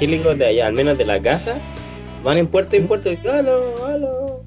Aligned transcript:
evangélicos 0.00 0.38
de 0.38 0.46
allá, 0.46 0.66
al 0.66 0.72
menos 0.72 0.96
de 0.96 1.04
la 1.04 1.20
casa, 1.20 1.58
van 2.24 2.38
en 2.38 2.46
puerto 2.46 2.76
en 2.76 2.86
puerto 2.86 3.12
y 3.12 3.18
aló, 3.26 3.86
aló. 3.86 4.42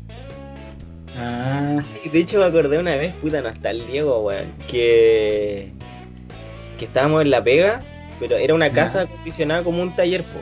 Ah, 1.15 1.77
Y 2.03 2.09
de 2.09 2.19
hecho 2.19 2.39
me 2.39 2.45
acordé 2.45 2.79
una 2.79 2.95
vez, 2.95 3.13
puta, 3.13 3.41
no 3.41 3.49
está 3.49 3.69
el 3.69 3.85
Diego, 3.85 4.19
weón, 4.21 4.51
que, 4.67 5.71
que 6.77 6.85
estábamos 6.85 7.21
en 7.21 7.29
la 7.29 7.43
pega, 7.43 7.81
pero 8.19 8.35
era 8.37 8.55
una 8.55 8.71
casa 8.71 9.01
acondicionada 9.01 9.63
como 9.63 9.81
un 9.81 9.95
taller, 9.95 10.23
po. 10.23 10.39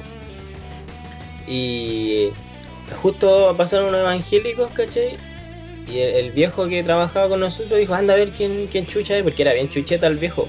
Y 1.47 2.29
justo 3.01 3.53
pasaron 3.57 3.89
unos 3.89 4.01
evangélicos, 4.01 4.69
¿cachai? 4.71 5.17
Y 5.91 5.99
el, 5.99 6.25
el 6.25 6.31
viejo 6.31 6.67
que 6.69 6.83
trabajaba 6.83 7.27
con 7.27 7.41
nosotros 7.41 7.79
dijo, 7.79 7.93
anda 7.93 8.13
a 8.13 8.17
ver 8.17 8.31
quién, 8.31 8.67
quién 8.71 8.85
chucha 8.85 9.17
es, 9.17 9.23
porque 9.23 9.41
era 9.41 9.53
bien 9.53 9.67
chucheta 9.67 10.07
el 10.07 10.17
viejo. 10.17 10.47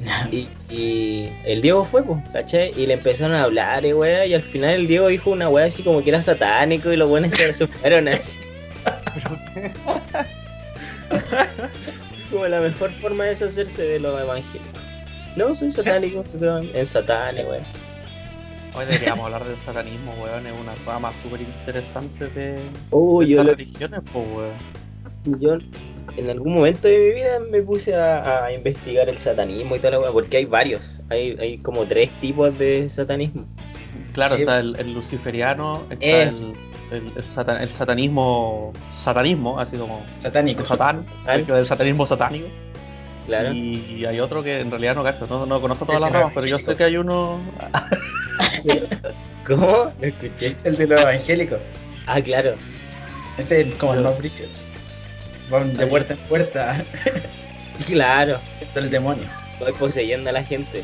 Y, 0.30 0.48
y 0.70 1.28
el 1.46 1.60
Diego 1.62 1.84
fue, 1.84 2.02
pues, 2.02 2.22
¿cachai? 2.32 2.72
Y 2.76 2.86
le 2.86 2.94
empezaron 2.94 3.34
a 3.34 3.42
hablar, 3.44 3.84
eh, 3.86 3.94
weá, 3.94 4.26
y 4.26 4.34
al 4.34 4.42
final 4.42 4.74
el 4.74 4.86
Diego 4.86 5.08
dijo 5.08 5.30
una 5.30 5.48
weá 5.48 5.64
así 5.66 5.82
como 5.82 6.02
que 6.02 6.10
era 6.10 6.22
satánico 6.22 6.92
y 6.92 6.96
los 6.96 7.08
buenos 7.08 7.32
se 7.34 7.44
asustaron 7.46 8.08
así. 8.08 8.38
como 12.30 12.46
la 12.46 12.60
mejor 12.60 12.90
forma 12.90 13.24
de 13.24 13.30
deshacerse 13.30 13.82
de 13.82 13.98
los 14.00 14.20
evangélicos. 14.20 14.80
No, 15.36 15.54
soy 15.54 15.70
satánico, 15.70 16.24
creo 16.38 16.58
en 16.58 16.86
Satán, 16.86 17.36
y 17.38 17.42
weá. 17.42 17.60
Hoy 18.74 18.84
deberíamos 18.84 19.20
hablar 19.24 19.44
del 19.44 19.56
satanismo, 19.64 20.12
weón. 20.22 20.46
Es 20.46 20.52
una 20.60 20.74
rama 20.86 21.10
súper 21.22 21.40
interesante 21.40 22.26
de, 22.28 22.58
Uy, 22.90 23.26
de 23.26 23.30
yo, 23.32 23.40
estas 23.40 23.46
lo- 23.52 23.56
religiones, 23.56 24.00
pues, 24.12 24.26
weón. 24.28 25.40
yo 25.40 25.58
en 26.18 26.30
algún 26.30 26.54
momento 26.54 26.88
de 26.88 26.98
mi 26.98 27.14
vida 27.14 27.38
me 27.50 27.62
puse 27.62 27.94
a, 27.94 28.44
a 28.46 28.52
investigar 28.52 29.08
el 29.08 29.16
satanismo 29.18 29.76
y 29.76 29.78
toda 29.78 29.92
la 29.92 30.00
weá, 30.00 30.10
porque 30.12 30.36
hay 30.38 30.44
varios. 30.44 31.02
Hay, 31.10 31.36
hay 31.40 31.58
como 31.58 31.86
tres 31.86 32.10
tipos 32.20 32.56
de 32.58 32.88
satanismo. 32.88 33.46
Claro, 34.12 34.34
Sí. 34.36 34.42
está 34.42 34.58
el, 34.58 34.76
el 34.78 34.94
luciferiano, 34.94 35.82
está 35.90 36.04
Es. 36.06 36.54
el, 36.90 36.98
el, 36.98 37.12
el 37.16 37.24
satan- 37.34 37.60
el 37.62 37.68
satanismo, 37.72 38.72
satanismo, 39.04 39.60
así 39.60 39.76
como 39.76 40.04
satánico. 40.18 40.64
satán, 40.64 41.06
el, 41.28 41.66
satanismo 41.66 42.06
satánico. 42.06 42.48
Claro. 43.26 43.52
Y 43.52 44.04
hay 44.06 44.20
otro 44.20 44.42
que 44.42 44.60
en 44.60 44.70
realidad 44.70 44.94
no 44.94 45.02
cacho, 45.02 45.26
no, 45.28 45.44
no 45.46 45.60
conozco 45.60 45.84
todas 45.84 46.00
las 46.00 46.10
ramas, 46.10 46.32
pero 46.34 46.46
yo 46.46 46.56
sé 46.58 46.74
que 46.74 46.84
hay 46.84 46.96
uno. 46.96 47.38
¿Cómo? 49.46 49.92
No 50.00 50.06
escuché. 50.06 50.56
El 50.64 50.76
de 50.76 50.86
los 50.86 51.00
evangélicos. 51.00 51.58
Ah, 52.06 52.20
claro. 52.20 52.54
Ese 53.36 53.60
es 53.62 53.74
como 53.76 53.94
el 53.94 54.00
más 54.00 54.16
brígido. 54.18 54.48
Van 55.50 55.76
de 55.76 55.86
puerta 55.86 56.14
en 56.14 56.20
puerta. 56.20 56.84
Claro. 57.86 58.40
Esto 58.60 58.80
es 58.80 58.84
el 58.86 58.90
demonio. 58.90 59.22
Voy 59.60 59.72
poseyendo 59.72 60.30
a 60.30 60.32
la 60.32 60.42
gente. 60.42 60.82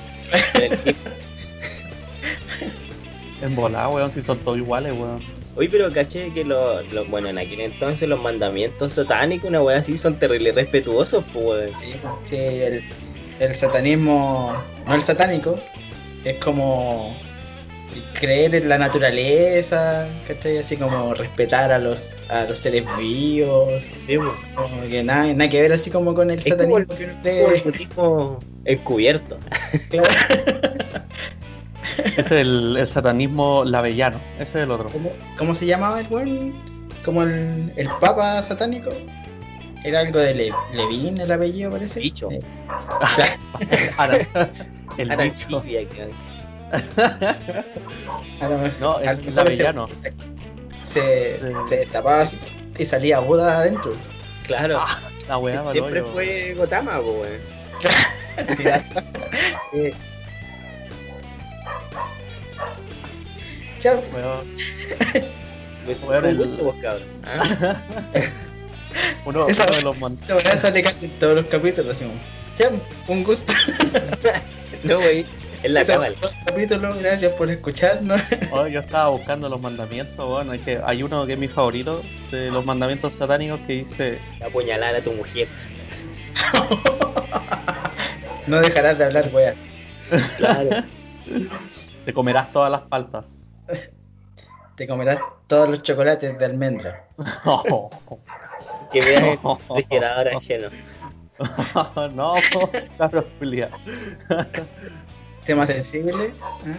En 3.42 3.54
volada, 3.56 3.88
weón, 3.88 4.12
si 4.14 4.22
son 4.22 4.38
todos 4.38 4.58
iguales, 4.58 4.92
weón. 4.92 5.20
Oye, 5.56 5.68
pero 5.68 5.92
caché 5.92 6.32
que 6.32 6.44
los, 6.44 6.90
los- 6.92 7.08
bueno, 7.08 7.28
en 7.28 7.38
aquel 7.38 7.60
entonces 7.60 8.08
los 8.08 8.20
mandamientos 8.20 8.92
satánicos, 8.92 9.48
una 9.50 9.60
weá 9.60 9.78
así, 9.78 9.96
son 9.96 10.18
terribles 10.18 10.54
respetuosos, 10.56 11.24
pues, 11.32 11.44
weón. 11.46 11.70
Sí, 11.80 11.94
sí, 12.24 12.36
el, 12.36 12.82
el 13.40 13.54
satanismo, 13.54 14.56
no 14.86 14.94
el 14.94 15.02
satánico, 15.04 15.58
es 16.24 16.36
como 16.38 17.14
creer 18.18 18.54
en 18.54 18.68
la 18.68 18.78
naturaleza, 18.78 20.08
¿cachai? 20.26 20.58
Así 20.58 20.76
como 20.76 21.14
respetar 21.14 21.72
a 21.72 21.78
los, 21.78 22.10
a 22.28 22.44
los 22.44 22.58
seres 22.58 22.84
vivos, 22.98 23.82
Sí, 23.82 24.16
weón. 24.18 24.34
como 24.54 24.82
que 24.88 25.02
nada, 25.02 25.26
nada 25.34 25.50
que 25.50 25.60
ver 25.60 25.72
así 25.72 25.90
como 25.90 26.14
con 26.14 26.30
el 26.30 26.38
Es 26.38 26.44
como 26.44 26.54
satanismo 26.78 26.78
el- 26.78 26.86
que 27.22 27.44
uno 27.44 27.62
Como 27.94 28.40
el 28.64 28.64
encubierto. 28.76 29.38
Claro. 29.90 30.08
Ese 32.04 32.20
es 32.20 32.30
el, 32.32 32.76
el 32.78 32.88
satanismo 32.88 33.64
lavellano, 33.64 34.18
ese 34.38 34.50
es 34.50 34.54
el 34.64 34.70
otro. 34.70 34.88
¿Cómo, 34.90 35.12
cómo 35.38 35.54
se 35.54 35.66
llamaba 35.66 36.00
el 36.00 36.06
weón? 36.08 36.52
Como 37.04 37.22
el, 37.22 37.72
el 37.76 37.88
papa 38.00 38.42
satánico. 38.42 38.90
Era 39.84 40.00
algo 40.00 40.18
de 40.18 40.34
Le- 40.34 40.52
Levín 40.72 41.20
el 41.20 41.30
apellido, 41.30 41.70
parece. 41.70 42.00
Bicho. 42.00 42.30
Eh, 42.30 42.40
el 44.98 45.08
bicho. 45.16 45.62
No, 48.80 48.98
el 49.00 49.08
a 49.08 49.12
lo 49.14 49.18
mejor 49.18 49.34
lavellano. 49.34 49.88
ese- 49.88 50.12
Se, 50.84 51.38
Sí. 51.40 51.46
se 51.66 51.76
destapaba 51.78 52.20
así 52.22 52.38
y 52.78 52.84
salía 52.84 53.18
Buda 53.20 53.58
adentro. 53.58 53.92
Claro. 54.46 54.78
Ah, 54.80 55.00
la 55.28 55.38
weá, 55.38 55.64
Sie- 55.64 55.72
siempre 55.72 56.02
fue 56.04 56.54
Gotama, 56.54 57.00
pues, 57.00 57.16
weón. 57.16 58.56
Sí, 58.56 58.62
ya, 58.64 58.84
Weón, 66.06 66.24
el- 66.24 66.40
un 66.40 66.48
gusto, 66.48 66.64
vos, 66.64 66.74
cabrón. 66.80 67.08
¿Ah? 67.24 67.76
Uno, 69.26 69.48
Esa- 69.48 69.64
uno 69.64 69.74
de 69.76 69.82
los 69.82 69.98
mon- 69.98 70.14
esa 70.22 70.36
weá 70.36 70.56
sale 70.56 70.82
casi 70.82 71.06
en 71.06 71.18
todos 71.18 71.34
los 71.36 71.46
capítulos. 71.46 71.96
Así 71.96 72.04
un 73.08 73.24
gusto. 73.24 73.52
No, 74.84 74.98
wey, 74.98 75.24
es 75.64 75.70
la 75.70 75.84
cámara. 75.84 76.12
capítulo, 76.44 76.94
gracias 76.98 77.32
por 77.32 77.50
escucharnos. 77.50 78.20
Oh, 78.52 78.66
yo 78.66 78.80
estaba 78.80 79.08
buscando 79.08 79.48
los 79.48 79.60
mandamientos, 79.60 80.28
bueno, 80.28 80.52
es 80.52 80.60
que 80.60 80.80
hay 80.84 81.02
uno 81.02 81.26
que 81.26 81.32
es 81.32 81.38
mi 81.38 81.48
favorito 81.48 82.02
de 82.30 82.50
los 82.50 82.64
mandamientos 82.64 83.14
satánicos 83.14 83.58
que 83.66 83.72
dice, 83.72 84.18
Apuñalar 84.44 84.94
a 84.94 85.00
tu 85.00 85.12
mujer. 85.12 85.48
no 88.46 88.60
dejarás 88.60 88.98
de 88.98 89.04
hablar, 89.04 89.30
weas. 89.32 89.56
Claro. 90.36 90.84
te 92.04 92.12
comerás 92.12 92.52
todas 92.52 92.70
las 92.70 92.82
paltas. 92.82 93.24
Te 94.76 94.86
comerás 94.86 95.18
todos 95.46 95.68
los 95.68 95.82
chocolates 95.82 96.38
de 96.38 96.44
almendra. 96.44 97.08
que 98.92 99.00
veas 99.00 99.22
el 99.22 99.38
refrigerador 99.42 100.28
ajeno. 100.28 100.68
no, 102.14 102.34
cabrón, 102.98 103.26
Julia. 103.38 103.70
Tema 105.44 105.66
sensible. 105.66 106.32
¿ah? 106.42 106.78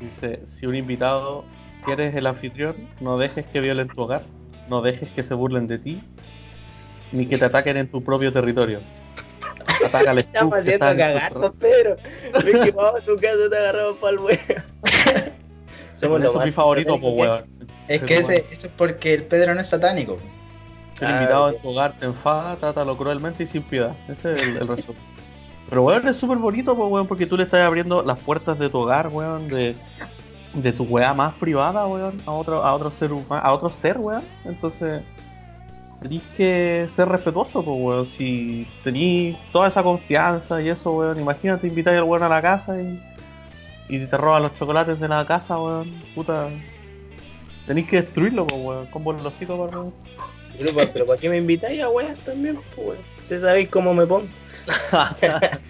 Dice, 0.00 0.40
si 0.46 0.66
un 0.66 0.74
invitado, 0.74 1.44
si 1.84 1.90
eres 1.92 2.14
el 2.14 2.26
anfitrión, 2.26 2.74
no 3.00 3.18
dejes 3.18 3.46
que 3.46 3.60
violen 3.60 3.88
tu 3.88 4.02
hogar, 4.02 4.22
no 4.68 4.82
dejes 4.82 5.08
que 5.10 5.22
se 5.22 5.34
burlen 5.34 5.66
de 5.66 5.78
ti, 5.78 6.02
ni 7.12 7.26
que 7.26 7.38
te 7.38 7.44
ataquen 7.44 7.76
en 7.76 7.88
tu 7.88 8.02
propio 8.02 8.32
territorio. 8.32 8.80
Atácales 9.86 10.24
tú, 10.32 10.32
Estamos 10.32 10.54
que 10.54 10.60
haciendo 10.60 10.90
estás 10.90 10.90
en 10.90 10.96
tu 10.96 10.98
cagar, 10.98 11.32
tra- 11.34 11.40
pues, 11.40 11.52
Pedro. 11.60 11.96
Ven 12.44 12.62
que 12.64 12.70
vamos 12.72 13.00
a 13.02 13.04
tu 13.04 13.16
casa 13.16 13.50
te 13.50 13.56
agarramos 13.56 13.98
para 13.98 14.12
el 14.12 14.18
weón. 14.18 14.38
Somos 15.94 16.20
los 16.20 16.30
es 16.30 16.36
más 16.36 16.46
mi 16.46 16.52
favorito, 16.52 16.98
pues, 17.00 17.14
satánicos 17.28 17.58
weón. 17.58 17.68
Es 17.88 18.02
que 18.02 18.14
ese, 18.16 18.36
eso 18.38 18.66
es 18.66 18.72
porque 18.76 19.14
el 19.14 19.22
Pedro 19.24 19.54
no 19.54 19.60
es 19.60 19.68
satánico. 19.68 20.18
Si 20.98 21.04
el 21.04 21.10
Ah, 21.10 21.14
invitado 21.14 21.50
ya. 21.50 21.56
en 21.56 21.62
tu 21.62 21.68
hogar 21.68 21.98
te 21.98 22.06
enfada, 22.06 22.56
trátalo 22.56 22.96
cruelmente 22.96 23.44
y 23.44 23.46
sin 23.46 23.62
piedad. 23.62 23.94
Ese 24.08 24.32
es 24.32 24.42
el, 24.42 24.56
el 24.56 24.68
resumen. 24.68 25.00
Pero, 25.72 25.84
weón, 25.84 26.06
es 26.06 26.18
súper 26.18 26.36
bonito, 26.36 26.76
pues, 26.76 26.90
weón, 26.90 27.06
porque 27.06 27.24
tú 27.24 27.34
le 27.34 27.44
estás 27.44 27.62
abriendo 27.62 28.02
las 28.02 28.18
puertas 28.18 28.58
de 28.58 28.68
tu 28.68 28.80
hogar, 28.80 29.08
weón, 29.08 29.48
de, 29.48 29.74
tu 30.76 30.84
weá 30.84 31.14
más 31.14 31.32
privada, 31.36 31.86
weón, 31.86 32.20
a 32.26 32.32
otro, 32.32 32.62
a 32.62 32.74
otro 32.74 32.92
ser 32.98 33.10
a 33.30 33.52
otro 33.54 33.70
ser, 33.80 33.96
weón. 33.96 34.22
Entonces, 34.44 35.00
tenés 36.02 36.20
que 36.36 36.90
ser 36.94 37.08
respetuoso, 37.08 37.64
pues, 37.64 37.78
weón. 37.80 38.06
Si 38.18 38.68
tenés 38.84 39.34
toda 39.50 39.68
esa 39.68 39.82
confianza 39.82 40.60
y 40.60 40.68
eso, 40.68 40.92
weón, 40.92 41.18
imagínate 41.18 41.68
invitar 41.68 41.94
al 41.94 42.02
weón 42.02 42.22
a 42.22 42.28
la 42.28 42.42
casa 42.42 42.78
y, 42.78 43.00
y 43.88 44.04
te 44.04 44.16
roban 44.18 44.42
los 44.42 44.54
chocolates 44.58 45.00
de 45.00 45.08
la 45.08 45.26
casa, 45.26 45.58
weón, 45.58 45.90
puta. 46.14 46.50
Tenés 47.66 47.88
que 47.88 48.02
destruirlo, 48.02 48.46
pues, 48.46 48.60
weón, 48.62 48.86
con 48.88 49.04
pues, 49.04 49.22
weón. 49.48 49.94
Pero, 50.58 50.70
pero 50.92 51.06
¿para 51.06 51.18
qué 51.18 51.30
me 51.30 51.38
invitáis 51.38 51.80
a 51.80 51.88
weas 51.88 52.18
también, 52.18 52.58
pues, 52.74 52.88
weón? 52.88 52.98
Si 53.24 53.40
sabéis 53.40 53.70
cómo 53.70 53.94
me 53.94 54.06
pongo. 54.06 54.26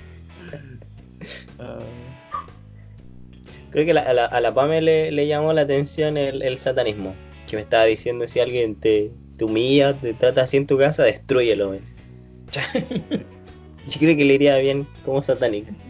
Creo 3.71 3.87
que 3.87 3.95
la- 3.95 4.03
a 4.03 4.13
la, 4.13 4.27
a 4.27 4.41
la 4.41 4.53
Pame 4.55 4.83
le, 4.83 5.11
le 5.13 5.27
llamó 5.27 5.53
la 5.53 5.63
atención 5.63 6.17
el, 6.17 6.43
el 6.43 6.59
satanismo. 6.59 7.17
Que 7.49 7.57
me 7.57 7.63
estaba 7.63 7.85
diciendo 7.85 8.27
si 8.29 8.41
alguien 8.41 8.75
te, 8.77 9.11
te 9.37 9.45
humilla, 9.45 9.95
te 9.95 10.15
trata 10.15 10.43
así 10.43 10.57
en 10.57 10.67
tu 10.67 10.79
casa, 10.79 11.05
destruyelo. 11.05 11.75
Yo 13.87 13.99
creo 13.99 14.17
que 14.17 14.25
le 14.25 14.35
iría 14.35 14.59
bien 14.59 14.87
como 15.05 15.23
satánico. 15.23 15.73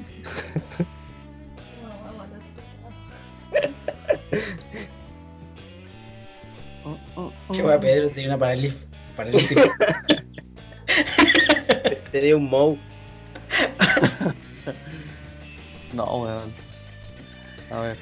Que 7.53 7.63
va 7.63 7.79
Pedro 7.79 8.09
tiene 8.11 8.29
una 8.31 8.39
parálisis. 8.39 8.87
parálisis. 9.17 9.59
Tenía 12.11 12.37
un 12.37 12.45
mow. 12.45 12.79
No, 15.93 16.05
weón. 16.05 16.53
A 17.71 17.81
ver. 17.81 17.97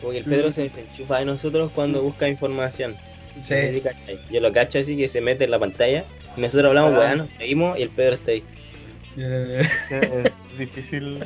Como 0.00 0.12
que 0.12 0.18
el 0.18 0.24
Pedro 0.24 0.52
se 0.52 0.62
desenchufa 0.62 1.18
de 1.18 1.24
nosotros 1.24 1.70
cuando 1.74 2.02
busca 2.02 2.28
información. 2.28 2.96
Sí. 3.40 3.82
Yo 4.30 4.40
lo 4.40 4.52
cacho 4.52 4.78
así 4.78 4.96
que 4.96 5.08
se 5.08 5.20
mete 5.20 5.44
en 5.44 5.50
la 5.50 5.58
pantalla. 5.58 6.04
Y 6.36 6.40
nosotros 6.40 6.68
hablamos, 6.68 6.92
Ah. 7.04 7.14
nos 7.16 7.36
reímos 7.38 7.78
y 7.78 7.82
el 7.82 7.90
Pedro 7.90 8.14
está 8.14 8.30
ahí. 8.32 8.44
Eh, 9.20 9.62
Es 9.90 10.58
difícil 10.58 11.18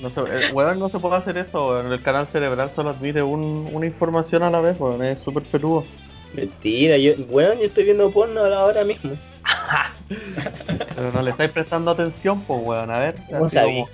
No 0.00 0.10
se, 0.10 0.20
eh, 0.20 0.52
weón, 0.52 0.78
no 0.78 0.88
se 0.88 1.00
puede 1.00 1.16
hacer 1.16 1.36
eso, 1.38 1.68
weón. 1.68 1.92
El 1.92 2.00
canal 2.02 2.28
cerebral 2.28 2.70
solo 2.74 2.90
admite 2.90 3.20
un, 3.22 3.68
una 3.72 3.86
información 3.86 4.44
a 4.44 4.50
la 4.50 4.60
vez, 4.60 4.78
weón. 4.78 5.02
Es 5.04 5.18
súper 5.24 5.42
peludo. 5.42 5.84
Mentira, 6.32 6.96
yo, 6.96 7.14
weón, 7.28 7.58
yo 7.58 7.64
estoy 7.64 7.84
viendo 7.84 8.08
porno 8.12 8.44
ahora 8.44 8.84
mismo. 8.84 9.12
Pero 10.08 11.12
no 11.12 11.22
le 11.22 11.30
estáis 11.32 11.50
prestando 11.50 11.90
atención, 11.90 12.42
pues, 12.42 12.60
weón. 12.62 12.90
A 12.90 12.98
ver. 13.00 13.14
¿Cómo 13.28 13.48
sabí? 13.48 13.84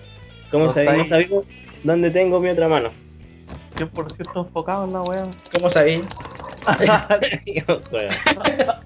Como 0.50 0.64
¿Cómo 0.64 0.66
No 0.66 0.70
sabéis? 0.72 0.98
No 0.98 1.06
sabéis 1.06 1.31
dónde 1.82 2.10
tengo 2.10 2.40
mi 2.40 2.48
otra 2.48 2.69
mano. 2.69 2.90
100% 3.76 4.40
enfocado 4.46 4.84
en 4.87 4.93
la 4.93 5.02
weá. 5.02 5.26
¿Cómo? 5.52 5.69
Weón. 7.93 8.10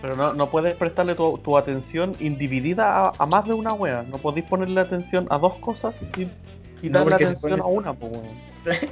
Pero 0.00 0.14
no, 0.14 0.32
no 0.32 0.48
puedes 0.50 0.76
prestarle 0.76 1.14
tu, 1.16 1.38
tu 1.38 1.58
atención 1.58 2.14
individida 2.20 3.02
a, 3.02 3.12
a 3.18 3.26
más 3.26 3.46
de 3.46 3.54
una 3.54 3.74
wea. 3.74 4.04
No 4.08 4.18
podéis 4.18 4.46
ponerle 4.46 4.80
atención 4.80 5.26
a 5.28 5.38
dos 5.38 5.56
cosas 5.56 5.92
y 6.16 6.88
porque 7.10 7.24
se 7.26 7.32
atención 7.32 7.58
pone- 7.58 7.62
a 7.62 7.66
una, 7.66 7.92
pues 7.94 8.12
weón. 8.12 8.24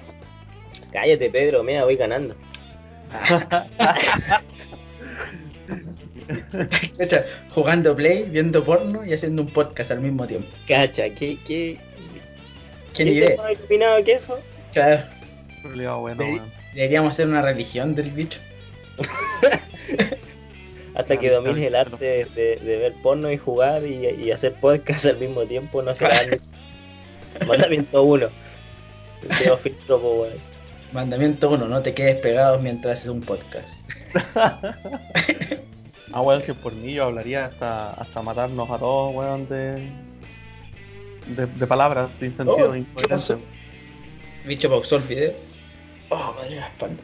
Cállate, 0.92 1.30
Pedro, 1.30 1.62
mira, 1.62 1.84
voy 1.84 1.94
ganando. 1.96 2.34
Chucha, 6.98 7.24
jugando 7.50 7.94
play, 7.96 8.24
viendo 8.30 8.64
porno 8.64 9.04
y 9.04 9.12
haciendo 9.12 9.42
un 9.42 9.48
podcast 9.52 9.90
al 9.90 10.00
mismo 10.00 10.26
tiempo. 10.26 10.48
Cacha, 10.66 11.10
¿qué, 11.10 11.38
qué, 11.46 11.78
¿Qué 12.94 13.04
qué 13.04 13.14
se 13.14 13.36
más 13.36 13.52
iluminado 13.52 14.02
que 14.04 14.12
eso? 14.12 14.38
Claro, 14.72 15.02
bueno, 16.00 16.24
deberíamos 16.74 17.12
hacer 17.12 17.26
una 17.28 17.42
religión 17.42 17.94
del 17.94 18.10
bicho. 18.10 18.40
Hasta 20.94 21.18
que 21.18 21.28
domines 21.30 21.66
el 21.66 21.74
arte 21.74 22.04
de, 22.04 22.24
de- 22.24 22.56
de 22.56 22.78
ver 22.78 22.94
porno 23.02 23.30
y 23.30 23.36
jugar 23.36 23.84
y, 23.86 24.06
y 24.08 24.30
hacer 24.30 24.54
podcast 24.54 25.04
al 25.04 25.18
mismo 25.18 25.44
tiempo, 25.46 25.82
no 25.82 25.94
será 25.94 26.18
Mandamiento 27.46 28.02
uno. 28.02 28.28
Tengo 29.38 29.56
filtro, 29.58 30.00
po, 30.00 30.22
weón. 30.22 30.34
Mandamiento 30.92 31.50
1, 31.50 31.68
no 31.68 31.82
te 31.82 31.92
quedes 31.92 32.16
pegado 32.16 32.58
mientras 32.60 32.98
haces 32.98 33.10
un 33.10 33.20
podcast. 33.20 33.75
Ah, 36.12 36.22
weón, 36.22 36.40
que 36.40 36.54
por 36.54 36.72
mí 36.72 36.94
yo 36.94 37.04
hablaría 37.04 37.46
hasta, 37.46 37.90
hasta 37.90 38.22
matarnos 38.22 38.70
a 38.70 38.78
todos, 38.78 39.14
weón, 39.14 39.48
de, 39.48 39.90
de, 41.26 41.46
de 41.46 41.66
palabras 41.66 42.10
sin 42.18 42.34
sentido 42.36 42.70
Oh, 42.70 42.72
¿qué 42.72 43.08
pasó? 43.08 43.40
Bicho 44.46 44.70
pausó 44.70 44.96
el 44.96 45.02
video. 45.02 45.32
Oh, 46.08 46.32
madre 46.38 46.56
la 46.56 46.66
espalda. 46.66 47.02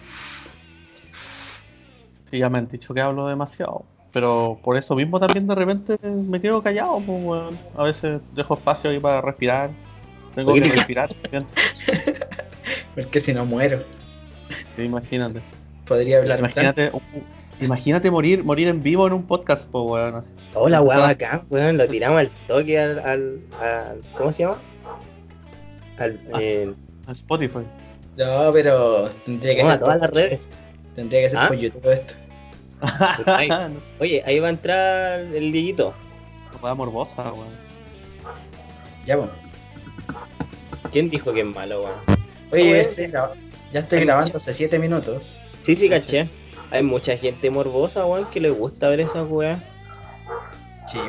Sí, 2.30 2.38
ya 2.38 2.48
me 2.48 2.58
han 2.58 2.68
dicho 2.68 2.94
que 2.94 3.00
hablo 3.00 3.26
demasiado. 3.26 3.84
Pero 4.12 4.58
por 4.62 4.76
eso 4.76 4.94
mismo 4.94 5.18
también 5.18 5.46
de 5.46 5.54
repente 5.54 5.98
me 6.08 6.40
quedo 6.40 6.62
callado, 6.62 7.02
pues, 7.04 7.22
weón. 7.22 7.58
A 7.76 7.82
veces 7.82 8.22
dejo 8.34 8.54
espacio 8.54 8.90
ahí 8.90 8.98
para 8.98 9.20
respirar. 9.20 9.70
Tengo 10.34 10.54
que 10.54 10.60
respirar 10.60 11.12
también. 11.12 11.46
Porque 12.94 13.20
si 13.20 13.34
no 13.34 13.44
muero, 13.44 13.82
Sí, 14.74 14.82
imagínate. 14.82 15.42
Podría 15.86 16.18
hablar. 16.18 16.38
Imagínate, 16.40 16.90
imagínate 17.60 18.10
morir, 18.10 18.44
morir 18.44 18.68
en 18.68 18.82
vivo 18.82 19.06
en 19.06 19.12
un 19.12 19.26
podcast, 19.26 19.64
pues, 19.70 19.84
weón. 19.90 20.24
Hola, 20.54 20.80
weón, 20.82 21.00
bacán, 21.02 21.42
weón. 21.50 21.76
Lo 21.78 21.88
tiramos 21.88 22.18
al 22.20 22.30
toque 22.46 22.78
al. 22.78 22.98
al, 23.00 23.40
al- 23.60 24.00
¿Cómo 24.16 24.32
se 24.32 24.42
llama? 24.44 24.58
Al. 25.98 26.20
Ah. 26.32 26.38
eh, 26.40 26.72
A 27.06 27.12
Spotify. 27.12 27.60
No, 28.16 28.50
pero 28.52 29.08
tendría 29.24 29.54
que 29.56 29.64
ser 29.64 29.78
todas 29.78 29.98
por, 29.98 30.06
las 30.06 30.14
redes. 30.14 30.40
tendría 30.94 31.22
que 31.22 31.28
ser 31.30 31.38
¿Ah? 31.40 31.48
por 31.48 31.56
YouTube 31.56 31.90
esto. 31.92 32.14
Ay. 33.26 33.48
Oye, 34.00 34.22
ahí 34.26 34.38
va 34.38 34.48
a 34.48 34.50
entrar 34.50 35.20
el 35.20 35.52
Diguito. 35.52 35.94
Weá 36.62 36.74
morbosa, 36.74 37.32
weón. 37.32 37.48
Ya, 39.06 39.16
pues. 39.16 39.30
¿Quién 40.92 41.08
dijo 41.08 41.32
que 41.32 41.40
es 41.40 41.46
malo, 41.46 41.84
weón? 41.84 42.18
Oye, 42.52 42.70
ya 42.70 42.76
estoy, 42.80 43.06
graba- 43.06 43.34
ya 43.72 43.80
estoy 43.80 44.00
hay 44.00 44.04
grabando 44.04 44.36
hace 44.36 44.52
7 44.52 44.78
minutos. 44.78 45.36
Sí, 45.62 45.76
sí, 45.76 45.88
caché. 45.88 46.28
Hay 46.70 46.82
mucha 46.82 47.16
gente 47.16 47.50
morbosa, 47.50 48.04
weón, 48.04 48.26
que 48.26 48.40
le 48.40 48.50
gusta 48.50 48.90
ver 48.90 49.00
esas 49.00 49.26
weas. 49.28 49.58
Sí. 50.86 51.00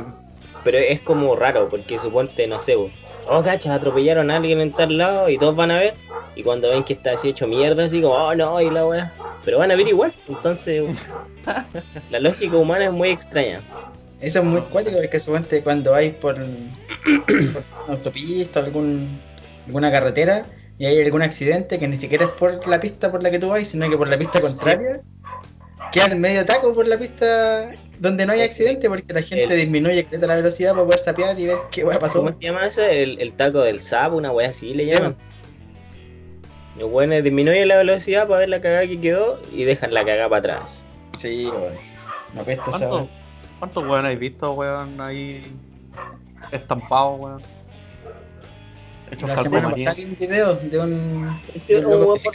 Pero 0.64 0.78
es 0.78 1.02
como 1.02 1.36
raro, 1.36 1.70
porque 1.70 1.98
suponte, 1.98 2.48
no 2.48 2.60
sé, 2.60 2.78
weón. 2.78 2.92
Oh, 3.28 3.42
cacha, 3.42 3.74
atropellaron 3.74 4.30
a 4.32 4.38
alguien 4.38 4.62
en 4.62 4.72
tal 4.72 4.98
lado 4.98 5.30
y 5.30 5.38
todos 5.38 5.56
van 5.56 5.72
a 5.72 5.80
ver. 5.80 5.94
Y 6.36 6.44
cuando 6.44 6.70
ven 6.70 6.84
que 6.84 6.94
está 6.94 7.12
así 7.12 7.30
hecho 7.30 7.48
mierda, 7.48 7.86
así 7.86 8.02
como, 8.02 8.16
oh 8.16 8.36
no, 8.36 8.62
y 8.62 8.70
la 8.70 8.86
wea. 8.86 9.14
Pero 9.46 9.60
van 9.60 9.72
a 9.72 9.76
ver 9.76 9.88
igual. 9.88 10.14
Entonces, 10.28 10.84
la 12.12 12.20
lógica 12.20 12.58
humana 12.58 12.86
es 12.86 12.92
muy 12.92 13.10
extraña. 13.10 13.62
Eso 14.20 14.40
es 14.40 14.46
muy 14.46 14.62
cuático 14.62 14.98
porque 14.98 15.20
suponte 15.20 15.62
cuando 15.64 15.92
vais 15.92 16.14
por, 16.14 16.36
por 16.36 16.44
una 16.44 17.94
autopista 17.96 18.62
o 18.62 18.64
algún, 18.64 19.20
alguna 19.68 19.92
carretera 19.92 20.46
y 20.80 20.86
hay 20.86 21.02
algún 21.02 21.22
accidente 21.22 21.80
que 21.80 21.88
ni 21.88 21.98
siquiera 21.98 22.26
es 22.26 22.32
por 22.32 22.68
la 22.68 22.80
pista 22.80 23.12
por 23.12 23.22
la 23.24 23.30
que 23.32 23.40
tú 23.40 23.50
vas, 23.50 23.68
sino 23.68 23.90
que 23.90 23.98
por 23.98 24.08
la 24.08 24.18
pista 24.18 24.40
contraria, 24.42 25.00
queda 25.92 26.06
el 26.08 26.16
medio 26.18 26.44
taco 26.46 26.74
por 26.74 26.88
la 26.88 26.98
pista 26.98 27.72
donde 28.00 28.26
no 28.26 28.34
hay 28.34 28.42
accidente 28.42 28.90
porque 28.90 29.14
la 29.14 29.22
gente 29.22 29.44
El- 29.54 29.60
disminuye 29.62 30.08
la 30.12 30.36
velocidad 30.36 30.72
para 30.72 30.84
poder 30.84 31.00
sapear 31.00 31.40
y 31.40 31.46
ver 31.48 31.58
qué 31.72 31.84
hueá 31.86 32.00
pasó. 32.00 32.20
¿Cómo 32.20 32.34
se 32.34 32.42
llama 32.44 32.66
eso? 32.66 32.84
El, 32.84 33.20
el 33.22 33.34
taco 33.34 33.62
del 33.62 33.80
sapo, 33.82 34.18
una 34.18 34.32
wea 34.32 34.50
así 34.50 34.74
le 34.74 34.86
llaman. 34.88 35.16
Los 36.80 36.90
weones 36.92 37.24
disminuyen 37.24 37.68
la 37.68 37.78
velocidad 37.78 38.28
para 38.28 38.40
ver 38.40 38.50
la 38.50 38.60
cagada 38.60 38.88
que 38.88 39.00
quedó 39.00 39.40
y 39.54 39.64
dejan 39.64 39.94
la 39.94 40.04
cagada 40.04 40.28
para 40.28 40.40
atrás. 40.40 40.84
Sí, 41.18 41.46
weón. 41.46 41.74
Esa 42.48 42.64
¿Cuántos 42.64 42.82
weá. 42.92 43.06
cuántos 43.60 43.84
weón 43.84 44.06
habéis 44.06 44.20
visto, 44.20 44.54
weón, 44.54 45.00
ahí 45.00 45.44
estampados, 46.52 47.20
weón? 47.20 47.42
La 49.22 49.38
semana 49.38 49.72
pasada 49.72 49.96
un 50.04 50.18
video 50.18 50.56
de 50.56 50.80
un. 50.80 51.40
Este 51.54 51.78
es 51.78 51.86
un 51.86 51.90
buen 51.90 52.00
morboso. 52.00 52.32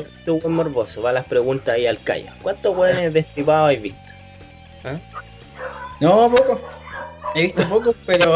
Este 0.00 0.22
es 0.24 0.28
un 0.28 0.40
buen 0.40 0.54
morboso. 0.54 1.02
Va 1.02 1.12
las 1.12 1.24
preguntas 1.26 1.74
ahí 1.74 1.86
al 1.86 2.02
callo. 2.02 2.30
¿Cuántos 2.42 2.76
weones 2.76 3.12
destripados 3.12 3.66
habéis 3.66 3.82
visto? 3.82 4.12
¿Ah? 4.84 4.98
No, 6.00 6.30
poco. 6.30 6.60
He 7.34 7.42
visto 7.42 7.68
pocos, 7.68 7.94
pero. 8.06 8.34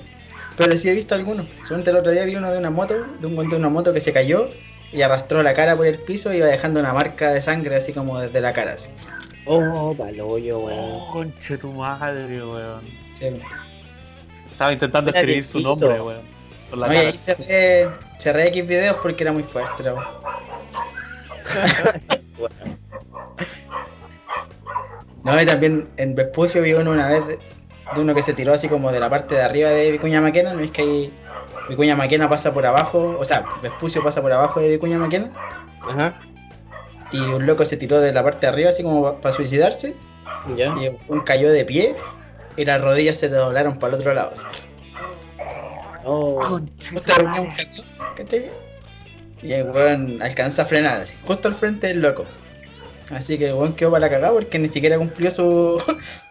pero 0.56 0.76
sí 0.76 0.88
he 0.88 0.94
visto 0.94 1.14
algunos. 1.14 1.46
Solamente 1.64 1.90
el 1.90 1.96
otro 1.96 2.12
día 2.12 2.24
vi 2.24 2.36
uno 2.36 2.50
de 2.50 2.58
una 2.58 2.70
moto, 2.70 2.94
de 3.20 3.26
un 3.26 3.48
de 3.48 3.56
una 3.56 3.68
moto 3.68 3.92
que 3.92 4.00
se 4.00 4.12
cayó 4.12 4.48
y 4.92 5.02
arrastró 5.02 5.42
la 5.42 5.54
cara 5.54 5.76
por 5.76 5.86
el 5.86 5.98
piso 5.98 6.32
y 6.32 6.38
iba 6.38 6.46
dejando 6.46 6.80
una 6.80 6.92
marca 6.92 7.32
de 7.32 7.42
sangre 7.42 7.76
así 7.76 7.92
como 7.92 8.18
desde 8.18 8.40
la 8.40 8.52
cara. 8.52 8.74
Así. 8.74 8.88
Oh, 9.46 9.94
paloyo, 9.96 10.60
weón. 10.60 10.78
Oh, 10.78 11.10
conche 11.12 11.58
tu 11.58 11.72
madre, 11.72 12.44
weón. 12.44 12.82
Sí. 13.12 13.26
Estaba 14.52 14.72
intentando 14.72 15.10
escribir 15.10 15.46
su 15.46 15.60
nombre, 15.60 16.00
weón. 16.00 16.39
La 16.72 16.86
No, 16.86 16.94
y 16.94 16.96
ahí 16.96 17.12
cerré, 17.12 17.88
cerré 18.18 18.48
X 18.48 18.66
videos 18.66 18.96
porque 19.02 19.24
era 19.24 19.32
muy 19.32 19.42
fuerte. 19.42 19.82
No, 25.22 25.40
y 25.40 25.44
también 25.44 25.88
en 25.98 26.14
Vespucio 26.14 26.62
vi 26.62 26.72
uno 26.72 26.92
una 26.92 27.08
vez 27.08 27.26
de, 27.26 27.38
de 27.94 28.00
uno 28.00 28.14
que 28.14 28.22
se 28.22 28.32
tiró 28.32 28.54
así 28.54 28.68
como 28.68 28.90
de 28.90 29.00
la 29.00 29.10
parte 29.10 29.34
de 29.34 29.42
arriba 29.42 29.68
de 29.68 29.90
Vicuña 29.90 30.20
Maquena. 30.20 30.54
¿No 30.54 30.60
es 30.60 30.70
que 30.70 30.82
ahí 30.82 31.12
Vicuña 31.68 31.94
Maquena 31.94 32.28
pasa 32.28 32.54
por 32.54 32.64
abajo? 32.64 33.16
O 33.18 33.24
sea, 33.24 33.44
Vespucio 33.62 34.02
pasa 34.02 34.22
por 34.22 34.32
abajo 34.32 34.60
de 34.60 34.70
Vicuña 34.70 34.98
Maquena. 34.98 35.30
Ajá, 35.86 36.20
Y 37.12 37.20
un 37.20 37.46
loco 37.46 37.64
se 37.64 37.76
tiró 37.76 38.00
de 38.00 38.12
la 38.12 38.22
parte 38.22 38.46
de 38.46 38.52
arriba 38.52 38.70
así 38.70 38.82
como 38.82 39.20
para 39.20 39.34
suicidarse. 39.34 39.94
ya. 40.56 40.74
Y 40.78 40.96
un 41.08 41.20
cayó 41.20 41.50
de 41.52 41.64
pie 41.64 41.94
y 42.56 42.64
las 42.64 42.80
rodillas 42.80 43.18
se 43.18 43.28
le 43.28 43.36
doblaron 43.36 43.78
para 43.78 43.94
el 43.94 44.00
otro 44.00 44.14
lado. 44.14 44.32
Oh, 46.12 46.60
Justo 46.92 47.12
un 47.20 47.24
madre. 47.24 47.54
camión, 47.54 47.54
¿cachai? 48.16 48.50
Y 49.42 49.52
el 49.52 49.70
weón 49.70 50.20
alcanza 50.20 50.62
a 50.62 50.64
frenar 50.64 51.00
así, 51.00 51.14
justo 51.24 51.46
al 51.46 51.54
frente 51.54 51.86
del 51.86 52.00
loco. 52.00 52.24
Así 53.10 53.38
que 53.38 53.46
el 53.46 53.54
weón 53.54 53.74
quedó 53.74 53.92
para 53.92 54.00
la 54.06 54.10
cagada 54.10 54.32
porque 54.32 54.58
ni 54.58 54.68
siquiera 54.68 54.98
cumplió 54.98 55.30
su 55.30 55.80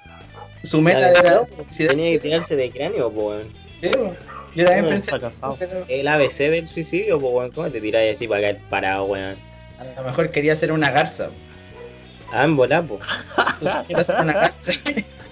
su 0.64 0.82
meta 0.82 1.12
de 1.12 1.24
la. 1.24 1.48
Tenía 1.78 2.12
que 2.12 2.20
tirarse 2.20 2.58
de 2.58 2.70
cráneo, 2.72 3.10
po, 3.10 3.30
weón. 3.30 3.48
Sí, 3.82 3.90
weón. 3.96 4.18
Yo 4.54 4.66
también 4.66 4.90
pensé, 4.90 5.12
El 5.88 6.08
ABC 6.10 6.38
del 6.50 6.68
suicidio, 6.68 7.18
po, 7.18 7.30
weón. 7.30 7.52
¿Cómo 7.52 7.72
te 7.72 7.80
tiráis 7.80 8.18
así 8.18 8.28
para 8.28 8.42
caer 8.42 8.58
parado, 8.70 9.06
weón? 9.06 9.38
a 9.80 10.02
lo 10.02 10.08
mejor 10.08 10.30
quería 10.32 10.52
hacer 10.52 10.74
una 10.74 10.92
garza. 10.92 11.30
Ah, 12.34 12.44
en 12.44 12.58
volar, 12.58 12.86
po. 12.86 13.00
Quiero 13.88 14.02
hacer 14.02 14.20
una 14.20 14.34
garza. 14.34 14.74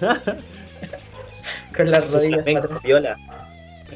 Con 1.76 1.90
las 1.90 2.14
rodillas. 2.14 2.44
Viola. 2.82 3.16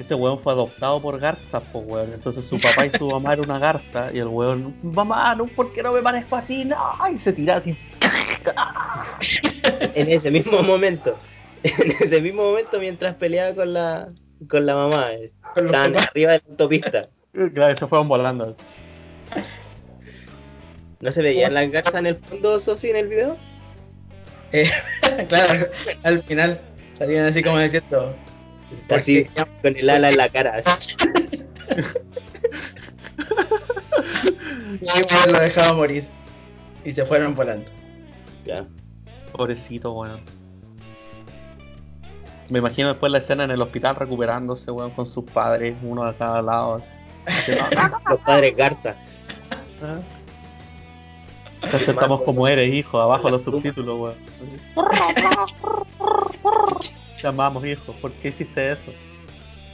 Ese 0.03 0.17
weón 0.17 0.41
fue 0.41 0.53
adoptado 0.53 1.01
por 1.01 1.19
garzas, 1.21 1.63
pues 1.73 1.85
weón. 1.87 2.13
Entonces 2.13 2.45
su 2.45 2.61
papá 2.61 2.87
y 2.87 2.91
su 2.91 3.09
mamá 3.09 3.35
era 3.35 3.43
una 3.43 3.59
garza. 3.61 4.11
Y 4.13 4.19
el 4.19 4.27
weón, 4.27 4.75
mamá, 4.83 5.35
no, 5.37 5.47
¿por 5.47 5.73
qué 5.73 5.81
no 5.83 5.93
me 5.93 6.03
parezco 6.03 6.35
a 6.37 6.43
ti? 6.43 6.65
No, 6.65 6.77
y 7.09 7.19
se 7.19 7.33
tira 7.33 7.57
así. 7.59 7.77
En 9.95 10.11
ese 10.11 10.31
mismo 10.31 10.63
momento. 10.63 11.17
En 11.63 11.91
ese 11.91 12.21
mismo 12.21 12.43
momento 12.43 12.81
mientras 12.81 13.15
peleaba 13.15 13.55
con 13.55 13.73
la 13.73 14.09
con 14.49 14.67
la 14.67 14.75
mamá. 14.75 15.13
eh, 15.13 15.31
Con 15.55 15.67
Estaban 15.67 15.97
arriba 15.97 16.33
de 16.33 16.39
la 16.45 16.51
autopista. 16.51 17.09
Claro, 17.55 17.77
se 17.77 17.87
fueron 17.87 18.09
volando. 18.09 18.57
¿No 21.01 21.13
se 21.13 21.23
veían 21.23 21.55
las 21.55 21.71
garzas 21.71 21.95
en 21.95 22.07
el 22.07 22.17
fondo, 22.17 22.59
Sosi, 22.59 22.91
en 22.91 22.97
el 22.97 23.09
video? 23.09 23.37
Eh, 24.53 24.69
claro, 25.29 25.55
al 26.03 26.23
final 26.23 26.61
salían 26.93 27.27
así 27.27 27.43
como 27.43 27.59
diciendo, 27.59 28.15
Así, 28.91 29.25
con 29.63 29.77
el 29.77 29.91
ala 29.91 30.11
en 30.11 30.17
la 30.17 30.29
cara. 30.29 30.55
así. 30.65 30.97
Y 34.81 35.31
lo 35.31 35.41
dejaba 35.41 35.73
morir. 35.75 36.07
Y 36.85 36.93
se 36.93 37.05
fueron 37.05 37.35
volando. 37.35 37.69
Ya. 38.45 38.67
Pobrecito, 39.33 39.93
weón. 39.93 40.21
Me 42.51 42.59
imagino 42.59 42.89
después 42.89 43.13
la 43.13 43.19
escena 43.19 43.45
en 43.45 43.53
el 43.53 43.63
hospital 43.63 43.97
recuperándose, 43.97 44.71
weón, 44.71 44.91
con 44.91 45.11
sus 45.11 45.25
padres, 45.25 45.75
uno 45.83 46.05
a 46.05 46.15
cada 46.15 46.43
lado. 46.43 46.83
Los 48.11 48.21
padres 48.21 48.57
Garza. 48.57 48.95
Te 51.61 51.77
aceptamos 51.77 52.23
como 52.23 52.49
eres, 52.49 52.75
hijo, 52.75 53.01
abajo 53.01 53.31
los 53.31 53.45
subtítulos, 53.45 53.99
weón. 53.99 54.17
Te 57.23 57.29
amamos, 57.29 57.65
hijo, 57.65 57.93
¿por 58.01 58.11
qué 58.15 58.31
hiciste 58.31 58.73
eso? 58.73 58.93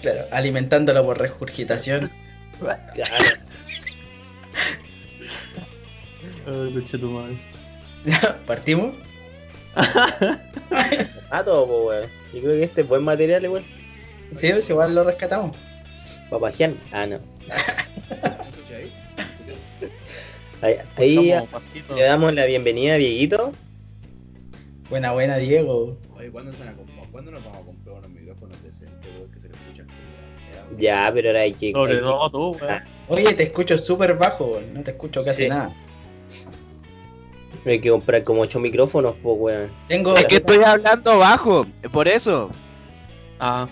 Claro, 0.03 0.27
alimentándolo 0.33 1.03
por 1.03 1.19
regurgitación. 1.19 2.11
Claro. 2.61 2.79
Ay, 6.47 6.71
luche 6.73 6.99
tu 6.99 7.09
madre. 7.09 7.39
¿Partimos? 8.47 8.95
Ah, 11.31 11.45
todo, 11.45 11.67
po, 11.67 11.89
weón. 11.89 12.09
Yo 12.33 12.41
creo 12.41 12.55
que 12.55 12.65
este 12.65 12.81
es 12.81 12.89
buen 12.89 13.03
material, 13.03 13.47
weón. 13.49 13.65
Sí, 14.33 14.49
pues 14.51 14.71
igual 14.71 14.95
lo 14.95 15.05
rescatamos. 15.05 15.55
Papajian. 16.31 16.75
Ah, 16.91 17.07
no. 17.07 17.17
¿Escucha 17.17 18.77
ahí? 20.63 20.79
Ahí, 20.97 21.35
le 21.95 22.03
damos 22.03 22.33
la 22.33 22.47
bienvenida 22.47 22.95
a 22.95 22.97
Dieguito. 22.97 23.53
Buena, 24.89 25.13
buena, 25.13 25.37
Diego. 25.37 25.99
Oye, 26.17 26.31
¿cuándo, 26.31 26.51
se 26.53 26.61
van 26.61 26.69
a 26.69 26.98
¿cuándo 27.11 27.31
nos 27.31 27.45
vamos 27.45 27.59
a 27.63 27.65
comprar 27.65 27.97
unos 27.99 28.11
micrófonos 28.11 28.63
decentes, 28.63 29.11
weón, 29.19 29.31
que 29.31 29.41
se 29.41 29.49
les 29.49 29.57
escucha? 29.57 29.85
Ya, 30.79 31.11
pero 31.15 31.29
ahora 31.29 31.41
hay 31.41 31.53
que. 31.53 31.73
Sobre 31.73 31.93
hay 31.93 31.99
que- 31.99 32.05
todo 32.05 32.31
tú, 32.31 32.59
weón. 32.65 32.83
Oye, 33.09 33.35
te 33.35 33.43
escucho 33.45 33.77
súper 33.79 34.15
bajo, 34.17 34.47
weón. 34.53 34.75
no 34.75 34.83
te 34.83 34.91
escucho 34.93 35.21
casi 35.25 35.45
Sí. 35.45 35.49
nada. 35.49 35.71
hay 37.67 37.81
que 37.81 37.91
comprar 37.91 38.23
como 38.25 38.41
8 38.43 38.61
micrófonos, 38.61 39.15
po, 39.17 39.35
weón. 39.35 39.71
Tengo. 39.89 40.17
Es 40.17 40.27
que 40.27 40.37
estoy 40.37 40.63
hablando 40.65 41.19
bajo, 41.19 41.67
por 41.93 42.09
eso. 42.09 42.51
Ah, 43.41 43.69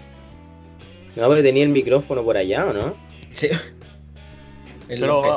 No, 1.16 1.28
pero 1.30 1.42
tenía 1.42 1.62
el 1.62 1.70
micrófono 1.70 2.22
por 2.22 2.36
allá, 2.36 2.66
¿o 2.66 2.72
no? 2.74 2.94
Sí. 3.32 3.48
En 4.88 5.00
Pero-. 5.00 5.34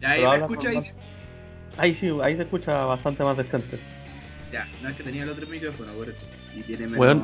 Ya, 0.00 0.10
ahí 0.10 0.20
Pero 0.20 0.30
me 0.30 0.36
escucha 0.38 0.68
ahí. 0.68 0.82
ahí 1.78 1.94
sí, 1.96 2.10
ahí 2.22 2.36
se 2.36 2.42
escucha 2.42 2.84
bastante 2.84 3.24
más 3.24 3.36
decente. 3.36 3.78
Ya, 4.52 4.68
no 4.82 4.88
es 4.90 4.94
que 4.96 5.02
tenía 5.02 5.22
el 5.24 5.30
otro 5.30 5.46
micrófono, 5.48 5.92
por 5.94 6.08
eso. 6.08 6.18
Y 6.56 6.62
tiene 6.62 6.84
menos. 6.86 6.98
Weón. 6.98 7.22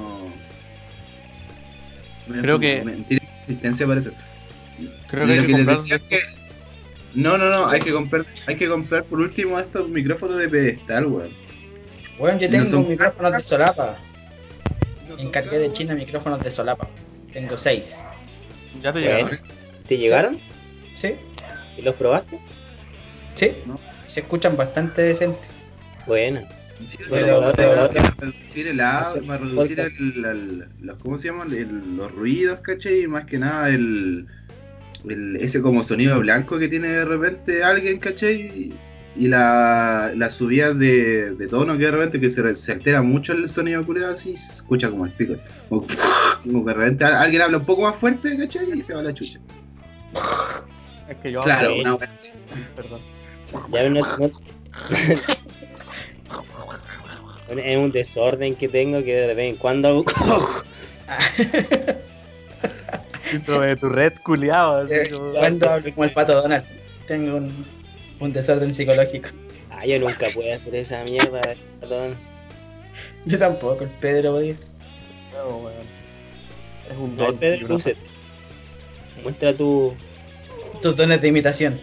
menos 2.27 2.43
Creo 2.43 2.59
que- 2.59 3.05
Tiene 3.09 3.27
consistencia, 3.39 3.87
eso. 3.95 4.11
Creo 5.09 5.27
que 5.27 5.33
hay 5.33 5.47
que 5.47 5.53
comprar. 5.53 5.79
decía 5.79 5.97
es 5.97 6.03
que- 6.03 6.21
No, 7.15 7.39
no, 7.39 7.49
no, 7.51 7.67
hay 7.69 7.81
que 7.81 7.93
comprar, 7.93 8.25
hay 8.47 8.57
que 8.57 8.69
comprar 8.69 9.05
por 9.05 9.21
último 9.21 9.61
estos 9.61 9.89
micrófonos 9.89 10.37
de 10.39 10.49
pedestal, 10.49 11.07
weón. 11.07 11.29
Weón, 12.19 12.39
yo 12.39 12.49
No 12.49 12.53
tengo 12.53 12.67
son- 12.67 12.89
micrófonos 12.89 13.33
de 13.33 13.41
solapa. 13.41 13.99
No 15.09 15.19
Encargué 15.19 15.51
caros, 15.51 15.63
de 15.69 15.73
China 15.73 15.95
micrófonos 15.95 16.43
de 16.43 16.51
solapa. 16.51 16.89
Tengo 17.33 17.57
seis. 17.57 18.05
Ya 18.83 18.93
te 18.93 19.01
Bueno. 19.01 19.17
llegaron. 19.17 19.41
¿Te 19.87 19.99
llegaron? 19.99 20.39
¿Sí? 20.95 21.15
¿Y 21.77 21.83
los 21.83 21.95
probaste? 21.95 22.39
¿Sí? 23.35 23.53
No. 23.67 23.79
Se 24.07 24.21
escuchan 24.21 24.57
bastante 24.57 25.03
decentes. 25.03 25.47
Bueno. 26.07 26.41
Pero, 27.09 27.53
pero 27.57 27.89
reducir 28.19 28.67
el 28.67 28.77
para 28.79 29.39
reducir 29.39 29.77
podcast. 29.77 30.01
el, 30.01 30.25
el- 30.25 30.65
los, 30.83 30.99
¿cómo 30.99 31.19
se 31.19 31.29
llaman? 31.29 31.53
El- 31.53 31.97
los 31.97 32.13
ruidos, 32.13 32.61
¿cachai? 32.61 33.03
Y 33.03 33.07
más 33.09 33.25
que 33.27 33.39
nada 33.39 33.69
el, 33.69 34.27
el- 35.09 35.37
ese 35.37 35.63
como 35.63 35.83
sonido 35.85 36.19
blanco 36.21 36.59
que 36.59 36.69
tiene 36.69 36.89
de 36.89 37.05
repente 37.05 37.63
alguien, 37.65 37.99
¿cachai? 38.01 38.73
Y 39.17 39.29
la, 39.29 40.13
la 40.17 40.29
subida 40.29 40.75
de, 40.75 41.37
de 41.37 41.47
tono 41.47 41.79
que 41.79 41.85
de 41.85 41.91
repente 41.93 42.19
que 42.21 42.29
se, 42.29 42.55
se 42.57 42.73
altera 42.73 43.01
mucho 43.03 43.33
el 43.33 43.49
sonido 43.49 43.87
culiado 43.87 44.13
así, 44.13 44.35
se 44.37 44.55
escucha 44.55 44.91
como 44.91 45.07
el 45.07 45.13
pico. 45.13 45.35
Como, 45.69 45.87
como 46.43 46.65
que 46.65 46.71
de 46.73 46.75
repente 46.77 47.05
alguien 47.05 47.43
habla 47.43 47.59
un 47.59 47.65
poco 47.65 47.83
más 47.83 47.95
fuerte, 47.97 48.37
¿cachai? 48.37 48.73
Y 48.77 48.83
se 48.83 48.93
va 48.93 49.03
la 49.05 49.15
chucha. 49.15 49.39
Es 51.09 51.17
que 51.19 51.31
yo 51.31 51.41
Claro, 51.43 51.77
una. 51.77 51.97
Perdón. 52.75 53.01
Ya 53.71 53.89
no, 53.89 54.01
no- 54.19 54.33
Bueno, 57.47 57.63
es 57.63 57.77
un 57.77 57.93
desorden 57.93 58.55
que 58.57 58.69
tengo 58.69 59.03
que 59.05 59.15
de 59.15 59.35
vez 59.35 59.51
en 59.51 59.57
cuando 59.57 59.89
hago. 59.89 60.05
Dentro 63.33 63.61
de 63.61 63.77
tu 63.77 63.89
red 63.89 64.13
culiado. 64.23 64.85
así 64.85 64.95
Eh, 64.95 65.09
como- 65.17 65.33
Cuando 65.35 65.71
hablo 65.71 65.91
como 65.95 66.05
el 66.05 66.13
pato 66.13 66.35
Donald. 66.41 66.65
Tengo 67.07 67.37
un, 67.37 67.67
un 68.21 68.33
desorden 68.33 68.73
psicológico. 68.75 69.29
ah, 69.71 69.85
yo 69.85 69.99
nunca 69.99 70.29
puedo 70.33 70.55
hacer 70.55 70.75
esa 70.77 71.03
mierda, 71.05 71.41
perdón. 71.81 72.17
Yo 73.27 73.39
tampoco, 73.39 73.85
el 73.85 73.91
Pedro, 73.91 74.35
oye. 74.37 74.57
No, 75.33 75.57
weón. 75.59 75.73
Es 76.91 76.97
un 76.97 77.17
No, 77.17 77.25
don. 77.25 77.37
Pedro. 77.39 77.79
Muestra 79.23 79.53
tu. 79.55 79.95
Tus 80.83 80.97
dones 80.97 81.21
de 81.21 81.29
imitación. 81.29 81.81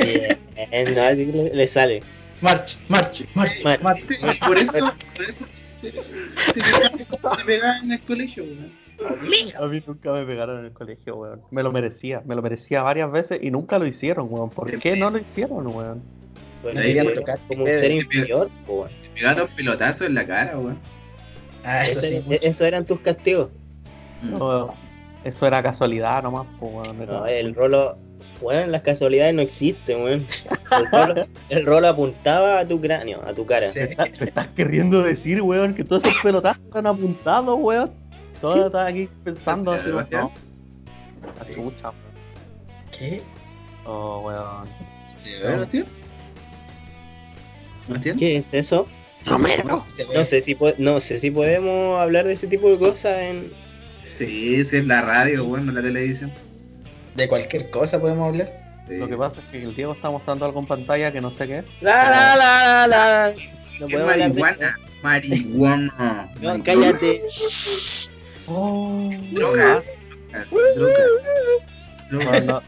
Bien, 0.00 0.94
no, 0.94 1.02
así 1.02 1.26
que 1.26 1.32
le, 1.32 1.54
le 1.54 1.66
sale. 1.66 2.02
March, 2.40 2.76
march, 2.88 3.24
march, 3.34 3.62
March. 3.64 3.82
march. 3.82 4.02
Por 4.46 4.58
eso, 4.58 4.94
por 5.16 5.24
eso 5.24 5.44
te, 5.80 5.90
te, 5.90 7.44
pegaban 7.44 7.84
en 7.84 7.92
el 7.92 8.00
colegio, 8.00 8.44
weón. 8.44 8.72
A 9.58 9.66
mí 9.66 9.82
nunca 9.86 10.12
me 10.12 10.24
pegaron 10.24 10.60
en 10.60 10.64
el 10.66 10.72
colegio, 10.72 11.16
weón. 11.16 11.42
Me 11.50 11.62
lo 11.62 11.72
merecía, 11.72 12.22
me 12.24 12.34
lo 12.34 12.42
merecía 12.42 12.82
varias 12.82 13.10
veces 13.10 13.38
y 13.42 13.50
nunca 13.50 13.78
lo 13.78 13.86
hicieron, 13.86 14.26
weón. 14.30 14.50
¿Por 14.50 14.78
qué 14.78 14.96
no 14.96 15.10
lo 15.10 15.18
hicieron, 15.18 15.66
weón? 15.66 16.02
Bueno, 16.62 16.80
No 16.80 16.86
querían 16.86 17.12
tocar, 17.12 17.38
como 17.48 17.62
un 17.62 17.68
ser 17.68 17.92
inferior, 17.92 18.50
weón. 18.66 18.88
Te 18.88 19.08
pegaron 19.20 19.48
pelotazos 19.48 20.06
en 20.06 20.14
la 20.14 20.26
cara, 20.26 20.58
weón. 20.58 20.78
Ah, 21.64 21.86
eso 21.86 22.00
sí. 22.00 22.22
Eso 22.42 22.64
eran 22.64 22.84
tus 22.84 23.00
castigos. 23.00 23.50
No, 24.22 24.74
eso 25.24 25.46
era 25.46 25.62
casualidad 25.62 26.22
nomás, 26.22 26.46
pues, 26.58 26.72
weón. 26.72 27.06
No, 27.06 27.26
el 27.26 27.54
rolo. 27.54 27.98
Bueno, 28.40 28.66
las 28.66 28.82
casualidades 28.82 29.34
no 29.34 29.40
existen, 29.42 30.02
weón. 30.02 30.26
El 31.48 31.64
rolo 31.64 31.88
apuntaba 31.88 32.58
a 32.60 32.68
tu 32.68 32.80
cráneo, 32.80 33.22
a 33.26 33.32
tu 33.32 33.46
cara. 33.46 33.70
Sí. 33.70 33.78
¿Me 33.80 33.84
estás, 33.86 34.20
me 34.20 34.26
estás 34.26 34.48
queriendo 34.48 35.02
decir, 35.02 35.40
weón, 35.42 35.74
que 35.74 35.84
todos 35.84 36.04
esos 36.04 36.22
pelotazos 36.22 36.62
están 36.64 36.86
apuntados, 36.86 37.56
weón? 37.58 37.90
Todo 38.40 38.52
Sí. 38.52 38.60
estás 38.60 38.88
aquí 38.88 39.08
pensando 39.24 39.72
Sí, 39.74 39.78
así. 39.78 39.90
No. 40.10 40.32
La 41.38 41.54
chucha. 41.54 41.92
¿Qué? 42.98 43.18
Oh, 43.86 44.20
weón. 44.26 44.68
¿Sí, 45.22 45.30
Bastián? 45.42 45.86
¿Bastián? 47.88 48.16
¿Qué 48.16 48.36
es 48.36 48.48
eso? 48.52 48.86
No 49.24 49.76
se 49.76 50.04
ve. 50.04 50.14
No 50.14 50.24
sé 50.24 50.40
si 50.42 50.56
no 50.78 51.00
sé 51.00 51.18
si 51.18 51.30
podemos 51.30 52.00
hablar 52.00 52.26
de 52.26 52.34
ese 52.34 52.46
tipo 52.46 52.70
de 52.70 52.78
cosas 52.78 53.18
en. 53.22 53.50
Sí, 54.18 54.64
sí, 54.64 54.76
es 54.76 54.86
la 54.86 55.02
radio, 55.02 55.44
weón, 55.44 55.66
no 55.66 55.72
la 55.72 55.82
televisión. 55.82 56.30
De 57.16 57.28
cualquier 57.28 57.70
cosa 57.70 58.00
podemos 58.00 58.28
hablar. 58.28 58.52
Sí. 58.88 58.96
Lo 58.96 59.08
que 59.08 59.16
pasa 59.16 59.40
es 59.40 59.46
que 59.50 59.62
el 59.64 59.74
Diego 59.74 59.92
está 59.94 60.10
mostrando 60.10 60.44
algo 60.44 60.60
en 60.60 60.66
pantalla 60.66 61.10
que 61.12 61.20
no 61.20 61.30
sé 61.30 61.46
qué 61.46 61.58
es. 61.58 61.64
La 61.80 62.08
la 62.10 62.36
la 62.36 62.86
la 62.86 62.86
la. 62.86 63.34
No 63.80 63.86
¿Qué 63.88 63.94
podemos 63.94 64.12
hablar 64.12 64.32
de 64.32 64.40
marihuana? 64.40 64.78
Marihuana. 65.02 66.28
No, 66.40 66.62
cállate. 66.62 67.22
Oh, 68.48 69.10
Drogas. 69.32 69.84
Drogas. 70.76 70.98
No, 72.10 72.18
Drogas. 72.20 72.44
no, 72.44 72.62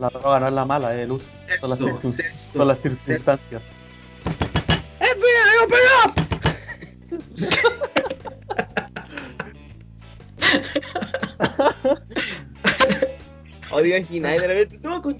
la 0.00 0.08
droga 0.08 0.40
no 0.40 0.48
es 0.48 0.52
la 0.54 0.64
mala, 0.64 0.94
es 0.94 1.00
el 1.02 1.12
uso. 1.12 1.26
Son 1.60 1.70
las, 1.70 1.78
Sexo, 1.78 1.98
circun- 2.00 2.12
sexo, 2.12 2.58
son 2.58 2.68
las 2.68 2.80
circunstancias. 2.80 3.62
Odio 13.70 13.96
a 13.96 14.00
Gina 14.00 14.34
y 14.34 14.38
de 14.38 14.46
repente. 14.46 14.78
No, 14.82 15.00
con... 15.02 15.16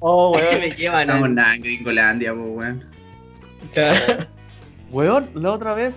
Oh, 0.00 0.36
Se 0.36 0.44
weón. 0.44 0.60
me 0.60 0.70
llevan. 0.70 1.00
Estamos 1.02 1.24
al- 1.24 1.34
nada 1.34 1.54
en 1.54 1.62
Gringolandia, 1.62 2.34
pues, 2.34 2.48
weón. 2.50 2.84
Weón, 4.90 5.30
la 5.34 5.52
otra 5.52 5.74
vez 5.74 5.94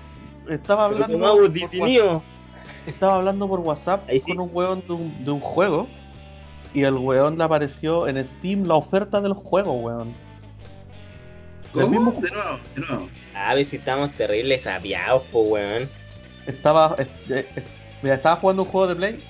estaba 0.49 0.89
Pero 0.89 1.03
hablando. 1.05 1.19
por. 1.35 1.49
WhatsApp- 1.51 2.21
Estaba 2.87 3.15
hablando 3.15 3.47
por 3.47 3.59
WhatsApp 3.61 4.09
Ahí 4.09 4.19
sí. 4.19 4.31
con 4.35 4.41
un 4.41 4.49
weón 4.53 4.83
de 4.87 4.93
un, 4.93 5.25
de 5.25 5.31
un 5.31 5.39
juego. 5.41 5.87
Y 6.73 6.83
el 6.83 6.93
weón 6.93 7.37
le 7.37 7.43
apareció 7.43 8.07
en 8.07 8.23
Steam 8.23 8.65
la 8.67 8.75
oferta 8.75 9.19
del 9.21 9.33
juego, 9.33 9.73
weón. 9.73 10.13
El 11.73 11.81
¿Cómo? 11.81 11.87
mismo- 11.89 12.21
De 12.21 12.31
nuevo, 12.31 12.59
de 12.75 12.81
nuevo. 12.81 13.09
A 13.35 13.53
ver 13.55 13.65
si 13.65 13.77
estamos 13.77 14.11
terribles 14.11 14.63
sapiados, 14.63 15.23
po, 15.31 15.41
weón. 15.41 15.89
Estaba. 16.47 16.95
eh, 17.29 17.45
mira, 18.01 18.15
estaba 18.15 18.35
jugando 18.37 18.63
un 18.63 18.69
juego 18.69 18.87
de 18.87 18.95
Play. 18.95 19.23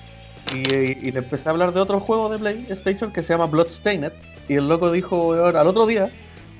Y, 0.54 1.08
y 1.08 1.12
le 1.12 1.18
empecé 1.18 1.48
a 1.48 1.52
hablar 1.52 1.72
de 1.74 1.80
otro 1.80 2.00
juego 2.00 2.28
de 2.28 2.38
PlayStation 2.38 3.12
que 3.12 3.22
se 3.22 3.30
llama 3.30 3.46
Bloodstained. 3.46 4.12
Y 4.48 4.54
el 4.54 4.68
loco 4.68 4.92
dijo, 4.92 5.28
weón, 5.30 5.56
al 5.56 5.66
otro 5.66 5.86
día, 5.86 6.10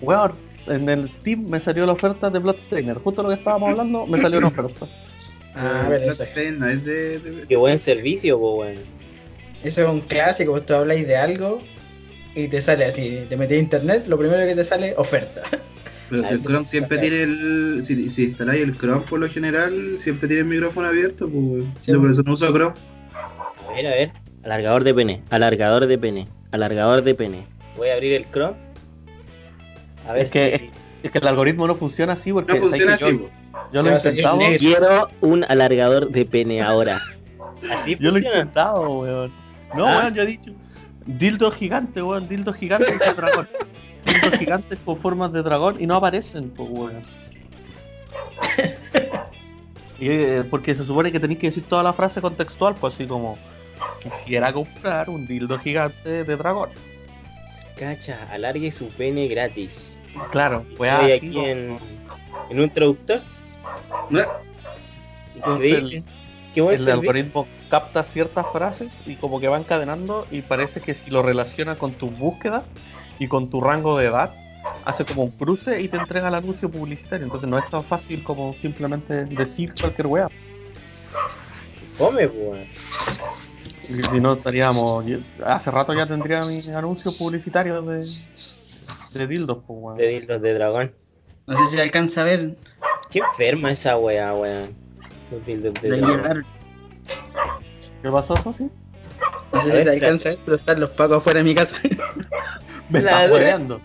weón, 0.01 0.33
en 0.67 0.89
el 0.89 1.09
Steam 1.09 1.47
me 1.49 1.61
salió 1.61 1.87
la 1.87 1.93
oferta 1.93 2.29
de 2.31 2.39
Bloodstainer. 2.41 2.97
Justo 2.99 3.23
lo 3.23 3.29
que 3.29 3.37
estábamos 3.37 3.71
hablando, 3.71 4.07
me 4.07 4.21
salió 4.21 4.39
una 4.39 4.49
oferta. 4.49 4.87
Ah, 5.55 5.87
pero 5.89 6.05
eso, 6.05 6.25
Bloodstained 6.25 6.63
es 6.69 6.85
de, 6.85 7.19
de- 7.21 7.47
Qué 7.47 7.57
buen 7.57 7.79
servicio, 7.79 8.39
po, 8.39 8.57
weón. 8.57 8.77
eso 9.63 9.83
es 9.83 9.89
un 9.89 10.01
clásico. 10.01 10.53
Vos 10.53 10.67
tú 10.67 10.75
habláis 10.75 11.07
de 11.07 11.17
algo 11.17 11.63
y 12.35 12.49
te 12.49 12.61
sale 12.61 12.85
así. 12.85 13.25
Te 13.29 13.37
metes 13.37 13.57
a 13.57 13.61
internet, 13.61 14.07
lo 14.09 14.19
primero 14.19 14.45
que 14.47 14.55
te 14.55 14.65
sale, 14.65 14.95
oferta. 14.99 15.43
Pero 16.11 16.25
si 16.27 16.35
el 16.35 16.43
Chrome 16.43 16.67
siempre 16.67 16.99
tiene 16.99 17.23
el. 17.23 17.81
Si, 17.85 18.09
si 18.11 18.25
instaláis 18.25 18.63
el 18.63 18.77
Chrome 18.77 19.03
por 19.09 19.19
lo 19.19 19.29
general, 19.29 19.99
siempre 19.99 20.29
tiene 20.29 20.43
el 20.43 20.49
micrófono 20.49 20.89
abierto, 20.89 21.27
pues. 21.29 21.65
Sí, 21.81 21.93
por 21.93 22.01
pues. 22.03 22.13
eso 22.13 22.23
no 22.23 22.33
uso 22.35 22.53
Chrome. 22.53 22.75
Ver, 23.77 23.87
a 23.87 23.91
ver. 23.91 24.13
Alargador 24.45 24.85
de 24.85 24.95
pene, 24.95 25.23
alargador 25.31 25.87
de 25.87 25.99
pene, 25.99 26.27
alargador 26.53 27.03
de 27.03 27.15
pene. 27.15 27.47
Voy 27.77 27.89
a 27.91 27.95
abrir 27.95 28.15
el 28.15 28.31
Chrome. 28.31 28.57
A 30.09 30.13
ver 30.13 30.23
Es 30.23 30.31
que- 30.31 30.59
si... 30.59 31.07
Es 31.07 31.13
que 31.13 31.19
el 31.19 31.27
algoritmo 31.29 31.67
no 31.69 31.75
funciona 31.77 32.15
así 32.15 32.33
porque 32.33 32.55
No 32.55 32.61
funciona 32.61 32.97
¿sabes 32.97 33.15
así, 33.15 33.19
que 33.19 33.25
yo, 33.25 33.73
yo 33.73 33.83
lo 33.83 33.91
he 33.91 33.95
intentado. 33.95 34.39
Quiero 34.59 35.11
un 35.21 35.45
alargador 35.45 36.11
de 36.11 36.25
pene 36.25 36.63
ahora. 36.63 37.01
Así 37.71 37.95
Yo 37.97 38.11
lo 38.11 38.17
he 38.17 38.23
funciona. 38.23 38.37
intentado, 38.39 38.99
weón. 39.01 39.33
No, 39.75 39.87
Ah. 39.87 39.99
weón, 40.01 40.15
yo 40.15 40.23
he 40.23 40.27
dicho. 40.27 40.51
Dildo 41.05 41.51
gigante, 41.53 42.03
weón, 42.03 42.29
dildo 42.29 42.53
gigante 42.53 42.87
de 42.91 43.13
dragón. 43.17 43.49
Dildos 44.05 44.39
gigantes 44.39 44.79
con 44.85 44.97
formas 44.99 45.33
de 45.33 45.43
dragón 45.43 45.77
y 45.81 45.87
no 45.87 45.97
aparecen, 45.97 46.51
pues, 46.51 46.69
weón. 46.71 47.03
Y, 49.99 50.09
eh, 50.11 50.45
porque 50.51 50.75
se 50.75 50.85
supone 50.85 51.11
que 51.11 51.19
tenéis 51.19 51.39
que 51.41 51.47
decir 51.47 51.65
toda 51.65 51.83
la 51.83 51.93
frase 51.95 52.21
contextual, 52.21 52.75
pues 52.79 52.95
así 52.95 53.07
como 53.07 53.39
quisiera 54.03 54.53
comprar 54.53 55.09
un 55.11 55.27
dildo 55.27 55.59
gigante 55.59 56.25
de 56.25 56.37
dragón. 56.37 56.71
Cacha, 57.77 58.29
alargue 58.33 58.71
su 58.71 58.89
pene 58.89 59.29
gratis. 59.29 60.01
Claro, 60.31 60.65
pues 60.77 60.93
Estoy 60.93 61.13
aquí 61.13 61.29
¿no? 61.29 61.45
en, 61.47 61.79
en 62.51 62.61
un 62.61 62.71
traductor. 62.71 63.21
No, 64.09 64.21
Entonces, 65.35 65.73
Increíble. 65.73 66.03
Qué 66.55 66.63
buen 66.63 66.75
el 66.77 66.81
servicio. 66.81 67.11
algoritmo 67.11 67.47
capta 67.69 68.03
ciertas 68.05 68.47
frases 68.51 68.91
y 69.05 69.17
como 69.17 69.41
que 69.41 69.49
va 69.49 69.59
encadenando 69.59 70.27
y 70.31 70.41
parece 70.41 70.81
que 70.81 70.95
si 70.95 71.11
lo 71.11 71.23
relaciona 71.23 71.77
con 71.77 71.93
tus 71.93 72.17
búsquedas 72.17 72.63
y 73.19 73.27
con 73.29 73.51
tu 73.51 73.61
rango 73.61 73.99
de 73.99 74.07
edad, 74.07 74.33
hace 74.87 75.05
como 75.05 75.25
un 75.25 75.33
cruce 75.33 75.83
y 75.83 75.89
te 75.89 75.99
entrega 75.99 76.29
el 76.29 76.35
anuncio 76.35 76.71
publicitario. 76.71 77.25
Entonces 77.27 77.49
no 77.51 77.59
es 77.59 77.69
tan 77.69 77.85
fácil 77.85 78.25
como 78.25 78.55
simplemente 78.55 79.27
decir 79.27 79.75
cualquier 79.79 80.07
wea. 80.07 80.29
Fome, 81.99 82.27
pues, 82.29 82.39
weón. 82.39 82.67
Si 83.87 84.21
no 84.21 84.35
estaríamos... 84.35 85.07
yo- 85.07 85.19
Hace 85.45 85.71
rato 85.71 85.95
ya 85.95 86.07
tendría 86.07 86.41
mi 86.41 86.61
anuncio 86.75 87.13
publicitario 87.13 87.81
de, 87.83 88.05
de 89.15 89.27
dildos, 89.27 89.59
pues 89.67 89.79
weón. 89.81 89.97
De 89.99 90.09
dildos 90.09 90.43
de 90.43 90.55
dragón. 90.55 90.93
No 91.47 91.57
sé 91.57 91.67
si 91.69 91.77
se 91.77 91.83
alcanza 91.83 92.23
a 92.23 92.25
ver. 92.25 92.57
Qué 93.11 93.21
enferma 93.21 93.71
esa 93.71 93.97
wea, 93.99 94.35
weón. 94.35 94.75
Los 95.31 95.45
dildos 95.47 95.75
de 95.75 95.91
Le 95.91 95.97
dragón. 95.99 96.17
llegaron. 96.17 96.45
¿Qué 98.03 98.11
pasó, 98.11 98.37
Sosi? 98.37 98.69
No 99.53 99.61
sé 99.63 99.69
A 99.69 99.71
si 99.71 99.71
ver, 99.71 99.85
se 99.85 99.91
alcanza 99.91 100.29
a 100.29 100.33
ver, 100.33 100.41
pero 100.45 100.57
están 100.57 100.81
los 100.81 100.91
pacos 100.91 101.19
afuera 101.19 101.39
de 101.39 101.45
mi 101.45 101.55
casa. 101.55 101.77
Me 102.91 103.01
La 103.03 103.11
estás 103.11 103.29
de- 103.29 103.33
weando. 103.35 103.81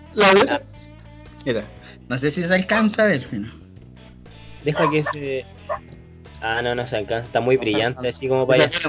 Mira, 1.46 1.64
no 2.08 2.18
sé 2.18 2.30
si 2.32 2.44
se 2.44 2.54
alcanza 2.54 3.04
a 3.04 3.06
ver. 3.08 3.28
pero- 3.30 3.48
Deja 4.64 4.90
que 4.90 5.04
se. 5.04 5.46
Ah, 6.42 6.62
no, 6.64 6.74
no 6.74 6.86
se 6.88 6.98
alcanza. 6.98 7.26
Está 7.26 7.40
muy 7.40 7.58
brillante, 7.58 8.08
así 8.08 8.28
como 8.28 8.48
para 8.48 8.66
allá. 8.66 8.80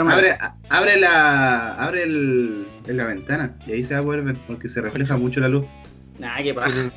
abre, 0.00 0.38
abre 0.68 1.00
la. 1.00 1.74
Abre 1.74 2.02
el, 2.02 2.66
en 2.86 2.96
la 2.96 3.06
ventana 3.06 3.54
y 3.66 3.72
ahí 3.72 3.82
se 3.82 3.94
va 3.94 4.00
a 4.00 4.02
poder 4.02 4.22
ver 4.22 4.36
porque 4.46 4.68
se 4.68 4.80
refleja 4.82 5.16
mucho 5.16 5.40
la 5.40 5.48
luz. 5.48 5.64
Nah, 6.18 6.36
qué 6.42 6.52
paja. 6.52 6.90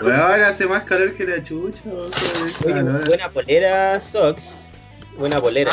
Weón, 0.00 0.40
hace 0.40 0.66
más 0.66 0.84
calor 0.84 1.14
que 1.14 1.24
la 1.26 1.42
chucha. 1.42 1.80
weón, 1.84 2.10
Oye, 2.64 3.04
buena 3.06 3.28
polera, 3.28 4.00
Sox. 4.00 4.68
Buena 5.18 5.40
polera. 5.40 5.72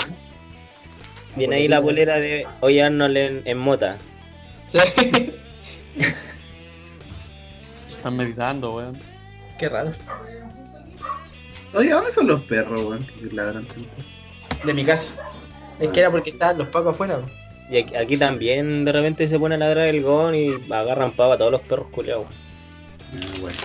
Viene 1.37 1.55
ahí 1.57 1.67
la 1.67 1.81
polera 1.81 2.15
de 2.17 2.47
Oye 2.61 2.83
Arnold 2.83 3.17
en, 3.17 3.41
en 3.45 3.57
mota. 3.57 3.97
Están 7.87 8.17
meditando, 8.17 8.75
weón. 8.75 8.97
Qué 9.57 9.69
raro. 9.69 9.91
Oye, 11.75 11.89
¿dónde 11.89 12.11
son 12.11 12.27
los 12.27 12.41
perros, 12.41 12.81
weón? 12.81 13.05
Que 13.05 13.35
ladran 13.35 13.65
tanto. 13.65 13.97
De 14.63 14.73
mi 14.73 14.85
casa. 14.85 15.09
Es 15.79 15.89
que 15.89 15.99
era 15.99 16.09
porque 16.09 16.29
estaban 16.29 16.57
los 16.57 16.69
pacos 16.69 16.93
afuera. 16.93 17.17
po. 17.17 17.25
Y 17.69 17.77
aquí, 17.77 17.95
aquí 17.95 18.17
también 18.17 18.85
de 18.85 18.91
repente 18.91 19.27
se 19.27 19.39
pone 19.39 19.55
a 19.55 19.57
ladrar 19.57 19.87
el 19.87 20.01
gon 20.01 20.35
y 20.35 20.53
agarran 20.71 21.11
pava 21.11 21.35
a 21.35 21.37
todos 21.37 21.51
los 21.51 21.61
perros 21.61 21.87
culeados. 21.91 22.27
Ah, 23.13 23.37
bueno. 23.41 23.57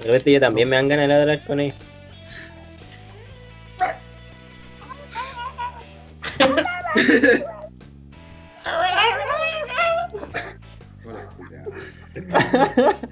De 0.00 0.06
repente 0.06 0.32
yo 0.32 0.40
también 0.40 0.68
me 0.68 0.76
dan 0.76 0.88
ganas 0.88 1.08
de 1.08 1.14
ladrar 1.14 1.44
con 1.44 1.60
ellos. 1.60 1.76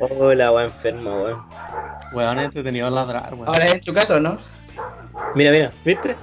Hola, 0.01 0.51
weón 0.53 0.65
enferma, 0.65 1.15
weón. 1.15 1.43
Weón, 2.15 2.39
es 2.39 2.45
entretenido 2.47 2.91
ladrar, 2.91 3.35
weón. 3.35 3.49
Ahora 3.49 3.67
es 3.67 3.81
tu 3.83 3.93
casa, 3.93 4.17
¿o 4.17 4.21
no? 4.21 4.39
Mira, 5.35 5.51
mira, 5.51 5.73
¿viste? 5.85 6.17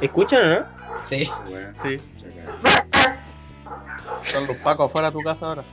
¿Escuchan 0.00 0.42
o 0.44 0.60
no? 0.60 0.66
Sí. 1.04 1.30
Weón, 1.50 1.74
Sí, 1.82 2.00
son 4.22 4.46
los 4.46 4.56
pacos 4.58 4.88
afuera 4.88 5.10
de 5.10 5.18
tu 5.18 5.22
casa 5.22 5.46
ahora. 5.46 5.64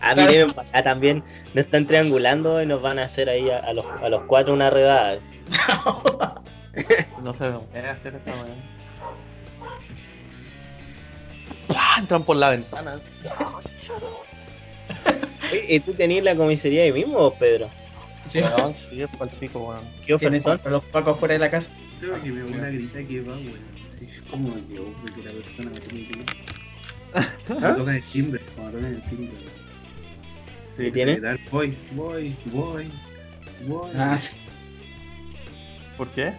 Ah, 0.00 0.14
miren, 0.14 0.50
acá 0.50 0.82
también 0.82 1.22
nos 1.54 1.64
están 1.64 1.86
triangulando 1.86 2.60
y 2.60 2.66
nos 2.66 2.82
van 2.82 2.98
a 2.98 3.04
hacer 3.04 3.28
ahí 3.28 3.48
a, 3.50 3.58
a 3.58 3.72
los, 3.72 3.86
a 4.02 4.08
los 4.08 4.22
cuatro 4.22 4.54
una 4.54 4.70
redada. 4.70 5.18
No 7.22 7.34
sé 7.34 7.44
dónde 7.44 7.78
hacer 7.88 8.14
esta 8.14 8.32
weón. 8.32 8.72
Entran 11.98 12.22
por 12.24 12.36
la 12.36 12.50
ventana. 12.50 12.98
¿y 15.68 15.80
tú 15.80 15.92
tenías 15.92 16.24
la 16.24 16.34
comisaría 16.34 16.82
ahí 16.82 16.92
mismo, 16.92 17.32
Pedro? 17.34 17.68
Sí. 18.32 18.40
Weón, 18.40 18.74
sí, 18.88 19.02
es 19.02 19.10
pa'l 19.18 19.28
pico, 19.28 19.58
weón. 19.68 19.84
¿Qué 20.06 20.16
Tienes 20.16 20.46
ofertón? 20.46 20.68
a 20.68 20.70
los 20.76 20.84
pacos 20.86 21.16
afuera 21.16 21.34
de 21.34 21.40
la 21.40 21.50
casa. 21.50 21.70
Sí, 22.00 22.06
porque 22.10 22.30
mi 22.30 22.40
abuela 22.40 22.70
grita 22.70 23.02
que 23.06 23.20
va, 23.20 23.34
weón. 23.34 23.72
Es 24.00 24.22
como 24.30 24.48
que, 24.68 24.78
oh, 24.80 24.94
que 25.14 25.22
la 25.22 25.32
persona 25.32 25.70
me 25.70 25.80
tiene 25.80 26.08
que 26.08 26.14
ir. 26.18 26.26
Cuando 27.46 27.76
tocan 27.76 27.94
el 27.96 28.02
timbre, 28.10 28.40
cuando 28.56 28.78
tocan 28.78 28.94
el 28.94 29.02
timbre. 29.02 29.36
¿Qué 30.78 30.84
Sí. 30.86 30.90
tiene? 30.92 31.20
Voy, 31.50 31.76
voy, 31.92 32.34
voy, 32.46 32.90
voy. 33.66 33.90
Ah, 33.96 34.16
sí. 34.16 34.32
¿Por 35.98 36.08
qué? 36.08 36.32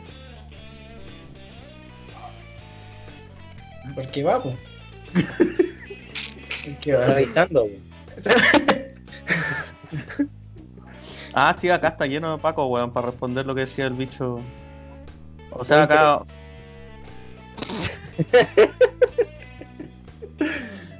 Porque 3.93 4.23
va, 4.23 4.41
po. 4.41 4.56
¿Qué 6.82 6.93
va 6.93 7.06
avisando, 7.06 7.65
weón. 7.65 7.84
Ah, 11.34 11.56
sí, 11.60 11.69
acá 11.69 11.89
está 11.89 12.06
lleno 12.06 12.36
de 12.36 12.41
pacos, 12.41 12.69
weón, 12.69 12.91
para 12.91 13.08
responder 13.08 13.46
lo 13.46 13.56
que 13.56 13.62
decía 13.62 13.88
el 13.88 13.93
bicho. 13.93 14.39
O 15.52 15.65
sea, 15.65 15.84
acá. 15.84 16.22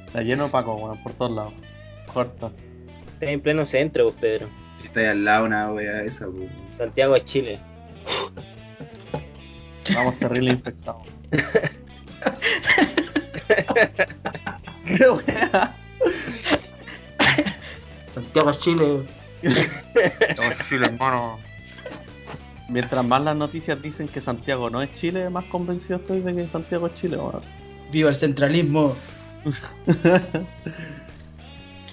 está 0.08 0.22
lleno 0.22 0.46
de 0.46 0.50
pacos, 0.50 0.82
weón, 0.82 0.98
por 1.04 1.14
todos 1.14 1.34
lados. 1.34 1.54
Corta. 2.12 2.52
Estás 3.14 3.30
en 3.30 3.42
pleno 3.42 3.66
centro, 3.66 4.06
vos, 4.06 4.16
Pedro. 4.20 4.48
Está 4.84 5.12
al 5.12 5.24
lado 5.24 5.46
una 5.46 5.72
wea 5.72 6.04
esa, 6.04 6.28
pues. 6.28 6.50
Santiago 6.72 7.14
de 7.14 7.24
Chile. 7.24 7.60
Vamos 9.94 10.18
terrible 10.18 10.52
infectados. 10.52 11.04
¿Qué 14.86 15.10
wea? 15.10 15.76
Santiago, 18.08 18.52
Chile. 18.52 19.04
En 19.44 20.68
Chile, 20.70 20.86
hermano. 20.88 21.40
Mientras 22.70 23.06
más 23.06 23.22
las 23.24 23.36
noticias 23.36 23.82
dicen 23.82 24.08
que 24.08 24.22
Santiago 24.22 24.70
no 24.70 24.82
es 24.82 24.94
Chile, 24.96 25.30
más 25.30 25.44
convencido 25.46 25.98
estoy 25.98 26.22
de 26.22 26.34
que 26.34 26.48
Santiago 26.48 26.88
es 26.88 26.96
Chile, 26.96 27.18
weón. 27.18 27.42
Viva 27.92 28.10
el 28.10 28.16
centralismo. 28.16 28.96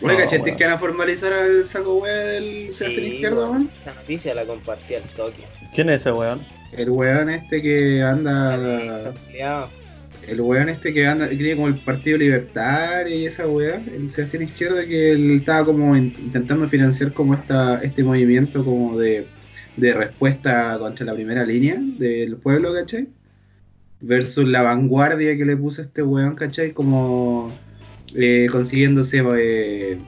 Oye, 0.03 0.13
No, 0.15 0.17
¿cachaste 0.17 0.41
weón. 0.43 0.57
que 0.57 0.65
van 0.65 0.73
a 0.75 0.79
formalizar 0.79 1.33
al 1.33 1.67
saco 1.67 1.97
wea 1.99 2.15
del 2.17 2.73
Sebastián 2.73 3.07
Izquierdo, 3.07 3.37
weón. 3.43 3.51
weón? 3.51 3.71
Esta 3.79 3.95
noticia 3.95 4.35
la 4.35 4.45
compartí 4.45 4.95
al 4.95 5.03
toque. 5.03 5.45
¿Quién 5.75 5.91
es 5.91 6.01
ese 6.01 6.13
weón? 6.13 6.41
El 6.73 6.91
weón 6.91 7.29
este 7.31 7.61
que 7.61 8.03
anda. 8.03 9.13
El 10.31 10.41
weón 10.43 10.69
este 10.69 10.95
que 10.95 11.07
anda, 11.07 11.29
que 11.29 11.37
tiene 11.37 11.57
como 11.57 11.69
el 11.69 11.83
Partido 11.83 12.19
Libertario 12.19 13.17
y 13.17 13.27
esa 13.27 13.49
weá, 13.49 13.85
el 13.87 14.09
Sebastián 14.11 14.43
Izquierdo, 14.45 14.77
que 14.87 15.13
él 15.13 15.37
estaba 15.39 15.65
como 15.67 15.97
in- 15.97 16.15
intentando 16.19 16.69
financiar 16.69 17.13
como 17.13 17.35
esta, 17.35 17.83
este 17.83 18.05
movimiento 18.05 18.65
como 18.65 18.99
de, 18.99 19.33
de 19.77 19.95
respuesta 19.95 20.79
contra 20.79 21.07
la 21.07 21.15
primera 21.15 21.45
línea 21.45 21.77
del 21.81 22.37
pueblo, 22.39 22.73
¿cachai? 22.75 23.09
Versus 24.01 24.47
la 24.49 24.63
vanguardia 24.63 25.37
que 25.37 25.45
le 25.45 25.57
puso 25.57 25.83
este 25.83 26.03
weón, 26.03 26.35
¿cachai? 26.35 26.73
Como 26.73 27.63
eh, 28.15 28.49
consiguiéndose 28.51 29.23
eh, 29.39 29.99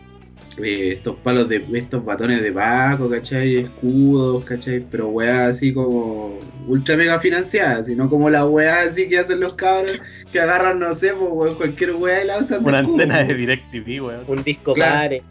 eh, 0.59 0.91
estos 0.93 1.17
palos 1.17 1.49
de 1.49 1.65
estos 1.75 2.05
batones 2.05 2.43
de 2.43 2.53
Paco, 2.53 3.09
¿cachai? 3.09 3.57
Escudos, 3.57 4.45
¿cachai? 4.45 4.85
Pero 4.91 5.09
weas 5.09 5.51
así 5.51 5.73
como 5.73 6.39
ultra 6.67 6.97
mega 6.97 7.19
financiadas, 7.19 7.87
sino 7.87 8.09
como 8.11 8.29
las 8.31 8.45
weas 8.45 8.87
así 8.89 9.09
que 9.09 9.19
hacen 9.19 9.41
los 9.41 9.55
cabros 9.55 10.01
que 10.31 10.41
agarran, 10.41 10.79
no 10.79 10.95
sé, 10.95 11.13
pues, 11.15 11.55
cualquier 11.55 11.93
wea 11.95 12.23
y 12.25 12.27
la 12.27 12.39
usan 12.39 12.63
de 12.63 12.69
Una 12.71 12.81
escudo, 12.81 12.95
antena 13.03 13.19
de 13.19 13.25
pues. 13.27 13.39
DirecTV, 13.39 14.05
weón. 14.05 14.25
Un 14.27 14.43
disco 14.45 14.75
Claro. 14.75 14.93
pare. 14.95 15.23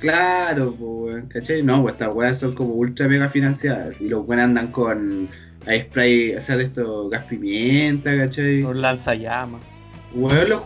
Claro, 0.00 0.74
pues, 0.78 1.14
weón, 1.14 1.26
¿cachai? 1.28 1.62
No, 1.62 1.82
pues 1.82 1.94
estas 1.94 2.14
weas 2.14 2.38
son 2.38 2.54
como 2.54 2.74
ultra 2.74 3.08
mega 3.08 3.28
financiadas 3.28 4.00
y 4.00 4.08
los 4.08 4.26
buenos 4.26 4.44
andan 4.46 4.68
con 4.72 5.28
spray, 5.64 6.34
o 6.34 6.40
sea, 6.40 6.56
de 6.56 6.64
estos 6.64 7.08
gas 7.10 7.24
pimienta, 7.26 8.16
¿cachai? 8.16 8.62
Un 8.62 8.80
lanzallamas. 8.82 9.62
Weón, 10.14 10.48
los 10.48 10.60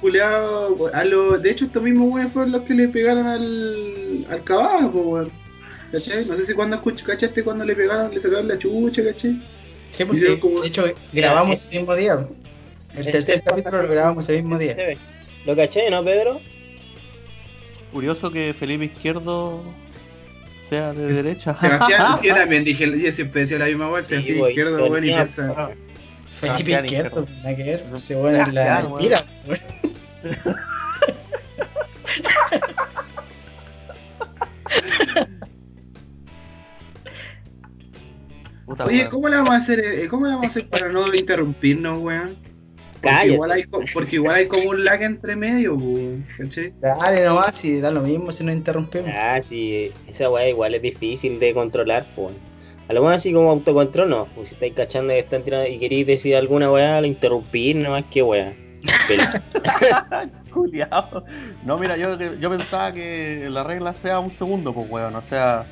a 0.93 1.05
los- 1.05 1.43
de 1.43 1.51
hecho 1.51 1.67
estos 1.67 1.83
mismos 1.83 2.13
weones 2.13 2.33
fueron 2.33 2.53
los 2.53 2.63
que 2.63 2.75
le 2.75 2.89
pegaron 2.89 3.27
al, 3.27 4.27
al 4.31 4.43
caballo, 4.45 4.89
weón. 4.89 5.31
¿Cachai? 5.93 6.25
No 6.27 6.35
sé 6.35 6.47
si 6.47 6.53
cuando 6.53 6.77
escuch- 6.77 7.03
cachaste 7.03 7.45
cuando 7.45 7.65
le 7.65 7.77
pegaron, 7.77 8.13
le 8.13 8.21
sacaron 8.21 8.49
la 8.49 8.59
chucha, 8.59 9.05
¿cachai? 9.05 9.41
Sí, 9.93 10.05
pues 10.05 10.19
Video 10.21 10.35
sí. 10.35 10.41
como- 10.41 10.61
De 10.63 10.69
hecho, 10.69 10.85
grabamos 11.13 11.49
Mira, 11.49 11.55
ese 11.61 11.79
mismo 11.79 11.95
día. 11.95 12.13
El 12.95 13.01
Este 13.01 13.13
tercer 13.13 13.35
podcast 13.43 13.49
capítulo 13.65 13.83
lo 13.83 13.89
grabamos 13.89 14.25
ese 14.25 14.39
mismo 14.39 14.59
día. 14.59 14.77
¿Lo 15.47 15.55
caché, 15.55 15.89
no, 15.91 16.03
Pedro? 16.05 16.41
Curioso 17.93 18.31
que 18.33 18.53
Felipe 18.59 18.87
Izquierdo 18.87 19.63
sea 20.69 20.93
de 20.93 21.09
Es- 21.11 21.23
derecha. 21.23 21.55
Sebastián, 21.55 22.15
sí, 22.21 22.27
yo 22.29 22.35
también 22.35 22.65
dije, 22.65 22.85
yo 23.01 23.13
siempre 23.13 23.43
decía 23.43 23.59
la 23.59 23.67
misma 23.67 23.89
weón, 23.91 24.05
Sí, 24.05 24.11
Sebastián 24.17 24.49
izquierdo, 24.49 24.85
el 24.87 24.91
weón, 24.93 25.05
y. 25.05 25.11
Felipe 26.37 26.73
Sebastián 26.73 26.85
Izquierdo, 26.85 27.27
nada 27.43 27.57
que 27.57 27.65
ver. 27.65 27.85
Ese 27.97 28.15
bueno 28.15 28.43
es 28.43 28.53
la 28.53 28.83
mentira. 28.83 29.25
Puta, 38.67 38.85
Oye, 38.85 38.99
weón. 38.99 39.11
¿cómo 39.11 39.29
la 39.29 39.37
vamos 39.39 39.51
a 39.51 39.57
hacer, 39.57 39.81
eh, 39.81 40.09
cómo 40.09 40.27
la 40.27 40.35
vamos 40.35 40.47
a 40.47 40.51
hacer 40.51 40.69
para 40.69 40.91
no 40.91 41.15
interrumpirnos, 41.15 42.01
weón? 42.01 42.37
Porque 43.01 43.29
igual, 43.29 43.53
hay, 43.53 43.65
porque 43.67 44.17
igual 44.17 44.35
hay 44.35 44.49
como 44.49 44.71
un 44.71 44.85
lag 44.85 45.03
entre 45.03 45.37
medio, 45.37 45.75
weón. 45.77 46.27
Dale 46.81 47.25
nomás, 47.25 47.57
si 47.57 47.81
da 47.81 47.91
lo 47.91 48.03
mismo 48.03 48.33
si 48.33 48.45
nos 48.45 48.55
interrumpimos. 48.55 49.11
Ah, 49.15 49.41
sí, 49.41 49.93
esa 50.07 50.29
weá 50.29 50.49
igual 50.49 50.75
es 50.75 50.83
difícil 50.83 51.39
de 51.39 51.55
controlar, 51.55 52.05
pues. 52.15 52.35
A 52.89 52.93
lo 52.93 53.01
mejor 53.01 53.15
así 53.15 53.33
como 53.33 53.51
autocontrol 53.51 54.09
no, 54.09 54.27
pues 54.35 54.49
si 54.49 54.55
estáis 54.55 54.75
cachando 54.75 55.13
que 55.13 55.19
están 55.19 55.43
tirando 55.43 55.67
y 55.69 55.79
queréis 55.79 56.07
decir 56.07 56.37
alguna 56.37 56.71
weá, 56.71 57.01
lo 57.01 57.07
interrumpir 57.07 57.77
nomás 57.77 58.05
que 58.05 58.23
weá. 58.23 58.55
Culiao. 60.53 61.25
No, 61.65 61.79
mira, 61.79 61.97
yo, 61.97 62.17
yo 62.17 62.51
pensaba 62.51 62.93
que 62.93 63.49
la 63.51 63.65
regla 63.65 63.93
sea 63.95 64.21
un 64.21 64.31
segundo, 64.37 64.73
pues, 64.73 64.89
weón. 64.89 65.15
O 65.17 65.23
sea, 65.23 65.67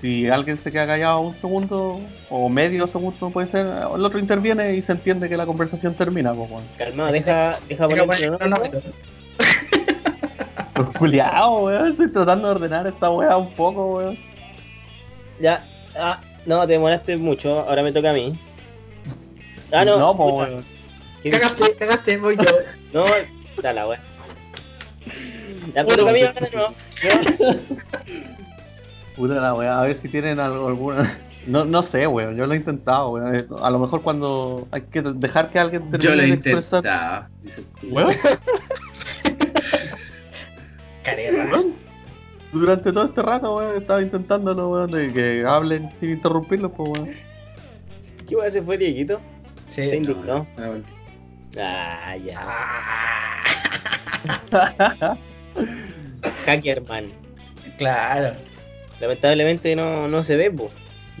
si 0.00 0.28
alguien 0.28 0.58
se 0.58 0.72
queda 0.72 0.86
callado 0.86 1.20
un 1.20 1.34
segundo 1.40 2.00
o 2.30 2.48
medio 2.48 2.86
segundo, 2.86 3.30
puede 3.30 3.50
ser, 3.50 3.66
el 3.66 4.04
otro 4.04 4.18
interviene 4.18 4.74
y 4.74 4.82
se 4.82 4.92
entiende 4.92 5.28
que 5.28 5.36
la 5.36 5.46
conversación 5.46 5.94
termina, 5.94 6.32
pues, 6.34 6.50
weón. 6.50 6.64
Calmado, 6.76 7.12
deja, 7.12 7.58
deja 7.68 7.86
Deja 7.86 8.04
poner 8.06 8.24
el 8.24 8.38
cronómetro. 8.38 8.80
Pues, 10.74 10.88
culiao, 10.98 11.64
weón. 11.66 11.88
Estoy 11.88 12.10
tratando 12.10 12.48
de 12.48 12.54
ordenar 12.54 12.86
esta 12.86 13.10
weá 13.10 13.36
un 13.36 13.52
poco, 13.52 13.96
weón. 13.96 14.18
Ya, 15.40 15.62
ah, 15.96 16.18
no, 16.46 16.66
te 16.66 16.72
demoraste 16.74 17.16
mucho, 17.16 17.60
ahora 17.60 17.82
me 17.82 17.92
toca 17.92 18.10
a 18.10 18.14
mí. 18.14 18.38
Ah, 19.72 19.84
no, 19.84 19.98
No, 19.98 20.16
pues, 20.16 20.50
weón. 20.50 20.64
¿qué- 21.22 21.30
Cagaste, 21.30 21.74
cagaste, 21.76 22.18
voy 22.18 22.36
yo. 22.36 22.44
No, 22.92 23.04
dale, 23.62 23.84
weá. 23.86 24.00
Ya 25.74 25.84
me 25.84 25.94
toca 25.96 26.10
a 26.10 26.14
mí 26.14 26.22
ahora 26.22 26.40
de 26.40 26.50
nuevo. 26.50 26.74
Puta 29.16 29.34
la 29.34 29.54
weá, 29.54 29.80
a 29.80 29.84
ver 29.84 29.96
si 29.98 30.08
tienen 30.08 30.40
algo, 30.40 30.68
alguna. 30.68 31.18
No, 31.46 31.64
no 31.64 31.82
sé, 31.82 32.06
weón, 32.06 32.36
yo 32.36 32.46
lo 32.46 32.54
he 32.54 32.56
intentado, 32.56 33.10
weón. 33.10 33.34
Eh, 33.36 33.46
A 33.60 33.70
lo 33.70 33.78
mejor 33.78 34.02
cuando 34.02 34.66
hay 34.70 34.82
que 34.82 35.02
dejar 35.02 35.50
que 35.50 35.58
alguien 35.58 35.90
termine 35.90 36.10
Yo 36.10 36.16
lo 36.16 36.22
he 36.22 36.28
intentado, 36.28 37.26
dice 37.42 37.60
el 37.60 37.66
culo. 37.66 37.94
Weón, 37.94 38.10
weón, 41.50 41.74
durante 42.52 42.92
todo 42.92 43.06
este 43.06 43.22
rato, 43.22 43.56
weón, 43.56 43.76
estaba 43.76 44.02
intentándolo, 44.02 44.70
weón, 44.70 44.90
de 44.90 45.12
que 45.12 45.44
hablen 45.44 45.90
sin 46.00 46.10
interrumpirlos, 46.10 46.72
pues, 46.76 46.90
weón. 46.90 47.10
¿Qué 48.26 48.36
weá 48.36 48.50
se 48.50 48.62
fue, 48.62 48.78
Dieguito? 48.78 49.20
Sí. 49.66 49.88
Se 49.88 49.96
indignó. 49.96 50.46
No, 50.56 50.66
no, 50.66 50.74
no. 50.76 50.84
Ah, 51.60 52.16
ya. 52.16 52.36
Ah, 54.52 55.16
Hackerman. 56.44 57.06
claro. 57.76 58.36
Lamentablemente 59.00 59.76
no, 59.76 60.08
no 60.08 60.22
se 60.22 60.36
ve, 60.36 60.50
pues. 60.50 60.70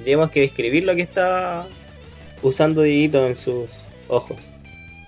Tenemos 0.02 0.30
que 0.30 0.40
describir 0.40 0.84
lo 0.84 0.94
que 0.94 1.02
está 1.02 1.66
usando 2.42 2.82
Dieguito 2.82 3.26
en 3.26 3.36
sus 3.36 3.68
ojos. 4.08 4.50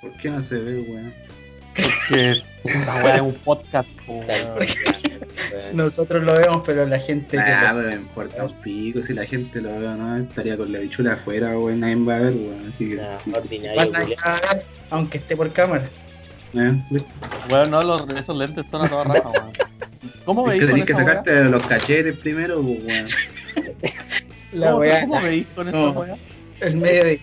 ¿Por 0.01 0.13
qué 0.19 0.31
no 0.31 0.41
se 0.41 0.59
ve, 0.59 0.81
weón? 0.89 1.15
Porque 1.75 2.31
esta 2.65 3.05
weá 3.05 3.15
es 3.17 3.21
un 3.21 3.35
podcast, 3.35 3.89
weón. 4.07 4.27
Nosotros 5.73 6.25
lo 6.25 6.35
vemos, 6.35 6.63
pero 6.65 6.87
la 6.87 6.99
gente 6.99 7.37
que 7.37 7.43
Ah, 7.43 7.73
pero 7.75 7.89
me 7.89 7.95
importa 7.95 8.45
un 8.45 8.53
pico, 8.55 9.03
si 9.03 9.15
la 9.15 9.25
gente 9.27 9.61
lo 9.61 9.71
ve 9.79 9.87
o 9.87 9.97
no, 9.97 10.17
estaría 10.17 10.57
con 10.57 10.73
la 10.73 10.81
bichula 10.81 11.15
afuera, 11.15 11.59
weón, 11.59 11.81
nadie 11.81 11.97
va 11.97 12.17
a 12.17 12.21
ver, 12.21 12.33
weón, 12.33 12.69
así 12.69 12.91
que... 12.91 12.95
Nah, 12.97 13.37
ordinario, 13.37 13.93
ver, 13.93 14.65
aunque 14.91 15.19
esté 15.19 15.37
por 15.37 15.53
cámara. 15.53 15.89
¿eh? 16.55 16.73
¿Viste? 16.91 17.11
Weón, 17.51 17.71
no, 17.71 17.83
los, 17.83 18.09
esos 18.09 18.37
lentes 18.37 18.67
son 18.71 18.83
a 18.83 18.89
toda 18.89 19.05
raja, 19.05 19.29
weón. 19.35 19.53
¿Cómo 20.25 20.43
Es 20.43 20.49
veis 20.51 20.61
que 20.61 20.67
con 20.67 20.75
tenés 20.75 20.87
que 20.87 20.95
sacarte 20.95 21.45
los 21.45 21.63
cachetes 21.67 22.17
primero, 22.17 22.61
weón. 22.61 23.07
La 24.53 24.69
¿Cómo, 24.69 24.79
weá, 24.79 25.01
¿Cómo 25.03 25.21
veis 25.23 25.47
con 25.55 25.69
esa 25.69 25.79
no. 25.79 25.91
weá? 25.93 26.17
el 26.61 26.77
medio 26.77 27.05
de. 27.05 27.21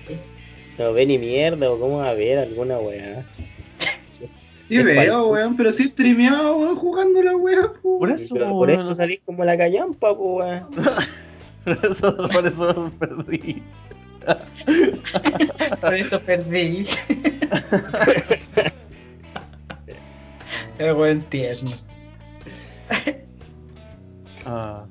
No 0.78 0.94
ve 0.94 1.06
ni 1.06 1.18
mierda, 1.18 1.72
o 1.72 1.80
cómo 1.80 2.00
va 2.00 2.10
a 2.10 2.14
ver 2.14 2.38
alguna 2.40 2.78
weá. 2.78 3.24
Sí 4.68 4.78
Es 4.78 4.84
veo, 4.86 5.28
weón, 5.30 5.56
pero 5.56 5.72
sí 5.72 5.86
streameado, 5.86 6.58
weón, 6.58 6.76
jugando 6.76 7.24
la 7.24 7.36
weá, 7.36 7.72
po. 7.82 8.00
Por 8.00 8.12
eso, 8.12 8.36
Por, 8.36 8.50
por 8.50 8.72
eso 8.72 8.94
salís 8.94 9.22
como 9.26 9.44
la 9.46 9.58
callampa, 9.58 10.16
pues 10.18 10.20
weón. 10.20 10.68
Por 11.68 11.86
eso, 11.86 12.18
por 12.30 12.48
eso 12.48 12.92
perdí. 12.98 13.62
Por 15.82 15.94
eso 15.96 16.20
perdí. 16.22 16.86
Es 20.80 20.94
buen 20.94 21.20
tierno. 21.24 21.72
Ah. 24.46 24.86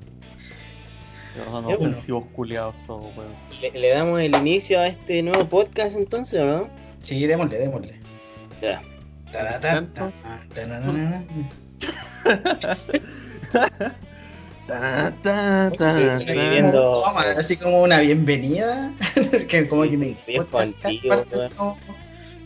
Son 1.35 1.67
Ya, 1.67 1.75
bueno. 1.75 1.89
ofensivos 1.91 2.23
culiados 2.35 2.75
todos, 2.85 3.15
weón. 3.15 3.31
¿Le, 3.61 3.71
le 3.71 3.89
damos 3.89 4.19
el 4.19 4.35
inicio 4.35 4.79
a 4.79 4.87
este 4.87 5.23
nuevo 5.23 5.45
podcast 5.45 5.97
entonces, 5.97 6.39
o 6.41 6.45
no? 6.45 6.69
Sí, 7.01 7.25
démosle, 7.25 7.57
démosle. 7.57 7.99
Ya. 8.61 8.81
Viviendo- 16.35 17.03
así 17.37 17.55
como 17.57 17.83
una 17.83 17.99
bienvenida. 17.99 18.91
que 19.47 19.67
como 19.67 19.83
que 19.83 19.97
me 19.97 20.15
como, 21.55 21.77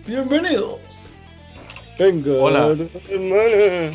Bienvenidos. 0.06 0.80
Venga, 1.98 2.32
Hola. 2.34 2.76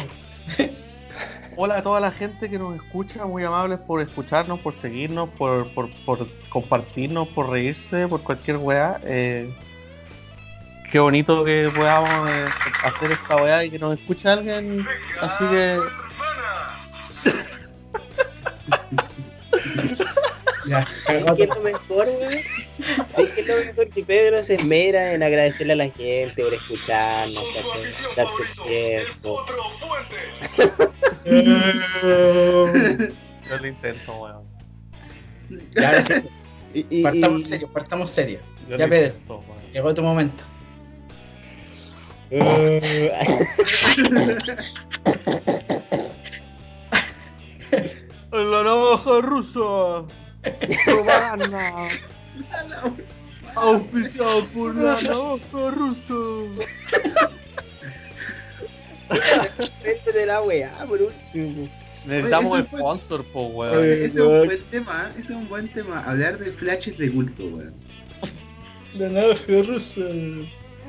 Hola 1.58 1.78
a 1.78 1.82
toda 1.82 2.00
la 2.00 2.10
gente 2.10 2.50
que 2.50 2.58
nos 2.58 2.76
escucha, 2.76 3.24
muy 3.24 3.42
amables 3.42 3.78
por 3.78 4.02
escucharnos, 4.02 4.60
por 4.60 4.74
seguirnos, 4.76 5.30
por, 5.30 5.66
por, 5.70 5.88
por 6.04 6.28
compartirnos, 6.50 7.28
por 7.28 7.48
reírse, 7.48 8.06
por 8.08 8.22
cualquier 8.22 8.58
weá. 8.58 9.00
Eh, 9.04 9.50
qué 10.90 10.98
bonito 10.98 11.44
que 11.44 11.70
podamos 11.74 12.30
eh, 12.30 12.44
hacer 12.84 13.12
esta 13.12 13.36
weá 13.36 13.64
y 13.64 13.70
que 13.70 13.78
nos 13.78 13.98
escuche 13.98 14.28
alguien. 14.28 14.86
Así 15.20 15.44
que, 15.48 15.80
Ya, 20.66 20.84
¿Sabes 21.06 21.24
qué 21.36 21.42
es 21.44 21.48
lo 21.54 21.60
mejor, 21.60 22.08
weón? 22.08 22.32
¿Sabes 23.14 23.30
qué 23.34 23.40
es 23.40 23.48
lo 23.48 23.56
mejor? 23.56 23.88
Que 23.90 24.02
Pedro 24.04 24.42
se 24.42 24.54
esmera 24.54 25.12
en 25.14 25.22
agradecerle 25.22 25.74
a 25.74 25.76
la 25.76 25.88
gente 25.90 26.42
por 26.42 26.54
escucharnos, 26.54 27.44
¿cachai? 27.54 27.94
Darse 28.16 28.42
el 28.42 28.48
tiempo. 28.66 29.46
yo 33.48 33.56
lo 33.60 33.66
intento, 33.66 34.12
weón. 34.22 34.44
Ya, 35.70 35.88
ahora 35.88 36.02
sí, 36.02 36.14
Y, 36.74 36.86
y- 36.90 37.02
partamos 37.02 37.42
y- 37.42 37.44
serio, 37.44 37.68
partamos 37.72 38.10
serio. 38.10 38.40
Yo 38.68 38.76
Ya, 38.76 38.88
Pedro. 38.88 39.14
Llegó 39.72 39.94
tu 39.94 40.02
momento. 40.02 40.44
Eh, 42.30 43.12
La 48.32 48.62
navaja 48.62 49.20
rusa. 49.22 50.06
Propaganda. 50.84 51.88
Auspiciado 53.54 54.46
por 54.48 54.74
la 54.74 55.00
navaja 55.00 55.70
rusa. 55.70 56.14
Frente 59.80 60.12
de 60.12 60.26
la 60.26 60.42
weá, 60.42 60.84
por 60.86 61.00
último. 61.00 61.68
Necesitamos 62.04 62.52
Oye, 62.52 62.64
sponsor, 62.64 63.24
po, 63.32 63.46
weón. 63.46 63.78
Oye. 63.78 64.04
Ese 64.04 64.06
es 64.06 64.16
un 64.16 64.46
buen 64.46 64.64
tema, 64.70 65.10
ese 65.12 65.20
es 65.20 65.30
un 65.30 65.48
buen 65.48 65.68
tema. 65.72 66.00
Hablar 66.00 66.38
de 66.38 66.52
flashes 66.52 66.98
de 66.98 67.10
culto, 67.10 67.44
weón. 67.44 67.74
La 68.94 69.08
navaja 69.08 69.62
rusa. 69.66 70.02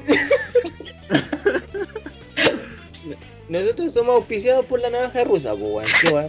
Nosotros 3.49 3.93
somos 3.93 4.15
auspiciados 4.15 4.65
por 4.65 4.81
la 4.81 4.89
navaja 4.89 5.23
rusa, 5.23 5.51
pues, 5.55 5.61
weón. 5.63 5.85
Qué 6.01 6.09
weón. 6.09 6.27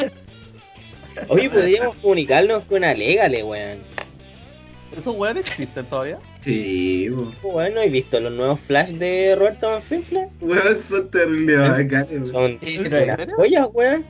Oye, 1.28 1.50
podríamos 1.50 1.96
comunicarnos 1.96 2.64
con 2.64 2.84
Alegale, 2.84 3.42
weón. 3.42 3.78
¿Esos 4.96 5.16
weones 5.16 5.46
existen 5.48 5.84
todavía? 5.86 6.18
Sí, 6.40 7.10
weón. 7.10 7.34
Weón, 7.42 7.74
¿no 7.74 7.80
he 7.80 7.90
visto 7.90 8.20
los 8.20 8.32
nuevos 8.32 8.60
flash 8.60 8.90
de 8.90 9.34
Roberto 9.36 9.68
Manfinfla? 9.70 10.28
Weón, 10.40 10.78
son 10.80 11.10
terribles 11.10 11.58
bacanes, 11.70 12.08
weón. 12.10 12.26
Son 12.26 12.58
Sí, 12.62 12.78
sí, 12.78 12.88
lo 12.88 12.96
unas 13.02 13.08
¿en 13.08 13.16
serio? 13.16 13.36
joyas, 13.36 13.66
weón. 13.72 14.06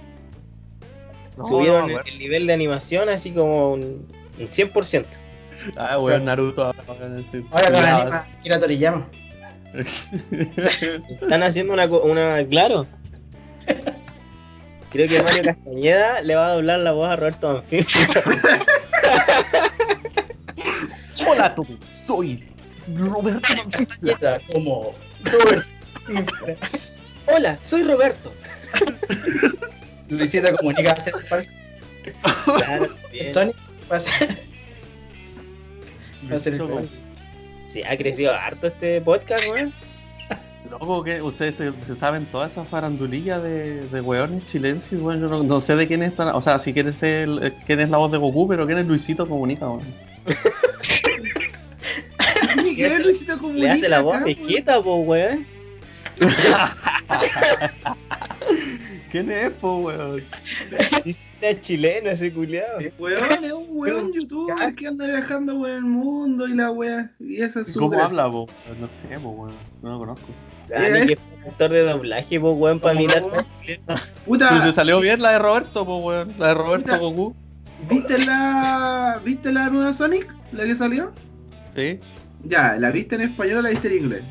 No, 1.38 1.44
Subieron 1.44 1.92
no 1.92 2.00
el 2.00 2.18
nivel 2.18 2.46
de 2.46 2.52
animación 2.52 3.08
así 3.08 3.30
como 3.30 3.72
un, 3.72 4.06
un 4.38 4.46
100%. 4.48 5.04
Ah, 5.76 5.98
weón, 5.98 6.26
Naruto. 6.26 6.62
ahora, 6.64 6.82
weón, 6.86 7.26
sí. 7.32 7.42
Ahora 7.50 7.70
con 7.70 7.80
Cuidado. 7.80 8.00
anima 8.02 8.26
Akira 8.38 8.60
Toriyama. 8.60 9.08
Están 11.20 11.42
haciendo 11.42 11.72
una, 11.72 11.88
co- 11.88 12.02
una 12.02 12.44
claro. 12.46 12.86
Creo 14.90 15.08
que 15.08 15.22
Mario 15.22 15.42
Castañeda 15.42 16.22
le 16.22 16.34
va 16.34 16.48
a 16.48 16.52
doblar 16.54 16.78
la 16.80 16.92
voz 16.92 17.08
a 17.10 17.16
Roberto 17.16 17.52
Manfinfla. 17.52 18.22
Hola, 21.26 21.54
tú. 21.54 21.66
Soy 22.06 22.42
Roberto. 22.96 23.40
Castañeda 23.70 24.40
como 24.52 24.94
Robert. 25.24 25.66
Hola, 27.26 27.58
soy 27.62 27.82
Roberto. 27.82 28.32
Luisito 30.08 30.56
comunica 30.56 30.92
a. 30.92 30.96
Claro, 32.56 32.88
bien. 33.12 33.34
Sonic 33.34 33.56
va 33.92 33.96
a 33.96 34.00
ser. 34.00 34.28
Va 36.32 36.36
a 36.36 36.38
ser 36.38 36.54
el 36.54 36.88
ha 37.84 37.96
crecido 37.96 38.34
harto 38.34 38.66
este 38.66 39.00
podcast, 39.00 39.44
weón. 39.52 39.72
Loco, 40.70 41.02
que 41.02 41.22
ustedes 41.22 41.54
se, 41.54 41.72
se 41.86 41.96
saben 41.96 42.26
todas 42.26 42.52
esas 42.52 42.68
farandulillas 42.68 43.42
de, 43.42 43.86
de 43.88 44.00
weones 44.00 44.46
chilenses, 44.46 45.00
weón. 45.00 45.20
Yo 45.20 45.28
no, 45.28 45.42
no 45.42 45.60
sé 45.60 45.76
de 45.76 45.86
quién 45.86 46.02
es, 46.02 46.18
o 46.18 46.42
sea, 46.42 46.58
si 46.58 46.72
quién 46.72 46.88
es, 46.88 47.02
el, 47.02 47.42
eh, 47.42 47.52
quién 47.64 47.80
es 47.80 47.88
la 47.90 47.98
voz 47.98 48.12
de 48.12 48.18
Goku, 48.18 48.48
pero 48.48 48.66
quién 48.66 48.78
es 48.78 48.86
Luisito 48.86 49.26
Comunica, 49.26 49.68
weón. 49.68 49.82
¿Qué 52.76 52.98
Luisito 52.98 53.32
Le 53.36 53.38
Comunica 53.38 53.72
hace 53.72 53.88
la 53.88 54.02
voz 54.02 54.16
acá, 54.16 54.24
a 54.24 54.26
Vegeta, 54.26 54.82
po, 54.82 54.96
weón. 54.96 55.46
¿Quién 59.10 59.30
es, 59.30 59.50
po, 59.52 59.78
weón? 59.78 60.22
Era 61.40 61.60
chileno 61.60 62.10
ese 62.10 62.32
culiado. 62.32 62.78
Weón, 62.98 63.44
es 63.44 63.52
un 63.52 63.66
weón 63.70 64.12
youtuber 64.12 64.74
que 64.74 64.88
anda 64.88 65.06
viajando 65.06 65.56
por 65.58 65.70
el 65.70 65.82
mundo 65.82 66.48
y 66.48 66.54
la 66.54 66.70
wea. 66.72 67.12
Y 67.20 67.40
esa 67.42 67.60
es 67.60 67.68
su 67.68 67.78
¿Cómo 67.78 67.90
gracia. 67.90 68.06
habla, 68.06 68.30
po? 68.30 68.46
No 68.80 68.88
sé, 68.88 69.20
po, 69.20 69.30
weón. 69.30 69.54
No 69.82 69.92
lo 69.92 69.98
conozco. 69.98 70.26
Ah, 70.74 70.80
ni 70.92 71.06
que 71.06 71.16
fue 71.16 71.50
actor 71.50 71.70
de 71.70 71.82
doblaje, 71.82 72.40
po, 72.40 72.52
weón, 72.52 72.80
para 72.80 72.98
mirar. 72.98 73.22
Puta, 74.26 74.66
se 74.66 74.74
salió 74.74 75.00
bien 75.00 75.22
la 75.22 75.32
de 75.32 75.38
Roberto, 75.38 75.86
po, 75.86 75.98
weón. 75.98 76.34
La 76.38 76.48
de 76.48 76.54
Roberto 76.54 76.86
Puta. 76.86 76.98
Goku. 76.98 77.36
¿viste 77.88 78.18
la 78.18 79.20
¿viste 79.24 79.52
la 79.52 79.70
nueva 79.70 79.92
Sonic? 79.92 80.26
¿La 80.52 80.64
que 80.64 80.74
salió? 80.74 81.12
Sí. 81.76 82.00
Ya, 82.44 82.76
¿la 82.76 82.90
viste 82.90 83.14
en 83.14 83.22
español 83.22 83.58
o 83.58 83.62
la 83.62 83.70
viste 83.70 83.88
en 83.88 84.04
inglés? 84.04 84.22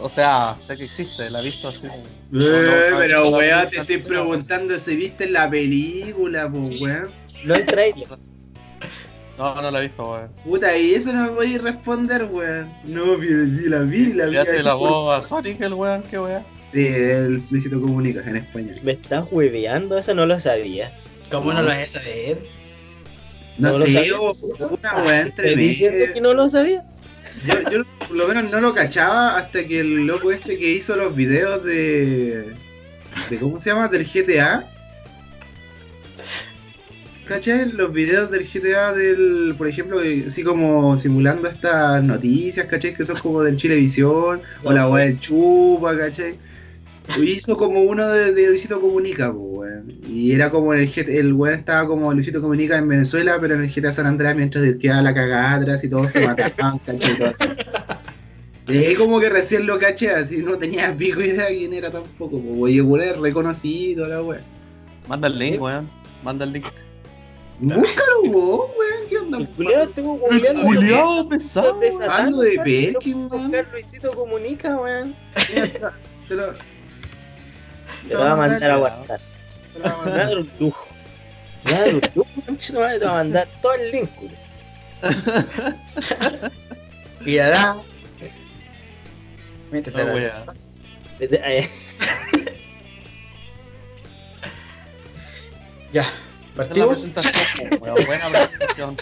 O 0.00 0.08
sea, 0.08 0.54
sé 0.54 0.76
que 0.76 0.84
existe, 0.84 1.30
la 1.30 1.40
he 1.40 1.44
visto 1.44 1.68
así. 1.68 1.86
Eh, 1.86 1.90
No, 2.30 2.40
no, 2.40 2.98
pero 2.98 3.24
no, 3.24 3.36
weón, 3.36 3.64
no, 3.64 3.68
te 3.70 3.76
estoy 3.78 3.98
preguntando 3.98 4.78
si 4.78 4.96
viste 4.96 5.28
la 5.28 5.48
película, 5.50 6.50
pues 6.50 6.80
weón. 6.80 7.08
No 7.44 7.54
el 7.54 7.66
trailer. 7.66 8.08
No, 9.38 9.60
no 9.60 9.70
la 9.70 9.80
he 9.80 9.88
visto, 9.88 10.02
weón. 10.10 10.30
Puta, 10.44 10.74
y 10.78 10.94
eso 10.94 11.12
no 11.12 11.24
me 11.24 11.28
voy 11.28 11.54
a 11.56 11.58
responder, 11.58 12.24
weón. 12.24 12.72
No, 12.86 13.18
vi, 13.18 13.26
vi- 13.28 13.68
la 13.68 13.80
vi, 13.80 14.12
la 14.14 14.26
vi. 14.26 14.36
Hace 14.38 14.52
así 14.56 14.64
la 14.64 14.72
por- 14.78 14.88
voz 14.88 15.24
a 15.24 15.28
Sonic 15.28 15.60
el 15.60 15.74
weón, 15.74 16.02
qué 16.10 16.18
weón. 16.18 16.42
Sí, 16.72 16.86
el 16.86 17.34
Luisito 17.50 17.78
Comunica 17.78 18.22
en 18.28 18.36
español. 18.36 18.76
Me 18.82 18.92
estás 18.92 19.26
hueveando, 19.30 19.98
eso 19.98 20.14
no 20.14 20.24
lo 20.24 20.40
sabía. 20.40 20.90
¿Cómo 21.30 21.52
no 21.52 21.60
lo 21.60 21.68
vas 21.68 21.80
a 21.80 22.00
saber? 22.00 22.38
No, 23.58 23.72
No 23.72 23.78
lo 23.78 23.84
sé, 23.86 23.92
sabía. 23.92 24.16
una 24.20 25.02
weá 25.04 25.20
entre 25.26 25.48
¿Estás 25.50 25.60
diciendo 25.64 26.04
que 26.14 26.20
no 26.22 26.32
lo 26.32 26.48
sabía? 26.48 26.82
Yo, 27.44 27.70
yo 27.70 27.84
por 27.98 28.16
lo 28.16 28.28
menos 28.28 28.50
no 28.50 28.60
lo 28.60 28.72
cachaba 28.72 29.36
hasta 29.36 29.66
que 29.66 29.80
el 29.80 30.06
loco 30.06 30.30
este 30.30 30.58
que 30.58 30.70
hizo 30.70 30.96
los 30.96 31.14
videos 31.14 31.64
de. 31.64 32.54
de 33.30 33.38
¿Cómo 33.38 33.60
se 33.60 33.70
llama? 33.70 33.88
Del 33.88 34.04
GTA. 34.04 34.68
¿Cachai? 37.26 37.72
Los 37.72 37.92
videos 37.92 38.30
del 38.30 38.44
GTA 38.44 38.92
del. 38.92 39.54
Por 39.58 39.68
ejemplo, 39.68 40.00
así 40.26 40.42
como 40.42 40.96
simulando 40.96 41.48
estas 41.48 42.02
noticias, 42.02 42.66
¿cachai? 42.66 42.94
Que 42.94 43.04
son 43.04 43.18
como 43.18 43.42
del 43.42 43.56
Chilevisión. 43.56 44.40
O 44.62 44.72
la 44.72 44.88
weá 44.88 45.06
del 45.06 45.18
Chupa, 45.18 45.96
¿cachai? 45.96 46.36
Hizo 47.22 47.56
como 47.56 47.80
uno 47.82 48.06
de, 48.08 48.32
de 48.34 48.48
Luisito 48.48 48.80
Comunica, 48.80 49.32
pues, 49.32 49.42
weón. 49.58 50.00
Y 50.08 50.32
era 50.32 50.50
como 50.50 50.74
en 50.74 50.80
el 50.80 51.08
el 51.08 51.32
weón 51.32 51.58
estaba 51.58 51.86
como 51.86 52.12
Luisito 52.12 52.42
Comunica 52.42 52.76
en 52.76 52.88
Venezuela, 52.88 53.38
pero 53.40 53.54
en 53.54 53.62
el 53.62 53.70
GTA 53.72 53.92
San 53.92 54.06
Andreas 54.06 54.34
mientras 54.36 54.74
quedaba 54.74 55.02
la 55.02 55.14
cagada 55.14 55.54
atrás 55.54 55.84
y 55.84 55.88
todos 55.88 56.08
se 56.08 56.26
mataban, 56.26 56.78
¿cachai? 56.86 57.16
Y 58.68 58.78
ahí 58.78 58.94
como 58.96 59.20
que 59.20 59.30
recién 59.30 59.64
lo 59.66 59.78
caché, 59.78 60.10
así 60.10 60.38
no 60.38 60.58
tenía 60.58 60.92
pico 60.96 61.20
idea 61.20 61.46
de 61.46 61.56
quién 61.56 61.72
era 61.72 61.90
tampoco, 61.90 62.38
pues, 62.40 62.44
weón. 62.44 62.70
Y 62.70 62.76
el 62.76 62.82
weón 62.82 63.04
es 63.08 63.16
reconocido, 63.18 64.06
la 64.08 64.22
weón. 64.22 64.42
Manda 65.08 65.28
el 65.28 65.38
link, 65.38 65.52
Sí. 65.54 65.58
weón. 65.58 65.88
Manda 66.24 66.44
el 66.44 66.52
link. 66.52 66.64
Búscalo 67.60 68.22
vos, 68.32 68.70
weón, 68.78 69.08
¿qué 69.08 69.16
onda? 69.18 69.38
El 69.38 69.48
culiado 69.48 69.84
estuvo 69.84 70.18
googleando. 70.18 71.28
Pesado. 71.30 72.40
de 72.42 72.58
Perkin, 72.92 73.28
weón. 73.30 73.52
Luisito 73.72 74.10
comunica, 74.10 74.76
weón. 74.76 75.14
Mira, 75.54 75.94
te 76.28 76.34
lo- 76.34 76.75
te 78.08 78.14
lo- 78.14 78.20
va 78.20 78.32
a 78.32 78.36
mandar 78.36 78.70
a 78.70 78.74
aguantar. 78.74 79.20
te 79.72 79.78
lo 79.78 79.84
voy 79.84 79.92
a 79.92 79.94
Me 79.94 79.94
va 79.94 79.94
a 79.94 80.04
mandar. 80.04 80.26
dar 80.28 80.38
un 80.38 80.50
lujo. 80.60 80.86
Me 81.64 81.72
va 81.72 81.76
a 81.78 81.80
dar 81.80 81.94
un 81.94 82.00
lujo, 82.14 82.28
conchito 82.46 82.80
madre, 82.80 82.98
te 82.98 83.04
va 83.04 83.10
a 83.10 83.14
mandar 83.14 83.48
todo 83.62 83.74
el 83.74 83.90
link. 83.90 84.10
Mirará. 87.20 87.76
Métete 89.70 89.98
No, 90.04 90.14
la- 90.14 90.44
eh, 91.18 91.68
Ya. 95.92 96.04
Partimos. 96.54 96.88
presentación. 97.12 97.80
Buena 97.80 97.94
presentación. 98.30 98.96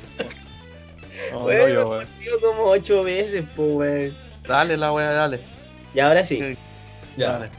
No, 1.33 1.39
no, 1.41 1.45
Weón, 1.45 1.69
yo, 1.69 1.75
lo 1.75 1.89
weón. 1.91 2.07
partido 2.07 2.41
como 2.41 2.63
ocho 2.65 3.03
veces, 3.05 3.45
po, 3.55 3.63
weón. 3.63 4.17
Dale 4.47 4.77
la 4.77 4.93
weá, 4.93 5.11
dale. 5.11 5.41
Y 5.95 6.01
ahora 6.01 6.25
sí. 6.25 6.39
Sí, 6.39 6.57
Ya. 7.17 7.33
Dale. 7.33 7.51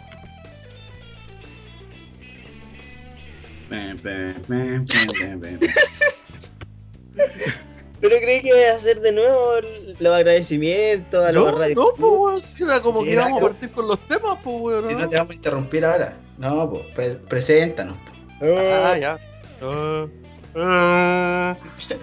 Pero 8.01 8.17
creí 8.17 8.41
que 8.41 8.47
iba 8.49 8.58
a 8.71 8.75
hacer 8.75 8.99
de 9.01 9.12
nuevo 9.13 9.54
los 9.99 10.13
agradecimientos 10.15 11.25
a 11.25 11.32
los 11.32 11.51
No, 11.51 11.58
radios. 11.58 11.78
no, 11.78 11.91
pues 11.97 12.43
Era 12.60 12.82
como 12.82 12.99
Sí, 13.01 13.06
que 13.08 13.12
íbamos 13.13 13.41
a 13.41 13.45
partir 13.47 13.71
con 13.71 13.88
los 13.88 13.99
temas, 14.08 14.38
pues 14.43 14.56
weón. 14.62 14.86
Si 14.86 14.93
¿no? 14.93 15.08
te 15.10 15.15
vamos 15.15 15.32
a 15.32 15.34
interrumpir 15.34 15.86
ahora. 15.86 16.13
No, 16.38 16.69
pues, 16.69 16.86
pre- 16.88 17.15
preséntanos. 17.28 17.97
Ah, 18.41 18.97
ya. 18.99 19.17
Eh, 19.62 20.08
eh, 20.56 21.56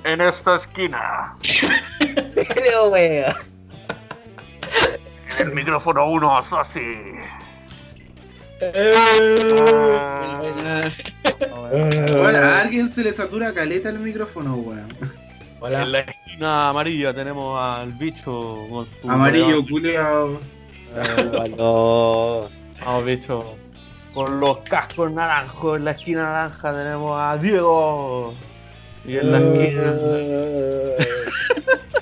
en 0.04 0.20
esta 0.22 0.56
esquina, 0.56 1.36
Creo, 2.54 2.88
weón. 2.90 3.32
en 5.38 5.48
el 5.48 5.54
micrófono 5.54 6.10
1, 6.10 6.38
así. 6.38 6.80
Bueno, 12.20 12.38
a 12.38 12.58
alguien 12.58 12.88
se 12.88 13.02
le 13.02 13.12
satura 13.12 13.52
caleta 13.52 13.88
el 13.88 13.98
micrófono, 13.98 14.54
weón. 14.54 14.86
Hola. 15.58 15.82
En 15.82 15.92
la 15.92 16.00
esquina 16.00 16.68
amarilla 16.68 17.12
tenemos 17.12 17.60
al 17.60 17.90
bicho 17.92 18.66
con 18.70 18.86
su 19.00 19.10
Amarillo, 19.10 19.64
culiao. 19.68 20.40
Eh, 20.94 21.54
No. 21.56 22.48
Vamos, 22.84 23.04
bicho. 23.04 23.56
Con 24.14 24.40
los 24.40 24.58
cascos 24.58 25.10
naranjos 25.10 25.78
en 25.78 25.84
la 25.86 25.92
esquina 25.92 26.22
naranja 26.24 26.72
tenemos 26.72 27.18
a 27.20 27.36
Diego. 27.38 28.34
Y 29.04 29.16
en 29.16 29.32
la 29.32 29.38
esquina. 29.38 29.94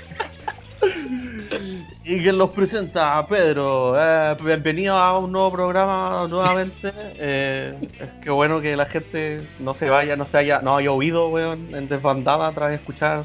Y 2.11 2.18
quien 2.23 2.38
los 2.38 2.51
presenta 2.51 3.18
a 3.18 3.25
Pedro. 3.29 3.94
Eh, 3.96 4.37
bienvenido 4.42 4.96
a 4.96 5.16
un 5.16 5.31
nuevo 5.31 5.53
programa 5.53 6.27
nuevamente. 6.29 6.90
Eh, 6.96 7.73
es 7.81 8.09
que 8.20 8.31
bueno 8.31 8.61
que 8.61 8.75
la 8.75 8.87
gente 8.87 9.40
no 9.61 9.75
se 9.75 9.88
vaya, 9.88 10.16
no 10.16 10.25
se 10.27 10.38
haya, 10.38 10.61
no 10.61 10.77
haya 10.77 10.90
oído, 10.90 11.29
weón, 11.29 11.73
en 11.73 11.88
desbandada 11.88 12.51
tras 12.51 12.73
escuchar 12.73 13.23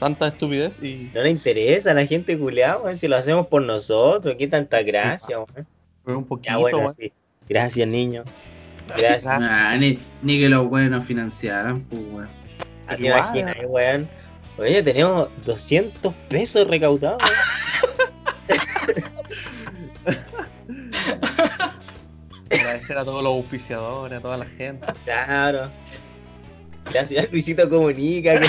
tanta 0.00 0.28
estupidez 0.28 0.72
y 0.82 1.10
No 1.14 1.20
le 1.20 1.28
interesa 1.28 1.90
a 1.90 1.94
la 1.94 2.06
gente 2.06 2.38
culeada, 2.38 2.78
weón. 2.78 2.96
Si 2.96 3.06
lo 3.06 3.16
hacemos 3.16 3.48
por 3.48 3.60
nosotros, 3.60 4.34
qué 4.38 4.48
tanta 4.48 4.82
gracia, 4.82 5.38
weón. 5.40 5.66
fue 6.02 6.16
un 6.16 6.24
poquito, 6.24 6.52
Ya, 6.52 6.56
bueno, 6.56 6.78
weón. 6.78 6.94
sí. 6.94 7.12
Gracias, 7.50 7.86
niño. 7.86 8.24
Gracias. 8.96 9.26
Nah, 9.26 9.76
ni, 9.76 9.98
ni 10.22 10.38
que 10.38 10.48
los 10.48 10.66
buenos 10.70 11.04
financiaran, 11.04 11.82
pues, 11.82 12.00
weón. 12.10 12.28
¿Te 12.88 12.94
Igual. 12.94 13.18
imaginas, 13.18 13.56
eh, 13.58 13.66
weón? 13.66 14.08
Oye, 14.56 14.82
tenemos 14.82 15.28
200 15.44 16.14
pesos 16.30 16.66
recaudados. 16.66 17.20
Agradecer 22.82 22.98
a 22.98 23.04
todos 23.04 23.22
los 23.22 23.32
auspiciadores, 23.32 24.18
a 24.18 24.20
toda 24.20 24.36
la 24.38 24.46
gente. 24.46 24.86
Claro. 25.04 25.70
Gracias 26.90 27.30
Luisito 27.30 27.70
Comunica 27.70 28.40
que. 28.40 28.48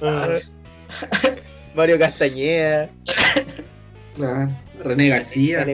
Ah. 0.00 0.38
Mario 1.74 1.98
Castañeda. 1.98 2.88
Claro. 4.14 4.48
René 4.84 5.08
García. 5.08 5.66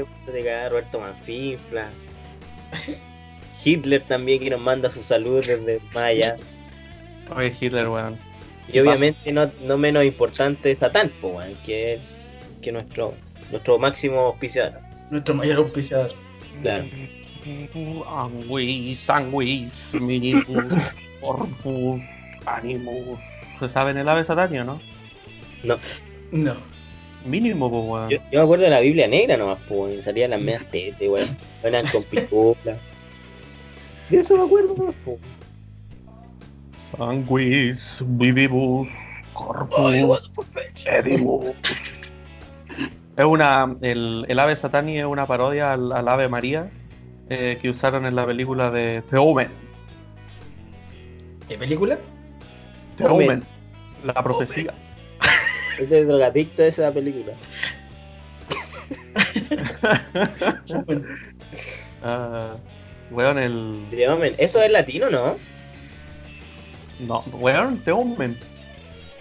Roberto 0.71 1.01
Manfinfla. 1.01 1.91
Hitler 3.63 4.01
también 4.03 4.41
que 4.41 4.49
nos 4.49 4.61
manda 4.61 4.89
su 4.89 5.03
salud 5.03 5.45
desde 5.45 5.81
Maya. 5.93 6.37
Oye, 7.37 7.55
Hitler, 7.61 7.89
weón. 7.89 8.17
Y 8.73 8.79
obviamente 8.79 9.31
no, 9.33 9.51
no 9.63 9.77
menos 9.77 10.05
importante 10.05 10.75
Satán, 10.75 11.11
po, 11.21 11.29
weón, 11.29 11.55
que, 11.67 11.99
que 12.63 12.73
nuestro, 12.73 13.15
nuestro 13.51 13.79
máximo 13.79 14.21
auspiciador. 14.21 14.88
Nuestro 15.11 15.35
mayor 15.35 15.59
auspiciador. 15.59 16.13
Claro. 16.63 16.85
Animus. 22.47 23.19
¿Se 23.61 23.69
saben 23.69 23.97
el 23.97 24.09
ave 24.09 24.25
satanio, 24.25 24.65
no? 24.65 24.81
No, 25.65 25.77
No. 26.31 26.55
Mínimo, 27.25 27.69
pues, 27.69 27.85
weón. 27.85 28.09
yo, 28.11 28.19
yo 28.31 28.39
me 28.39 28.45
acuerdo 28.45 28.65
de 28.65 28.71
la 28.71 28.81
Biblia 28.81 29.09
negra 29.09 29.37
nomás, 29.37 29.59
po, 29.69 29.87
weón, 29.87 30.01
salían 30.03 30.31
las 30.31 30.41
medias 30.41 30.65
tetes, 30.71 31.09
weón. 31.09 31.37
Eran 31.63 31.85
con 31.89 32.03
pistola. 32.05 32.79
De 34.09 34.19
eso 34.21 34.37
me 34.37 34.45
acuerdo 34.45 34.75
nomás, 34.77 34.95
po. 35.05 35.19
Sanguis, 36.97 37.99
vivibus, 38.07 38.89
corpus, 39.35 40.31
edimus. 40.87 41.55
Es 43.19 43.25
una. 43.25 43.77
El, 43.83 44.25
el 44.29 44.39
ave 44.39 44.55
satani 44.55 45.01
es 45.01 45.05
una 45.05 45.27
parodia 45.27 45.73
al, 45.73 45.91
al 45.91 46.07
ave 46.09 46.29
María 46.29 46.71
eh, 47.29 47.59
que 47.61 47.69
usaron 47.71 48.07
en 48.07 48.15
la 48.15 48.25
película 48.25 48.71
de 48.71 49.03
The 49.11 49.17
Omen. 49.17 49.49
¿Qué 51.49 51.59
película? 51.59 51.99
The 52.97 53.07
Omen. 53.07 53.29
Omen. 53.29 53.43
La 54.05 54.23
profecía. 54.23 54.73
Es 55.81 55.93
el 55.93 56.09
drogadicto 56.09 56.63
de 56.63 56.69
esa 56.69 56.93
película. 56.93 57.33
Ah, 62.05 62.55
weón, 63.11 63.39
el. 63.39 63.85
Omen. 64.09 64.35
Eso 64.39 64.63
es 64.63 64.71
latino, 64.71 65.11
¿no? 65.11 65.37
No, 67.01 67.25
weón, 67.33 67.81
The 67.85 67.91
Omen. 67.91 68.39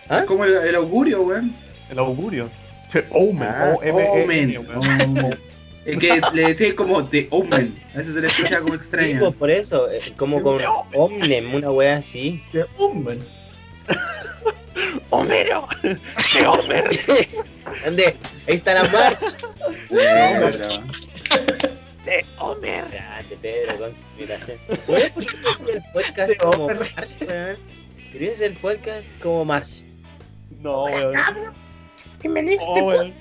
¿Ah? 0.09 0.23
Como 0.27 0.45
el, 0.45 0.53
el 0.53 0.75
augurio, 0.75 1.23
weón. 1.23 1.55
El 1.89 1.97
augurio. 1.97 2.51
The 2.93 3.05
Omen. 3.11 3.47
Ah, 3.47 3.73
O-M-E-N, 3.77 4.57
Omen. 4.59 5.37
Es 5.85 5.97
que 5.97 6.09
es- 6.09 6.33
le 6.33 6.47
decía 6.47 6.75
como 6.75 7.05
The 7.07 7.27
Omen. 7.31 7.77
A 7.93 7.97
veces 7.97 8.13
se 8.13 8.21
le 8.21 8.27
escucha 8.27 8.59
como 8.61 8.73
extraño. 8.75 9.19
pues 9.19 9.35
por 9.35 9.49
eso, 9.51 9.89
eh, 9.91 10.01
como 10.17 10.41
con 10.41 10.61
Omnem, 10.93 11.53
una 11.55 11.71
wea 11.71 11.97
así. 11.97 12.41
¿Qué 12.51 12.65
Omen? 12.77 13.21
Homero. 15.09 15.67
The 15.81 16.45
Homer. 16.47 16.89
¿Dónde? 17.83 18.05
Ahí 18.47 18.55
está 18.55 18.73
la 18.75 18.83
marcha. 18.89 19.37
The 22.05 22.25
Homer. 22.39 22.85
Grande, 22.91 23.37
Pedro, 23.41 23.77
con 23.79 23.93
su 23.95 24.01
imitación. 24.17 24.57
Oye, 24.87 25.09
¿por 25.11 25.25
qué 25.25 25.37
no 25.41 25.49
haces 25.49 25.69
el 25.69 25.83
podcast 25.93 26.29
De 26.29 26.37
como. 26.37 26.67
Marsh? 26.67 27.13
Querías 28.11 28.33
hacer 28.35 28.51
el 28.51 28.57
podcast 28.57 29.09
como 29.21 29.45
Marsh. 29.45 29.81
No, 30.61 30.85
weón. 30.85 31.13
Bienvenido 32.21 32.63
Oh, 32.65 32.85
weón. 32.85 33.13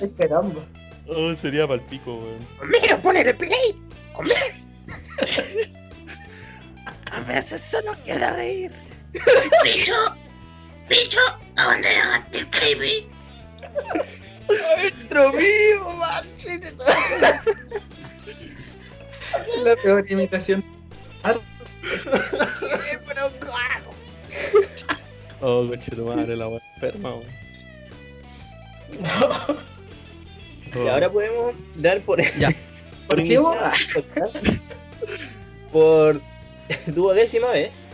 Ay, 0.00 0.10
caramba. 0.18 0.62
Oh, 1.08 1.34
sería 1.36 1.66
pa'l 1.66 1.80
pico, 1.82 2.14
weón. 2.14 2.46
Mira, 2.70 3.00
ponele 3.02 3.34
play. 3.34 3.76
A 7.12 7.20
veces 7.20 7.62
solo 7.70 7.96
queda 8.04 8.32
reír. 8.32 8.70
Bicho, 9.64 9.94
bicho, 10.88 11.20
¿a 11.56 11.64
dónde 11.64 11.88
dejaste 11.88 12.44
baby? 12.44 13.06
Nuestro 14.48 15.32
vivo. 15.32 15.98
La 19.64 19.76
peor 19.76 20.10
imitación. 20.10 20.64
Pero 23.08 23.30
claro. 23.40 23.87
Oh, 25.40 25.64
coche 25.68 25.92
tu 25.94 26.04
madre, 26.04 26.34
la 26.36 26.48
weón 26.48 26.60
enferma, 26.74 27.14
weón. 27.14 27.24
Y 30.74 30.88
ahora 30.88 31.10
podemos 31.10 31.54
dar 31.76 32.00
por, 32.02 32.20
Ya. 32.38 32.50
por 33.06 33.16
¿Por 33.16 33.22
qué 33.24 33.38
por 35.72 36.20
duodécima 36.86 37.50
vez. 37.52 37.86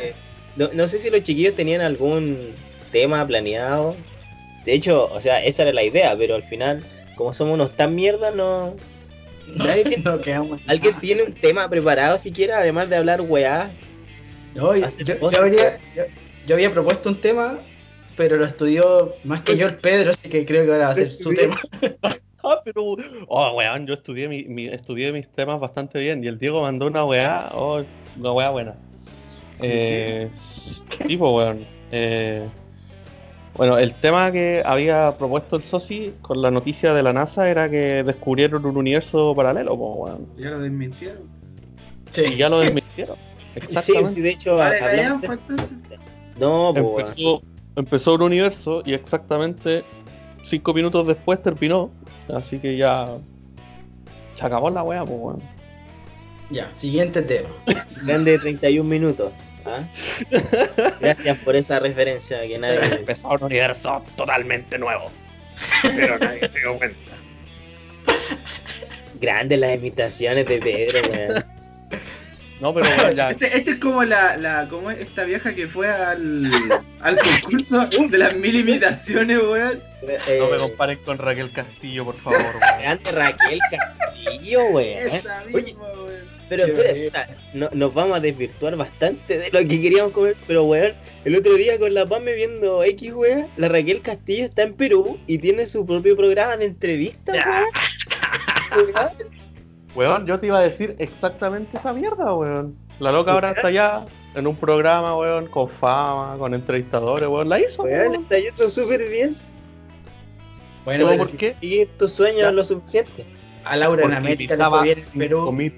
Eh, 0.00 0.12
no, 0.56 0.68
no 0.72 0.86
sé 0.86 0.98
si 0.98 1.10
los 1.10 1.22
chiquillos 1.22 1.54
tenían 1.54 1.80
algún 1.80 2.54
tema 2.92 3.26
planeado. 3.26 3.96
De 4.64 4.74
hecho, 4.74 5.08
o 5.12 5.20
sea, 5.20 5.42
esa 5.42 5.62
era 5.62 5.72
la 5.72 5.82
idea, 5.82 6.14
pero 6.16 6.34
al 6.34 6.42
final, 6.42 6.84
como 7.16 7.32
somos 7.34 7.54
unos 7.54 7.72
tan 7.76 7.94
mierda, 7.94 8.30
no. 8.30 8.74
Nadie 9.56 9.84
tiene- 9.84 10.02
No. 10.04 10.58
¿Alguien 10.66 10.94
tiene 11.00 11.22
un 11.22 11.32
tema 11.32 11.68
preparado 11.68 12.18
siquiera, 12.18 12.58
además 12.58 12.88
de 12.90 12.96
hablar 12.96 13.22
weá? 13.22 13.70
No, 14.54 14.74
yo, 14.76 14.86
hacer 14.86 15.06
yo- 15.06 15.14
yo 15.14 15.20
cosas, 15.20 15.40
habría, 15.40 15.78
yo, 15.96 16.02
yo 16.46 16.54
había 16.54 16.72
propuesto 16.72 17.08
un 17.08 17.20
tema, 17.20 17.58
pero 18.16 18.36
lo 18.36 18.44
estudió 18.44 19.12
más 19.24 19.42
que 19.42 19.56
yo 19.56 19.66
el 19.66 19.76
Pedro, 19.76 20.10
así 20.10 20.28
que 20.28 20.44
creo 20.46 20.64
que 20.64 20.72
ahora 20.72 20.86
va 20.86 20.92
a 20.92 20.94
ser 20.94 21.12
su 21.12 21.32
tema. 21.32 21.56
Ah, 22.44 22.60
pero. 22.64 22.96
Oh, 23.26 23.52
weón, 23.56 23.86
yo 23.88 23.94
estudié, 23.94 24.28
mi, 24.28 24.44
mi- 24.44 24.68
estudié 24.68 25.12
mis 25.12 25.26
temas 25.28 25.58
bastante 25.58 25.98
bien. 25.98 26.22
Y 26.22 26.28
el 26.28 26.38
Diego 26.38 26.62
mandó 26.62 26.86
una 26.86 27.04
weá. 27.04 27.50
Oh, 27.52 27.82
una 28.16 28.32
weá 28.32 28.50
buena. 28.50 28.74
Eh, 29.60 30.30
tipo, 31.06 31.36
weón. 31.36 31.66
Eh, 31.90 32.46
bueno, 33.54 33.76
el 33.76 33.92
tema 34.00 34.30
que 34.30 34.62
había 34.64 35.16
propuesto 35.18 35.56
el 35.56 35.64
Sosi 35.64 36.14
con 36.22 36.40
la 36.40 36.50
noticia 36.52 36.94
de 36.94 37.02
la 37.02 37.12
NASA 37.12 37.50
era 37.50 37.68
que 37.68 38.04
descubrieron 38.04 38.64
un 38.64 38.76
universo 38.76 39.34
paralelo, 39.34 39.76
po, 39.76 39.94
weón. 39.94 40.26
Ya 40.38 40.50
lo 40.50 40.60
desmintieron. 40.60 41.22
Sí. 42.12 42.22
Y 42.34 42.36
ya 42.36 42.48
lo 42.48 42.60
desmintieron. 42.60 43.16
Sí, 43.60 43.66
Exactamente. 43.66 44.12
sí, 44.14 44.20
de 44.20 44.30
hecho, 44.30 44.54
Vale, 44.56 44.76
hablamos 44.80 45.22
callamos, 45.22 45.22
de- 45.22 45.26
pues. 45.28 46.00
No, 46.38 46.72
pues 46.74 47.08
empezó, 47.08 47.42
empezó 47.76 48.14
un 48.14 48.22
universo 48.22 48.82
y 48.84 48.92
exactamente 48.94 49.82
cinco 50.44 50.72
minutos 50.74 51.06
después 51.06 51.42
terminó. 51.42 51.90
Así 52.32 52.58
que 52.58 52.76
ya. 52.76 53.08
Se 54.36 54.46
acabó 54.46 54.70
la 54.70 54.82
weá, 54.82 55.04
pues, 55.04 55.18
weón. 55.20 55.42
Ya, 56.50 56.70
siguiente 56.74 57.22
tema. 57.22 57.48
grande 58.04 58.32
de 58.32 58.38
31 58.38 58.88
minutos. 58.88 59.32
¿ah? 59.66 59.82
Gracias 61.00 61.38
por 61.38 61.56
esa 61.56 61.78
referencia 61.80 62.40
que 62.46 62.58
nadie. 62.58 62.78
Empezó 63.00 63.28
un 63.28 63.42
universo 63.44 64.02
totalmente 64.16 64.78
nuevo. 64.78 65.10
Pero 65.82 66.18
nadie 66.18 66.48
se 66.48 66.58
dio 66.60 66.78
cuenta. 66.78 66.96
Grandes 69.20 69.58
las 69.58 69.74
imitaciones 69.74 70.46
de 70.46 70.58
Pedro, 70.58 70.98
weón. 71.10 71.44
No, 72.60 72.74
pero 72.74 72.86
bueno, 72.96 73.12
ya. 73.12 73.30
Este, 73.32 73.56
este 73.56 73.70
es 73.72 73.76
como 73.78 74.02
la, 74.04 74.36
la 74.36 74.66
como 74.68 74.90
esta 74.90 75.24
vieja 75.24 75.54
que 75.54 75.68
fue 75.68 75.88
al, 75.88 76.42
al 77.00 77.16
concurso 77.16 77.86
de 78.08 78.18
las 78.18 78.34
mil 78.34 78.56
imitaciones, 78.56 79.38
weón. 79.38 79.80
Eh, 80.02 80.38
No 80.40 80.48
me 80.50 80.56
comparen 80.58 80.98
con 81.04 81.18
Raquel 81.18 81.50
Castillo, 81.52 82.04
por 82.04 82.16
favor, 82.20 82.38
weón. 82.40 82.60
Grande 82.82 83.10
Raquel 83.12 83.58
Castillo, 83.70 84.64
weón. 84.70 85.06
Esa 85.06 85.42
Oye, 85.52 85.62
misma, 85.62 85.84
weón. 85.84 86.38
pero 86.48 86.64
espera, 86.66 87.28
no- 87.54 87.70
nos 87.72 87.94
vamos 87.94 88.16
a 88.16 88.20
desvirtuar 88.20 88.74
bastante 88.76 89.38
de 89.38 89.50
lo 89.52 89.60
que 89.60 89.80
queríamos 89.80 90.12
comer, 90.12 90.34
pero 90.46 90.64
weón, 90.64 90.94
el 91.24 91.36
otro 91.36 91.54
día 91.54 91.78
con 91.78 91.94
la 91.94 92.06
PAME 92.06 92.32
viendo 92.34 92.82
X, 92.82 93.12
weón, 93.12 93.46
la 93.56 93.68
Raquel 93.68 94.00
Castillo 94.00 94.44
está 94.44 94.62
en 94.62 94.74
Perú 94.74 95.18
y 95.28 95.38
tiene 95.38 95.64
su 95.66 95.86
propio 95.86 96.16
programa 96.16 96.56
de 96.56 96.64
entrevistas, 96.66 97.36
weón. 97.46 97.66
Weón, 99.94 100.26
yo 100.26 100.38
te 100.38 100.46
iba 100.46 100.58
a 100.58 100.62
decir 100.62 100.94
exactamente 100.98 101.76
esa 101.78 101.92
mierda, 101.92 102.32
weón. 102.34 102.76
La 103.00 103.10
loca 103.12 103.32
ahora 103.32 103.50
está 103.50 103.68
allá 103.68 104.04
en 104.34 104.46
un 104.46 104.54
programa, 104.56 105.16
weón, 105.16 105.46
con 105.46 105.68
fama, 105.68 106.36
con 106.38 106.54
entrevistadores, 106.54 107.28
weón. 107.28 107.48
La 107.48 107.58
hizo, 107.60 107.82
Weón, 107.82 108.10
weón. 108.10 108.22
está 108.22 108.38
yendo 108.38 108.68
súper 108.68 109.08
bien. 109.08 109.30
Bueno, 110.84 111.04
¿Sabes 111.04 111.18
pero 111.18 111.30
por 111.30 111.36
qué? 111.38 111.54
Seguir 111.54 111.88
tus 111.98 112.12
sueños 112.12 112.40
Ya. 112.42 112.52
lo 112.52 112.64
suficiente. 112.64 113.26
a 113.64 113.76
Laura 113.76 114.04
en 114.04 114.14
América 114.14 114.56
le 114.56 114.64
fue 114.64 114.82
bien 114.82 114.98
en 115.12 115.18
Perú. 115.18 115.38
comi- 115.46 115.74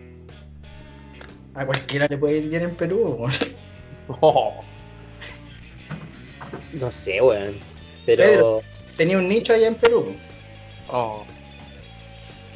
A 1.55 1.67
cualquiera 1.67 2.07
le 2.09 2.17
puede 2.19 2.39
ir 2.39 2.49
bien 2.49 2.63
en 2.63 2.75
Perú. 2.77 3.17
weón. 3.19 3.33
Oh, 4.21 4.55
No 6.73 6.91
sé, 6.91 7.21
weón. 7.21 7.55
Pero. 8.07 8.23
Pedro. 8.25 8.61
tenía 8.97 9.19
un 9.19 9.29
nicho 9.29 9.53
allá 9.53 9.69
en 9.69 9.75
Perú. 9.77 10.15
Oh, 10.89 11.25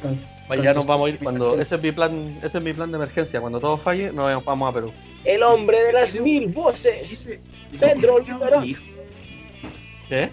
Con- 0.01 0.19
pues 0.47 0.61
ya 0.61 0.73
nos 0.73 0.85
vamos 0.85 1.07
a 1.07 1.09
ir 1.09 1.19
cuando 1.19 1.59
ese 1.59 1.75
es 1.75 1.81
mi 1.81 1.91
plan, 1.91 2.39
ese 2.43 2.57
es 2.59 2.63
mi 2.63 2.73
plan 2.73 2.91
de 2.91 2.97
emergencia, 2.97 3.39
cuando 3.41 3.59
todo 3.59 3.77
falle, 3.77 4.11
nos 4.11 4.43
vamos 4.45 4.69
a 4.69 4.73
Perú. 4.73 4.91
El 5.23 5.41
hombre 5.43 5.81
de 5.83 5.93
las 5.93 6.19
mil 6.19 6.47
voces. 6.47 7.27
Pedro 7.79 8.17
¿Tenía 8.17 8.35
Olivera. 8.35 8.57
un 8.59 8.63
hijo? 8.65 8.83
¿Qué? 10.09 10.29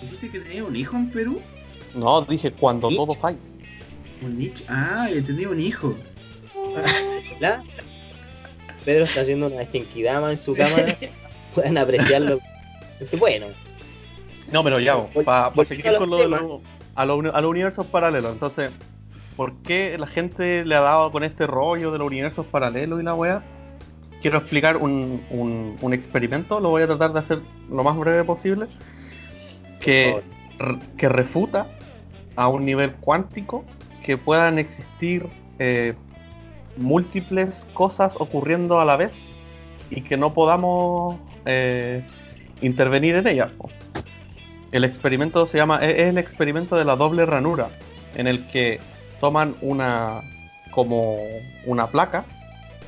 ¿Dijiste 0.00 0.30
que 0.30 0.40
tenía 0.40 0.64
un 0.64 0.74
hijo 0.74 0.96
en 0.96 1.10
Perú? 1.10 1.40
No, 1.94 2.22
dije 2.22 2.50
cuando 2.52 2.88
todo 2.88 3.12
falle. 3.12 3.38
Un 4.22 4.38
nicho. 4.38 4.64
Ah, 4.68 5.08
ya 5.14 5.22
tenía 5.22 5.48
un 5.48 5.60
hijo. 5.60 5.94
¿La? 7.40 7.62
Pedro 8.84 9.04
está 9.04 9.20
haciendo 9.20 9.46
una 9.48 9.64
genkidama 9.66 10.30
en 10.30 10.38
su 10.38 10.54
cámara. 10.56 10.86
Pueden 11.54 11.76
apreciarlo. 11.78 12.40
Es 13.00 13.18
bueno. 13.18 13.46
No, 14.52 14.64
pero 14.64 14.80
ya, 14.80 14.96
para 15.24 15.52
seguir 15.66 15.88
a 15.88 15.92
los 15.92 16.00
con 16.00 16.10
lo 16.10 16.16
de 16.16 16.60
a, 16.94 17.04
lo 17.06 17.16
uni- 17.16 17.30
a 17.32 17.40
los 17.40 17.50
universos 17.50 17.86
paralelos. 17.86 18.32
Entonces, 18.32 18.70
¿por 19.36 19.54
qué 19.62 19.96
la 19.98 20.06
gente 20.06 20.64
le 20.64 20.74
ha 20.74 20.80
dado 20.80 21.10
con 21.10 21.24
este 21.24 21.46
rollo 21.46 21.90
de 21.90 21.98
los 21.98 22.06
universos 22.06 22.46
paralelos 22.46 23.00
y 23.00 23.04
la 23.04 23.14
weá? 23.14 23.42
Quiero 24.20 24.38
explicar 24.38 24.76
un, 24.76 25.20
un- 25.30 25.76
un 25.80 25.92
experimento, 25.92 26.60
lo 26.60 26.70
voy 26.70 26.82
a 26.82 26.86
tratar 26.86 27.12
de 27.12 27.18
hacer 27.18 27.40
lo 27.70 27.82
más 27.82 27.96
breve 27.96 28.22
posible, 28.24 28.66
que, 29.80 30.22
que 30.96 31.08
refuta 31.08 31.66
a 32.36 32.48
un 32.48 32.64
nivel 32.64 32.92
cuántico 32.92 33.64
que 34.04 34.16
puedan 34.16 34.58
existir 34.58 35.26
eh, 35.58 35.94
múltiples 36.76 37.64
cosas 37.74 38.14
ocurriendo 38.18 38.80
a 38.80 38.84
la 38.84 38.96
vez 38.96 39.12
y 39.90 40.02
que 40.02 40.16
no 40.16 40.32
podamos 40.32 41.16
eh, 41.44 42.02
intervenir 42.60 43.16
en 43.16 43.26
ellas. 43.26 43.50
El 44.70 44.84
experimento 44.84 45.46
se 45.46 45.58
llama, 45.58 45.78
es 45.82 45.94
es 45.94 46.08
el 46.08 46.18
experimento 46.18 46.76
de 46.76 46.84
la 46.84 46.96
doble 46.96 47.26
ranura, 47.26 47.68
en 48.14 48.26
el 48.26 48.46
que 48.48 48.80
toman 49.22 49.54
una 49.60 50.20
como 50.72 51.16
una 51.64 51.86
placa 51.86 52.24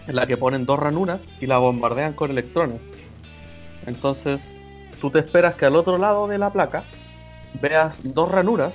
en 0.09 0.17
la 0.17 0.27
que 0.27 0.37
ponen 0.37 0.67
dos 0.67 0.81
ranuras 0.81 1.21
y 1.41 1.47
la 1.47 1.59
bombardean 1.59 2.13
con 2.15 2.29
electrones. 2.29 2.81
Entonces, 3.87 4.41
tú 5.01 5.11
te 5.11 5.21
esperas 5.21 5.55
que 5.55 5.67
al 5.67 5.77
otro 5.77 5.97
lado 5.97 6.27
de 6.27 6.39
la 6.39 6.51
placa 6.51 6.83
veas 7.63 7.97
dos 8.03 8.33
ranuras 8.33 8.73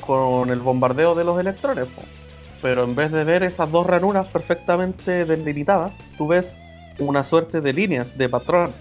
con 0.00 0.48
el 0.48 0.60
bombardeo 0.60 1.14
de 1.14 1.24
los 1.24 1.38
electrones. 1.38 1.88
Pero 2.62 2.84
en 2.84 2.94
vez 2.94 3.12
de 3.12 3.24
ver 3.24 3.42
esas 3.42 3.70
dos 3.70 3.86
ranuras 3.86 4.26
perfectamente 4.28 5.26
delimitadas, 5.26 5.92
tú 6.16 6.26
ves 6.26 6.50
una 6.98 7.22
suerte 7.22 7.60
de 7.60 7.74
líneas, 7.74 8.16
de 8.16 8.30
patrón. 8.30 8.72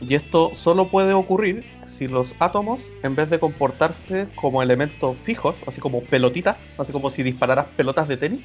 Y 0.00 0.14
esto 0.14 0.52
solo 0.56 0.88
puede 0.88 1.12
ocurrir 1.12 1.62
si 1.98 2.06
los 2.06 2.32
átomos, 2.38 2.78
en 3.02 3.16
vez 3.16 3.28
de 3.28 3.40
comportarse 3.40 4.28
como 4.36 4.62
elementos 4.62 5.16
fijos, 5.18 5.56
así 5.66 5.80
como 5.80 6.02
pelotitas, 6.02 6.58
así 6.78 6.92
como 6.92 7.10
si 7.10 7.22
dispararas 7.22 7.66
pelotas 7.76 8.06
de 8.06 8.16
tenis, 8.16 8.44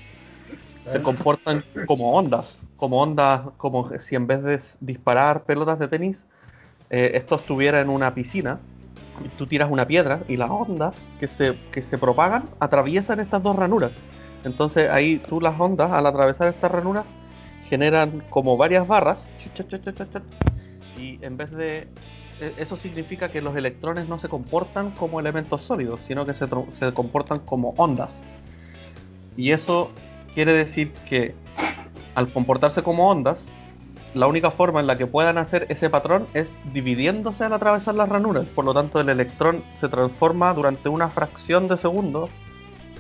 se 0.91 1.01
comportan 1.01 1.63
como 1.85 2.13
ondas, 2.13 2.59
como 2.75 3.01
ondas, 3.01 3.41
como 3.57 3.89
si 3.99 4.15
en 4.15 4.27
vez 4.27 4.43
de 4.43 4.59
disparar 4.81 5.43
pelotas 5.43 5.79
de 5.79 5.87
tenis, 5.87 6.17
eh, 6.89 7.11
esto 7.13 7.35
estuviera 7.35 7.79
en 7.79 7.89
una 7.89 8.13
piscina, 8.13 8.59
tú 9.37 9.47
tiras 9.47 9.71
una 9.71 9.87
piedra 9.87 10.21
y 10.27 10.35
las 10.35 10.49
ondas 10.49 10.97
que 11.19 11.27
se, 11.27 11.55
que 11.71 11.81
se 11.83 11.97
propagan 11.97 12.49
atraviesan 12.59 13.19
estas 13.19 13.41
dos 13.41 13.55
ranuras. 13.55 13.93
Entonces 14.43 14.89
ahí 14.89 15.19
tú 15.19 15.39
las 15.39 15.57
ondas, 15.59 15.91
al 15.91 16.05
atravesar 16.05 16.47
estas 16.47 16.71
ranuras, 16.71 17.05
generan 17.69 18.21
como 18.29 18.57
varias 18.57 18.87
barras, 18.87 19.19
y 20.97 21.19
en 21.21 21.37
vez 21.37 21.51
de... 21.51 21.87
e- 22.43 22.53
Eso 22.57 22.77
significa 22.77 23.29
que 23.29 23.41
los 23.41 23.55
electrones 23.55 24.07
no 24.09 24.19
se 24.19 24.29
comportan 24.29 24.91
como 24.91 25.19
elementos 25.19 25.61
sólidos, 25.61 25.99
sino 26.07 26.25
que 26.25 26.33
se, 26.33 26.47
comportan 26.93 27.39
como 27.39 27.73
ondas. 27.77 28.09
Y 29.35 29.51
eso 29.51 29.91
quiere 30.33 30.53
decir 30.53 30.91
que 31.09 31.33
al 32.15 32.31
comportarse 32.31 32.83
como 32.83 33.09
ondas, 33.09 33.39
la 34.13 34.27
única 34.27 34.51
forma 34.51 34.79
en 34.79 34.87
la 34.87 34.95
que 34.95 35.07
puedan 35.07 35.39
hacer 35.39 35.65
ese 35.69 35.89
patrón 35.89 36.27
es 36.35 36.55
dividiéndose 36.71 37.45
al 37.45 37.53
atravesar 37.53 37.95
las 37.95 38.09
ranuras. 38.09 38.45
Por 38.47 38.65
lo 38.65 38.73
tanto, 38.73 38.99
el 38.99 39.09
electrón 39.09 39.63
se 39.79 39.89
transforma 39.89 40.53
durante 40.53 40.89
una 40.89 41.09
fracción 41.09 41.67
de 41.67 41.77
segundo, 41.77 42.29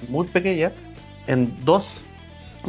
muy 0.09 0.25
pequeña, 0.27 0.71
en 1.27 1.63
dos 1.63 1.85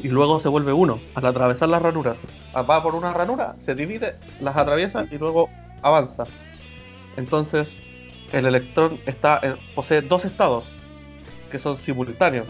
y 0.03 0.09
luego 0.09 0.41
se 0.41 0.49
vuelve 0.49 0.72
uno 0.72 1.01
al 1.14 1.27
atravesar 1.27 1.68
las 1.68 1.83
ranuras. 1.83 2.16
Va 2.55 2.83
por 2.83 2.95
una 2.95 3.12
ranura, 3.12 3.55
se 3.59 3.75
divide, 3.75 4.16
las 4.41 4.57
atraviesa 4.57 5.07
y 5.11 5.18
luego 5.18 5.49
avanza. 5.83 6.25
Entonces, 7.17 7.69
el 8.33 8.47
electrón 8.47 8.99
está 9.07 9.41
en- 9.43 9.57
posee 9.75 10.01
dos 10.03 10.25
estados 10.25 10.65
que 11.51 11.59
son 11.59 11.79
simultáneos. 11.79 12.47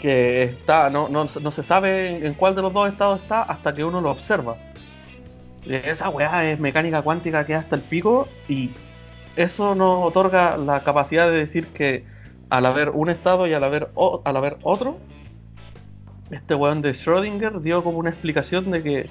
Que 0.00 0.44
está, 0.44 0.90
no, 0.90 1.08
no, 1.08 1.28
no 1.40 1.52
se 1.52 1.62
sabe 1.62 2.26
en 2.26 2.34
cuál 2.34 2.54
de 2.54 2.62
los 2.62 2.72
dos 2.72 2.90
estados 2.90 3.20
está 3.20 3.42
hasta 3.42 3.72
que 3.74 3.84
uno 3.84 4.00
lo 4.00 4.10
observa. 4.10 4.56
Esa 5.64 6.08
weá 6.08 6.50
es 6.50 6.58
mecánica 6.58 7.02
cuántica 7.02 7.46
que 7.46 7.54
hasta 7.54 7.76
el 7.76 7.82
pico 7.82 8.26
y 8.48 8.70
eso 9.36 9.74
nos 9.76 10.04
otorga 10.04 10.56
la 10.56 10.80
capacidad 10.80 11.30
de 11.30 11.36
decir 11.36 11.68
que 11.68 12.04
al 12.50 12.66
haber 12.66 12.90
un 12.90 13.10
estado 13.10 13.46
y 13.46 13.54
al 13.54 13.62
haber, 13.62 13.90
al 14.24 14.36
haber 14.36 14.58
otro, 14.62 14.98
este 16.30 16.54
weón 16.54 16.82
de 16.82 16.92
Schrödinger 16.92 17.60
dio 17.60 17.84
como 17.84 17.98
una 17.98 18.10
explicación 18.10 18.70
de 18.72 18.82
que 18.82 19.08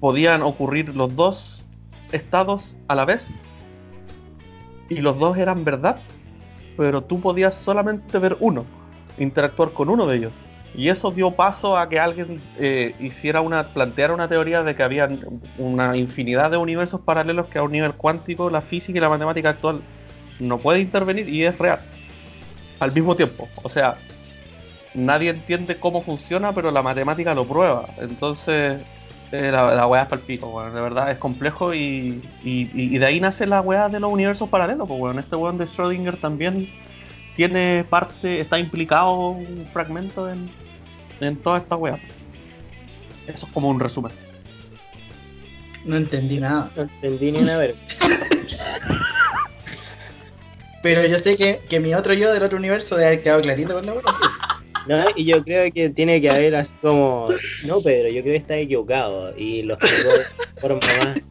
podían 0.00 0.42
ocurrir 0.42 0.96
los 0.96 1.14
dos 1.14 1.55
estados 2.12 2.76
a 2.88 2.94
la 2.94 3.04
vez 3.04 3.26
y 4.88 4.96
los 4.98 5.18
dos 5.18 5.36
eran 5.36 5.64
verdad, 5.64 5.98
pero 6.76 7.02
tú 7.02 7.20
podías 7.20 7.54
solamente 7.54 8.18
ver 8.18 8.36
uno, 8.40 8.64
interactuar 9.18 9.70
con 9.72 9.88
uno 9.88 10.06
de 10.06 10.16
ellos. 10.16 10.32
Y 10.74 10.90
eso 10.90 11.10
dio 11.10 11.30
paso 11.30 11.76
a 11.76 11.88
que 11.88 11.98
alguien 11.98 12.38
eh, 12.58 12.94
hiciera 13.00 13.40
una, 13.40 13.64
planteara 13.64 14.12
una 14.12 14.28
teoría 14.28 14.62
de 14.62 14.76
que 14.76 14.82
había 14.82 15.08
una 15.56 15.96
infinidad 15.96 16.50
de 16.50 16.58
universos 16.58 17.00
paralelos 17.00 17.48
que 17.48 17.58
a 17.58 17.62
un 17.62 17.72
nivel 17.72 17.94
cuántico 17.94 18.50
la 18.50 18.60
física 18.60 18.98
y 18.98 19.00
la 19.00 19.08
matemática 19.08 19.50
actual 19.50 19.80
no 20.38 20.58
puede 20.58 20.80
intervenir 20.80 21.28
y 21.28 21.44
es 21.44 21.56
real. 21.58 21.80
Al 22.78 22.92
mismo 22.92 23.16
tiempo. 23.16 23.48
O 23.62 23.70
sea, 23.70 23.96
nadie 24.92 25.30
entiende 25.30 25.78
cómo 25.78 26.02
funciona, 26.02 26.52
pero 26.52 26.70
la 26.70 26.82
matemática 26.82 27.34
lo 27.34 27.46
prueba. 27.46 27.86
Entonces, 27.98 28.82
eh, 29.32 29.50
la, 29.50 29.74
la 29.74 29.86
weá 29.86 30.02
es 30.02 30.08
palpito, 30.08 30.48
weón. 30.48 30.74
De 30.74 30.80
verdad 30.80 31.10
es 31.10 31.18
complejo 31.18 31.74
y, 31.74 32.22
y, 32.42 32.98
de 32.98 33.06
ahí 33.06 33.20
nace 33.20 33.46
la 33.46 33.60
weá 33.60 33.88
de 33.88 34.00
los 34.00 34.12
universos 34.12 34.48
paralelos, 34.48 34.86
pues 34.86 35.00
weón. 35.00 35.18
Este 35.18 35.36
weón 35.36 35.58
de 35.58 35.66
Schrödinger 35.66 36.16
también 36.20 36.68
tiene 37.34 37.84
parte, 37.88 38.40
está 38.40 38.58
implicado 38.58 39.30
un 39.30 39.68
fragmento 39.72 40.30
en, 40.30 40.48
en 41.20 41.36
toda 41.36 41.58
esta 41.58 41.76
weá. 41.76 41.98
Eso 43.26 43.46
es 43.46 43.52
como 43.52 43.68
un 43.68 43.80
resumen. 43.80 44.12
No 45.84 45.96
entendí 45.96 46.38
nada. 46.38 46.70
No 46.76 46.82
entendí 46.82 47.32
ni 47.32 47.38
una 47.38 47.58
vez. 47.58 47.76
Pero 50.82 51.04
yo 51.06 51.18
sé 51.18 51.36
que, 51.36 51.60
que 51.68 51.80
mi 51.80 51.94
otro 51.94 52.12
yo 52.12 52.32
del 52.32 52.42
otro 52.42 52.58
universo 52.58 52.96
debe 52.96 53.08
haber 53.08 53.22
quedado 53.22 53.40
clarito 53.42 53.74
con 53.74 53.86
la 53.86 53.92
sí. 53.92 54.45
No, 54.86 55.04
y 55.16 55.24
yo 55.24 55.42
creo 55.42 55.72
que 55.72 55.90
tiene 55.90 56.20
que 56.20 56.30
haber 56.30 56.54
así 56.54 56.72
como. 56.80 57.28
No, 57.64 57.80
Pedro, 57.82 58.08
yo 58.08 58.20
creo 58.22 58.32
que 58.32 58.36
está 58.38 58.56
equivocado. 58.56 59.36
Y 59.36 59.62
lo 59.62 59.74
explicó 59.74 60.08
de 60.16 60.24
forma 60.60 60.80
más. 61.04 61.22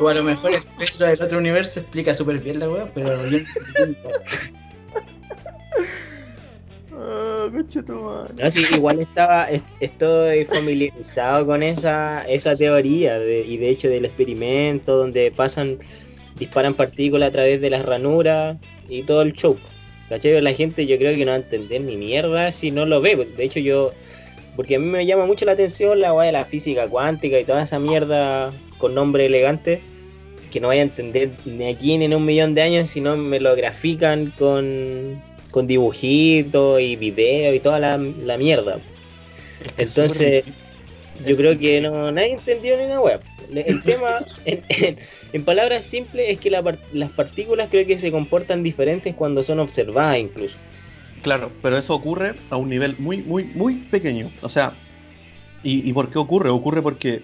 O 0.00 0.08
a 0.08 0.14
lo 0.14 0.24
mejor 0.24 0.52
el 0.54 0.62
Pedro 0.76 1.06
del 1.06 1.22
otro 1.22 1.38
universo 1.38 1.78
explica 1.80 2.14
súper 2.14 2.38
bien 2.40 2.58
la 2.58 2.68
weá, 2.68 2.90
pero 2.92 3.26
yo 3.28 3.38
no 3.38 3.46
entendí. 3.68 3.96
No, 8.36 8.50
sí, 8.50 8.64
igual 8.74 9.00
estaba, 9.00 9.44
es- 9.50 9.62
estoy 9.80 10.44
familiarizado 10.44 11.46
con 11.46 11.62
esa, 11.62 12.22
esa 12.24 12.56
teoría 12.56 13.18
de- 13.18 13.40
y 13.46 13.56
de 13.56 13.68
hecho 13.68 13.88
del 13.88 14.04
experimento 14.04 14.96
donde 14.96 15.30
pasan, 15.30 15.78
disparan 16.38 16.74
partículas 16.74 17.28
a 17.28 17.32
través 17.32 17.60
de 17.60 17.70
las 17.70 17.84
ranuras 17.84 18.56
y 18.88 19.02
todo 19.02 19.22
el 19.22 19.32
show. 19.32 19.56
¿Cachai? 20.08 20.40
La 20.40 20.52
gente 20.52 20.86
yo 20.86 20.98
creo 20.98 21.16
que 21.16 21.24
no 21.24 21.30
va 21.30 21.36
a 21.36 21.40
entender 21.40 21.80
ni 21.80 21.96
mierda 21.96 22.50
si 22.50 22.70
no 22.70 22.86
lo 22.86 23.00
ve. 23.00 23.16
De 23.36 23.44
hecho 23.44 23.60
yo, 23.60 23.92
porque 24.56 24.76
a 24.76 24.78
mí 24.78 24.86
me 24.86 25.06
llama 25.06 25.26
mucho 25.26 25.44
la 25.44 25.52
atención 25.52 26.00
la 26.00 26.12
weá 26.12 26.26
de 26.26 26.32
la 26.32 26.44
física 26.44 26.86
cuántica 26.88 27.38
y 27.40 27.44
toda 27.44 27.62
esa 27.62 27.78
mierda 27.78 28.52
con 28.78 28.94
nombre 28.94 29.26
elegante 29.26 29.80
que 30.50 30.60
no 30.60 30.68
vaya 30.68 30.82
a 30.82 30.84
entender 30.84 31.30
ni 31.46 31.66
aquí 31.68 31.98
ni 31.98 32.04
en 32.04 32.14
un 32.14 32.24
millón 32.24 32.54
de 32.54 32.62
años 32.62 32.88
si 32.88 33.00
no 33.00 33.16
me 33.16 33.40
lo 33.40 33.56
grafican 33.56 34.32
con, 34.38 35.20
con 35.50 35.66
dibujitos 35.66 36.80
y 36.80 36.94
videos 36.96 37.56
y 37.56 37.60
toda 37.60 37.80
la, 37.80 37.96
la 37.98 38.38
mierda. 38.38 38.78
Entonces, 39.78 40.44
yo 41.26 41.36
creo 41.36 41.58
que 41.58 41.80
no 41.80 42.12
nadie 42.12 42.32
entendió 42.34 42.76
ni 42.76 42.84
una 42.84 43.00
web. 43.00 43.20
El 43.54 43.82
tema, 43.82 44.18
en, 44.44 44.62
en- 44.68 44.98
en 45.34 45.44
palabras 45.44 45.84
simples, 45.84 46.26
es 46.28 46.38
que 46.38 46.48
la 46.50 46.62
par- 46.62 46.78
las 46.92 47.10
partículas 47.10 47.68
creo 47.70 47.84
que 47.86 47.98
se 47.98 48.10
comportan 48.10 48.62
diferentes 48.62 49.14
cuando 49.14 49.42
son 49.42 49.58
observadas 49.60 50.16
incluso. 50.18 50.58
Claro, 51.22 51.50
pero 51.60 51.76
eso 51.76 51.94
ocurre 51.94 52.34
a 52.50 52.56
un 52.56 52.68
nivel 52.68 52.96
muy, 52.98 53.18
muy, 53.22 53.44
muy 53.44 53.74
pequeño. 53.74 54.30
O 54.42 54.48
sea, 54.48 54.72
¿y, 55.62 55.88
y 55.88 55.92
por 55.92 56.10
qué 56.10 56.18
ocurre? 56.18 56.50
Ocurre 56.50 56.80
porque 56.82 57.22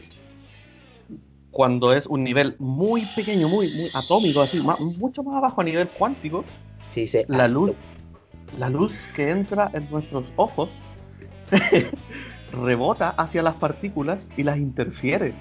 cuando 1.51 1.93
es 1.93 2.07
un 2.07 2.25
nivel 2.25 2.57
muy 2.59 3.03
pequeño, 3.17 3.49
muy, 3.49 3.69
muy 3.69 3.91
atómico, 3.95 4.41
así, 4.41 4.59
ma- 4.59 4.77
mucho 4.99 5.23
más 5.23 5.37
abajo 5.37 5.61
a 5.61 5.65
nivel 5.65 5.89
cuántico, 5.89 6.45
Sí, 6.89 7.07
sí. 7.07 7.21
la 7.29 7.47
luz, 7.47 7.71
la 8.59 8.69
luz 8.71 8.93
que 9.15 9.31
entra 9.31 9.71
en 9.75 9.89
nuestros 9.91 10.25
ojos 10.37 10.69
rebota 12.53 13.11
hacia 13.11 13.43
las 13.43 13.55
partículas 13.55 14.25
y 14.37 14.43
las 14.43 14.59
interfiere. 14.59 15.35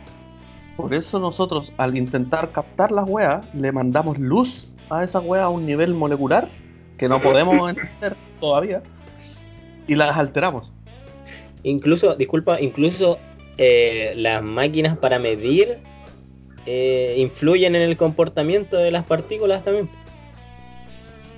Por 0.80 0.94
eso 0.94 1.20
nosotros 1.20 1.74
al 1.76 1.98
intentar 1.98 2.54
captar 2.54 2.94
las 2.94 3.04
weas 3.06 3.46
le 3.54 3.70
mandamos 3.74 4.18
luz 4.18 4.66
a 4.90 5.04
esa 5.04 5.20
wea 5.20 5.44
a 5.44 5.50
un 5.50 5.66
nivel 5.66 5.94
molecular 5.94 6.48
que 6.98 7.10
no 7.10 7.20
podemos 7.20 7.70
entender 7.78 8.16
todavía 8.40 8.82
y 9.90 9.96
las 9.96 10.16
alteramos. 10.18 10.72
Incluso, 11.64 12.16
disculpa, 12.16 12.62
incluso 12.62 13.20
eh, 13.58 14.14
las 14.16 14.42
máquinas 14.42 14.98
para 14.98 15.20
medir 15.20 15.80
eh, 16.66 17.16
influyen 17.18 17.76
en 17.76 17.82
el 17.82 17.98
comportamiento 17.98 18.78
de 18.78 18.92
las 18.92 19.04
partículas 19.04 19.66
también. 19.66 19.90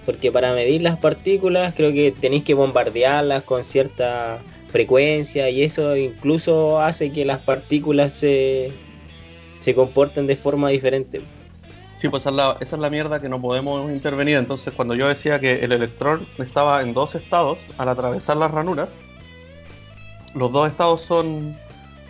Porque 0.06 0.32
para 0.32 0.54
medir 0.54 0.84
las 0.84 1.00
partículas 1.00 1.74
creo 1.74 1.92
que 1.94 2.12
tenéis 2.12 2.44
que 2.44 2.54
bombardearlas 2.54 3.42
con 3.42 3.64
cierta 3.64 4.38
frecuencia 4.70 5.50
y 5.50 5.64
eso 5.64 5.96
incluso 5.98 6.80
hace 6.80 7.12
que 7.12 7.26
las 7.26 7.40
partículas 7.40 8.14
se, 8.14 8.72
se 9.62 9.76
comporten 9.76 10.28
de 10.28 10.36
forma 10.36 10.70
diferente. 10.70 11.22
Sí, 12.00 12.10
pues 12.10 12.26
esa 12.26 12.58
es, 12.60 12.72
la, 12.72 12.90
mierda 12.90 13.22
que 13.22 13.30
no 13.30 13.40
podemos 13.40 13.92
intervenir. 13.92 14.38
Entonces, 14.38 14.74
cuando 14.74 14.96
yo 14.96 15.08
decía 15.08 15.40
que 15.40 15.64
el 15.64 15.72
electrón 15.72 16.26
estaba 16.40 16.82
en 16.82 16.96
dos 16.96 17.14
estados, 17.14 17.60
al 17.78 17.90
atravesar 17.90 18.38
las 18.38 18.50
ranuras, 18.50 18.90
los 20.34 20.52
dos 20.52 20.68
estados 20.68 21.04
son, 21.04 21.56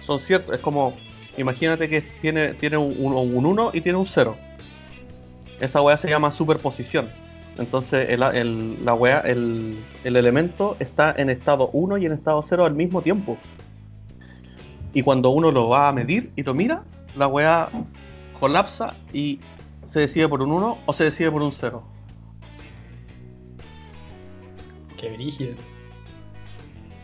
son 0.06 0.20
ciertos. 0.22 0.56
Es 0.56 0.62
como, 0.62 0.94
imagínate 1.38 1.90
que 1.90 2.02
tiene, 2.22 2.54
tiene 2.54 2.78
un 2.78 2.96
1 2.98 3.20
un 3.20 3.46
uno 3.46 3.72
y 3.74 3.82
tiene 3.82 3.98
un 3.98 4.08
0. 4.08 4.38
Esa 5.60 5.82
weá 5.82 5.98
se 5.98 6.10
llama 6.10 6.32
superposición. 6.32 7.10
Entonces, 7.58 8.10
el, 8.12 8.24
el- 8.24 8.86
la 8.86 8.94
weá, 8.94 9.20
el, 9.20 9.78
el 10.06 10.16
elemento 10.16 10.78
está 10.80 11.14
en 11.18 11.30
estado 11.30 11.70
1 11.74 11.98
y 11.98 12.06
en 12.06 12.14
estado 12.14 12.46
0 12.48 12.64
al 12.64 12.76
mismo 12.76 13.02
tiempo. 13.02 13.38
Y 14.94 15.02
cuando 15.02 15.32
uno 15.32 15.52
lo 15.52 15.68
va 15.68 15.90
a 15.90 15.92
medir 15.92 16.32
y 16.38 16.44
lo 16.44 16.54
mira, 16.54 16.84
la 17.16 17.28
weá 17.28 17.70
colapsa 18.40 18.94
y 19.14 19.40
se 19.92 20.02
decide 20.02 20.28
por 20.28 20.42
un 20.42 20.52
1 20.52 20.78
o 20.86 20.94
se 20.94 21.06
decide 21.06 21.32
por 21.32 21.42
un 21.42 21.54
0. 21.60 21.84
Qué 24.98 25.10
brígido. 25.10 25.56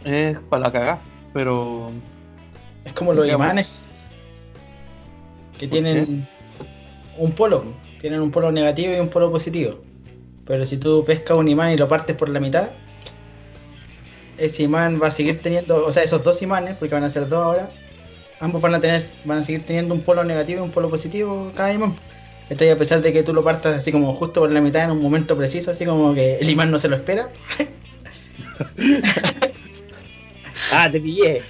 Es 0.06 0.38
para 0.50 0.64
la 0.64 0.72
cagá, 0.72 1.00
pero 1.34 1.90
Es 2.86 2.94
como 2.94 3.14
los 3.14 3.26
Digamos. 3.26 3.46
imanes 3.46 3.68
que 5.58 5.68
tienen 5.68 6.28
un 7.18 7.32
polo, 7.32 7.64
tienen 8.00 8.22
un 8.22 8.32
polo 8.32 8.52
negativo 8.52 8.94
y 8.94 9.00
un 9.00 9.10
polo 9.10 9.32
positivo. 9.32 9.80
Pero 10.46 10.66
si 10.66 10.78
tú 10.78 11.04
pescas 11.06 11.38
un 11.38 11.48
imán 11.48 11.72
y 11.72 11.78
lo 11.78 11.90
partes 11.90 12.16
por 12.16 12.30
la 12.30 12.40
mitad, 12.40 12.70
ese 14.38 14.64
imán 14.64 15.02
va 15.02 15.08
a 15.08 15.12
seguir 15.12 15.42
teniendo, 15.42 15.86
o 15.86 15.92
sea, 15.92 16.04
esos 16.04 16.24
dos 16.24 16.42
imanes, 16.42 16.76
porque 16.78 16.94
van 16.94 17.04
a 17.04 17.10
ser 17.10 17.28
dos 17.28 17.44
ahora, 17.44 17.70
ambos 18.40 18.62
van 18.62 18.76
a 18.76 18.82
tener, 18.82 19.02
van 19.26 19.40
a 19.40 19.44
seguir 19.44 19.66
teniendo 19.66 19.94
un 19.94 20.02
polo 20.02 20.24
negativo 20.24 20.62
y 20.62 20.64
un 20.64 20.72
polo 20.72 20.90
positivo 20.90 21.52
cada 21.56 21.74
imán. 21.74 21.96
Entonces, 22.50 22.74
a 22.74 22.78
pesar 22.78 23.02
de 23.02 23.12
que 23.12 23.24
tú 23.24 23.34
lo 23.34 23.44
partas 23.44 23.76
así 23.76 23.92
como 23.92 24.14
justo 24.14 24.40
por 24.42 24.52
la 24.52 24.62
mitad 24.62 24.86
en 24.86 24.92
un 24.92 25.02
momento 25.02 25.36
preciso, 25.36 25.72
así 25.72 25.86
como 25.86 26.14
que 26.14 26.38
el 26.38 26.50
imán 26.50 26.72
no 26.72 26.80
se 26.80 26.88
lo 26.88 26.96
espera, 26.96 27.30
Ah, 30.72 30.90
te 30.92 31.00
pillé. 31.00 31.44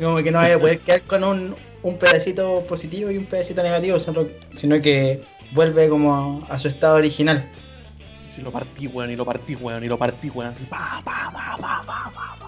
Como 0.00 0.16
que 0.18 0.30
no 0.30 0.38
vaya 0.38 0.54
a 0.54 0.58
poder 0.58 0.78
quedar 0.78 1.02
con 1.02 1.24
un, 1.24 1.56
un 1.82 1.98
pedacito 1.98 2.64
positivo 2.68 3.10
y 3.10 3.18
un 3.18 3.26
pedacito 3.26 3.62
negativo, 3.62 3.98
sino, 3.98 4.26
sino 4.52 4.80
que 4.80 5.22
vuelve 5.52 5.88
como 5.88 6.46
a 6.48 6.58
su 6.58 6.68
estado 6.68 6.96
original. 6.96 7.44
si 8.34 8.42
lo 8.42 8.52
partí, 8.52 8.86
weón, 8.86 9.10
y 9.10 9.16
lo 9.16 9.24
partí, 9.24 9.56
weón, 9.56 9.82
y 9.84 9.88
lo 9.88 9.98
partí, 9.98 10.30
weón, 10.30 10.54
así, 10.54 10.64
pa, 10.64 11.02
pa, 11.04 11.30
pa, 11.32 11.56
pa, 11.56 11.82
pa, 11.84 12.12
pa, 12.14 12.40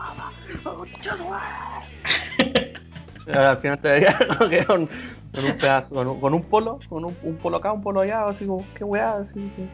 pa, 0.62 0.84
pa, 0.94 2.39
Al 3.34 3.58
final 3.58 3.80
te 3.80 3.90
veía 3.90 4.18
con, 4.66 4.88
con 5.34 5.44
un 5.44 5.52
pedazo, 5.58 5.94
con 5.94 6.08
un, 6.08 6.20
con 6.20 6.34
un 6.34 6.42
polo, 6.42 6.78
con 6.88 7.04
un, 7.04 7.16
un 7.22 7.36
polo 7.36 7.58
acá, 7.58 7.72
un 7.72 7.82
polo 7.82 8.00
allá, 8.00 8.26
así 8.26 8.44
como, 8.44 8.66
qué 8.74 8.84
weá, 8.84 9.16
así 9.16 9.50
que. 9.56 9.68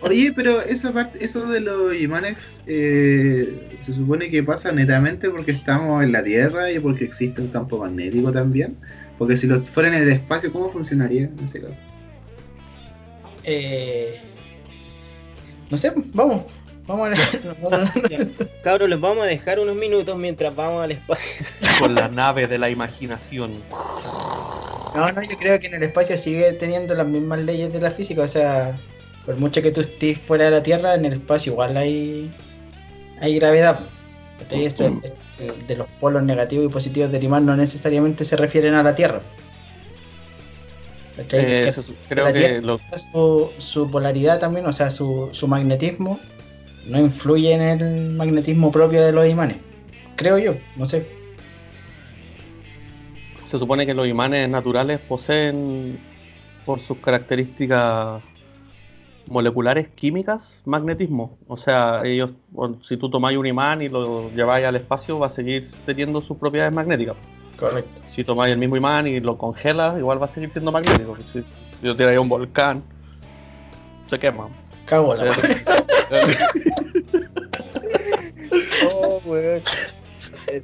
Oye, 0.02 0.32
pero 0.34 0.60
esa 0.60 0.92
parte, 0.92 1.24
eso 1.24 1.46
de 1.46 1.60
los 1.60 1.94
imanes 1.94 2.62
eh, 2.66 3.78
se 3.80 3.92
supone 3.92 4.30
que 4.30 4.42
pasa 4.42 4.72
netamente 4.72 5.30
porque 5.30 5.52
estamos 5.52 6.02
en 6.02 6.12
la 6.12 6.22
Tierra 6.22 6.70
y 6.70 6.78
porque 6.78 7.04
existe 7.04 7.40
un 7.40 7.48
campo 7.48 7.78
magnético 7.78 8.32
también. 8.32 8.76
Porque 9.18 9.36
si 9.36 9.46
los 9.46 9.68
fuera 9.68 9.88
en 9.88 10.02
el 10.02 10.08
espacio, 10.08 10.52
¿cómo 10.52 10.70
funcionaría 10.70 11.24
en 11.24 11.38
ese 11.44 11.60
caso? 11.60 11.80
Eh, 13.44 14.18
no 15.70 15.76
sé, 15.76 15.92
vamos. 16.14 16.42
Vamos 16.90 17.08
a 17.10 17.54
vamos 17.62 17.90
a- 17.96 18.08
Ya, 18.08 18.18
Cabros, 18.62 18.88
les 18.90 19.00
vamos 19.00 19.22
a 19.22 19.26
dejar 19.26 19.60
unos 19.60 19.76
minutos 19.76 20.16
mientras 20.16 20.54
vamos 20.56 20.82
al 20.82 20.90
espacio. 20.90 21.46
Con 21.78 21.94
la 21.94 22.08
nave 22.08 22.48
de 22.48 22.58
la 22.58 22.68
imaginación. 22.68 23.52
No, 24.92 25.12
no, 25.12 25.22
yo 25.22 25.36
creo 25.38 25.60
que 25.60 25.68
en 25.68 25.74
el 25.74 25.84
espacio 25.84 26.18
sigue 26.18 26.52
teniendo 26.54 26.94
las 26.96 27.06
mismas 27.06 27.40
leyes 27.42 27.72
de 27.72 27.80
la 27.80 27.92
física. 27.92 28.22
O 28.22 28.28
sea, 28.28 28.76
por 29.24 29.36
mucho 29.38 29.62
que 29.62 29.70
tú 29.70 29.80
estés 29.82 30.18
fuera 30.18 30.46
de 30.46 30.50
la 30.50 30.62
Tierra, 30.64 30.94
en 30.96 31.04
el 31.04 31.12
espacio 31.12 31.52
igual 31.52 31.76
hay, 31.76 32.28
hay 33.20 33.36
gravedad. 33.38 33.78
Entonces, 34.40 34.66
esto 34.80 35.00
es- 35.04 35.12
de 35.68 35.76
los 35.76 35.86
polos 36.00 36.22
negativos 36.24 36.66
y 36.66 36.68
positivos 36.68 37.10
del 37.12 37.22
imán 37.24 37.46
no 37.46 37.56
necesariamente 37.56 38.24
se 38.26 38.36
refieren 38.36 38.74
a 38.74 38.82
la 38.82 38.94
Tierra. 38.96 39.20
Eh, 41.18 41.72
Que 41.74 41.82
creo 42.08 42.24
la 42.24 42.32
que 42.32 42.60
lo, 42.60 42.80
su, 43.12 43.50
su 43.58 43.90
polaridad 43.90 44.38
también, 44.38 44.66
o 44.66 44.72
sea, 44.72 44.90
su, 44.90 45.28
su 45.32 45.46
magnetismo, 45.48 46.18
no 46.86 46.98
influye 46.98 47.52
en 47.52 47.62
el 47.62 48.10
magnetismo 48.10 48.70
propio 48.70 49.02
de 49.02 49.12
los 49.12 49.28
imanes. 49.28 49.56
Creo 50.16 50.38
yo, 50.38 50.54
no 50.76 50.86
sé. 50.86 51.06
se 53.50 53.58
supone 53.58 53.84
que 53.86 53.94
los 53.94 54.06
imanes 54.06 54.48
naturales 54.48 55.00
poseen, 55.00 55.98
por 56.64 56.80
sus 56.80 56.98
características 56.98 58.22
moleculares 59.26 59.88
químicas, 59.88 60.60
magnetismo. 60.64 61.38
O 61.48 61.56
sea, 61.56 62.02
ellos, 62.04 62.32
bueno, 62.50 62.78
si 62.86 62.96
tú 62.96 63.08
tomáis 63.08 63.38
un 63.38 63.46
imán 63.46 63.80
y 63.80 63.88
lo 63.88 64.30
lleváis 64.30 64.66
al 64.66 64.76
espacio, 64.76 65.18
va 65.18 65.28
a 65.28 65.30
seguir 65.30 65.70
teniendo 65.86 66.20
sus 66.20 66.36
propiedades 66.36 66.74
magnéticas. 66.74 67.16
Correcto. 67.56 68.02
Si 68.08 68.24
tomáis 68.24 68.52
el 68.52 68.58
mismo 68.58 68.76
imán 68.76 69.06
y 69.06 69.20
lo 69.20 69.38
congelas, 69.38 69.98
igual 69.98 70.20
va 70.20 70.26
a 70.26 70.34
seguir 70.34 70.50
siendo 70.50 70.72
magnético. 70.72 71.16
Si, 71.32 71.44
lo 71.82 71.96
tiráis 71.96 72.18
a 72.18 72.20
un 72.20 72.28
volcán, 72.28 72.82
se 74.08 74.18
quema. 74.18 74.48
Cago 74.90 75.14
la 75.14 75.32
Oh, 78.84 79.20
weón. 79.24 79.62
Eh, 80.48 80.62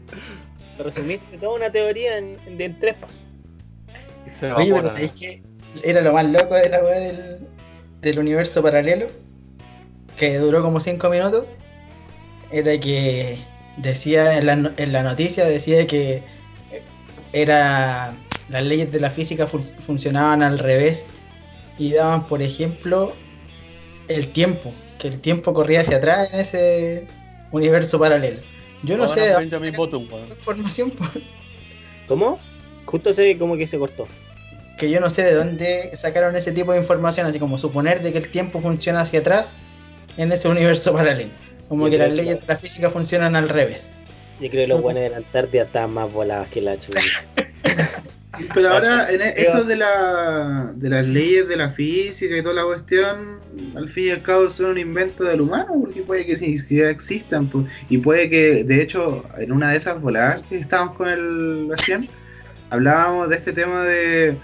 Resumiste 0.79 1.39
toda 1.39 1.55
una 1.57 1.71
teoría 1.71 2.19
en, 2.19 2.37
en- 2.47 2.61
en 2.61 2.79
tres 2.79 2.95
pasos. 2.95 3.23
Oye, 4.57 4.75
pero. 4.75 4.89
¿sabéis 4.89 5.13
qué? 5.13 5.43
Era 5.83 6.03
lo 6.03 6.13
más 6.13 6.27
loco 6.27 6.55
de 6.55 6.69
la 6.69 6.83
weá 6.83 6.99
del, 6.99 7.39
del 8.03 8.19
universo 8.19 8.63
paralelo, 8.63 9.07
que 10.19 10.37
duró 10.39 10.63
como 10.63 10.81
5 10.81 11.09
minutos. 11.09 11.45
Era 12.51 12.79
que 12.79 13.39
decía 13.79 14.37
en 14.39 14.47
la, 14.47 14.57
no- 14.57 14.73
en 14.77 14.93
la 14.93 15.03
noticia, 15.03 15.45
decía 15.47 15.87
que 15.87 16.23
era 17.33 18.13
las 18.49 18.63
leyes 18.65 18.91
de 18.93 19.01
la 19.01 19.11
física 19.11 19.47
fun- 19.47 19.63
funcionaban 19.63 20.43
al 20.43 20.59
revés 20.59 21.07
y 21.79 21.93
daban, 21.93 22.27
por 22.27 22.43
ejemplo, 22.43 23.13
el 24.09 24.29
tiempo, 24.29 24.73
que 24.99 25.09
el 25.09 25.21
tiempo 25.21 25.53
corría 25.53 25.81
hacia 25.81 25.99
atrás 25.99 26.31
en 26.33 26.41
ese 26.41 27.07
universo 27.53 27.99
paralelo. 27.99 28.41
Yo 28.83 28.97
no 28.97 29.05
Ahora 29.05 29.15
sé 29.15 29.21
de 29.21 29.33
dónde 29.33 29.69
información. 29.69 30.93
¿Cómo? 32.09 32.39
Justo 32.85 33.13
se 33.13 33.37
como 33.37 33.57
que 33.57 33.67
se 33.67 33.79
cortó. 33.79 34.07
que 34.79 34.91
yo 34.91 35.01
no 35.01 35.11
sé 35.11 35.23
de 35.23 35.35
dónde 35.35 35.91
sacaron 35.95 36.37
ese 36.37 36.53
tipo 36.53 36.73
de 36.73 36.79
información, 36.79 37.27
así 37.27 37.39
como 37.39 37.59
suponer 37.59 38.03
de 38.03 38.13
que 38.13 38.19
el 38.19 38.31
tiempo 38.31 38.61
funciona 38.61 39.01
hacia 39.01 39.21
atrás 39.21 39.57
en 40.17 40.31
ese 40.31 40.49
universo 40.49 40.93
paralelo. 40.93 41.31
Como 41.69 41.91
que 41.91 41.99
las 41.99 42.13
leyes 42.13 42.41
de 42.41 42.47
la 42.47 42.57
física 42.57 42.91
funcionan 42.91 43.35
al 43.35 43.49
revés. 43.49 43.91
Yo 44.41 44.51
creo 44.51 44.65
que 44.65 44.67
los 44.67 44.83
buenos 44.83 45.03
de 45.03 45.11
la 45.11 45.17
Antártida 45.19 45.63
están 45.63 45.93
más 45.93 46.13
volados 46.13 46.49
que 46.49 46.61
la 46.61 46.79
chucha. 46.79 47.01
Pero 48.55 48.69
ahora, 48.69 49.11
en 49.11 49.23
e- 49.23 49.35
eso 49.37 49.65
de, 49.65 49.77
la, 49.77 50.73
de 50.75 50.91
las 50.91 51.07
leyes 51.07 51.49
de 51.49 51.57
la 51.57 51.71
física 51.71 52.37
y 52.37 52.43
toda 52.43 52.55
la 52.55 52.65
cuestión, 52.65 53.41
al 53.75 53.89
fin 53.89 54.05
y 54.05 54.11
al 54.11 54.23
cabo 54.23 54.51
son 54.51 54.73
un 54.73 54.79
invento 54.79 55.25
del 55.25 55.41
humano, 55.41 55.69
porque 55.81 56.03
puede 56.03 56.27
que 56.27 56.37
sí, 56.37 56.55
que 56.67 56.77
ya 56.77 56.91
existan, 56.91 57.49
pues, 57.49 57.67
y 57.89 57.99
puede 57.99 58.29
que, 58.29 58.65
de 58.65 58.83
hecho, 58.83 59.25
en 59.39 59.53
una 59.53 59.71
de 59.71 59.79
esas 59.79 60.01
voladas 60.01 60.43
que 60.43 60.57
estábamos 60.57 60.97
con 60.97 61.09
el 61.09 61.67
Bastián, 61.67 62.07
hablábamos 62.71 63.31
de 63.31 63.37
este 63.37 63.53
tema 63.53 63.85
de, 63.85 64.37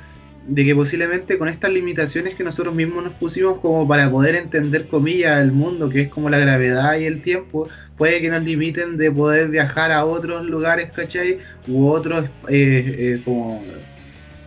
de 0.46 0.64
que 0.64 0.74
posiblemente 0.74 1.38
con 1.38 1.48
estas 1.48 1.70
limitaciones 1.70 2.34
que 2.34 2.44
nosotros 2.44 2.74
mismos 2.74 3.04
nos 3.04 3.14
pusimos 3.14 3.60
como 3.60 3.86
para 3.86 4.10
poder 4.10 4.34
entender, 4.34 4.88
comillas, 4.88 5.40
el 5.40 5.52
mundo, 5.52 5.88
que 5.88 6.02
es 6.02 6.08
como 6.08 6.30
la 6.30 6.38
gravedad 6.38 6.98
y 6.98 7.04
el 7.04 7.22
tiempo, 7.22 7.68
puede 7.96 8.20
que 8.20 8.28
nos 8.28 8.42
limiten 8.42 8.96
de 8.96 9.10
poder 9.10 9.48
viajar 9.48 9.92
a 9.92 10.04
otros 10.04 10.46
lugares, 10.46 10.90
¿cachai? 10.90 11.38
U 11.68 11.86
otros, 11.86 12.24
eh, 12.48 12.94
eh, 12.98 13.22
como 13.24 13.64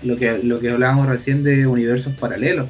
lo 0.03 0.17
que, 0.17 0.39
lo 0.43 0.59
que 0.59 0.71
hablábamos 0.71 1.07
recién 1.07 1.43
de 1.43 1.65
universos 1.65 2.13
paralelos, 2.15 2.67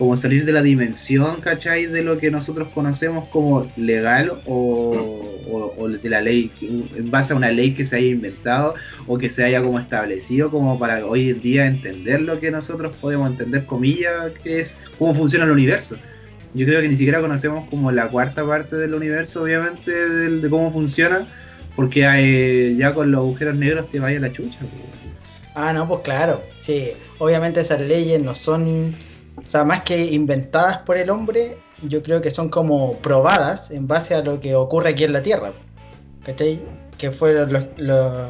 como 0.00 0.16
salir 0.16 0.46
de 0.46 0.52
la 0.52 0.62
dimensión, 0.62 1.42
¿cachai? 1.42 1.84
De 1.84 2.02
lo 2.02 2.16
que 2.16 2.30
nosotros 2.30 2.70
conocemos 2.72 3.28
como 3.28 3.70
legal 3.76 4.40
o, 4.46 5.88
de 5.90 6.08
la 6.08 6.22
ley, 6.22 6.50
en 6.62 7.10
base 7.10 7.34
a 7.34 7.36
una 7.36 7.50
ley 7.50 7.74
que 7.74 7.84
se 7.84 7.96
haya 7.96 8.06
inventado 8.06 8.74
o 9.06 9.18
que 9.18 9.28
se 9.28 9.44
haya 9.44 9.62
como 9.62 9.78
establecido 9.78 10.50
como 10.50 10.78
para 10.78 11.04
hoy 11.04 11.28
en 11.28 11.42
día 11.42 11.66
entender 11.66 12.22
lo 12.22 12.40
que 12.40 12.50
nosotros 12.50 12.96
podemos 12.98 13.28
entender, 13.30 13.66
comillas, 13.66 14.32
que 14.42 14.60
es 14.60 14.78
cómo 14.98 15.14
funciona 15.14 15.44
el 15.44 15.50
universo. 15.50 15.98
Yo 16.54 16.64
creo 16.64 16.80
que 16.80 16.88
ni 16.88 16.96
siquiera 16.96 17.20
conocemos 17.20 17.68
como 17.68 17.92
la 17.92 18.08
cuarta 18.08 18.46
parte 18.46 18.76
del 18.76 18.94
universo, 18.94 19.42
obviamente, 19.42 19.90
del- 19.90 20.40
de 20.40 20.48
cómo 20.48 20.70
funciona, 20.70 21.28
porque 21.76 22.06
hay- 22.06 22.74
ya 22.78 22.94
con 22.94 23.10
los 23.10 23.18
agujeros 23.18 23.54
negros 23.54 23.90
te 23.90 24.00
vaya 24.00 24.18
la 24.18 24.32
chucha. 24.32 24.60
Ah, 25.54 25.74
no, 25.74 25.86
pues 25.86 26.00
claro. 26.00 26.42
Sí, 26.58 26.84
obviamente 27.18 27.60
esas 27.60 27.82
leyes 27.82 28.18
no 28.22 28.34
son, 28.34 28.94
o 29.46 29.50
sea, 29.50 29.64
más 29.64 29.82
que 29.82 30.04
inventadas 30.12 30.78
por 30.78 30.96
el 30.96 31.10
hombre, 31.10 31.56
yo 31.82 32.02
creo 32.02 32.20
que 32.20 32.30
son 32.30 32.48
como 32.48 32.94
probadas 32.98 33.70
en 33.70 33.86
base 33.88 34.14
a 34.14 34.22
lo 34.22 34.40
que 34.40 34.54
ocurre 34.54 34.90
aquí 34.90 35.04
en 35.04 35.12
la 35.12 35.22
Tierra. 35.22 35.52
¿Cachai? 36.24 36.60
Que 36.98 37.10
fueron 37.10 37.52
los, 37.52 37.64
los- 37.76 38.28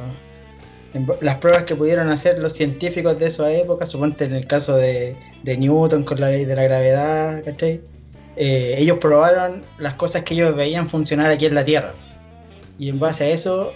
las 1.21 1.37
pruebas 1.37 1.63
que 1.65 1.77
pudieron 1.77 2.09
hacer 2.09 2.39
los 2.41 2.53
científicos 2.53 3.19
de 3.19 3.27
esa 3.27 3.53
época, 3.53 3.87
suponte 3.87 4.25
en 4.25 4.35
el 4.35 4.47
caso 4.49 4.77
de, 4.77 5.15
de 5.45 5.57
Newton 5.57 6.03
con 6.03 6.19
la 6.21 6.31
ley 6.31 6.45
de 6.45 6.57
la 6.57 6.65
gravedad, 6.65 7.45
¿cachai? 7.45 7.81
Eh, 8.37 8.75
ellos 8.79 8.99
probaron 8.99 9.63
las 9.79 9.95
cosas 9.95 10.23
que 10.23 10.35
ellos 10.35 10.55
veían 10.57 10.89
funcionar 10.89 11.31
aquí 11.31 11.47
en 11.47 11.55
la 11.55 11.65
Tierra. 11.65 11.93
Y 12.79 12.89
en 12.89 12.99
base 12.99 13.25
a 13.25 13.29
eso 13.29 13.73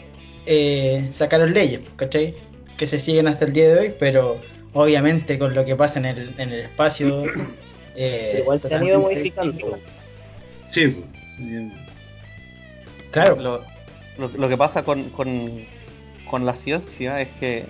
eh, 0.47 1.09
sacaron 1.13 1.53
leyes, 1.53 1.83
¿cachai? 1.97 2.35
Que 2.77 2.87
se 2.87 2.99
siguen 2.99 3.29
hasta 3.29 3.45
el 3.45 3.53
día 3.53 3.73
de 3.73 3.79
hoy, 3.81 3.95
pero 3.99 4.37
obviamente 4.75 5.39
con 5.39 5.55
lo 5.55 5.65
que 5.65 5.75
pasa 5.77 5.99
en 5.99 6.05
el, 6.05 6.35
en 6.39 6.53
el 6.53 6.61
espacio... 6.61 7.25
eh, 7.97 8.39
Igual 8.43 8.61
se 8.61 8.75
han 8.75 8.87
ido 8.87 9.01
modificando. 9.01 9.53
distinto. 9.53 9.79
Sí. 10.69 11.05
Claro, 13.11 13.37
Lo, 13.37 13.65
lo- 14.19 14.29
lo 14.37 14.49
que 14.49 14.57
pasa 14.57 14.83
con, 14.83 15.05
con- 15.11 15.61
con 16.31 16.45
la 16.47 16.57
ciencia 16.57 17.21
es 17.21 17.29
que 17.41 17.67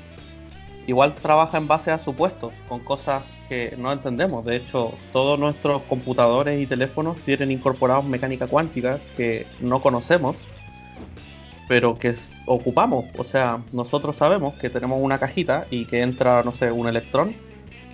igual 0.86 1.14
trabaja 1.14 1.58
en 1.58 1.66
base 1.68 1.90
a 1.90 1.98
supuestos, 1.98 2.52
con 2.68 2.80
cosas 2.80 3.22
que 3.48 3.74
no 3.76 3.92
entendemos. 3.92 4.44
De 4.44 4.56
hecho, 4.56 4.94
todos 5.12 5.38
nuestros 5.38 5.82
computadores 5.82 6.60
y 6.60 6.66
teléfonos 6.66 7.18
tienen 7.22 7.50
incorporados 7.50 8.04
mecánica 8.06 8.46
cuántica 8.46 9.00
que 9.16 9.46
no 9.60 9.82
conocemos, 9.82 10.36
pero 11.68 11.98
que 11.98 12.14
ocupamos. 12.46 13.06
O 13.18 13.24
sea, 13.24 13.58
nosotros 13.72 14.16
sabemos 14.16 14.54
que 14.54 14.70
tenemos 14.70 14.98
una 15.00 15.18
cajita 15.18 15.66
y 15.70 15.84
que 15.86 16.02
entra, 16.02 16.42
no 16.42 16.52
sé, 16.52 16.70
un 16.70 16.86
electrón 16.88 17.34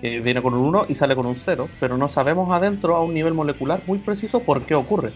que 0.01 0.20
viene 0.20 0.40
con 0.40 0.55
un 0.55 0.66
1 0.66 0.86
y 0.88 0.94
sale 0.94 1.14
con 1.14 1.26
un 1.26 1.36
0, 1.44 1.68
pero 1.78 1.96
no 1.98 2.09
sabemos 2.09 2.51
adentro 2.53 2.96
a 2.96 3.03
un 3.05 3.12
nivel 3.14 3.34
molecular 3.34 3.80
muy 3.86 3.98
preciso 3.98 4.40
por 4.40 4.62
qué 4.62 4.74
ocurre. 4.74 5.11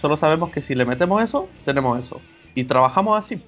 Solo 0.00 0.16
sabemos 0.18 0.50
que 0.50 0.60
si 0.60 0.74
le 0.74 0.84
metemos 0.84 1.22
eso, 1.22 1.48
tenemos 1.64 2.04
eso. 2.04 2.20
Y 2.54 2.64
trabajamos 2.64 3.18
así. 3.18 3.42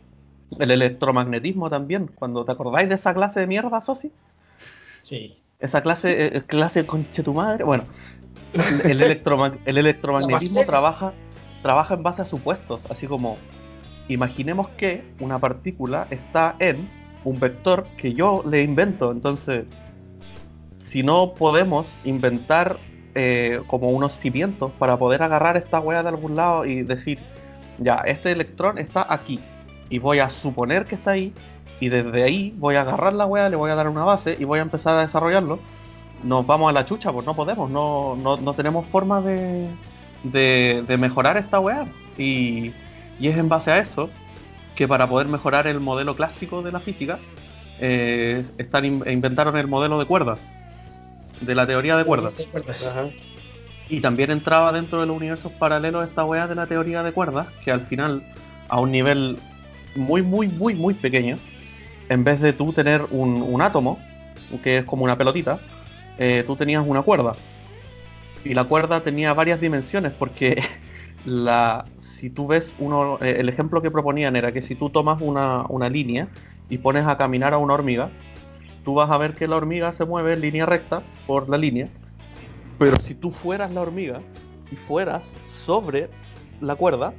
El 0.58 0.70
electromagnetismo 0.70 1.68
también. 1.68 2.10
Cuando 2.14 2.44
te 2.44 2.52
acordáis 2.52 2.88
de 2.88 2.94
esa 2.94 3.12
clase 3.12 3.40
de 3.40 3.46
mierda, 3.46 3.82
Sosi, 3.82 4.10
sí. 5.02 5.36
esa 5.60 5.82
clase, 5.82 6.36
eh, 6.36 6.42
clase 6.46 6.86
conche 6.86 7.22
tu 7.22 7.34
madre. 7.34 7.64
Bueno, 7.64 7.84
el, 8.54 8.90
el 8.92 9.02
electroma- 9.02 9.58
el 9.66 9.76
electromagnetismo 9.78 10.60
trabaja, 10.66 11.12
trabaja 11.62 11.94
en 11.94 12.02
base 12.02 12.22
a 12.22 12.26
supuestos. 12.26 12.80
Así 12.88 13.06
como, 13.06 13.36
imaginemos 14.08 14.68
que 14.70 15.04
una 15.20 15.38
partícula 15.38 16.06
está 16.10 16.56
en 16.58 16.88
un 17.24 17.38
vector 17.38 17.84
que 17.96 18.14
yo 18.14 18.42
le 18.48 18.62
invento. 18.62 19.12
Entonces, 19.12 19.66
si 20.84 21.02
no 21.02 21.34
podemos 21.34 21.86
inventar 22.04 22.78
eh, 23.14 23.60
como 23.66 23.88
unos 23.88 24.12
cimientos 24.18 24.72
para 24.78 24.96
poder 24.96 25.22
agarrar 25.22 25.56
esta 25.56 25.80
weá 25.80 26.02
de 26.02 26.08
algún 26.08 26.36
lado 26.36 26.64
y 26.64 26.82
decir, 26.82 27.18
ya, 27.78 27.96
este 28.06 28.32
electrón 28.32 28.78
está 28.78 29.12
aquí. 29.12 29.40
Y 29.90 29.98
voy 29.98 30.18
a 30.18 30.30
suponer 30.30 30.84
que 30.84 30.94
está 30.94 31.12
ahí. 31.12 31.32
Y 31.80 31.90
desde 31.90 32.24
ahí 32.24 32.54
voy 32.58 32.74
a 32.74 32.80
agarrar 32.80 33.12
la 33.12 33.26
weá, 33.26 33.48
le 33.48 33.56
voy 33.56 33.70
a 33.70 33.74
dar 33.74 33.88
una 33.88 34.04
base 34.04 34.36
y 34.38 34.44
voy 34.44 34.58
a 34.58 34.62
empezar 34.62 34.94
a 34.94 35.00
desarrollarlo. 35.02 35.58
Nos 36.24 36.46
vamos 36.46 36.68
a 36.68 36.72
la 36.72 36.84
chucha, 36.84 37.12
pues 37.12 37.24
no 37.24 37.34
podemos, 37.34 37.70
no, 37.70 38.16
no, 38.16 38.36
no 38.36 38.52
tenemos 38.52 38.84
forma 38.86 39.20
de, 39.20 39.68
de, 40.24 40.84
de 40.86 40.96
mejorar 40.96 41.36
esta 41.36 41.60
weá. 41.60 41.86
Y, 42.16 42.72
y 43.18 43.28
es 43.28 43.36
en 43.36 43.48
base 43.48 43.70
a 43.70 43.78
eso 43.78 44.10
que 44.74 44.86
para 44.86 45.08
poder 45.08 45.26
mejorar 45.26 45.66
el 45.66 45.80
modelo 45.80 46.14
clásico 46.14 46.62
de 46.62 46.70
la 46.72 46.80
física, 46.80 47.18
eh, 47.80 48.44
están, 48.58 48.84
in- 48.84 49.04
inventaron 49.08 49.56
el 49.56 49.66
modelo 49.66 49.98
de 49.98 50.04
cuerdas, 50.06 50.38
de 51.40 51.54
la 51.54 51.66
teoría 51.66 51.96
de 51.96 52.04
cuerdas. 52.04 52.34
Y 53.88 54.00
también 54.00 54.30
entraba 54.30 54.70
dentro 54.72 55.00
de 55.00 55.06
los 55.06 55.16
universos 55.16 55.50
paralelos 55.52 56.06
esta 56.08 56.24
weá 56.24 56.46
de 56.46 56.54
la 56.54 56.66
teoría 56.66 57.02
de 57.02 57.12
cuerdas, 57.12 57.48
que 57.64 57.70
al 57.72 57.80
final, 57.86 58.22
a 58.68 58.78
un 58.80 58.92
nivel 58.92 59.38
muy, 59.96 60.22
muy, 60.22 60.46
muy, 60.48 60.74
muy 60.74 60.94
pequeño, 60.94 61.38
en 62.08 62.22
vez 62.22 62.40
de 62.40 62.52
tú 62.52 62.72
tener 62.72 63.02
un, 63.10 63.42
un 63.42 63.62
átomo, 63.62 63.98
que 64.62 64.78
es 64.78 64.84
como 64.84 65.04
una 65.04 65.16
pelotita, 65.16 65.58
eh, 66.18 66.44
tú 66.46 66.54
tenías 66.56 66.84
una 66.86 67.02
cuerda. 67.02 67.32
Y 68.44 68.54
la 68.54 68.64
cuerda 68.64 69.00
tenía 69.00 69.32
varias 69.34 69.60
dimensiones, 69.60 70.12
porque 70.12 70.62
la, 71.24 71.84
si 71.98 72.30
tú 72.30 72.46
ves 72.46 72.72
uno, 72.78 73.18
eh, 73.20 73.36
el 73.38 73.48
ejemplo 73.48 73.82
que 73.82 73.90
proponían 73.90 74.36
era 74.36 74.52
que 74.52 74.62
si 74.62 74.74
tú 74.74 74.90
tomas 74.90 75.20
una, 75.20 75.64
una 75.68 75.88
línea 75.88 76.28
y 76.68 76.78
pones 76.78 77.06
a 77.06 77.16
caminar 77.16 77.54
a 77.54 77.58
una 77.58 77.74
hormiga, 77.74 78.10
tú 78.84 78.94
vas 78.94 79.10
a 79.10 79.18
ver 79.18 79.34
que 79.34 79.48
la 79.48 79.56
hormiga 79.56 79.92
se 79.92 80.04
mueve 80.04 80.34
en 80.34 80.40
línea 80.40 80.66
recta 80.66 81.02
por 81.26 81.48
la 81.48 81.58
línea, 81.58 81.88
pero 82.78 82.96
si 83.02 83.14
tú 83.14 83.30
fueras 83.30 83.72
la 83.72 83.80
hormiga 83.80 84.20
y 84.70 84.76
fueras 84.76 85.30
sobre 85.64 86.08
la 86.60 86.76
cuerda, 86.76 87.12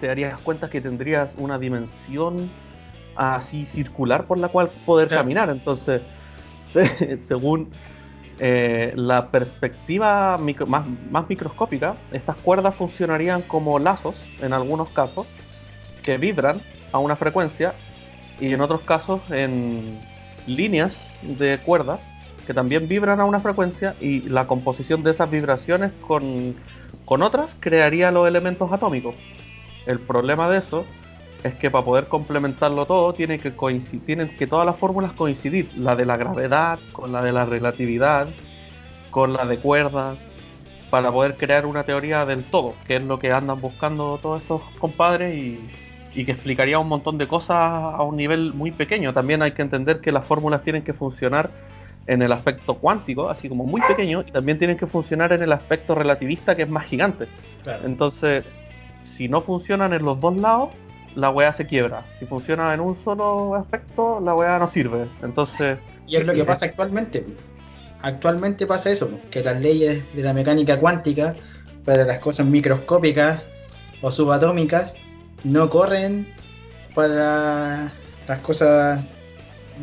te 0.00 0.06
darías 0.06 0.40
cuenta 0.40 0.70
que 0.70 0.80
tendrías 0.80 1.34
una 1.38 1.58
dimensión 1.58 2.50
así 3.16 3.66
circular 3.66 4.26
por 4.26 4.38
la 4.38 4.48
cual 4.48 4.70
poder 4.86 5.08
caminar. 5.08 5.50
Entonces, 5.50 6.02
se- 6.72 7.18
según 7.22 7.68
eh, 8.40 8.92
la 8.96 9.28
perspectiva 9.28 10.36
micro- 10.38 10.66
más, 10.66 10.86
más 11.10 11.28
microscópica, 11.28 11.96
estas 12.10 12.36
cuerdas 12.36 12.74
funcionarían 12.74 13.42
como 13.42 13.78
lazos, 13.78 14.16
en 14.40 14.52
algunos 14.52 14.88
casos, 14.90 15.26
que 16.02 16.16
vibran 16.16 16.60
a 16.92 16.98
una 16.98 17.16
frecuencia 17.16 17.74
y 18.40 18.52
en 18.52 18.60
otros 18.62 18.80
casos 18.80 19.20
en 19.30 20.00
líneas 20.46 20.98
de 21.22 21.58
cuerdas 21.58 22.00
que 22.46 22.54
también 22.54 22.88
vibran 22.88 23.20
a 23.20 23.26
una 23.26 23.40
frecuencia 23.40 23.94
y 24.00 24.22
la 24.22 24.46
composición 24.46 25.02
de 25.02 25.10
esas 25.12 25.30
vibraciones 25.30 25.92
con, 26.00 26.56
con 27.04 27.22
otras 27.22 27.50
crearía 27.60 28.10
los 28.10 28.26
elementos 28.26 28.72
atómicos. 28.72 29.14
El 29.86 30.00
problema 30.00 30.48
de 30.48 30.58
eso 30.58 30.86
es 31.42 31.54
que 31.54 31.70
para 31.70 31.84
poder 31.84 32.06
complementarlo 32.06 32.86
todo 32.86 33.12
tiene 33.12 33.38
que 33.38 33.54
coincidir, 33.54 34.04
tienen 34.04 34.36
que 34.36 34.46
todas 34.46 34.66
las 34.66 34.76
fórmulas 34.76 35.12
coincidir, 35.12 35.70
la 35.76 35.96
de 35.96 36.06
la 36.06 36.16
gravedad 36.16 36.78
con 36.92 37.12
la 37.12 37.22
de 37.22 37.32
la 37.32 37.44
relatividad, 37.44 38.28
con 39.10 39.32
la 39.32 39.44
de 39.46 39.58
cuerdas, 39.58 40.18
para 40.90 41.10
poder 41.10 41.36
crear 41.36 41.66
una 41.66 41.84
teoría 41.84 42.26
del 42.26 42.44
todo, 42.44 42.74
que 42.86 42.96
es 42.96 43.02
lo 43.02 43.18
que 43.18 43.32
andan 43.32 43.60
buscando 43.60 44.18
todos 44.18 44.42
estos 44.42 44.62
compadres 44.78 45.34
y, 45.34 45.60
y 46.14 46.24
que 46.24 46.32
explicaría 46.32 46.78
un 46.78 46.88
montón 46.88 47.16
de 47.16 47.26
cosas 47.26 47.56
a 47.56 48.02
un 48.02 48.16
nivel 48.16 48.52
muy 48.52 48.72
pequeño. 48.72 49.12
También 49.12 49.40
hay 49.42 49.52
que 49.52 49.62
entender 49.62 50.00
que 50.00 50.12
las 50.12 50.26
fórmulas 50.26 50.62
tienen 50.62 50.82
que 50.82 50.92
funcionar 50.92 51.50
en 52.06 52.22
el 52.22 52.32
aspecto 52.32 52.74
cuántico, 52.74 53.28
así 53.28 53.48
como 53.48 53.64
muy 53.64 53.80
pequeño, 53.82 54.24
y 54.26 54.32
también 54.32 54.58
tienen 54.58 54.76
que 54.76 54.86
funcionar 54.86 55.32
en 55.32 55.42
el 55.42 55.52
aspecto 55.52 55.94
relativista, 55.94 56.56
que 56.56 56.62
es 56.62 56.68
más 56.68 56.86
gigante. 56.86 57.26
Claro. 57.62 57.86
Entonces, 57.86 58.44
si 59.04 59.28
no 59.28 59.40
funcionan 59.40 59.92
en 59.92 60.04
los 60.04 60.20
dos 60.20 60.36
lados, 60.36 60.70
la 61.14 61.30
weá 61.30 61.52
se 61.52 61.66
quiebra. 61.66 62.02
Si 62.18 62.26
funciona 62.26 62.72
en 62.74 62.80
un 62.80 62.96
solo 63.04 63.54
aspecto, 63.54 64.20
la 64.20 64.34
weá 64.34 64.58
no 64.58 64.70
sirve. 64.70 65.06
Entonces, 65.22 65.78
Y 66.06 66.16
es 66.16 66.26
lo 66.26 66.32
que 66.32 66.44
pasa 66.44 66.66
actualmente. 66.66 67.24
Actualmente 68.02 68.66
pasa 68.66 68.90
eso, 68.90 69.10
que 69.30 69.42
las 69.42 69.60
leyes 69.60 70.04
de 70.14 70.22
la 70.22 70.32
mecánica 70.32 70.78
cuántica 70.78 71.34
para 71.84 72.04
las 72.04 72.18
cosas 72.18 72.46
microscópicas 72.46 73.42
o 74.00 74.10
subatómicas 74.10 74.96
no 75.44 75.68
corren 75.68 76.26
para 76.94 77.92
las 78.26 78.40
cosas 78.40 79.00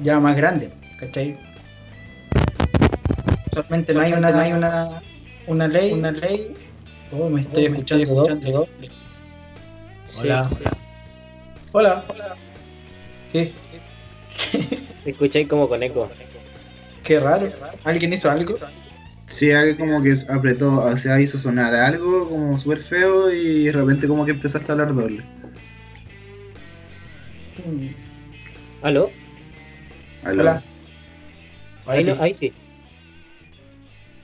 ya 0.04 0.20
más 0.20 0.36
grandes, 0.36 0.72
¿cachai? 1.00 1.38
Actualmente 3.48 3.94
no 3.94 4.02
hay 4.02 4.14
una, 4.14 4.32
no 4.32 4.40
hay 4.40 4.54
una, 4.54 5.02
una 5.48 5.68
ley, 5.68 5.94
una 5.94 6.12
ley. 6.12 6.56
Oh, 7.12 7.30
me 7.30 7.42
estoy 7.42 7.66
escuchando, 7.66 8.52
doble. 8.52 8.90
Sí, 10.06 10.22
Hola. 10.22 10.44
sí. 10.46 10.56
Hola. 10.60 10.87
Sí. 13.28 13.54
Te 15.04 15.12
escucháis 15.12 15.48
como 15.48 15.68
con 15.68 15.84
eco. 15.84 16.10
Qué 17.04 17.20
raro. 17.20 17.52
¿Alguien 17.84 18.14
hizo 18.14 18.30
algo? 18.30 18.58
Sí, 19.28 19.52
alguien 19.52 19.78
como 19.78 20.02
que 20.04 20.14
apretó, 20.30 20.82
o 20.82 20.98
sea, 20.98 21.20
hizo 21.20 21.38
sonar 21.38 21.76
algo 21.76 22.30
como 22.30 22.58
súper 22.58 22.82
feo 22.82 23.32
y 23.32 23.66
de 23.66 23.72
repente 23.72 24.08
como 24.08 24.26
que 24.26 24.32
empezaste 24.32 24.72
a 24.72 24.74
hablar 24.74 24.94
doble. 24.96 25.24
¿Aló? 28.82 29.12
Aló. 30.24 30.42
Hola. 30.42 30.64
Ahí, 31.86 32.04
sí. 32.04 32.12
no- 32.12 32.24
ahí 32.24 32.34
sí. 32.34 32.54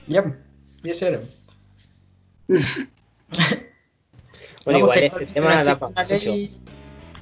Ya, 0.06 0.36
y 0.82 0.90
eso 0.90 1.06
era. 1.06 1.20
Bueno, 2.48 2.62
No, 4.66 4.78
igual 4.78 4.98
este 5.02 5.26
tema 5.26 5.46
da 5.54 5.72
existe 5.72 5.76
pa' 5.76 5.88
una 5.88 6.02
mucho. 6.04 6.63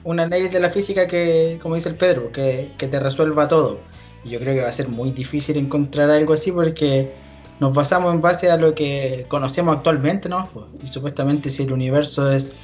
Una 0.04 0.26
ley 0.26 0.48
de 0.48 0.60
la 0.60 0.70
física 0.70 1.06
que, 1.06 1.58
como 1.62 1.74
dice 1.74 1.88
el 1.88 1.94
Pedro, 1.94 2.32
que, 2.32 2.70
que 2.78 2.88
te 2.88 2.98
resuelva 2.98 3.48
todo. 3.48 3.80
Y 4.24 4.30
yo 4.30 4.40
creo 4.40 4.54
que 4.54 4.62
va 4.62 4.68
a 4.68 4.72
ser 4.72 4.88
muy 4.88 5.10
difícil 5.12 5.56
encontrar 5.56 6.10
algo 6.10 6.32
así 6.32 6.52
porque 6.52 7.12
nos 7.60 7.74
basamos 7.74 8.12
en 8.14 8.20
base 8.20 8.50
a 8.50 8.56
lo 8.56 8.74
que 8.74 9.24
conocemos 9.28 9.76
actualmente, 9.76 10.28
¿no? 10.28 10.48
Pues, 10.52 10.66
Y 10.82 10.86
supuestamente 10.86 11.50
si 11.50 11.64
el 11.64 11.72
universo 11.72 12.30
es 12.30 12.54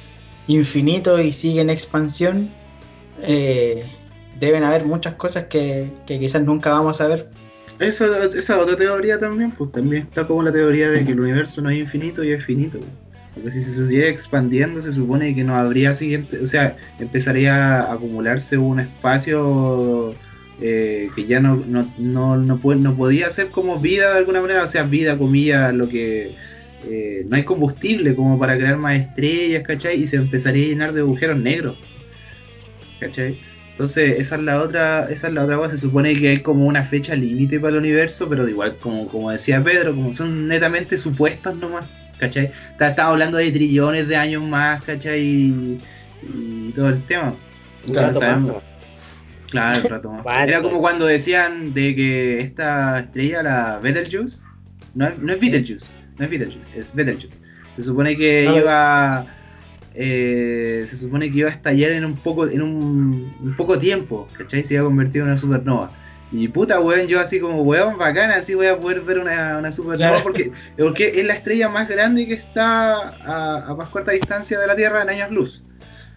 infinito 0.47 1.19
y 1.19 1.31
sigue 1.31 1.61
en 1.61 1.69
expansión, 1.69 2.49
eh, 3.21 3.85
deben 4.39 4.63
haber 4.63 4.85
muchas 4.85 5.13
cosas 5.13 5.45
que, 5.45 5.91
que 6.05 6.19
quizás 6.19 6.41
nunca 6.43 6.71
vamos 6.71 7.01
a 7.01 7.07
ver. 7.07 7.29
Esa, 7.79 8.25
esa 8.25 8.59
otra 8.59 8.75
teoría 8.75 9.17
también, 9.17 9.51
pues 9.51 9.71
también 9.71 10.03
está 10.03 10.27
como 10.27 10.43
la 10.43 10.51
teoría 10.51 10.89
de 10.89 11.05
que 11.05 11.13
el 11.13 11.19
universo 11.21 11.61
no 11.61 11.69
es 11.69 11.77
infinito 11.77 12.23
y 12.23 12.31
es 12.31 12.43
finito. 12.43 12.79
Porque 13.33 13.51
si 13.51 13.61
se 13.61 13.87
sigue 13.87 14.09
expandiendo, 14.09 14.81
se 14.81 14.91
supone 14.91 15.33
que 15.35 15.43
no 15.43 15.55
habría 15.55 15.93
siguiente, 15.93 16.39
o 16.41 16.47
sea, 16.47 16.75
empezaría 16.99 17.81
a 17.81 17.93
acumularse 17.93 18.57
un 18.57 18.79
espacio 18.79 20.13
eh, 20.61 21.09
que 21.15 21.25
ya 21.25 21.39
no, 21.39 21.55
no, 21.67 21.87
no, 21.99 22.35
no, 22.37 22.57
puede- 22.57 22.79
no 22.81 22.95
podía 22.95 23.29
ser 23.29 23.49
como 23.49 23.79
vida 23.79 24.11
de 24.11 24.17
alguna 24.17 24.41
manera, 24.41 24.63
o 24.63 24.67
sea, 24.67 24.83
vida, 24.83 25.17
comillas, 25.17 25.73
lo 25.73 25.87
que 25.87 26.31
eh, 26.89 27.25
no 27.29 27.35
hay 27.37 27.43
combustible 27.43 28.15
como 28.15 28.37
para 28.39 28.57
crear 28.57 28.77
más 28.77 28.99
estrellas, 28.99 29.63
¿cachai? 29.65 30.01
Y 30.01 30.07
se 30.07 30.17
empezaría 30.17 30.65
a 30.65 30.69
llenar 30.69 30.93
de 30.93 31.01
agujeros 31.01 31.37
negros, 31.37 31.77
¿cachai? 32.99 33.37
Entonces, 33.71 34.15
esa 34.19 34.35
es 34.35 34.41
la 34.41 34.61
otra, 34.61 35.05
esa 35.09 35.27
es 35.29 35.33
la 35.33 35.43
otra 35.45 35.55
cosa. 35.55 35.71
Se 35.71 35.77
supone 35.77 36.13
que 36.13 36.27
hay 36.29 36.39
como 36.39 36.65
una 36.65 36.83
fecha 36.83 37.15
límite 37.15 37.59
para 37.59 37.71
el 37.71 37.77
universo, 37.79 38.27
pero 38.27 38.47
igual, 38.47 38.75
como, 38.81 39.07
como 39.07 39.31
decía 39.31 39.63
Pedro, 39.63 39.95
como 39.95 40.13
son 40.13 40.47
netamente 40.49 40.97
supuestos 40.97 41.55
nomás, 41.55 41.85
¿cachai? 42.19 42.51
Está, 42.71 42.89
está 42.89 43.07
hablando 43.07 43.37
de 43.37 43.51
trillones 43.51 44.07
de 44.07 44.15
años 44.15 44.43
más, 44.43 44.83
¿cachai? 44.83 45.21
Y, 45.21 45.81
y 46.23 46.71
todo 46.75 46.89
el 46.89 47.01
tema. 47.03 47.33
Claro, 49.49 49.81
el 49.81 49.89
rato 49.89 50.11
más. 50.11 50.25
Era 50.47 50.61
como 50.61 50.79
cuando 50.79 51.05
decían 51.05 51.73
de 51.73 51.95
que 51.95 52.39
esta 52.39 52.99
estrella, 52.99 53.43
la 53.43 53.79
Betelgeuse, 53.79 54.41
no 54.93 55.07
es, 55.07 55.17
no 55.17 55.33
es 55.33 55.39
Betelgeuse, 55.39 55.87
no 56.17 56.25
es 56.25 56.31
Betelgeuse, 56.31 56.79
es 56.79 56.93
Betelgeuse. 56.93 57.39
Se 57.75 57.83
supone 57.83 58.17
que 58.17 58.43
iba 58.43 59.25
eh, 59.95 60.85
se 60.87 60.97
supone 60.97 61.29
que 61.31 61.39
iba 61.39 61.49
a 61.49 61.51
estallar 61.51 61.91
en 61.91 62.05
un 62.05 62.15
poco 62.15 62.47
en 62.47 62.61
un, 62.61 63.33
un 63.41 63.55
poco 63.55 63.77
tiempo, 63.79 64.27
¿cachai? 64.37 64.63
Se 64.63 64.75
iba 64.75 64.83
a 64.83 64.85
convertir 64.85 65.21
en 65.21 65.27
una 65.27 65.37
supernova. 65.37 65.91
Y 66.31 66.47
puta, 66.47 66.79
weón, 66.79 67.07
yo 67.07 67.19
así 67.19 67.39
como, 67.39 67.63
weón, 67.63 67.97
bacana, 67.97 68.35
así 68.35 68.53
voy 68.53 68.67
a 68.67 68.77
poder 68.77 69.01
ver 69.01 69.17
una, 69.19 69.57
una 69.57 69.71
supernova 69.71 70.09
Claro. 70.11 70.23
porque, 70.23 70.51
porque 70.77 71.19
es 71.19 71.25
la 71.25 71.33
estrella 71.33 71.69
más 71.69 71.87
grande 71.87 72.27
que 72.27 72.35
está 72.35 73.09
a, 73.25 73.65
a 73.67 73.75
más 73.75 73.89
corta 73.89 74.11
distancia 74.11 74.59
de 74.59 74.67
la 74.67 74.75
Tierra 74.75 75.01
en 75.01 75.09
años 75.09 75.31
luz. 75.31 75.63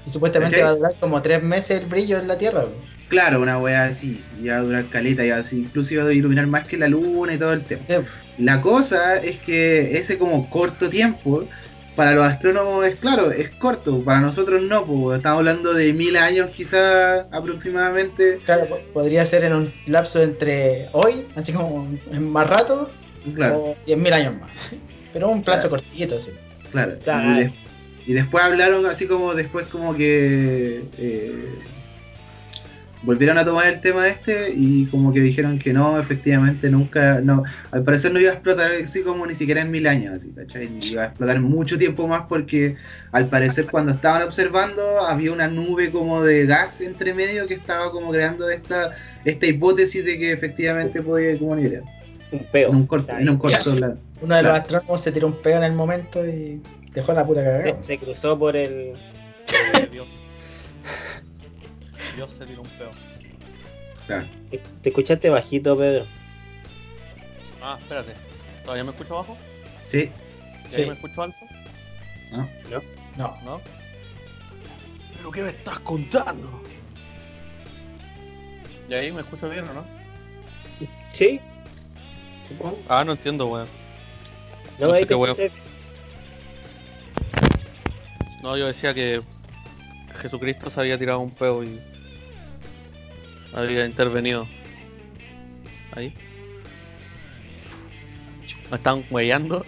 Y 0.06 0.10
supuestamente 0.10 0.62
va 0.62 0.70
a 0.70 0.74
durar 0.76 0.92
como 1.00 1.22
tres 1.22 1.42
meses 1.42 1.82
el 1.82 1.86
brillo 1.86 2.18
en 2.18 2.28
la 2.28 2.36
Tierra. 2.36 2.62
pues. 2.62 2.74
Claro, 3.08 3.40
una 3.40 3.58
weá 3.58 3.84
así, 3.84 4.22
iba 4.42 4.56
a 4.56 4.60
durar 4.60 4.86
caleta, 4.86 5.24
iba 5.24 5.36
así, 5.36 5.60
incluso 5.60 5.94
iba 5.94 6.04
a 6.04 6.12
iluminar 6.12 6.46
más 6.46 6.66
que 6.66 6.78
la 6.78 6.88
luna 6.88 7.34
y 7.34 7.38
todo 7.38 7.52
el 7.52 7.62
tema. 7.62 7.82
La 8.38 8.62
cosa 8.62 9.18
es 9.18 9.36
que 9.38 9.98
ese 9.98 10.16
como 10.16 10.48
corto 10.48 10.88
tiempo, 10.88 11.46
para 11.97 12.12
los 12.14 12.24
astrónomos 12.24 12.86
es 12.86 12.97
claro, 12.97 13.30
es 13.30 13.51
corto, 13.51 14.03
para 14.03 14.20
nosotros 14.20 14.62
no, 14.62 14.84
pues 14.86 15.18
estamos 15.18 15.40
hablando 15.40 15.74
de 15.74 15.93
mil 15.93 16.16
años 16.16 16.49
quizás 16.57 17.26
aproximadamente. 17.30 18.38
Claro, 18.45 18.66
po- 18.66 18.80
podría 18.95 19.24
ser 19.24 19.45
en 19.45 19.53
un 19.53 19.72
lapso 19.86 20.22
entre 20.22 20.88
hoy, 20.93 21.24
así 21.36 21.53
como 21.53 21.88
en 22.11 22.30
más 22.30 22.49
rato, 22.49 22.90
Claro, 23.34 23.57
o 23.59 23.76
10.000 23.86 24.12
años 24.14 24.34
más. 24.40 24.51
Pero 25.12 25.28
un 25.30 25.43
plazo 25.43 25.68
Claro. 25.68 25.84
cortito, 25.84 26.18
sí. 26.18 26.30
claro. 26.72 26.95
Claro. 27.05 27.40
Y, 28.07 28.11
y 28.11 28.14
después 28.14 28.43
hablaron 28.43 28.84
así 28.86 29.07
como 29.07 29.34
después 29.34 29.66
como 29.66 29.95
que 29.95 30.82
eh, 30.99 31.55
volvieron 33.03 33.36
a 33.38 33.44
tomar 33.44 33.66
el 33.66 33.80
tema 33.80 34.09
este 34.09 34.53
y 34.55 34.86
como 34.86 35.12
que 35.12 35.20
dijeron 35.20 35.59
que 35.59 35.72
no, 35.72 35.98
efectivamente 35.98 36.70
nunca, 36.70 37.20
no, 37.20 37.42
al 37.70 37.82
parecer 37.82 38.12
no 38.12 38.20
iba 38.20 38.30
a 38.30 38.34
explotar 38.34 38.70
así 38.72 39.03
como 39.03 39.26
ni 39.26 39.34
siquiera 39.34 39.61
en 39.61 39.70
mil 39.70 39.86
años, 39.86 40.14
así, 40.14 40.30
¿cachai? 40.30 40.68
Ni 40.68 40.86
Iba 40.86 41.03
a 41.03 41.07
explotar 41.07 41.40
mucho 41.40 41.76
tiempo 41.78 42.07
más 42.07 42.22
porque 42.28 42.76
al 43.11 43.28
parecer 43.28 43.66
cuando 43.70 43.92
estaban 43.92 44.22
observando 44.22 44.82
había 45.00 45.32
una 45.32 45.48
nube 45.48 45.90
como 45.90 46.22
de 46.22 46.46
gas 46.46 46.80
entre 46.80 47.12
medio 47.14 47.46
que 47.46 47.55
estaba 47.55 47.90
como 47.90 48.11
creando 48.12 48.48
esta, 48.48 48.94
esta 49.24 49.46
hipótesis 49.46 50.05
de 50.05 50.18
que 50.18 50.32
efectivamente 50.32 51.03
podía 51.03 51.36
como 51.38 51.57
liberar. 51.57 51.82
Un 52.30 52.44
peo. 52.50 52.70
En 52.70 52.76
un 52.76 52.86
corto, 52.86 53.16
en 53.18 53.28
un 53.28 53.36
corto 53.38 53.74
la- 53.74 53.96
Uno 54.22 54.36
de 54.36 54.42
los 54.42 54.53
astrónomos 54.53 55.00
se 55.03 55.12
tiró 55.12 55.26
un 55.26 55.42
peo 55.42 55.57
en 55.59 55.64
el 55.64 55.72
momento 55.72 56.24
y 56.26 56.62
dejó 56.94 57.12
la 57.12 57.26
pura 57.26 57.42
cagada. 57.44 57.76
Se, 57.80 57.82
se 57.82 57.98
cruzó 57.98 58.38
por 58.38 58.57
el. 58.57 58.92
Dios. 62.16 62.30
Se 62.38 62.46
tiró 62.46 62.62
un 62.62 62.68
peo. 62.68 62.90
claro. 64.06 64.26
Te 64.82 64.88
escuchaste 64.88 65.30
bajito, 65.30 65.76
Pedro. 65.76 66.06
Ah, 67.62 67.76
espérate. 67.80 68.12
¿Todavía 68.64 68.84
me 68.84 68.90
escucho 68.90 69.14
bajo? 69.16 69.36
Sí, 69.88 69.98
¿Y 69.98 70.00
ahí 70.02 70.82
Sí. 70.82 70.86
me 70.86 70.94
escucho 70.94 71.22
alto? 71.22 71.36
¿no? 72.32 72.48
No. 73.16 73.36
¿No? 73.44 73.60
¿Pero 75.16 75.30
qué 75.30 75.42
me 75.42 75.50
estás 75.50 75.78
contando? 75.80 76.62
¿Y 78.88 78.94
ahí 78.94 79.12
me 79.12 79.20
escucho 79.20 79.48
bien 79.48 79.68
o 79.68 79.74
no? 79.74 79.84
Sí. 81.08 81.40
Supongo. 82.48 82.78
Ah, 82.88 83.04
no 83.04 83.12
entiendo, 83.12 83.46
weón. 83.46 83.68
No, 84.78 84.86
No 84.88 84.92
sé 84.92 84.98
ahí 84.98 85.06
te 85.06 85.14
escuché. 85.14 85.50
No, 88.42 88.56
yo 88.56 88.66
decía 88.66 88.92
que 88.92 89.22
Jesucristo 90.20 90.68
se 90.70 90.80
había 90.80 90.98
tirado 90.98 91.20
un 91.20 91.30
peo 91.30 91.62
y 91.62 91.80
había 93.55 93.86
intervenido. 93.86 94.46
Ahí. 95.94 96.14
Me 98.70 98.76
están 98.76 99.05
huellando. 99.11 99.64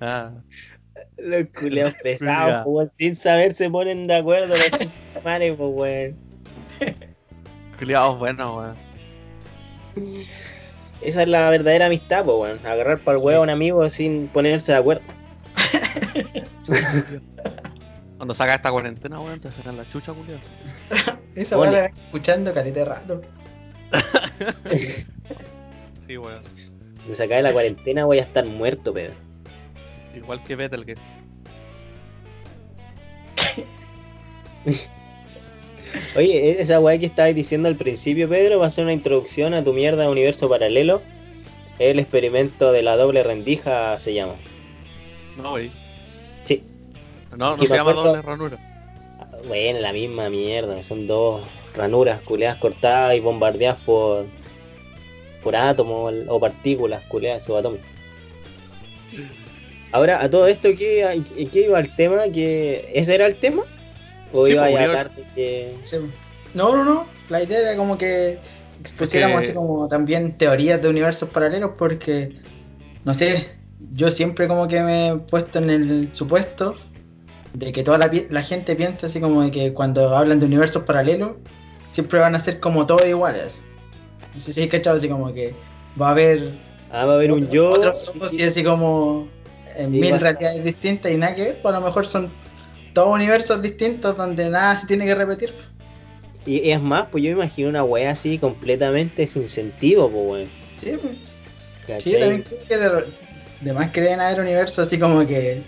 ah, 0.00 0.30
Los 1.16 1.44
culeados 1.58 1.94
Ya. 1.94 2.00
pesados, 2.02 2.64
pues, 2.64 2.90
sin 2.96 3.16
saber 3.16 3.54
se 3.54 3.70
ponen 3.70 4.06
de 4.06 4.16
acuerdo 4.16 4.48
los 4.48 4.70
chamanes, 5.14 5.54
pues, 5.56 5.70
weón. 5.72 6.16
culiados 7.78 8.18
buenos, 8.18 8.56
weón. 8.56 8.76
Esa 11.00 11.22
es 11.22 11.28
la 11.28 11.48
verdadera 11.50 11.86
amistad, 11.86 12.24
pues, 12.24 12.36
weón. 12.36 12.66
Agarrar 12.66 12.98
para 12.98 13.18
el 13.18 13.24
huevo 13.24 13.40
a 13.40 13.44
un 13.44 13.50
amigo 13.50 13.88
sin 13.88 14.26
ponerse 14.28 14.72
de 14.72 14.78
acuerdo. 14.78 15.02
Cuando 18.18 18.34
saca 18.34 18.56
esta 18.56 18.70
cuarentena, 18.70 19.20
weón, 19.20 19.40
te 19.40 19.50
sacan 19.52 19.76
la 19.76 19.88
chucha, 19.88 20.12
culiado. 20.12 20.40
Esa 21.36 21.56
weá 21.56 21.70
la 21.70 21.86
escuchando 21.86 22.52
caleta 22.52 22.80
de 22.80 22.84
rato. 22.84 23.22
Sí, 26.06 26.16
weón. 26.16 26.40
Sacar 27.12 27.36
de 27.36 27.42
la 27.42 27.52
cuarentena 27.52 28.06
voy 28.06 28.18
a 28.18 28.22
estar 28.22 28.46
muerto, 28.46 28.94
Pedro. 28.94 29.12
Igual 30.16 30.42
que 30.42 30.56
Betelgeuse. 30.56 31.02
Oye, 36.16 36.60
esa 36.60 36.80
weá 36.80 36.98
que 36.98 37.06
estabas 37.06 37.34
diciendo 37.34 37.68
al 37.68 37.76
principio, 37.76 38.28
Pedro, 38.28 38.58
va 38.58 38.66
a 38.66 38.70
ser 38.70 38.84
una 38.84 38.92
introducción 38.94 39.54
a 39.54 39.62
tu 39.62 39.72
mierda 39.72 40.02
de 40.04 40.08
universo 40.08 40.48
paralelo. 40.48 41.02
El 41.78 41.98
experimento 41.98 42.72
de 42.72 42.82
la 42.82 42.96
doble 42.96 43.22
rendija 43.22 43.98
se 43.98 44.14
llama. 44.14 44.34
No, 45.36 45.54
wey. 45.54 45.70
No, 47.36 47.56
no 47.56 47.58
se 47.58 47.66
llama 47.68 47.90
acuerdo- 47.92 48.04
doble 48.04 48.22
ranura. 48.22 48.58
Bueno, 49.46 49.78
la 49.80 49.92
misma 49.92 50.30
mierda. 50.30 50.82
Son 50.82 51.06
dos 51.06 51.42
ranuras 51.76 52.20
culeadas 52.22 52.58
cortadas 52.58 53.14
y 53.16 53.20
bombardeadas 53.20 53.78
por 53.84 54.26
por 55.42 55.54
átomos 55.54 56.12
o 56.28 56.40
partículas 56.40 57.02
culeadas 57.08 57.44
subatómicas. 57.44 57.86
Ahora, 59.92 60.20
a 60.22 60.28
todo 60.28 60.46
esto, 60.48 60.68
¿qué, 60.76 61.22
qué 61.50 61.60
iba 61.62 61.78
el 61.78 61.94
tema? 61.94 62.24
¿Que 62.32 62.90
¿Ese 62.92 63.14
era 63.14 63.26
el 63.26 63.36
tema? 63.36 63.62
¿O 64.32 64.46
Sí, 64.46 64.52
iba 64.52 64.64
pues, 64.66 64.76
a 64.76 64.82
hablar 64.84 65.14
de 65.14 65.22
que... 65.34 65.74
No, 66.54 66.76
no, 66.76 66.84
no. 66.84 67.06
La 67.30 67.42
idea 67.42 67.60
era 67.60 67.76
como 67.76 67.96
que 67.96 68.38
expusiéramos 68.80 69.36
Porque- 69.36 69.48
así 69.48 69.54
como 69.56 69.88
también 69.88 70.36
teorías 70.36 70.82
de 70.82 70.88
universos 70.88 71.28
paralelos 71.30 71.70
porque, 71.78 72.34
no 73.04 73.14
sé, 73.14 73.48
yo 73.94 74.10
siempre 74.10 74.46
como 74.48 74.68
que 74.68 74.80
me 74.82 75.08
he 75.08 75.14
puesto 75.16 75.58
en 75.60 75.70
el 75.70 76.08
supuesto 76.12 76.74
de 77.54 77.72
que 77.72 77.82
toda 77.82 77.98
la, 77.98 78.10
la 78.30 78.42
gente 78.42 78.76
piensa 78.76 79.06
así 79.06 79.20
como 79.20 79.42
de 79.42 79.50
que 79.50 79.72
cuando 79.72 80.16
hablan 80.16 80.40
de 80.40 80.46
universos 80.46 80.82
paralelos 80.84 81.32
siempre 81.86 82.18
van 82.18 82.34
a 82.34 82.38
ser 82.38 82.60
como 82.60 82.86
todos 82.86 83.06
iguales. 83.06 83.60
No 84.34 84.40
sé 84.40 84.52
si 84.52 84.60
hay 84.60 84.68
cachado 84.68 84.96
así 84.96 85.08
como 85.08 85.32
que 85.32 85.54
va 86.00 86.08
a 86.08 86.10
haber 86.10 86.52
Ah, 86.90 87.04
va 87.04 87.12
a 87.12 87.16
haber 87.16 87.32
un 87.32 87.48
yo... 87.48 87.70
otros 87.70 88.08
ojos 88.08 88.32
y 88.32 88.42
así 88.42 88.64
como 88.64 89.28
en 89.76 89.92
Sí, 89.92 90.00
mil 90.00 90.18
realidades 90.18 90.64
distintas 90.64 91.12
y 91.12 91.16
nada 91.16 91.34
que 91.34 91.42
ver, 91.44 91.58
pues 91.62 91.74
a 91.74 91.78
lo 91.78 91.84
mejor 91.86 92.06
son 92.06 92.30
todos 92.94 93.14
universos 93.14 93.60
distintos 93.62 94.16
donde 94.16 94.48
nada 94.48 94.76
se 94.76 94.86
tiene 94.86 95.04
que 95.04 95.14
repetir. 95.14 95.52
Y 96.46 96.70
es 96.70 96.80
más, 96.80 97.06
pues 97.10 97.22
yo 97.22 97.30
me 97.30 97.42
imagino 97.42 97.68
una 97.68 97.84
wea 97.84 98.10
así 98.10 98.38
completamente 98.38 99.26
sin 99.26 99.48
sentido, 99.48 100.08
pues 100.10 100.30
weón. 100.30 100.48
Sí, 100.78 100.98
pues. 101.00 101.14
¿Cachai? 101.86 102.00
Sí, 102.00 102.12
yo 102.12 102.18
también 102.20 102.42
creo 102.42 102.60
que 102.66 102.78
de, 102.78 103.04
de 103.60 103.72
más 103.72 103.90
que 103.90 104.00
deben 104.00 104.20
haber 104.20 104.40
universos 104.40 104.86
así 104.86 104.98
como 104.98 105.26
que. 105.26 105.62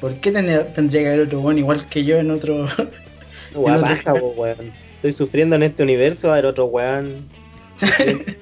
¿Por 0.00 0.14
qué 0.20 0.30
tener- 0.32 0.72
tendría 0.74 1.02
que 1.02 1.08
haber 1.08 1.20
otro 1.22 1.40
weón 1.40 1.58
igual 1.58 1.88
que 1.88 2.04
yo 2.04 2.18
en 2.18 2.30
otro. 2.30 2.66
Baja, 3.54 4.12
pues 4.14 4.36
weón. 4.36 4.72
Estoy 4.96 5.12
sufriendo 5.12 5.56
en 5.56 5.62
este 5.64 5.82
universo, 5.82 6.30
a 6.32 6.36
ver 6.36 6.46
otro 6.46 6.66
weón. 6.66 7.26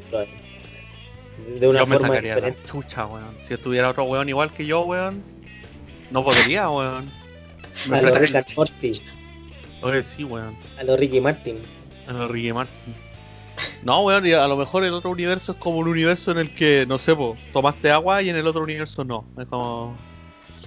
De 1.60 1.68
una 1.68 1.80
yo 1.80 1.86
me 1.86 1.94
forma 1.96 2.08
sacaría 2.08 2.34
diferente. 2.34 2.60
la 2.62 2.68
chucha, 2.70 3.06
weón. 3.06 3.36
Si 3.46 3.54
estuviera 3.54 3.90
otro 3.90 4.04
weón 4.04 4.28
igual 4.28 4.52
que 4.52 4.66
yo, 4.66 4.80
weón, 4.82 5.22
no 6.10 6.24
podría, 6.24 6.68
weón. 6.70 7.10
Me 7.88 7.96
A 7.98 8.02
los 8.02 8.12
sacaría- 8.12 8.40
Rick 8.40 8.48
and 8.48 8.56
Morty, 8.56 8.92
Oye, 9.82 10.02
sí, 10.02 10.24
weón. 10.24 10.56
a 10.78 10.84
los 10.84 10.98
Ricky 10.98 11.20
Martin. 11.20 11.58
A 12.08 12.12
lo 12.12 12.28
Ricky 12.28 12.52
Martin. 12.52 12.94
No, 13.82 14.02
weón, 14.02 14.26
y 14.26 14.32
a 14.32 14.46
lo 14.48 14.56
mejor 14.56 14.84
el 14.84 14.92
otro 14.92 15.10
universo 15.10 15.52
es 15.52 15.58
como 15.58 15.78
un 15.78 15.88
universo 15.88 16.30
en 16.32 16.38
el 16.38 16.54
que, 16.54 16.84
no 16.88 16.98
sé, 16.98 17.14
po, 17.14 17.36
tomaste 17.52 17.90
agua 17.90 18.22
y 18.22 18.28
en 18.30 18.36
el 18.36 18.46
otro 18.46 18.62
universo 18.62 19.04
no. 19.04 19.24
Es 19.38 19.46
como. 19.46 19.94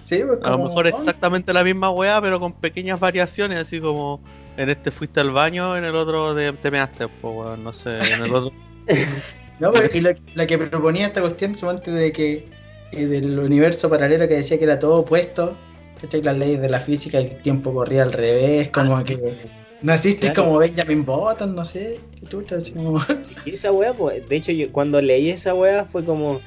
Sí, 0.10 0.24
pues 0.26 0.40
A 0.44 0.50
lo 0.50 0.58
mejor 0.58 0.88
es 0.88 0.96
exactamente 0.96 1.54
la 1.54 1.64
misma 1.64 1.92
weá, 1.92 2.20
pero 2.20 2.40
con 2.40 2.52
pequeñas 2.54 3.00
variaciones, 3.00 3.60
así 3.60 3.80
como 3.80 4.20
en 4.58 4.72
este 4.72 4.90
fuiste 4.90 5.20
al 5.20 5.30
baño, 5.30 5.78
en 5.78 5.84
el 5.84 5.94
otro 5.94 6.34
te, 6.34 6.52
te 6.52 6.72
measte, 6.72 7.08
pues 7.08 7.36
weón, 7.36 7.64
no 7.64 7.72
sé, 7.74 7.92
en 7.92 8.24
el 8.26 8.34
otro. 8.34 8.52
No, 9.60 9.74
pero 9.74 9.90
y 9.94 10.00
lo, 10.00 10.12
lo 10.36 10.48
que 10.48 10.58
proponía 10.58 11.06
esta 11.06 11.20
cuestión, 11.20 11.54
suponte 11.54 11.92
de 11.92 12.14
que 12.14 12.48
eh, 12.94 13.06
del 13.08 13.38
universo 13.38 13.90
paralelo 13.90 14.26
que 14.30 14.36
decía 14.36 14.58
que 14.58 14.64
era 14.64 14.80
todo 14.80 15.00
opuesto, 15.00 15.54
¿cachai? 16.00 16.22
Las 16.22 16.38
leyes 16.38 16.62
de 16.62 16.70
la 16.70 16.80
física, 16.80 17.18
el 17.18 17.36
tiempo 17.42 17.74
corría 17.74 18.04
al 18.04 18.14
revés, 18.14 18.70
como 18.70 19.04
que 19.04 19.18
naciste 19.82 20.32
Claro. 20.32 20.46
como 20.46 20.60
Benjamin 20.60 21.04
Button, 21.04 21.56
no 21.56 21.66
sé, 21.66 22.00
qué 22.22 22.28
chucha, 22.28 22.56
así 22.56 22.72
como. 22.72 23.00
Y 23.46 23.52
esa 23.52 23.74
wea, 23.74 23.92
pues, 23.92 24.28
de 24.30 24.36
hecho, 24.38 24.54
yo 24.54 24.72
cuando 24.72 25.02
leí 25.02 25.30
esa 25.30 25.54
wea 25.54 25.84
fue 25.84 26.06
como, 26.06 26.40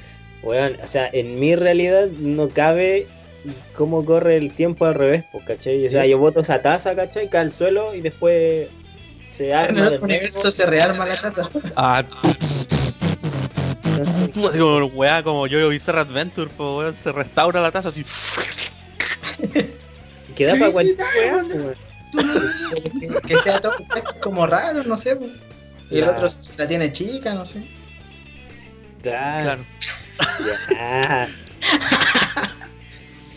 weón, 0.42 0.78
o 0.82 0.86
sea, 0.86 1.10
en 1.12 1.38
mi 1.38 1.54
realidad 1.54 2.08
no 2.08 2.48
cabe 2.48 3.06
cómo 3.74 4.05
corre 4.05 4.36
el 4.36 4.53
tiempo 4.53 4.86
al 4.86 4.95
revés, 4.95 5.24
pues, 5.32 5.45
¿cachai? 5.45 5.84
O 5.86 5.90
sea, 5.90 6.07
yo 6.07 6.18
boto 6.18 6.40
esa 6.40 6.62
taza, 6.62 6.95
¿cachai? 6.95 7.28
Cae 7.28 7.43
al 7.43 7.53
suelo 7.53 7.95
y 7.95 8.01
después 8.01 8.68
se 9.30 9.51
en 9.51 9.57
arma 9.57 9.80
el 9.80 9.86
otro 9.86 9.99
nuevo. 9.99 10.05
universo 10.05 10.53
se 10.53 10.66
rearma 10.66 11.07
la 11.07 11.16
casa. 11.16 11.51
Ah, 11.76 12.05
como 14.32 14.86
weá, 14.86 15.22
como 15.22 15.47
yo 15.47 15.68
Bizarre 15.68 16.01
Adventure, 16.01 16.51
pues 16.57 16.68
weón, 16.68 16.97
se 16.97 17.12
restaura 17.12 17.61
la 17.61 17.70
taza 17.70 17.88
así. 17.88 18.05
queda 20.36 20.59
para 20.59 20.72
cualquier 20.72 20.99
wea, 21.18 21.45
pues, 22.12 23.22
que, 23.26 23.38
sea 23.38 23.61
todo 23.61 23.74
como 24.20 24.47
raro, 24.47 24.82
no 24.84 24.97
sé. 24.97 25.16
pues. 25.16 25.30
Y 25.90 25.99
el 25.99 26.09
otro 26.09 26.30
se 26.30 26.57
la 26.57 26.66
tiene 26.66 26.93
chica, 26.93 27.34
no 27.34 27.45
sé. 27.45 27.62
Claro. 29.03 29.64
Claro. 30.68 31.32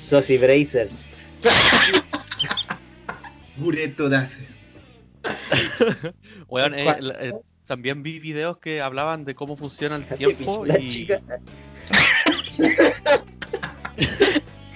Ya. 0.06 0.10
Sosi 0.22 0.38
Brazers. 0.38 1.08
Gureto 3.58 4.10
Dase. 4.10 4.48
Weón, 6.50 6.74
eh, 6.76 6.86
la- 7.00 7.14
eh, 7.20 7.34
también 7.66 8.04
vi 8.04 8.20
videos 8.20 8.58
que 8.58 8.82
hablaban 8.82 9.26
de 9.26 9.34
cómo 9.36 9.58
funciona 9.58 9.96
el 9.96 10.06
tiempo 10.18 10.38
pichula 10.38 10.80
y 10.80 10.88
chica. 10.88 11.22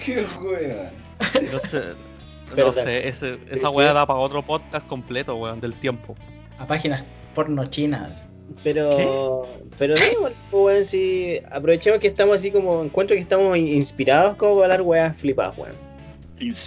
Qué 0.04 0.26
wea. 0.40 0.92
y 1.40 1.44
no 1.44 1.60
sé, 1.60 1.82
no 2.48 2.54
Perdón. 2.56 2.74
sé, 2.74 3.08
ese- 3.08 3.38
esa 3.50 3.70
weá 3.70 3.92
da 3.92 4.06
para 4.06 4.18
otro 4.18 4.44
podcast 4.44 4.86
completo, 4.86 5.36
weón, 5.36 5.60
del 5.60 5.74
tiempo. 5.74 6.16
A 6.58 6.66
páginas 6.66 7.04
porno 7.34 7.66
chinas. 7.66 8.24
Pero, 8.64 9.42
pero 9.78 9.94
no, 9.96 10.04
igual, 10.12 10.34
pues, 10.50 10.74
weón, 10.74 10.84
si 10.84 11.40
aprovechemos 11.50 11.98
que 12.00 12.08
estamos 12.08 12.36
así 12.36 12.50
como, 12.50 12.82
encuentro 12.82 13.14
que 13.14 13.22
estamos 13.22 13.56
in- 13.56 13.68
inspirados 13.68 14.36
como 14.36 14.54
para 14.54 14.64
hablar 14.74 14.82
weas 14.82 15.16
flipadas, 15.16 15.56
weón. 15.56 15.74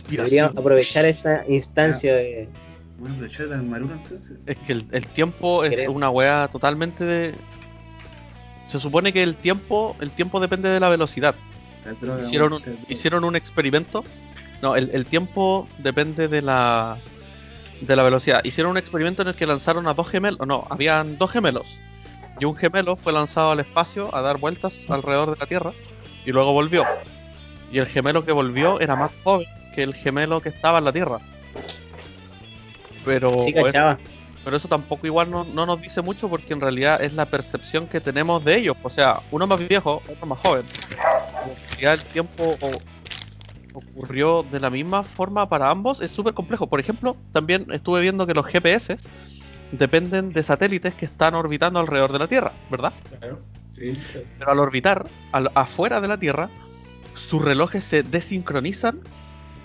Deberíamos 0.09 0.57
aprovechar 0.57 1.05
esta 1.05 1.43
instancia 1.47 2.15
de... 2.15 2.47
Voy 2.99 3.09
a 3.09 3.13
aprovechar 3.13 3.47
el 3.47 3.63
Maruro 3.63 3.95
entonces. 3.95 4.37
Es 4.45 4.55
que 4.57 4.73
el, 4.73 4.85
el 4.91 5.05
tiempo 5.07 5.63
es 5.63 5.87
una 5.87 6.09
weá 6.09 6.47
totalmente 6.51 7.03
de... 7.03 7.33
Se 8.67 8.79
supone 8.79 9.11
que 9.11 9.21
el 9.23 9.35
tiempo, 9.35 9.95
el 9.99 10.09
tiempo 10.11 10.39
depende 10.39 10.69
de 10.69 10.79
la 10.79 10.89
velocidad. 10.89 11.35
La 11.85 11.93
droga, 11.93 12.23
Hicieron 12.23 12.53
un, 12.53 12.61
hicieron 12.87 13.23
un 13.23 13.35
experimento. 13.35 14.03
No, 14.61 14.75
el, 14.75 14.89
el 14.93 15.05
tiempo 15.05 15.67
depende 15.79 16.27
de 16.29 16.41
la 16.41 16.97
de 17.81 17.95
la 17.95 18.03
velocidad. 18.03 18.41
Hicieron 18.43 18.71
un 18.71 18.77
experimento 18.77 19.21
en 19.21 19.29
el 19.29 19.35
que 19.35 19.45
lanzaron 19.45 19.87
a 19.87 19.93
dos 19.93 20.07
gemelos. 20.09 20.45
No, 20.47 20.65
habían 20.69 21.17
dos 21.17 21.31
gemelos. 21.31 21.79
Y 22.39 22.45
un 22.45 22.55
gemelo 22.55 22.95
fue 22.95 23.13
lanzado 23.13 23.51
al 23.51 23.59
espacio 23.59 24.13
a 24.15 24.21
dar 24.21 24.37
vueltas 24.37 24.73
alrededor 24.89 25.31
de 25.31 25.37
la 25.39 25.45
Tierra. 25.45 25.71
Y 26.25 26.31
luego 26.31 26.53
volvió. 26.53 26.85
Y 27.71 27.79
el 27.79 27.85
gemelo 27.87 28.23
que 28.25 28.31
volvió 28.31 28.79
era 28.79 28.95
más 28.95 29.11
joven 29.23 29.47
que 29.75 29.83
el 29.83 29.93
gemelo 29.93 30.41
que 30.41 30.49
estaba 30.49 30.77
en 30.77 30.85
la 30.85 30.93
Tierra. 30.93 31.19
Pero, 33.05 33.41
Sí, 33.41 33.53
pero 34.43 34.57
eso 34.57 34.67
tampoco 34.67 35.07
igual 35.07 35.29
no, 35.31 35.43
no 35.45 35.65
nos 35.65 35.81
dice 35.81 36.01
mucho 36.01 36.29
porque 36.29 36.53
en 36.53 36.61
realidad 36.61 37.01
es 37.01 37.13
la 37.13 37.25
percepción 37.25 37.87
que 37.87 37.99
tenemos 38.01 38.43
de 38.43 38.57
ellos. 38.57 38.75
O 38.83 38.89
sea, 38.89 39.19
uno 39.31 39.47
más 39.47 39.65
viejo, 39.67 40.01
otro 40.07 40.25
más 40.25 40.39
joven. 40.39 40.63
En 41.45 41.69
realidad 41.71 41.93
el 41.93 42.03
tiempo 42.11 42.55
o- 42.61 42.81
ocurrió 43.73 44.43
de 44.43 44.59
la 44.59 44.69
misma 44.69 45.03
forma 45.03 45.49
para 45.49 45.69
ambos 45.69 46.01
es 46.01 46.11
súper 46.11 46.33
complejo. 46.33 46.67
Por 46.67 46.79
ejemplo, 46.79 47.15
también 47.31 47.67
estuve 47.71 48.01
viendo 48.01 48.25
que 48.27 48.33
los 48.33 48.45
GPS 48.45 48.97
dependen 49.71 50.31
de 50.31 50.43
satélites 50.43 50.93
que 50.93 51.05
están 51.05 51.33
orbitando 51.35 51.79
alrededor 51.79 52.11
de 52.11 52.19
la 52.19 52.27
Tierra, 52.27 52.51
¿verdad? 52.69 52.93
Claro. 53.19 53.39
Sí. 53.75 53.97
Pero 54.37 54.51
al 54.51 54.59
orbitar 54.59 55.05
al- 55.31 55.51
afuera 55.55 55.99
de 55.99 56.07
la 56.07 56.17
Tierra, 56.17 56.49
sus 57.15 57.41
relojes 57.41 57.83
se 57.83 58.03
desincronizan 58.03 58.99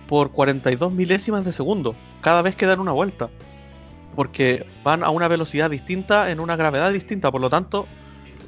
por 0.09 0.31
42 0.31 0.93
milésimas 0.93 1.45
de 1.45 1.53
segundo 1.53 1.95
cada 2.23 2.41
vez 2.41 2.57
que 2.57 2.67
dan 2.67 2.81
una 2.81 2.93
vuelta. 2.93 3.29
Porque 4.17 4.67
van 4.83 5.05
a 5.05 5.11
una 5.11 5.29
velocidad 5.29 5.71
distinta 5.71 6.31
en 6.31 6.41
una 6.41 6.57
gravedad 6.57 6.91
distinta. 6.93 7.31
Por 7.31 7.41
lo 7.41 7.51
tanto, 7.51 7.87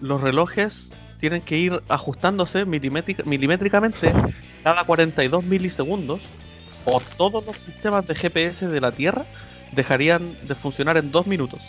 los 0.01 0.21
relojes 0.21 0.91
tienen 1.21 1.43
que 1.43 1.57
ir 1.59 1.83
ajustándose 1.89 2.67
milimétric- 2.67 3.25
milimétricamente 3.25 4.13
cada 4.65 4.85
42 4.85 5.45
milisegundos. 5.45 6.21
O 6.87 7.01
todos 7.19 7.45
los 7.45 7.57
sistemas 7.57 8.07
de 8.07 8.15
GPS 8.15 8.67
de 8.67 8.81
la 8.81 8.91
Tierra 8.91 9.27
dejarían 9.73 10.35
de 10.49 10.55
funcionar 10.55 10.97
en 10.97 11.13
dos 11.13 11.27
minutos. 11.27 11.61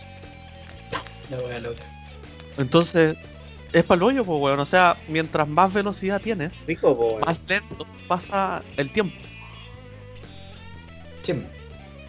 La 1.29 1.37
wea 1.39 1.59
loca. 1.59 1.83
Entonces, 2.57 3.17
es 3.73 3.83
para 3.83 3.97
el 3.97 4.03
hoyo, 4.03 4.23
pues, 4.25 4.39
weón. 4.39 4.59
O 4.59 4.65
sea, 4.65 4.95
mientras 5.09 5.47
más 5.47 5.73
velocidad 5.73 6.21
tienes, 6.21 6.53
Rico, 6.65 7.19
más 7.25 7.47
lento 7.49 7.85
pasa 8.07 8.61
el 8.77 8.89
tiempo. 8.89 9.15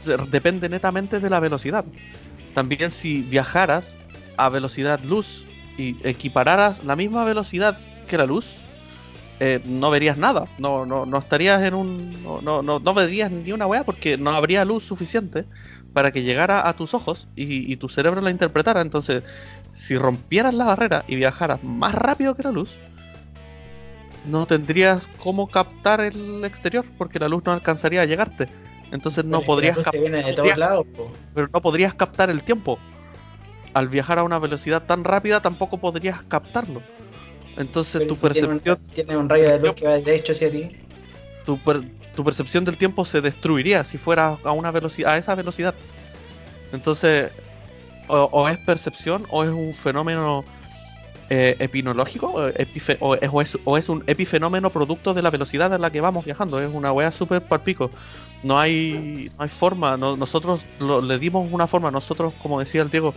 Se- 0.05 0.16
Depende 0.30 0.68
netamente 0.68 1.20
de 1.20 1.30
la 1.30 1.40
velocidad. 1.40 1.84
También 2.55 2.90
si 2.90 3.22
viajaras 3.22 3.97
a 4.36 4.49
velocidad 4.49 5.01
luz 5.05 5.45
y 5.79 5.97
equipararas 6.07 6.85
la 6.85 6.97
misma 6.97 7.25
velocidad 7.25 7.79
que 8.09 8.18
la 8.18 8.27
luz, 8.27 8.47
eh, 9.41 9.61
no 9.64 9.91
verías 9.91 10.18
nada. 10.18 10.45
No, 10.59 10.87
no, 10.87 11.07
no 11.07 11.18
estarías 11.18 11.62
en 11.62 11.75
un. 11.75 12.23
No, 12.23 12.62
no, 12.62 12.79
no, 12.79 12.95
verías 12.95 13.31
ni 13.31 13.53
una 13.53 13.66
weá 13.66 13.85
porque 13.85 14.16
no 14.16 14.31
habría 14.31 14.64
luz 14.64 14.85
suficiente 14.85 15.45
para 15.93 16.11
que 16.12 16.23
llegara 16.23 16.68
a 16.68 16.73
tus 16.75 16.95
ojos 16.95 17.27
y, 17.37 17.70
y 17.73 17.77
tu 17.77 17.89
cerebro 17.89 18.20
la 18.20 18.31
interpretara. 18.31 18.81
Entonces, 18.81 19.23
si 19.73 19.97
rompieras 19.99 20.55
la 20.55 20.64
barrera 20.66 21.05
y 21.09 21.16
viajaras 21.16 21.62
más 21.64 21.95
rápido 21.95 22.35
que 22.35 22.43
la 22.45 22.53
luz, 22.53 22.70
no 24.27 24.47
tendrías 24.47 25.09
cómo 25.18 25.49
captar 25.49 26.01
el 26.01 26.45
exterior 26.45 26.85
porque 26.97 27.18
la 27.18 27.29
luz 27.29 27.45
no 27.45 27.53
alcanzaría 27.53 28.03
a 28.03 28.05
llegarte. 28.05 28.49
Entonces 28.93 29.25
no 29.25 29.41
podrías 29.43 29.77
la 29.77 29.83
luz 29.83 29.85
te 29.87 29.91
cap- 29.91 30.01
viene 30.01 30.16
de 30.18 30.23
no 30.23 30.29
todos 30.29 30.37
podrías- 30.39 30.59
lados, 30.59 30.87
po. 30.97 31.12
pero 31.35 31.49
no 31.53 31.61
podrías 31.62 31.95
captar 31.95 32.31
el 32.31 32.43
tiempo. 32.43 32.79
Al 33.75 33.89
viajar 33.89 34.18
a 34.18 34.23
una 34.25 34.39
velocidad 34.39 34.83
tan 34.85 35.05
rápida 35.05 35.41
tampoco 35.41 35.79
podrías 35.79 36.23
captarlo. 36.29 36.83
Entonces 37.57 38.01
Pero 38.01 38.09
tu 38.09 38.16
si 38.16 38.29
tiene 38.31 38.49
un- 38.49 38.53
percepción, 38.55 38.79
Tiene 38.95 39.16
un 39.16 39.29
rayo 39.29 39.49
de 39.51 39.59
luz 39.59 39.75
que 39.75 39.87
va 39.87 39.93
derecho 39.99 40.33
hacia 40.33 40.51
ti. 40.51 40.70
tu, 41.47 41.59
per- 41.59 41.83
tu 42.14 42.25
percepción 42.25 42.64
del 42.64 42.77
tiempo 42.77 43.05
se 43.05 43.20
destruiría 43.20 43.85
si 43.85 43.99
fuera 43.99 44.37
a 44.45 44.53
una 44.53 44.70
velocidad, 44.70 45.12
a 45.14 45.18
esa 45.18 45.35
velocidad. 45.35 45.75
Entonces, 46.73 47.31
o, 48.09 48.29
o 48.33 48.49
es 48.49 48.59
percepción 48.59 49.27
o 49.31 49.45
es 49.45 49.51
un 49.51 49.75
fenómeno 49.75 50.45
eh, 51.31 51.57
epinológico 51.61 52.27
o, 52.27 52.49
epife- 52.49 52.99
o 53.01 53.14
es, 53.14 53.31
o 53.33 53.41
es- 53.41 53.59
o 53.64 53.79
es 53.79 53.89
un 53.89 54.05
epifenómeno 54.07 54.68
producto 54.70 55.14
de 55.14 55.23
la 55.23 55.31
velocidad 55.31 55.73
a 55.73 55.79
la 55.79 55.91
que 55.91 56.01
vamos 56.03 56.25
viajando. 56.27 56.61
Es 56.61 56.70
una 56.73 56.93
wea 56.93 57.11
súper 57.11 57.41
palpico. 57.43 57.91
No 58.43 58.59
hay, 58.59 59.31
no 59.39 59.45
hay 59.45 59.49
forma. 59.51 59.97
no- 59.97 60.16
nosotros 60.16 60.62
lo- 60.79 61.01
le 61.01 61.18
dimos 61.18 61.51
una 61.51 61.66
forma. 61.66 61.91
Nosotros, 61.91 62.35
como 62.43 62.61
decía 62.61 62.83
el 62.83 62.91
Diego, 62.91 63.14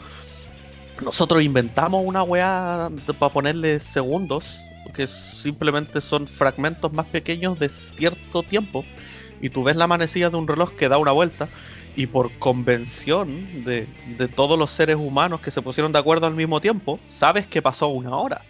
nosotros 1.04 1.44
inventamos 1.44 2.04
una 2.06 2.24
weá 2.24 2.90
para 3.20 3.34
ponerle 3.34 3.80
segundos, 3.80 4.60
que 4.94 5.08
simplemente 5.08 6.00
son 6.02 6.28
fragmentos 6.28 6.94
más 6.94 7.06
pequeños 7.08 7.60
de 7.60 7.70
cierto 7.70 8.44
tiempo. 8.44 8.86
Y 9.42 9.50
tú 9.50 9.64
ves 9.64 9.76
la 9.76 9.88
manecilla 9.88 10.30
de 10.30 10.38
un 10.38 10.48
reloj 10.48 10.72
que 10.72 10.88
da 10.88 10.98
una 10.98 11.12
vuelta 11.12 11.48
y 11.96 12.08
por 12.08 12.32
convención 12.40 13.64
de, 13.64 13.88
todos 14.36 14.58
los 14.60 14.72
seres 14.72 14.98
humanos 14.98 15.42
que 15.42 15.52
se 15.52 15.62
pusieron 15.62 15.92
de 15.92 16.00
acuerdo 16.00 16.28
al 16.28 16.36
mismo 16.36 16.60
tiempo, 16.60 17.00
sabes 17.10 17.48
que 17.48 17.62
pasó 17.62 17.88
una 17.88 18.16
hora. 18.16 18.42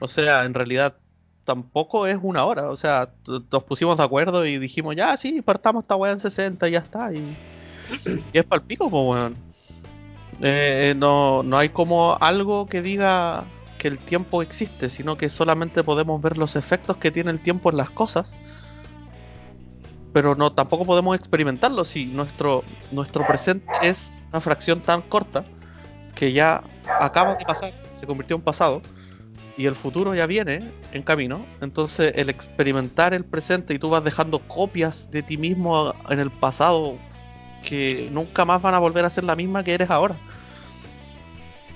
O 0.00 0.08
sea, 0.08 0.44
en 0.44 0.54
realidad 0.54 0.96
tampoco 1.44 2.06
es 2.06 2.18
una 2.20 2.44
hora. 2.44 2.70
O 2.70 2.76
sea, 2.76 3.10
nos 3.26 3.64
pusimos 3.64 3.96
de 3.96 4.02
acuerdo 4.04 4.44
y 4.44 4.58
dijimos, 4.58 4.94
ya, 4.96 5.16
sí, 5.16 5.42
partamos 5.42 5.84
esta 5.84 5.96
weá 5.96 6.12
en 6.12 6.20
60 6.20 6.68
y 6.68 6.72
ya 6.72 6.78
está. 6.80 7.12
Y, 7.12 7.36
y 8.32 8.38
es 8.38 8.44
para 8.44 8.60
el 8.60 8.66
pico, 8.66 8.90
pues, 8.90 9.02
weón. 9.02 9.46
Eh, 10.40 10.94
no, 10.96 11.42
no 11.42 11.58
hay 11.58 11.70
como 11.70 12.16
algo 12.20 12.66
que 12.66 12.82
diga 12.82 13.44
que 13.78 13.88
el 13.88 13.98
tiempo 13.98 14.42
existe, 14.42 14.90
sino 14.90 15.16
que 15.16 15.28
solamente 15.28 15.82
podemos 15.82 16.20
ver 16.20 16.38
los 16.38 16.56
efectos 16.56 16.96
que 16.96 17.10
tiene 17.10 17.30
el 17.30 17.40
tiempo 17.40 17.70
en 17.70 17.76
las 17.76 17.90
cosas. 17.90 18.34
Pero 20.12 20.34
no, 20.34 20.52
tampoco 20.52 20.84
podemos 20.84 21.16
experimentarlo 21.16 21.84
si 21.84 22.06
nuestro, 22.06 22.64
nuestro 22.90 23.26
presente 23.26 23.66
es 23.82 24.10
una 24.30 24.40
fracción 24.40 24.80
tan 24.80 25.02
corta 25.02 25.44
que 26.14 26.32
ya 26.32 26.62
acaba 27.00 27.34
de 27.34 27.44
pasar, 27.44 27.72
se 27.94 28.06
convirtió 28.06 28.36
en 28.36 28.42
pasado 28.42 28.80
y 29.58 29.66
el 29.66 29.74
futuro 29.74 30.14
ya 30.14 30.26
viene 30.26 30.70
en 30.92 31.02
camino. 31.02 31.44
Entonces 31.60 32.12
el 32.16 32.30
experimentar 32.30 33.14
el 33.14 33.24
presente 33.24 33.74
y 33.74 33.78
tú 33.78 33.90
vas 33.90 34.04
dejando 34.04 34.38
copias 34.40 35.10
de 35.10 35.22
ti 35.22 35.36
mismo 35.36 35.94
en 36.08 36.18
el 36.18 36.30
pasado 36.30 36.94
que 37.66 38.08
nunca 38.12 38.44
más 38.46 38.62
van 38.62 38.74
a 38.74 38.78
volver 38.78 39.04
a 39.04 39.10
ser 39.10 39.24
la 39.24 39.36
misma 39.36 39.62
que 39.64 39.74
eres 39.74 39.90
ahora. 39.90 40.16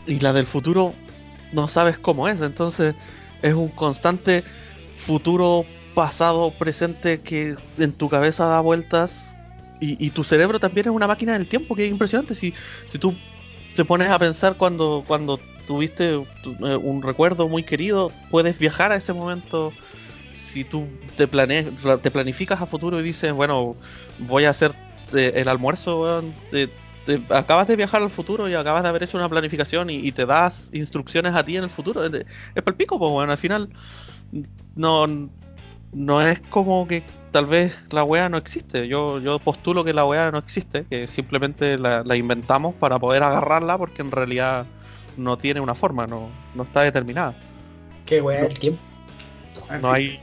Y 0.06 0.20
la 0.20 0.32
del 0.32 0.46
futuro 0.46 0.94
no 1.52 1.68
sabes 1.68 1.98
cómo 1.98 2.28
es. 2.28 2.40
Entonces 2.40 2.94
es 3.42 3.54
un 3.54 3.68
constante 3.68 4.44
futuro, 4.96 5.66
pasado, 5.94 6.52
presente 6.58 7.20
que 7.20 7.56
en 7.78 7.92
tu 7.92 8.08
cabeza 8.08 8.46
da 8.46 8.60
vueltas. 8.60 9.34
Y, 9.82 10.10
tu 10.10 10.24
cerebro 10.24 10.60
también 10.60 10.88
es 10.88 10.92
una 10.92 11.06
máquina 11.06 11.32
del 11.32 11.46
tiempo 11.46 11.74
que 11.74 11.86
es 11.86 11.90
impresionante. 11.90 12.34
Si, 12.34 12.52
si 12.92 12.98
tú 12.98 13.14
te 13.74 13.82
pones 13.82 14.10
a 14.10 14.18
pensar 14.18 14.56
cuando, 14.58 15.04
cuando 15.06 15.40
tuviste 15.66 16.22
tu- 16.42 16.66
eh, 16.66 16.76
un 16.76 17.02
recuerdo 17.02 17.48
muy 17.48 17.62
querido, 17.62 18.12
puedes 18.30 18.58
viajar 18.58 18.92
a 18.92 18.96
ese 18.96 19.14
momento. 19.14 19.72
Si 20.34 20.64
tú 20.64 20.86
te, 21.16 21.26
plane 21.26 21.66
te 22.02 22.10
planificas 22.10 22.60
a 22.60 22.66
futuro 22.66 23.00
y 23.00 23.02
dices, 23.02 23.32
bueno, 23.32 23.74
voy 24.18 24.44
a 24.44 24.50
hacer 24.50 24.72
el 25.14 25.48
almuerzo, 25.48 26.02
weón, 26.02 26.34
te- 26.50 26.68
te- 27.06 27.20
acabas 27.34 27.68
de 27.68 27.76
viajar 27.76 28.02
al 28.02 28.10
futuro 28.10 28.48
y 28.48 28.54
acabas 28.54 28.82
de 28.82 28.88
haber 28.88 29.02
hecho 29.02 29.16
una 29.18 29.28
planificación 29.28 29.90
y, 29.90 29.96
y 29.96 30.12
te 30.12 30.26
das 30.26 30.70
instrucciones 30.72 31.34
a 31.34 31.42
ti 31.44 31.56
en 31.56 31.64
el 31.64 31.70
futuro. 31.70 32.04
Es, 32.04 32.12
es 32.12 32.24
el 32.64 32.74
pico, 32.74 32.98
pues, 32.98 33.10
bueno, 33.10 33.32
al 33.32 33.38
final 33.38 33.68
no, 34.74 35.06
no 35.92 36.22
es 36.22 36.40
como 36.50 36.86
que 36.86 37.02
tal 37.32 37.46
vez 37.46 37.84
la 37.90 38.04
wea 38.04 38.28
no 38.28 38.36
existe. 38.36 38.88
Yo, 38.88 39.18
yo 39.20 39.38
postulo 39.38 39.84
que 39.84 39.92
la 39.92 40.04
wea 40.04 40.30
no 40.30 40.38
existe, 40.38 40.84
que 40.90 41.06
simplemente 41.06 41.78
la, 41.78 42.02
la 42.04 42.16
inventamos 42.16 42.74
para 42.74 42.98
poder 42.98 43.22
agarrarla 43.22 43.78
porque 43.78 44.02
en 44.02 44.10
realidad 44.10 44.66
no 45.16 45.36
tiene 45.36 45.60
una 45.60 45.74
forma, 45.74 46.06
no, 46.06 46.28
no 46.54 46.62
está 46.62 46.82
determinada. 46.82 47.34
Qué 48.06 48.20
weá 48.20 48.40
No. 48.40 48.46
el 48.46 48.58
tiempo. 48.58 48.80
No 49.82 49.92
hay. 49.92 50.18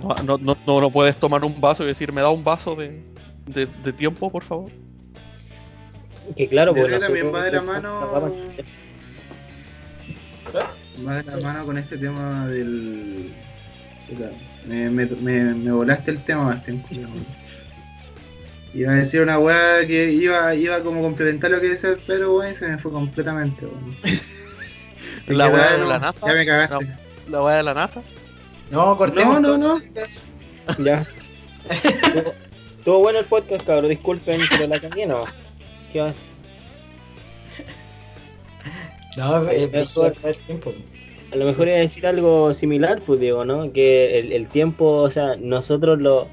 No, 0.00 0.14
no, 0.24 0.38
no, 0.38 0.56
no- 0.66 0.80
no 0.80 0.90
puedes 0.90 1.16
tomar 1.16 1.44
un 1.44 1.60
vaso 1.60 1.82
y 1.82 1.86
decir, 1.86 2.12
me 2.12 2.20
da 2.20 2.28
un 2.30 2.44
vaso 2.44 2.76
de, 2.76 3.02
de, 3.48 3.66
de 3.84 3.92
tiempo, 3.92 4.30
por 4.30 4.44
favor. 4.44 4.70
Que 6.36 6.48
claro, 6.48 6.72
Yo 6.72 6.82
pues 6.82 6.86
creo 6.86 6.98
que 6.98 7.06
también 7.06 7.34
va 7.34 7.44
de 7.44 7.52
la 7.52 7.62
mano. 7.62 8.10
Va 11.06 11.16
de 11.16 11.22
la 11.24 11.36
mano 11.38 11.64
con 11.64 11.78
este 11.78 11.96
tema 11.96 12.46
del. 12.48 13.32
Me, 14.66 14.90
me, 14.90 15.06
me, 15.06 15.54
me 15.54 15.72
volaste 15.72 16.10
el 16.10 16.22
tema, 16.22 16.62
culiao. 16.88 17.10
Iba 18.74 18.92
a 18.92 18.96
decir 18.96 19.22
una 19.22 19.38
weá 19.38 19.86
que 19.86 20.10
iba, 20.12 20.54
iba 20.54 20.80
como 20.82 21.00
complementar 21.00 21.50
lo 21.50 21.60
que 21.60 21.68
decía 21.68 21.90
el 21.90 21.98
Pedro, 21.98 22.36
weón, 22.36 22.52
y 22.52 22.54
se 22.54 22.68
me 22.68 22.78
fue 22.78 22.92
completamente, 22.92 23.64
weón. 23.66 23.96
La 25.26 25.48
weá 25.48 25.72
de 25.78 25.84
la 25.86 25.98
NASA. 25.98 26.26
Ya 26.26 26.32
me 26.34 26.46
cagaste. 26.46 26.86
La 27.30 27.42
wea 27.42 27.56
de 27.56 27.62
la 27.62 27.74
NASA. 27.74 28.02
No, 28.70 28.96
cortemos 28.96 29.40
No, 29.40 29.56
no, 29.56 29.74
todo. 29.74 29.78
no. 30.78 30.84
Ya. 30.84 31.06
Estuvo- 32.88 33.02
bueno 33.02 33.18
el 33.18 33.26
podcast, 33.26 33.66
cabrón. 33.66 33.90
Disculpen, 33.90 34.40
pero 34.50 34.66
la 34.66 34.80
cambié 34.80 35.06
no. 35.06 35.24
¿Qué 35.92 36.00
vas? 36.00 36.24
No, 39.18 39.46
Eh, 39.50 39.64
es 39.64 39.72
mejor- 39.72 40.14
mejor 40.14 40.30
el 40.30 40.38
tiempo. 40.38 40.72
A 41.30 41.36
lo 41.36 41.44
mejor 41.44 41.68
iba 41.68 41.76
a 41.76 41.80
decir 41.80 42.06
algo 42.06 42.54
similar, 42.54 43.02
pues 43.04 43.20
digo, 43.20 43.44
¿no? 43.44 43.70
Que 43.74 44.18
el, 44.20 44.32
el 44.32 44.48
tiempo, 44.48 44.86
o 45.02 45.10
sea, 45.10 45.36
nosotros 45.38 46.00
lo. 46.00 46.28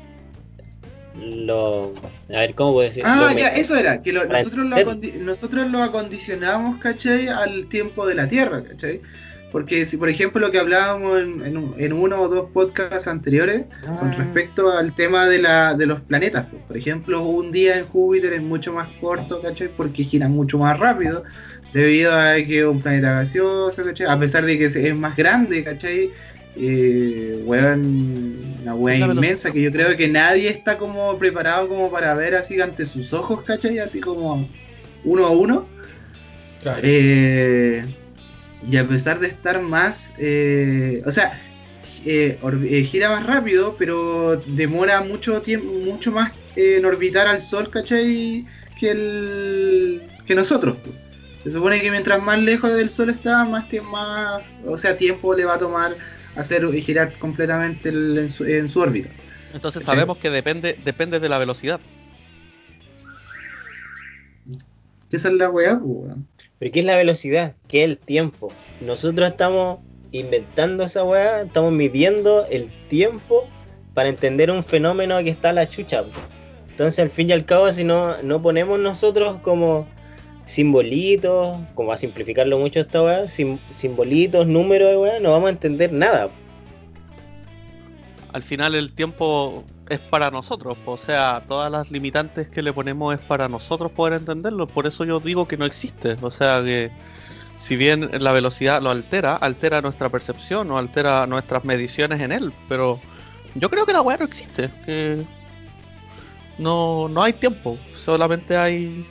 Lo. 1.22 1.94
A 2.30 2.40
ver, 2.40 2.56
¿cómo 2.56 2.72
puedo 2.72 2.88
decir? 2.88 3.04
Ah, 3.06 3.18
Lo 3.34 3.38
ya, 3.38 3.52
me- 3.52 3.60
eso 3.60 3.76
era, 3.76 4.02
que 4.02 4.14
lo- 4.14 4.24
nosotros, 4.26 4.66
lo 4.66 4.96
nosotros 5.26 5.70
lo 5.70 5.84
acondicionamos, 5.84 6.80
¿cachai? 6.80 7.28
Al 7.28 7.68
tiempo 7.68 8.08
de 8.08 8.16
la 8.16 8.30
Tierra, 8.30 8.64
¿cachai? 8.64 9.02
Porque 9.56 9.86
si, 9.86 9.96
por 9.96 10.10
ejemplo, 10.10 10.42
lo 10.42 10.52
que 10.52 10.60
hablábamos 10.60 11.18
en, 11.22 11.42
en 11.46 11.74
en 11.78 11.94
uno 11.94 12.20
o 12.20 12.28
dos 12.28 12.50
podcasts 12.52 13.08
anteriores, 13.08 13.62
con 14.00 14.10
Ah. 14.10 14.16
respecto 14.18 14.70
al 14.70 14.94
tema 14.94 15.30
de, 15.30 15.40
la, 15.40 15.76
de 15.76 15.86
los 15.86 16.02
planetas, 16.02 16.48
pues, 16.52 16.62
por 16.64 16.76
ejemplo, 16.76 17.24
un 17.24 17.54
día 17.54 17.80
en 17.80 17.86
Júpiter 17.86 18.34
es 18.34 18.42
mucho 18.42 18.74
más 18.74 18.90
corto, 19.00 19.42
¿cachai? 19.42 19.70
Porque 19.70 20.04
gira 20.04 20.28
mucho 20.28 20.58
más 20.58 20.78
rápido, 20.78 21.24
debido 21.72 22.12
a 22.14 22.34
que 22.36 22.60
es 22.60 22.66
un 22.66 22.82
planeta 22.82 23.14
gaseoso, 23.14 23.86
¿cachai? 23.86 24.08
A 24.08 24.20
pesar 24.20 24.44
de 24.46 24.58
que 24.58 24.66
es 24.66 24.94
más 24.98 25.16
grande, 25.16 25.64
¿cachai? 25.64 26.10
Eh, 26.58 27.42
weón, 27.46 28.36
una 28.62 28.76
weá 28.76 28.98
inmensa 28.98 29.52
que 29.54 29.62
yo 29.62 29.72
creo 29.72 29.96
que 29.96 30.10
nadie 30.10 30.50
está 30.50 30.78
como 30.78 31.18
preparado 31.18 31.70
como 31.70 31.90
para 31.90 32.14
ver 32.14 32.36
así 32.36 32.60
ante 32.60 32.86
sus 32.86 33.14
ojos, 33.14 33.44
¿cachai? 33.44 33.80
Así 33.80 34.02
como 34.02 34.50
uno 35.06 35.26
a 35.26 35.30
uno. 35.30 35.66
Claro. 36.62 36.82
Eh, 36.84 37.86
y 38.68 38.78
a 38.78 38.88
pesar 38.88 39.20
de 39.20 39.28
estar 39.28 39.62
más, 39.62 40.14
eh, 40.18 41.02
o 41.06 41.12
sea, 41.12 41.42
eh, 42.06 42.40
eh, 42.70 42.84
gira 42.84 43.10
más 43.10 43.26
rápido, 43.26 43.76
pero 43.78 44.38
demora 44.48 45.02
mucho 45.02 45.42
tiempo, 45.42 45.72
mucho 45.74 46.12
más 46.12 46.34
en 46.56 46.86
orbitar 46.86 47.28
al 47.28 47.42
Sol, 47.42 47.70
¿cachai? 47.70 48.46
Que 48.80 48.92
el 48.92 50.02
que 50.26 50.36
nosotros. 50.36 50.78
pues. 50.84 50.96
Se 51.44 51.52
supone 51.52 51.80
que 51.80 51.92
mientras 51.92 52.22
más 52.24 52.40
lejos 52.42 52.74
del 52.76 52.90
Sol 52.90 53.10
está, 53.12 53.46
más 53.46 53.70
tiempo, 53.70 53.92
más, 53.92 54.42
o 54.66 54.78
sea, 54.78 54.98
tiempo 54.98 55.36
le 55.36 55.46
va 55.46 55.56
a 55.56 55.60
tomar 55.60 55.96
hacer 56.36 56.70
girar 56.82 57.14
completamente 57.20 57.90
el- 57.90 58.18
en, 58.18 58.30
su, 58.30 58.44
en 58.46 58.68
su 58.68 58.80
órbita. 58.80 59.10
Entonces 59.54 59.82
¿Cachai? 59.82 59.96
sabemos 59.98 60.18
que 60.18 60.30
depende, 60.32 60.76
depende 60.84 61.20
de 61.20 61.30
la 61.30 61.38
velocidad. 61.38 61.80
Esa 65.12 65.30
es 65.30 65.34
la 65.36 65.50
weá, 65.50 65.80
pues. 65.80 66.14
Pero 66.66 66.74
¿qué 66.74 66.80
es 66.80 66.86
la 66.88 66.96
velocidad? 66.98 67.54
¿Qué 67.68 67.84
es 67.84 67.92
el 67.92 68.00
tiempo? 68.00 68.52
Nosotros 68.82 69.30
estamos 69.30 69.82
inventando 70.12 70.84
esa 70.84 71.04
weá, 71.04 71.44
estamos 71.44 71.72
midiendo 71.72 72.48
el 72.48 72.72
tiempo 72.88 73.48
para 73.94 74.10
entender 74.10 74.50
un 74.50 74.64
fenómeno 74.64 75.20
que 75.20 75.30
está 75.30 75.54
la 75.54 75.70
chucha. 75.70 76.04
Entonces, 76.72 76.98
al 76.98 77.12
fin 77.12 77.30
y 77.30 77.34
al 77.34 77.46
cabo, 77.46 77.70
si 77.72 77.84
no, 77.84 78.20
no 78.24 78.42
ponemos 78.42 78.80
nosotros 78.80 79.36
como 79.44 79.88
simbolitos, 80.48 81.56
como 81.76 81.92
a 81.92 81.98
simplificarlo 81.98 82.58
mucho 82.58 82.80
esta 82.80 83.04
weá, 83.04 83.28
sim- 83.28 83.60
simbolitos, 83.76 84.48
números 84.48 84.90
de 84.90 84.98
weá, 84.98 85.20
no 85.20 85.34
vamos 85.34 85.50
a 85.50 85.52
entender 85.52 85.94
nada. 85.94 86.32
Al 88.34 88.42
final 88.42 88.74
el 88.74 88.92
tiempo 88.92 89.64
es 89.90 90.00
para 90.00 90.32
nosotros, 90.32 90.78
o 90.86 90.98
sea, 90.98 91.44
todas 91.48 91.72
las 91.72 91.92
limitantes 91.92 92.50
que 92.50 92.64
le 92.64 92.74
ponemos 92.74 93.14
es 93.14 93.22
para 93.22 93.48
nosotros 93.48 93.92
poder 93.92 94.14
entenderlo, 94.14 94.68
por 94.68 94.88
eso 94.88 95.06
yo 95.06 95.20
digo 95.20 95.48
que 95.48 95.58
no 95.58 95.66
existe, 95.66 96.16
o 96.22 96.32
sea 96.32 96.64
que 96.64 96.90
si 97.56 97.76
bien 97.76 98.10
la 98.12 98.32
velocidad 98.32 98.82
lo 98.82 98.90
altera, 98.90 99.36
altera 99.36 99.82
nuestra 99.82 100.10
percepción 100.10 100.72
o 100.72 100.78
altera 100.78 101.28
nuestras 101.28 101.66
mediciones 101.66 102.20
en 102.22 102.32
él, 102.32 102.52
pero 102.68 103.00
yo 103.54 103.70
creo 103.70 103.86
que 103.86 103.94
la 103.94 104.02
weá 104.02 104.18
no 104.18 104.26
existe, 104.26 104.70
que 104.86 105.24
no, 106.58 107.08
no 107.08 107.22
hay 107.22 107.34
tiempo, 107.34 107.78
solamente 107.96 108.58
hay 108.58 109.06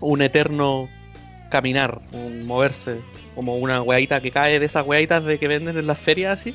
un 0.00 0.22
eterno 0.22 0.88
caminar, 1.50 2.00
un 2.12 2.46
moverse, 2.46 3.00
como 3.34 3.56
una 3.56 3.80
weadita 3.80 4.20
que 4.20 4.30
cae 4.30 4.58
de 4.58 4.66
esas 4.66 4.86
weaditas 4.86 5.24
de 5.24 5.38
que 5.38 5.48
venden 5.48 5.78
en 5.78 5.86
las 5.86 5.98
ferias 5.98 6.40
así, 6.40 6.54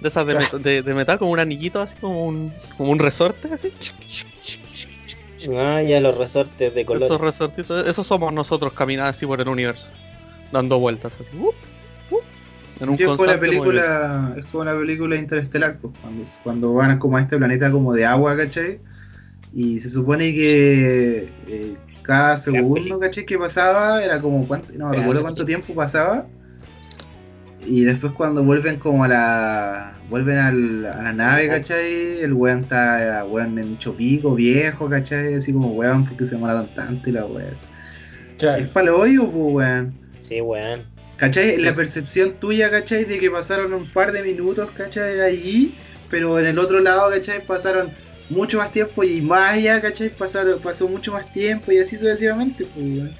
de 0.00 0.08
esas 0.08 0.26
de, 0.26 0.34
met- 0.34 0.58
de- 0.58 0.82
de 0.82 0.94
metal, 0.94 1.18
como 1.18 1.30
un 1.32 1.38
anillito 1.38 1.80
así, 1.80 1.94
como 2.00 2.24
un, 2.26 2.52
como 2.76 2.90
un 2.92 2.98
resorte 2.98 3.48
así. 3.52 3.70
Ah, 5.56 5.82
ya 5.82 6.00
los 6.00 6.16
resortes 6.18 6.74
de 6.74 6.84
color. 6.84 7.04
Esos 7.04 7.20
resortitos, 7.20 7.86
esos 7.86 8.06
somos 8.06 8.32
nosotros 8.32 8.72
caminando 8.72 9.10
así 9.10 9.26
por 9.26 9.40
el 9.40 9.48
universo, 9.48 9.86
dando 10.52 10.78
vueltas 10.78 11.12
así. 11.14 11.36
uh, 11.36 11.46
uh, 11.48 12.20
en 12.80 12.88
un 12.90 12.96
Sí, 12.96 13.04
es 13.04 13.08
como 13.08 13.24
la 13.26 13.38
movimiento. 13.38 13.40
película, 13.40 14.34
es 14.36 14.44
como 14.46 14.64
la 14.64 14.76
película 14.78 15.16
interestelar, 15.16 15.78
pues, 15.80 15.94
cuando, 16.00 16.24
cuando 16.42 16.74
van 16.74 16.98
como 16.98 17.16
a 17.16 17.20
este 17.20 17.36
planeta 17.38 17.70
como 17.70 17.94
de 17.94 18.04
agua, 18.04 18.36
¿cachai? 18.36 18.80
Y 19.52 19.80
se 19.80 19.90
supone 19.90 20.32
que 20.34 21.32
eh, 21.46 21.76
cada 22.02 22.36
segundo, 22.38 22.98
¿cachai? 22.98 23.24
Que 23.24 23.38
pasaba 23.38 24.02
era 24.04 24.20
como 24.20 24.46
cuánto, 24.46 24.72
no 24.74 24.90
Pedazo 24.90 25.00
recuerdo 25.00 25.22
cuánto 25.22 25.44
tiempo 25.44 25.74
pasaba. 25.74 26.26
Y 27.66 27.84
después 27.84 28.12
cuando 28.12 28.42
vuelven 28.42 28.78
como 28.78 29.04
a 29.04 29.08
la. 29.08 29.94
vuelven 30.08 30.38
al- 30.38 30.86
a 30.86 31.02
la 31.02 31.12
nave, 31.12 31.46
¿cachai? 31.48 32.20
El 32.22 32.32
weón 32.32 32.60
está 32.62 33.24
weón 33.28 33.58
en 33.58 33.70
mucho 33.70 33.94
pico, 33.94 34.34
viejo, 34.34 34.88
¿cachai? 34.88 35.34
Así 35.34 35.52
como 35.52 35.68
weón 35.72 36.06
porque 36.06 36.24
se 36.24 36.32
demoraron 36.32 36.68
tanto 36.74 37.08
y 37.08 37.12
la 37.12 37.26
weón. 37.26 37.54
Es 38.58 38.68
palo 38.68 38.98
hoyo, 38.98 39.30
pues 39.30 39.54
weón. 39.54 39.94
Sí, 40.18 40.40
weón. 40.40 40.84
¿Cachai? 41.16 41.58
La 41.58 41.74
percepción 41.74 42.32
tuya, 42.40 42.70
¿cachai? 42.70 43.04
De 43.04 43.18
que 43.18 43.30
pasaron 43.30 43.74
un 43.74 43.86
par 43.92 44.10
de 44.12 44.22
minutos, 44.22 44.70
¿cachai? 44.74 45.20
Allí, 45.20 45.74
pero 46.10 46.38
en 46.38 46.46
el 46.46 46.58
otro 46.58 46.80
lado, 46.80 47.10
¿cachai? 47.10 47.44
Pasaron 47.46 47.90
mucho 48.30 48.56
más 48.56 48.72
tiempo 48.72 49.04
y 49.04 49.20
más 49.20 49.52
allá, 49.52 49.80
¿cachai? 49.82 50.08
Pasaron, 50.08 50.60
pasó 50.60 50.88
mucho 50.88 51.12
más 51.12 51.30
tiempo 51.32 51.70
y 51.72 51.78
así 51.78 51.96
sucesivamente, 51.98 52.64
pues, 52.64 52.76
weón. 52.86 53.10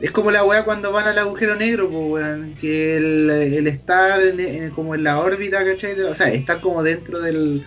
Es 0.00 0.10
como 0.10 0.30
la 0.30 0.44
weá 0.44 0.64
cuando 0.64 0.92
van 0.92 1.06
al 1.06 1.18
agujero 1.18 1.56
negro, 1.56 1.90
pues, 1.90 2.24
weón. 2.24 2.54
Que 2.60 2.96
el, 2.96 3.28
el 3.30 3.66
estar 3.66 4.22
en- 4.22 4.40
en- 4.40 4.70
como 4.70 4.94
en 4.94 5.04
la 5.04 5.18
órbita, 5.20 5.64
¿cachai? 5.64 5.94
De- 5.94 6.04
o 6.04 6.14
sea, 6.14 6.28
estar 6.32 6.60
como 6.60 6.82
dentro 6.82 7.20
del, 7.20 7.64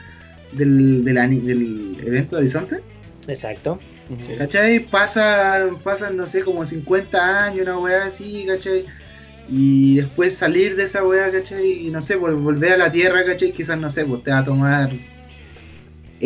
del, 0.52 1.04
del, 1.06 1.18
ani- 1.18 1.40
del 1.42 1.98
evento 2.04 2.36
de 2.36 2.42
horizonte. 2.42 2.80
Exacto. 3.28 3.80
Ujú. 4.10 4.38
¿Cachai? 4.38 4.80
Pasan, 4.80 5.78
pasan, 5.84 6.18
no 6.18 6.28
sé, 6.28 6.44
como 6.44 6.66
50 6.66 7.46
años, 7.46 7.62
una 7.64 7.78
weá 7.80 8.06
así, 8.06 8.46
¿cachai? 8.48 8.86
Y 9.50 9.98
después 9.98 10.36
salir 10.36 10.76
de 10.76 10.84
esa 10.84 11.04
weá, 11.06 11.32
¿cachai? 11.32 11.88
Y 11.88 11.92
no 11.92 12.02
sé, 12.02 12.18
vol- 12.20 12.42
volver 12.42 12.74
a 12.74 12.78
la 12.78 12.92
Tierra, 12.92 13.24
¿cachai? 13.26 13.52
Quizás, 13.52 13.78
no 13.78 13.90
sé, 13.90 14.06
pues 14.06 14.24
te 14.24 14.32
va 14.32 14.40
a 14.40 14.44
tomar 14.44 14.90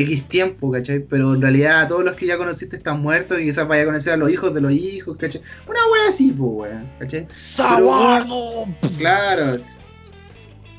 X 0.02 0.28
tiempo, 0.28 0.72
¿cachai? 0.72 1.00
Pero 1.00 1.34
en 1.34 1.42
realidad 1.42 1.88
todos 1.88 2.04
los 2.04 2.16
que 2.16 2.26
ya 2.28 2.38
conociste 2.38 2.76
están 2.78 3.02
muertos 3.02 3.40
y 3.40 3.44
quizás 3.46 3.68
vaya 3.68 3.84
a 3.84 3.86
conocer 3.86 4.14
a 4.14 4.18
los 4.18 4.30
hijos 4.30 4.54
de 4.54 4.62
los 4.62 4.72
hijos, 4.72 5.18
¿cachai? 5.18 5.42
Una 5.68 5.80
weá 5.92 6.10
así, 6.10 6.32
pues, 6.32 6.72
weá, 6.72 6.86
¿cachai? 7.00 7.26
¡Saguardo! 7.30 8.66
Claro. 8.98 9.58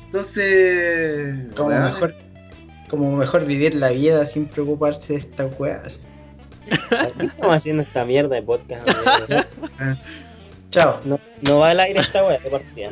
Entonces... 0.05 1.53
Como 1.55 1.69
mejor, 1.69 2.15
como 2.87 3.15
mejor 3.17 3.45
vivir 3.45 3.75
la 3.75 3.89
vida 3.89 4.25
sin 4.25 4.45
preocuparse 4.45 5.13
de 5.13 5.19
estas 5.19 5.51
weas. 5.59 6.01
¿Por 6.89 7.11
qué 7.13 7.25
estamos 7.27 7.55
haciendo 7.57 7.83
esta 7.83 8.05
mierda 8.05 8.35
de 8.35 8.43
podcast? 8.43 8.89
ah, 9.79 9.97
Chao. 10.71 10.99
No, 11.03 11.19
no 11.41 11.59
va 11.59 11.71
al 11.71 11.79
aire 11.79 11.99
esta 11.99 12.23
weá 12.23 12.37
de 12.39 12.49
partida. 12.49 12.89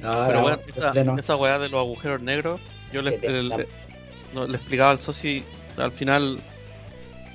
No, 0.00 0.24
Pero 0.26 0.32
no, 0.32 0.42
bueno, 0.42 0.58
esa, 0.76 1.14
esa 1.18 1.36
weá 1.36 1.58
de 1.58 1.68
los 1.68 1.80
agujeros 1.80 2.20
negros, 2.20 2.60
yo 2.92 3.02
le, 3.02 3.12
Que 3.12 3.18
te- 3.18 3.26
el- 3.28 3.48
le- 3.48 3.68
no, 4.34 4.46
le 4.46 4.56
explicaba 4.56 4.90
al 4.90 4.98
soci, 4.98 5.42
al 5.76 5.92
final 5.92 6.38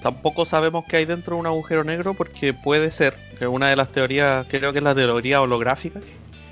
tampoco 0.02 0.46
sabemos 0.46 0.86
qué 0.88 0.98
hay 0.98 1.06
dentro 1.06 1.36
de 1.36 1.40
un 1.42 1.48
agujero 1.48 1.84
negro 1.84 2.14
porque 2.14 2.54
puede 2.54 2.92
ser, 2.92 3.16
que 3.38 3.48
una 3.48 3.70
de 3.70 3.76
las 3.76 3.92
teorías, 3.92 4.46
creo 4.50 4.72
que 4.72 4.78
es 4.80 4.84
la 4.84 4.96
teoría 4.96 5.42
holográfica 5.42 6.00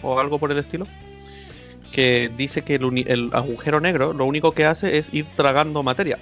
o 0.02 0.20
algo 0.20 0.40
por 0.40 0.52
el 0.52 0.58
estilo, 0.58 0.86
que 1.92 2.30
dice 2.38 2.62
que 2.64 2.76
el, 2.76 3.06
el 3.08 3.30
agujero 3.34 3.80
negro 3.80 4.14
lo 4.14 4.26
único 4.26 4.52
que 4.52 4.66
hace 4.66 4.98
es 4.98 5.14
ir 5.14 5.26
tragando 5.36 5.84
materia, 5.84 6.18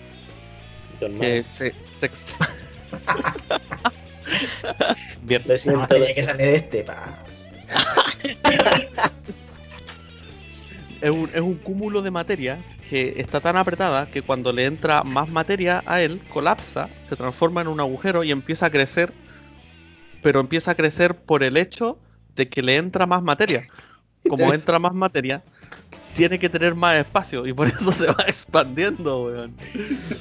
Don 0.99 1.11
que 1.13 1.17
Mario. 1.17 1.43
se, 1.43 1.73
se 1.99 2.11
exp- 2.11 2.47
Lo 5.27 5.39
No, 5.53 5.57
siento, 5.57 5.87
tenía 5.87 5.99
lo 6.01 6.05
que 6.07 6.13
siento. 6.13 6.31
salir 6.31 6.47
este, 6.53 6.83
pa. 6.83 7.17
es 11.01 11.09
un, 11.09 11.29
es 11.33 11.41
un 11.41 11.55
cúmulo 11.55 12.01
de 12.01 12.11
materia 12.11 12.57
que 12.89 13.15
está 13.17 13.41
tan 13.41 13.57
apretada 13.57 14.07
que 14.07 14.21
cuando 14.21 14.53
le 14.53 14.65
entra 14.65 15.03
más 15.03 15.29
materia 15.29 15.83
a 15.85 16.01
él, 16.01 16.21
colapsa, 16.29 16.89
se 17.07 17.15
transforma 17.15 17.61
en 17.61 17.67
un 17.67 17.79
agujero 17.79 18.23
y 18.23 18.31
empieza 18.31 18.67
a 18.67 18.69
crecer, 18.69 19.13
pero 20.21 20.39
empieza 20.39 20.71
a 20.71 20.75
crecer 20.75 21.15
por 21.15 21.43
el 21.43 21.57
hecho 21.57 21.97
de 22.35 22.47
que 22.47 22.61
le 22.61 22.77
entra 22.77 23.05
más 23.05 23.23
materia. 23.23 23.61
Como 24.27 24.53
entra 24.53 24.79
más 24.79 24.93
materia, 24.93 25.43
tiene 26.15 26.39
que 26.39 26.49
tener 26.49 26.75
más 26.75 26.95
espacio 26.95 27.45
y 27.45 27.53
por 27.53 27.67
eso 27.67 27.91
se 27.91 28.07
va 28.07 28.23
expandiendo, 28.27 29.25
weón. 29.25 29.53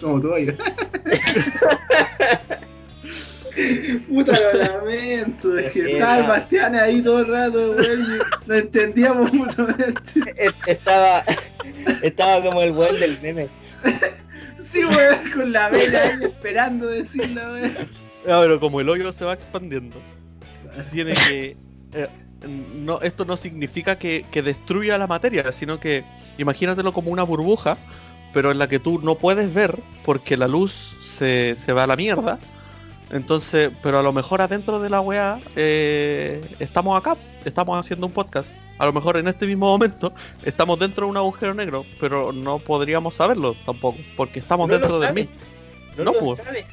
Como 0.00 0.20
tú. 0.20 0.32
Puta 4.08 4.32
lo 4.38 4.58
lamento, 4.58 5.58
es 5.58 5.74
que 5.74 5.80
Sí, 5.80 5.92
estaba 5.92 6.16
el 6.16 6.22
no. 6.22 6.28
Bastián 6.28 6.74
ahí 6.74 7.02
todo 7.02 7.20
el 7.20 7.26
rato, 7.28 7.70
weón, 7.70 8.00
y 8.00 8.48
no 8.48 8.54
entendíamos 8.54 9.32
mutuamente. 9.32 10.34
Estaba, 10.66 11.22
estaba 12.02 12.42
como 12.42 12.62
el 12.62 12.72
weón 12.72 12.98
del 13.00 13.20
meme. 13.20 13.48
Sí, 14.58 14.84
weón, 14.84 15.30
con 15.32 15.52
la 15.52 15.68
vela 15.68 16.00
ahí 16.02 16.24
esperando 16.24 16.88
decirla, 16.88 17.52
weón. 17.52 17.76
Ah, 18.26 18.40
pero 18.42 18.58
como 18.58 18.80
el 18.80 18.88
hoyo 18.88 19.12
se 19.12 19.24
va 19.24 19.34
expandiendo, 19.34 19.96
tiene 20.90 21.14
que. 21.14 21.56
eh, 21.92 22.08
no, 22.74 23.00
esto 23.00 23.24
no 23.24 23.36
significa 23.36 23.96
que, 23.98 24.26
que 24.32 24.42
destruya 24.42 24.98
la 24.98 25.06
materia, 25.06 25.52
sino 25.52 25.78
que 25.78 26.04
imagínatelo 26.38 26.92
como 26.92 27.10
una 27.10 27.22
burbuja, 27.22 27.76
pero 28.32 28.50
en 28.50 28.58
la 28.58 28.68
que 28.68 28.80
tú 28.80 29.00
no 29.00 29.14
puedes 29.14 29.54
ver 29.54 29.78
porque 30.04 30.36
la 30.36 30.48
luz 30.48 30.96
se, 31.00 31.54
se 31.56 31.72
va 31.72 31.84
a 31.84 31.86
la 31.86 31.96
mierda. 31.96 32.38
Entonces, 33.14 33.70
pero 33.82 33.98
a 33.98 34.02
lo 34.02 34.12
mejor 34.12 34.42
adentro 34.42 34.80
de 34.80 34.90
la 34.90 35.00
weá 35.00 35.40
eh, 35.56 36.42
estamos 36.58 36.98
acá, 36.98 37.16
estamos 37.44 37.78
haciendo 37.78 38.06
un 38.06 38.12
podcast. 38.12 38.48
A 38.76 38.86
lo 38.86 38.92
mejor 38.92 39.16
en 39.16 39.28
este 39.28 39.46
mismo 39.46 39.66
momento 39.66 40.12
estamos 40.44 40.78
dentro 40.80 41.06
de 41.06 41.10
un 41.12 41.16
agujero 41.16 41.54
negro, 41.54 41.86
pero 42.00 42.32
no 42.32 42.58
podríamos 42.58 43.14
saberlo 43.14 43.54
tampoco, 43.64 43.98
porque 44.16 44.40
estamos 44.40 44.68
No 44.68 44.74
dentro 44.78 44.98
del 45.00 45.14
mismo. 45.14 45.36
No, 45.96 46.04
No, 46.04 46.12
lo 46.12 46.18
pues. 46.20 46.38
sabes. 46.40 46.66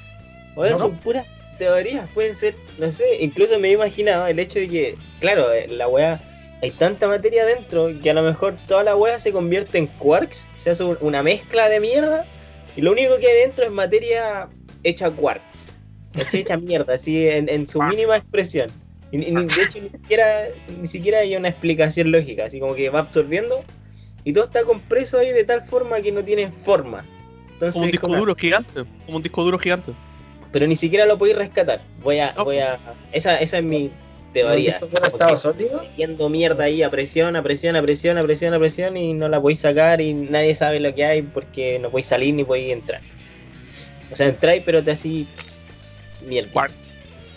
Oye, 0.56 0.72
No, 0.72 0.78
son 0.80 0.98
puras 0.98 1.26
teorías, 1.60 2.10
pueden 2.16 2.36
ser, 2.36 2.56
no 2.80 2.89
sé, 2.89 3.06
incluso 3.22 3.60
me 3.60 3.68
he 3.68 3.72
imaginado 3.74 4.26
el 4.26 4.39
hecho 4.39 4.58
de 4.58 4.68
que, 4.68 4.98
claro, 5.20 5.52
eh, 5.54 5.68
la 5.70 5.88
weá, 5.88 6.20
hay 6.64 6.72
tanta 6.72 7.08
materia 7.08 7.46
dentro 7.46 7.89
que 8.02 8.10
a 8.10 8.14
lo 8.16 8.24
mejor 8.24 8.56
toda 8.68 8.84
la 8.84 8.96
weá 8.96 9.20
se 9.20 9.32
convierte 9.32 9.78
en 9.78 9.86
quarks, 9.86 10.48
se 10.56 10.72
hace 10.72 10.84
un- 10.84 10.98
una 11.02 11.22
mezcla 11.22 11.70
de 11.70 11.80
mierda 11.80 12.26
y 12.76 12.82
lo 12.82 12.92
único 12.92 13.18
que 13.20 13.28
hay 13.28 13.42
dentro 13.46 13.64
es 13.64 13.72
materia 13.72 14.50
hecha 14.84 15.12
quarks, 15.12 15.51
hecha, 16.18 16.38
hecha 16.38 16.57
mierda, 16.57 16.93
así 16.95 17.28
en, 17.28 17.49
en 17.49 17.68
su 17.68 17.82
mínima 17.82 18.18
expresión. 18.18 18.70
Y, 19.12 19.18
de 19.18 19.41
hecho, 19.64 19.80
ni 19.82 19.89
siquiera, 19.89 20.47
ni 20.80 20.88
siquiera 20.88 21.20
hay 21.20 21.36
una 21.36 21.49
explicación 21.49 22.12
lógica, 22.12 22.45
así 22.45 22.59
como 22.59 22.76
que 22.76 22.89
va 22.89 22.99
absorbiendo 22.99 23.62
y 24.24 24.32
todo 24.34 24.45
está 24.45 24.64
compreso 24.64 25.20
ahí 25.20 25.32
de 25.32 25.43
tal 25.43 25.62
forma 25.62 25.99
que 26.01 26.12
no 26.14 26.24
tiene 26.24 26.49
forma. 26.49 27.03
Entonces, 27.51 27.74
Como 27.74 27.86
un 27.86 27.92
disco 27.92 28.08
como- 28.08 28.17
duro 28.20 28.36
gigante, 28.36 28.86
como 29.05 29.17
un 29.17 29.24
disco 29.24 29.43
duro 29.43 29.59
gigante. 29.59 29.92
pero 30.54 30.66
ni 30.67 30.75
siquiera 30.75 31.05
lo 31.05 31.17
podéis 31.17 31.38
rescatar. 31.38 31.82
Voy 32.01 32.20
a, 32.20 32.33
No. 32.33 32.46
voy 32.46 32.59
a, 32.59 32.79
esa, 33.12 33.38
esa 33.39 33.58
es 33.58 33.63
mi 33.63 33.92
teoría. 34.33 34.79
¿No 34.79 34.88
dijo 34.88 35.01
que 35.01 35.08
estaba 35.09 35.36
sólido? 35.38 35.82
Metiendo 35.82 36.29
mierda 36.29 36.63
ahí 36.66 36.82
a 36.82 36.89
presión, 36.89 37.36
a 37.36 37.43
presión, 37.43 37.75
a 37.75 37.82
presión, 37.82 38.17
a 38.17 38.24
presión, 38.24 38.54
a 38.54 38.59
presión 38.59 38.96
y 38.97 39.13
no 39.13 39.28
la 39.28 39.42
podéis 39.42 39.59
sacar 39.59 40.00
y 40.01 40.13
nadie 40.13 40.55
sabe 40.55 40.79
lo 40.79 40.96
que 40.96 41.04
hay 41.05 41.21
porque 41.21 41.79
no 41.79 41.89
podéis 41.92 42.08
salir 42.08 42.33
ni 42.33 42.43
podéis 42.46 42.71
entrar. 42.74 43.01
O 44.12 44.16
sea, 44.16 44.28
entráis 44.28 44.63
pero 44.66 44.82
te 44.83 44.92
así 44.92 45.28
mierda. 46.28 46.70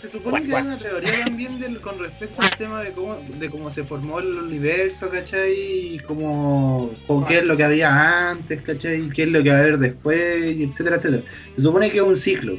Se 0.01 0.09
supone 0.09 0.43
que 0.43 0.55
hay 0.55 0.61
una 0.63 0.77
teoría 0.77 1.25
también 1.25 1.59
del, 1.59 1.81
con 1.81 1.97
respecto 1.97 2.41
al 2.41 2.55
tema 2.57 2.83
de 2.83 2.91
cómo, 2.91 3.17
de 3.39 3.49
cómo 3.49 3.71
se 3.71 3.83
formó 3.83 4.19
el 4.19 4.27
universo, 4.27 5.09
¿cachai? 5.09 5.95
Y 5.95 5.99
cómo, 5.99 6.93
con 7.07 7.25
qué 7.25 7.39
es 7.39 7.47
lo 7.47 7.57
que 7.57 7.63
había 7.63 8.29
antes, 8.29 8.61
¿cachai? 8.61 9.05
Y 9.05 9.09
qué 9.09 9.23
es 9.23 9.29
lo 9.29 9.41
que 9.41 9.49
va 9.49 9.55
a 9.55 9.59
haber 9.61 9.79
después, 9.79 10.53
y 10.53 10.63
etcétera, 10.63 10.97
etcétera. 10.97 11.23
Se 11.55 11.63
supone 11.63 11.89
que 11.89 11.97
es 11.97 12.03
un 12.03 12.15
ciclo, 12.15 12.55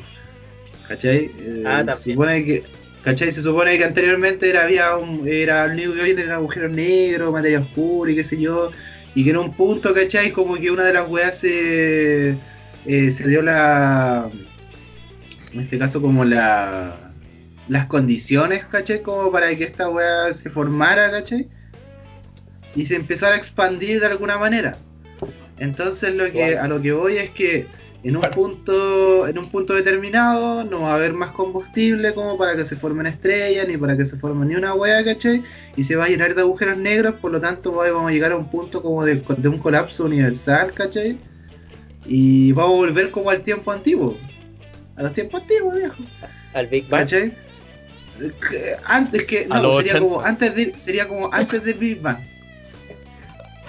¿cachai? 0.88 1.30
Eh, 1.38 1.62
Ah, 1.64 1.84
se 1.96 2.12
supone 2.12 2.44
que, 2.44 2.64
¿cachai? 3.04 3.30
Se 3.30 3.42
supone 3.42 3.78
que 3.78 3.84
anteriormente 3.84 4.50
era, 4.50 4.64
había 4.64 4.96
un, 4.96 5.28
era 5.28 5.66
el 5.66 5.78
era 6.18 6.36
agujero 6.36 6.68
negro, 6.68 7.30
materia 7.30 7.60
oscura 7.60 8.10
y 8.10 8.16
qué 8.16 8.24
sé 8.24 8.40
yo, 8.40 8.72
y 9.14 9.22
que 9.22 9.30
en 9.30 9.36
un 9.36 9.54
punto, 9.54 9.94
¿cachai? 9.94 10.32
Como 10.32 10.56
que 10.56 10.72
una 10.72 10.84
de 10.84 10.94
las 10.94 11.08
weas 11.08 11.38
se, 11.38 12.30
eh, 12.86 13.10
se 13.12 13.28
dio 13.28 13.40
la, 13.42 14.28
en 15.56 15.62
este 15.62 15.78
caso 15.78 16.02
como 16.02 16.24
la 16.24 17.12
las 17.66 17.86
condiciones, 17.86 18.64
¿cachai? 18.66 19.02
Como 19.02 19.32
para 19.32 19.54
que 19.56 19.64
esta 19.64 19.88
weá 19.88 20.32
se 20.32 20.50
formara, 20.50 21.10
¿cachai? 21.10 21.48
Y 22.74 22.84
se 22.84 22.94
empezara 22.94 23.34
a 23.34 23.38
expandir 23.38 23.98
de 24.00 24.06
alguna 24.06 24.38
manera. 24.38 24.76
Entonces 25.58 26.14
lo 26.14 26.30
que 26.30 26.58
a 26.58 26.68
lo 26.68 26.80
que 26.82 26.92
voy 26.92 27.16
es 27.16 27.30
que 27.30 27.66
en 28.04 28.16
un 28.16 28.22
punto 28.30 29.26
en 29.26 29.38
un 29.38 29.48
punto 29.48 29.72
determinado 29.72 30.62
no 30.62 30.82
va 30.82 30.92
a 30.92 30.94
haber 30.96 31.14
más 31.14 31.30
combustible 31.30 32.12
como 32.12 32.36
para 32.36 32.54
que 32.54 32.66
se 32.66 32.76
formen 32.76 33.06
estrellas 33.06 33.66
ni 33.66 33.78
para 33.78 33.96
que 33.96 34.04
se 34.04 34.18
forme 34.18 34.44
ni 34.44 34.56
una 34.56 34.74
weá, 34.74 35.02
¿cachai? 35.02 35.42
Y 35.74 35.84
se 35.84 35.96
va 35.96 36.04
a 36.04 36.08
llenar 36.08 36.34
de 36.34 36.42
agujeros 36.42 36.76
negros, 36.76 37.14
por 37.14 37.32
lo 37.32 37.40
tanto 37.40 37.72
vamos 37.72 38.10
a 38.10 38.12
llegar 38.12 38.32
a 38.32 38.36
un 38.36 38.50
punto 38.50 38.82
como 38.82 39.06
de, 39.06 39.22
de 39.38 39.48
un 39.48 39.58
colapso 39.58 40.04
universal, 40.04 40.72
¿cachai? 40.74 41.18
Y 42.04 42.52
vamos 42.52 42.74
a 42.74 42.76
volver 42.76 43.10
como 43.10 43.30
al 43.30 43.42
tiempo 43.42 43.72
antiguo. 43.72 44.18
A 44.96 45.02
los 45.02 45.12
tiempos 45.14 45.42
antiguos, 45.42 45.76
viejo. 45.76 45.94
Al 46.54 46.66
Big 46.68 46.88
Bang. 46.88 47.02
¿Cachai? 47.02 47.32
Antes 48.84 49.24
que. 49.24 49.46
No, 49.46 49.56
sería 49.76 49.92
80. 49.94 50.00
como 50.00 50.20
antes 50.22 50.54
de. 50.54 50.74
Sería 50.78 51.06
como 51.08 51.32
antes 51.32 51.64
del 51.64 51.74
Big 51.74 52.00
Bang. 52.00 52.18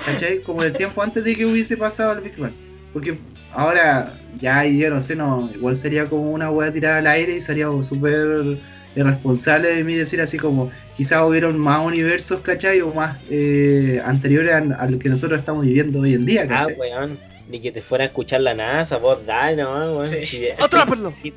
¿Cachai? 0.05 0.41
Como 0.41 0.63
el 0.63 0.73
tiempo 0.73 1.01
antes 1.01 1.23
de 1.23 1.35
que 1.35 1.45
hubiese 1.45 1.75
pasado 1.75 2.13
el 2.13 2.21
Big 2.21 2.37
Bang. 2.37 2.53
Porque 2.93 3.17
ahora, 3.53 4.13
ya 4.39 4.63
yo 4.65 4.89
no 4.89 5.01
sé, 5.01 5.15
no. 5.15 5.49
Igual 5.53 5.75
sería 5.75 6.05
como 6.05 6.31
una 6.31 6.49
hueá 6.49 6.71
tirada 6.71 6.97
al 6.97 7.07
aire 7.07 7.35
y 7.35 7.41
sería 7.41 7.67
súper 7.83 8.57
irresponsable 8.95 9.75
de 9.75 9.83
mí 9.83 9.93
decir 9.95 10.21
así 10.21 10.37
como 10.37 10.71
quizás 10.95 11.21
hubieron 11.21 11.59
más 11.59 11.85
universos, 11.85 12.39
¿cachai? 12.41 12.81
O 12.81 12.93
más 12.93 13.17
eh, 13.29 14.01
anteriores 14.05 14.53
al, 14.53 14.73
al 14.79 14.97
que 14.97 15.09
nosotros 15.09 15.39
estamos 15.39 15.63
viviendo 15.65 15.99
hoy 15.99 16.13
en 16.13 16.25
día, 16.25 16.43
Ah, 16.45 16.47
¿cachai? 16.47 16.75
weón. 16.79 17.17
Ni 17.49 17.59
que 17.61 17.71
te 17.71 17.81
fuera 17.81 18.03
a 18.03 18.07
escuchar 18.07 18.41
la 18.41 18.53
NASA, 18.53 18.97
vos 18.97 19.25
dale 19.25 19.63
nomás, 19.63 19.89
weón. 19.89 20.05
Sí. 20.07 20.47
¡Atrápenlo! 20.59 21.09
Aquí, 21.09 21.33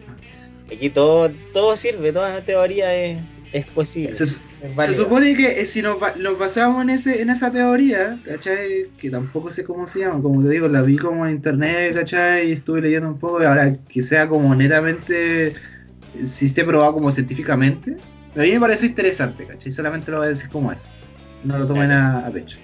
aquí 0.73 0.91
todo, 0.91 1.31
todo 1.53 1.77
sirve, 1.77 2.12
toda 2.12 2.41
teoría 2.43 2.93
es, 2.95 3.23
es 3.53 3.66
posible. 3.66 4.15
Se, 4.15 4.24
es 4.24 4.31
se 4.61 4.69
válido. 4.74 5.05
supone 5.05 5.37
que 5.37 5.61
eh, 5.61 5.65
si 5.66 5.82
nos, 5.82 5.97
nos 6.16 6.39
basamos 6.39 6.82
en 6.82 6.91
ese 6.91 7.23
en 7.23 7.31
esa 7.31 7.53
teoría, 7.53 8.19
¿cachai? 8.24 8.89
Que 9.01 9.09
tampoco 9.11 9.51
sé 9.51 9.65
cómo 9.65 9.87
se 9.87 10.01
llama, 10.01 10.20
como 10.20 10.43
te 10.43 10.49
digo, 10.49 10.66
la 10.69 10.82
vi 10.82 10.97
como 10.97 11.27
en 11.27 11.32
internet, 11.37 11.95
¿cachai? 11.95 12.49
Y 12.49 12.53
estuve 12.53 12.81
leyendo 12.81 13.09
un 13.09 13.19
poco, 13.19 13.41
y 13.43 13.47
ahora 13.47 13.77
que 13.89 14.03
sea 14.03 14.28
como 14.28 14.53
netamente, 14.55 15.53
si 16.24 16.47
esté 16.47 16.65
probado 16.65 16.95
como 16.95 17.12
científicamente, 17.12 17.97
a 18.35 18.41
mí 18.41 18.51
me 18.53 18.61
parece 18.61 18.87
interesante, 18.87 19.45
¿cachai? 19.47 19.70
Solamente 19.70 20.11
lo 20.11 20.19
voy 20.19 20.27
a 20.27 20.31
decir 20.31 20.49
como 20.51 20.73
eso, 20.73 20.87
no 21.45 21.57
lo 21.57 21.66
tomen 21.69 21.93
a, 21.93 22.27
a 22.27 22.31
pecho. 22.31 22.59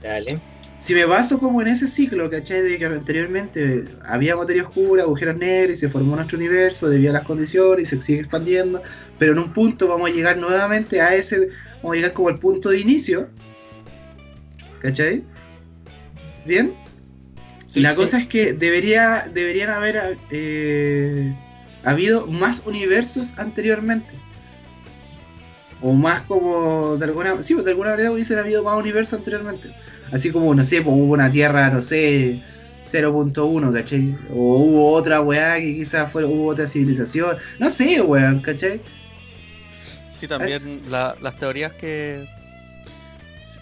Dale. 0.00 0.38
Si 0.84 0.92
me 0.92 1.06
baso 1.06 1.38
como 1.38 1.62
en 1.62 1.68
ese 1.68 1.88
ciclo, 1.88 2.28
¿cachai? 2.28 2.60
De 2.60 2.76
que 2.76 2.84
anteriormente 2.84 3.86
había 4.04 4.36
materia 4.36 4.64
oscura, 4.64 5.04
agujeros 5.04 5.38
negros 5.38 5.78
y 5.78 5.80
se 5.80 5.88
formó 5.88 6.14
nuestro 6.14 6.36
universo 6.36 6.90
debido 6.90 7.08
a 7.08 7.14
las 7.14 7.24
condiciones 7.24 7.90
y 7.90 7.96
se 7.96 8.02
sigue 8.02 8.20
expandiendo, 8.20 8.82
pero 9.18 9.32
en 9.32 9.38
un 9.38 9.50
punto 9.50 9.88
vamos 9.88 10.10
a 10.10 10.12
llegar 10.12 10.36
nuevamente 10.36 11.00
a 11.00 11.14
ese, 11.14 11.48
vamos 11.76 11.92
a 11.92 11.96
llegar 11.96 12.12
como 12.12 12.28
al 12.28 12.38
punto 12.38 12.68
de 12.68 12.80
inicio, 12.80 13.30
¿cachai? 14.82 15.24
¿Bien? 16.44 16.74
Sí, 17.70 17.80
la 17.80 17.92
sí. 17.92 17.96
cosa 17.96 18.18
es 18.18 18.26
que 18.26 18.52
debería, 18.52 19.26
deberían 19.32 19.70
haber 19.70 20.18
eh, 20.30 21.34
habido 21.82 22.26
más 22.26 22.62
universos 22.66 23.32
anteriormente. 23.38 24.10
O 25.80 25.94
más 25.94 26.20
como 26.22 26.98
de 26.98 27.06
alguna, 27.06 27.42
sí, 27.42 27.54
de 27.54 27.70
alguna 27.70 27.92
manera 27.92 28.12
hubiesen 28.12 28.38
habido 28.38 28.62
más 28.62 28.78
universos 28.78 29.18
anteriormente. 29.18 29.70
Así 30.14 30.30
como, 30.30 30.54
no 30.54 30.62
sé, 30.64 30.80
pues 30.82 30.94
hubo 30.96 31.12
una 31.12 31.30
Tierra, 31.30 31.70
no 31.70 31.82
sé, 31.82 32.40
0.1, 32.86 33.72
¿cachai? 33.72 34.14
O 34.30 34.58
hubo 34.58 34.92
otra 34.92 35.20
weá 35.20 35.56
que 35.56 35.74
quizás 35.74 36.10
fue, 36.12 36.24
hubo 36.24 36.46
otra 36.46 36.68
civilización. 36.68 37.36
No 37.58 37.68
sé, 37.68 38.00
weón, 38.00 38.40
¿cachai? 38.40 38.80
Sí, 40.20 40.28
también 40.28 40.82
la- 40.90 41.16
las 41.20 41.36
teorías 41.36 41.72
que. 41.72 42.24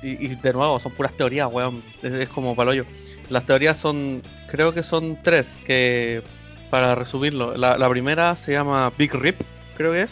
Y, 0.03 0.27
y 0.27 0.35
de 0.35 0.53
nuevo, 0.53 0.79
son 0.81 0.93
puras 0.93 1.13
teorías, 1.17 1.49
weón. 1.51 1.83
Es, 2.03 2.13
es 2.13 2.29
como 2.29 2.55
paloyo. 2.55 2.85
Las 3.31 3.47
teorías 3.47 3.77
son. 3.79 4.23
Creo 4.51 4.75
que 4.75 4.83
son 4.83 5.19
tres. 5.23 5.59
Que. 5.65 6.23
Para 6.71 6.95
resumirlo, 6.95 7.55
la, 7.57 7.77
la 7.77 7.89
primera 7.91 8.35
se 8.35 8.53
llama 8.53 8.91
Big 8.97 9.13
Rip, 9.15 9.37
creo 9.77 9.93
que 9.93 10.03
es. 10.03 10.11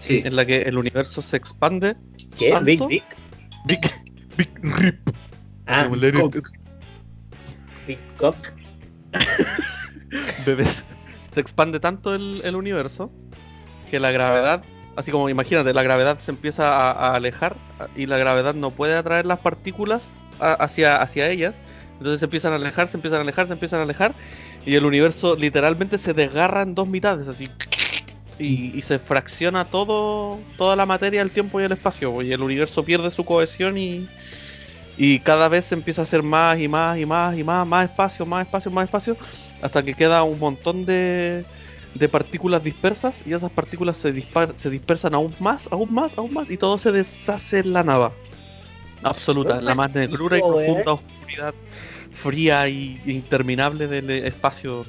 Sí. 0.00 0.20
En 0.24 0.36
la 0.36 0.44
que 0.44 0.62
el 0.62 0.76
universo 0.76 1.22
se 1.22 1.36
expande. 1.38 1.96
¿Qué? 2.38 2.50
¿Tanto? 2.50 2.86
Big 2.86 3.02
Big. 3.66 3.80
Big, 3.80 3.80
Big 4.36 4.50
Rip. 4.62 5.08
Ah, 5.70 5.86
bebés. 10.46 10.84
Se 11.32 11.40
expande 11.40 11.80
tanto 11.80 12.14
el, 12.14 12.40
el 12.44 12.56
universo 12.56 13.10
que 13.90 14.00
la 14.00 14.10
gravedad, 14.10 14.62
así 14.96 15.10
como 15.10 15.28
imagínate, 15.28 15.72
la 15.72 15.82
gravedad 15.82 16.18
se 16.18 16.30
empieza 16.30 16.76
a, 16.76 16.90
a 16.90 17.14
alejar 17.14 17.56
y 17.96 18.06
la 18.06 18.18
gravedad 18.18 18.54
no 18.54 18.70
puede 18.70 18.94
atraer 18.96 19.26
las 19.26 19.38
partículas 19.40 20.10
a- 20.40 20.52
hacia, 20.54 20.96
hacia 21.00 21.28
ellas. 21.28 21.54
Entonces 21.98 22.20
se 22.20 22.26
empiezan 22.26 22.52
a 22.52 22.56
alejar, 22.56 22.88
se 22.88 22.96
empiezan 22.96 23.18
a 23.18 23.22
alejar, 23.22 23.46
se 23.46 23.52
empiezan 23.52 23.80
a 23.80 23.82
alejar 23.82 24.14
y 24.64 24.74
el 24.74 24.84
universo 24.86 25.36
literalmente 25.36 25.98
se 25.98 26.14
desgarra 26.14 26.62
en 26.62 26.74
dos 26.74 26.88
mitades, 26.88 27.28
así. 27.28 27.48
Y, 28.38 28.76
y 28.76 28.80
se 28.82 28.98
fracciona 28.98 29.66
todo, 29.66 30.38
toda 30.56 30.74
la 30.74 30.86
materia, 30.86 31.20
el 31.20 31.30
tiempo 31.30 31.60
y 31.60 31.64
el 31.64 31.72
espacio. 31.72 32.22
Y 32.22 32.32
el 32.32 32.40
universo 32.42 32.82
pierde 32.84 33.10
su 33.10 33.24
cohesión 33.26 33.76
y, 33.76 34.08
y 34.96 35.20
cada 35.20 35.48
vez 35.48 35.66
se 35.66 35.74
empieza 35.74 36.02
a 36.02 36.04
hacer 36.04 36.22
más 36.22 36.58
y 36.58 36.68
más 36.68 36.98
y 36.98 37.06
más 37.06 37.36
y 37.38 37.44
más, 37.44 37.66
más 37.66 37.84
espacio, 37.90 38.26
más 38.26 38.46
espacio, 38.46 38.70
más 38.70 38.84
espacio, 38.84 39.16
hasta 39.62 39.82
que 39.82 39.94
queda 39.94 40.22
un 40.22 40.38
montón 40.38 40.84
de, 40.84 41.44
de 41.94 42.08
partículas 42.08 42.62
dispersas 42.62 43.20
y 43.24 43.32
esas 43.32 43.50
partículas 43.50 43.96
se, 43.96 44.12
dispar- 44.14 44.54
se 44.56 44.68
dispersan 44.70 45.14
aún 45.14 45.34
más, 45.40 45.68
aún 45.70 45.92
más, 45.94 46.16
aún 46.18 46.34
más 46.34 46.50
y 46.50 46.56
todo 46.56 46.76
se 46.78 46.92
deshace 46.92 47.60
en 47.60 47.72
la 47.72 47.82
nada. 47.82 48.12
Absoluta, 49.02 49.58
en 49.58 49.64
la 49.64 49.74
más 49.74 49.94
negrura 49.94 50.36
y 50.36 50.40
eh. 50.40 50.44
profunda 50.46 50.92
oscuridad 50.92 51.54
fría 52.12 52.68
y 52.68 53.00
interminable 53.06 53.86
del 53.88 54.10
espacio 54.10 54.84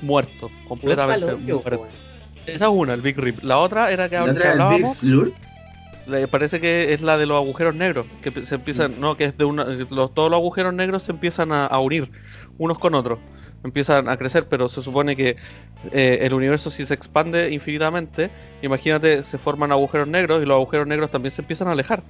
muerto, 0.00 0.50
completamente 0.66 1.26
Puro 1.26 1.36
palollo, 1.36 1.54
muerto. 1.60 1.80
weón. 1.82 1.88
Esa 2.46 2.64
es 2.64 2.70
una, 2.72 2.94
el 2.94 3.02
Big 3.02 3.18
Rip. 3.18 3.42
La 3.42 3.58
otra 3.58 3.90
era 3.90 4.08
que, 4.08 4.16
La 4.16 4.24
que 4.24 4.30
otra 4.30 4.42
Big 4.44 4.50
hablábamos. 4.52 4.96
Slur. 4.96 5.32
Le 6.06 6.26
parece 6.28 6.60
que 6.60 6.92
es 6.92 7.02
la 7.02 7.18
de 7.18 7.26
los 7.26 7.36
agujeros 7.36 7.74
negros, 7.74 8.06
que 8.22 8.30
se 8.44 8.54
empiezan, 8.54 9.00
no, 9.00 9.16
que 9.16 9.26
es 9.26 9.38
de 9.38 9.44
una, 9.44 9.64
los, 9.64 10.14
todos 10.14 10.30
los 10.30 10.38
agujeros 10.38 10.74
negros 10.74 11.04
se 11.04 11.12
empiezan 11.12 11.52
a, 11.52 11.66
a 11.66 11.78
unir 11.78 12.10
unos 12.58 12.78
con 12.78 12.94
otros, 12.94 13.18
empiezan 13.64 14.08
a 14.08 14.16
crecer, 14.16 14.48
pero 14.48 14.68
se 14.68 14.82
supone 14.82 15.16
que 15.16 15.36
eh, 15.92 16.18
el 16.22 16.34
universo 16.34 16.70
si 16.70 16.84
se 16.86 16.94
expande 16.94 17.50
infinitamente, 17.50 18.30
imagínate, 18.62 19.22
se 19.24 19.38
forman 19.38 19.72
agujeros 19.72 20.08
negros 20.08 20.42
y 20.42 20.46
los 20.46 20.56
agujeros 20.56 20.86
negros 20.86 21.10
también 21.10 21.32
se 21.32 21.42
empiezan 21.42 21.68
a 21.68 21.72
alejar. 21.72 22.02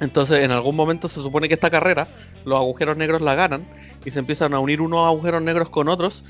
Entonces, 0.00 0.40
en 0.40 0.50
algún 0.50 0.76
momento 0.76 1.08
se 1.08 1.20
supone 1.20 1.46
que 1.48 1.54
esta 1.54 1.70
carrera, 1.70 2.08
los 2.44 2.56
agujeros 2.56 2.96
negros 2.96 3.20
la 3.20 3.34
ganan 3.34 3.66
y 4.04 4.10
se 4.10 4.18
empiezan 4.18 4.54
a 4.54 4.58
unir 4.58 4.80
unos 4.80 5.06
agujeros 5.06 5.42
negros 5.42 5.68
con 5.68 5.88
otros. 5.88 6.24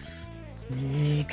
Y 0.71 1.27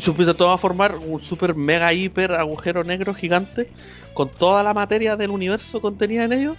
se 0.00 0.10
empieza 0.10 0.34
todo 0.34 0.50
a 0.50 0.58
formar 0.58 0.96
un 0.96 1.20
super 1.20 1.54
mega 1.54 1.92
hiper 1.92 2.32
agujero 2.32 2.82
negro 2.82 3.12
gigante 3.12 3.68
con 4.14 4.28
toda 4.28 4.62
la 4.62 4.72
materia 4.72 5.16
del 5.16 5.30
universo 5.30 5.80
contenida 5.80 6.24
en 6.24 6.32
ellos. 6.32 6.58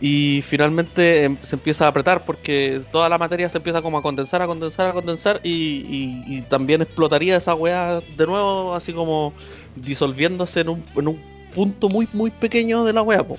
Y 0.00 0.42
finalmente 0.46 1.24
em, 1.24 1.36
se 1.42 1.56
empieza 1.56 1.84
a 1.84 1.88
apretar 1.88 2.24
porque 2.24 2.80
toda 2.90 3.08
la 3.08 3.18
materia 3.18 3.50
se 3.50 3.58
empieza 3.58 3.82
como 3.82 3.98
a 3.98 4.02
condensar, 4.02 4.40
a 4.40 4.46
condensar, 4.46 4.88
a 4.88 4.92
condensar 4.92 5.40
y, 5.44 6.40
también 6.48 6.80
explotaría 6.80 7.36
esa 7.36 7.54
weá 7.54 8.00
de 8.00 8.26
nuevo, 8.26 8.74
así 8.74 8.92
como 8.92 9.34
disolviéndose 9.76 10.60
en 10.60 10.70
un, 10.70 10.84
en 10.96 11.08
un 11.08 11.20
punto 11.54 11.88
muy 11.88 12.08
muy 12.12 12.30
pequeño 12.30 12.84
de 12.84 12.94
la 12.94 13.02
weá. 13.02 13.22
po. 13.22 13.36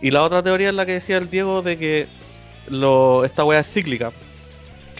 Y 0.00 0.10
la 0.10 0.22
otra 0.22 0.42
teoría 0.42 0.70
es 0.70 0.74
la 0.74 0.86
que 0.86 0.92
decía 0.92 1.18
el 1.18 1.28
Diego 1.28 1.60
de 1.62 1.76
que 1.76 2.06
lo, 2.68 3.24
esta 3.24 3.44
weá 3.44 3.60
es 3.60 3.70
cíclica. 3.70 4.12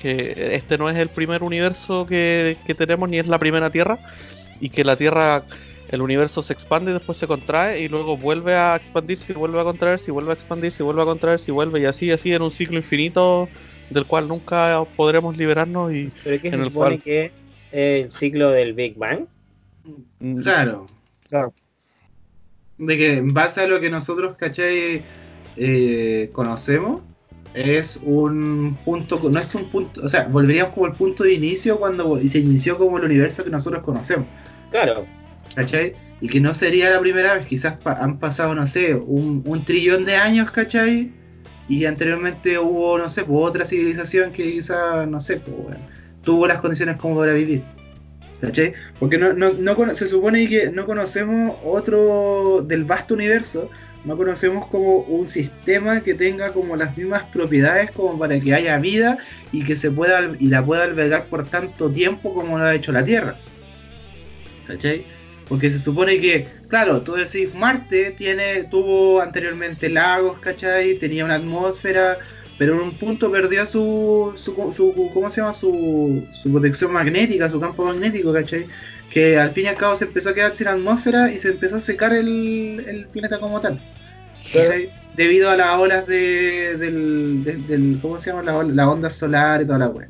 Que 0.02 0.54
este 0.54 0.78
no 0.78 0.88
es 0.88 0.96
el 0.96 1.08
primer 1.08 1.42
universo 1.42 2.06
que, 2.06 2.56
que 2.66 2.74
tenemos 2.74 3.08
ni 3.08 3.18
es 3.18 3.26
la 3.28 3.38
primera 3.38 3.70
Tierra. 3.70 3.98
Y 4.60 4.70
que 4.70 4.84
la 4.84 4.96
Tierra, 4.96 5.44
el 5.90 6.02
universo 6.02 6.42
se 6.42 6.52
expande 6.52 6.90
y 6.90 6.94
después 6.94 7.16
se 7.18 7.26
contrae 7.26 7.80
y 7.80 7.88
luego 7.88 8.16
vuelve 8.16 8.54
a 8.54 8.76
expandirse 8.76 9.32
y 9.32 9.36
vuelve 9.36 9.60
a 9.60 9.64
contraerse 9.64 10.10
y 10.10 10.12
vuelve 10.12 10.30
a 10.30 10.34
expandirse 10.34 10.82
y 10.82 10.84
vuelve 10.84 11.02
a 11.02 11.06
contraerse 11.06 11.50
y 11.50 11.54
vuelve 11.54 11.80
y 11.80 11.84
así, 11.86 12.10
así 12.10 12.32
en 12.32 12.42
un 12.42 12.50
ciclo 12.52 12.76
infinito 12.76 13.48
del 13.90 14.04
cual 14.04 14.28
nunca 14.28 14.84
podremos 14.96 15.36
liberarnos 15.36 15.92
y 15.92 16.10
¿Pero 16.24 16.40
qué 16.42 16.48
En 16.48 16.54
se 16.54 16.58
el 16.60 16.64
supone 16.66 16.96
cual- 16.98 17.02
que 17.02 17.24
es 17.72 18.04
el 18.04 18.10
ciclo 18.10 18.50
del 18.50 18.74
Big 18.74 18.96
Bang? 18.96 19.26
mm, 20.20 20.40
Claro. 20.42 20.86
Claro. 21.28 21.52
De 22.78 22.96
que 22.96 23.14
en 23.14 23.32
base 23.34 23.62
a 23.62 23.66
lo 23.66 23.80
que 23.80 23.90
nosotros, 23.90 24.36
¿cachai? 24.36 25.02
Eh, 25.56 26.30
conocemos, 26.32 27.02
es 27.54 27.98
un 28.02 28.76
punto, 28.84 29.20
no 29.30 29.38
es 29.40 29.54
un 29.54 29.64
punto, 29.64 30.02
o 30.04 30.08
sea, 30.08 30.24
volveríamos 30.24 30.74
como 30.74 30.86
el 30.86 30.92
punto 30.92 31.24
de 31.24 31.32
inicio 31.34 31.78
cuando 31.78 32.20
se 32.26 32.38
inició 32.38 32.76
como 32.78 32.98
el 32.98 33.04
universo 33.04 33.44
que 33.44 33.50
nosotros 33.50 33.82
conocemos, 33.82 34.26
Claro. 34.70 35.06
¿cachai? 35.54 35.94
Y 36.20 36.28
que 36.28 36.40
no 36.40 36.52
sería 36.54 36.90
la 36.90 37.00
primera 37.00 37.34
vez, 37.34 37.46
quizás 37.46 37.76
pa- 37.76 37.94
han 38.00 38.18
pasado, 38.18 38.54
no 38.54 38.66
sé, 38.66 38.94
un, 38.94 39.42
un 39.46 39.64
trillón 39.64 40.04
de 40.04 40.16
años, 40.16 40.50
¿cachai? 40.50 41.12
Y 41.68 41.84
anteriormente 41.84 42.58
hubo, 42.58 42.98
no 42.98 43.08
sé, 43.08 43.24
pues, 43.24 43.38
otra 43.40 43.64
civilización 43.64 44.32
que 44.32 44.52
quizás, 44.52 45.06
no 45.08 45.20
sé, 45.20 45.38
pues, 45.38 45.56
bueno, 45.56 45.78
tuvo 46.22 46.46
las 46.46 46.58
condiciones 46.58 46.96
como 46.98 47.16
para 47.16 47.32
vivir. 47.34 47.62
¿Cachai? 48.40 48.72
Porque 49.00 49.18
no, 49.18 49.32
no, 49.32 49.48
no 49.50 49.94
se 49.94 50.06
supone 50.06 50.48
que 50.48 50.70
no 50.70 50.86
conocemos 50.86 51.56
otro 51.64 52.62
del 52.66 52.84
vasto 52.84 53.14
universo, 53.14 53.68
no 54.04 54.16
conocemos 54.16 54.66
como 54.66 54.98
un 55.00 55.28
sistema 55.28 56.00
que 56.00 56.14
tenga 56.14 56.52
como 56.52 56.76
las 56.76 56.96
mismas 56.96 57.24
propiedades 57.24 57.90
como 57.90 58.18
para 58.18 58.38
que 58.40 58.54
haya 58.54 58.78
vida 58.78 59.18
y 59.52 59.64
que 59.64 59.76
se 59.76 59.90
pueda 59.90 60.30
y 60.38 60.46
la 60.46 60.64
pueda 60.64 60.84
albergar 60.84 61.26
por 61.26 61.48
tanto 61.48 61.90
tiempo 61.90 62.32
como 62.32 62.58
lo 62.58 62.64
ha 62.64 62.74
hecho 62.74 62.92
la 62.92 63.04
Tierra. 63.04 63.36
¿Cachai? 64.66 65.04
Porque 65.48 65.70
se 65.70 65.78
supone 65.78 66.20
que, 66.20 66.46
claro, 66.68 67.00
tú 67.00 67.14
decís 67.14 67.54
Marte 67.54 68.10
tiene, 68.12 68.64
tuvo 68.64 69.20
anteriormente 69.20 69.88
lagos, 69.88 70.38
¿cachai? 70.40 70.94
Tenía 70.98 71.24
una 71.24 71.36
atmósfera, 71.36 72.18
pero 72.58 72.74
en 72.74 72.80
un 72.80 72.92
punto 72.92 73.30
perdió 73.32 73.64
su, 73.64 74.32
su, 74.34 74.52
su 74.72 75.10
¿cómo 75.14 75.30
se 75.30 75.40
llama? 75.40 75.54
Su, 75.54 76.26
su 76.32 76.52
protección 76.52 76.92
magnética, 76.92 77.48
su 77.48 77.58
campo 77.58 77.84
magnético, 77.84 78.32
¿cachai? 78.32 78.66
Que 79.18 79.36
al 79.36 79.50
fin 79.50 79.64
y 79.64 79.66
al 79.66 79.74
cabo 79.74 79.96
se 79.96 80.04
empezó 80.04 80.30
a 80.30 80.34
quedar 80.34 80.54
sin 80.54 80.68
atmósfera 80.68 81.32
y 81.32 81.38
se 81.40 81.48
empezó 81.48 81.76
a 81.78 81.80
secar 81.80 82.12
el, 82.12 82.84
el 82.86 83.06
planeta 83.08 83.40
como 83.40 83.60
tal. 83.60 83.80
¿cachai? 84.52 84.90
Debido 85.16 85.50
a 85.50 85.56
las 85.56 85.74
olas 85.76 86.06
de, 86.06 86.76
del, 86.76 87.42
de- 87.42 87.56
del, 87.56 87.98
¿cómo 88.00 88.16
se 88.18 88.30
llama? 88.30 88.44
Las 88.44 88.64
las 88.68 88.86
ondas 88.86 89.14
solares 89.16 89.64
y 89.64 89.66
toda 89.66 89.80
la 89.80 89.88
wea. 89.88 90.08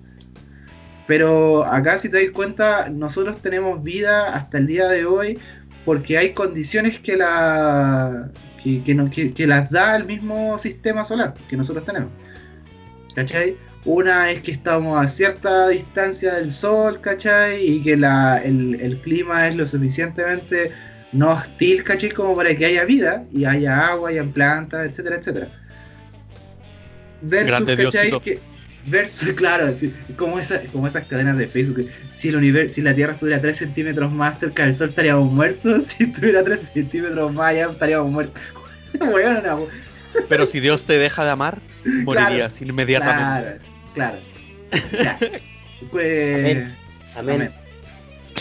Pero 1.07 1.65
acá 1.65 1.97
si 1.97 2.11
te 2.11 2.23
das 2.23 2.35
cuenta, 2.35 2.91
nosotros 2.91 3.41
tenemos 3.41 3.83
vida 3.83 4.29
hasta 4.35 4.59
el 4.59 4.67
día 4.67 4.87
de 4.89 5.07
hoy 5.07 5.39
porque 5.87 6.19
hay 6.19 6.35
condiciones 6.35 6.99
que, 7.01 7.17
la, 7.17 8.31
que, 8.63 8.85
que, 8.85 8.95
nos- 8.95 9.09
que- 9.09 9.33
que 9.33 9.47
las 9.47 9.71
da 9.71 9.97
el 9.97 10.05
mismo 10.05 10.59
sistema 10.59 11.03
solar 11.03 11.33
que 11.49 11.57
nosotros 11.57 11.87
tenemos. 11.87 12.11
¿Cachai? 13.15 13.57
Una 13.85 14.31
es 14.31 14.43
que 14.43 14.51
estamos 14.51 15.01
a 15.01 15.09
cierta 15.09 15.69
distancia 15.69 16.35
del 16.35 16.53
sol, 16.53 17.01
¿cachai? 17.01 17.65
Y 17.65 17.83
que 17.83 17.97
la, 17.97 18.39
el, 18.39 18.81
el 18.81 19.01
clima 19.01 19.49
es 19.49 19.55
lo 19.55 19.65
suficientemente 19.65 20.73
no 21.13 21.33
hostil, 21.33 21.85
¿cachai? 21.85 22.11
Como 22.11 22.37
para 22.37 22.55
que 22.55 22.67
haya 22.67 22.85
vida 22.85 23.25
y 23.33 23.45
haya 23.45 23.87
agua, 23.89 24.11
haya 24.11 24.25
plantas, 24.25 24.87
etcétera, 24.87 25.17
etcétera. 25.17 25.49
Versus, 27.23 27.49
Grande 27.49 27.77
¿cachai? 27.77 28.11
Diosito. 28.11 28.23
Que, 28.23 28.39
versus, 28.87 29.33
claro, 29.37 29.75
sí, 29.75 29.95
como, 30.17 30.39
esa, 30.39 30.61
como 30.73 30.87
esas 30.87 31.07
cadenas 31.07 31.39
de 31.39 31.47
Facebook. 31.47 31.89
Si, 32.13 32.29
el 32.29 32.37
universo, 32.37 32.75
si 32.75 32.83
la 32.83 32.95
Tierra 32.95 33.13
estuviera 33.13 33.41
3 33.41 33.57
centímetros 33.57 34.13
más 34.13 34.39
cerca 34.39 34.65
del 34.65 34.75
Sol, 34.75 34.91
estaríamos 34.91 35.33
muertos. 35.33 35.87
Si 35.99 36.05
estuviera 36.05 36.43
3 36.45 36.71
centímetros 36.75 37.33
más 37.33 37.51
allá, 37.51 37.71
estaríamos 37.71 38.11
muertos. 38.11 38.43
Bueno, 38.99 39.43
no, 39.43 39.67
Pero 40.31 40.47
si 40.47 40.61
Dios 40.61 40.85
te 40.85 40.99
deja 40.99 41.23
de 41.23 41.31
amar, 41.31 41.59
morirías 42.05 42.61
inmediatamente. 42.63 43.21
Claro, 43.23 43.68
claro. 43.99 44.19
Ya. 44.93 45.19
Pues. 45.91 46.35
Amén. 46.37 46.75
Amén. 47.17 47.51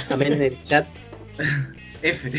Amén 0.10 0.34
en 0.34 0.42
el 0.42 0.64
chat. 0.64 0.86
F. 2.02 2.32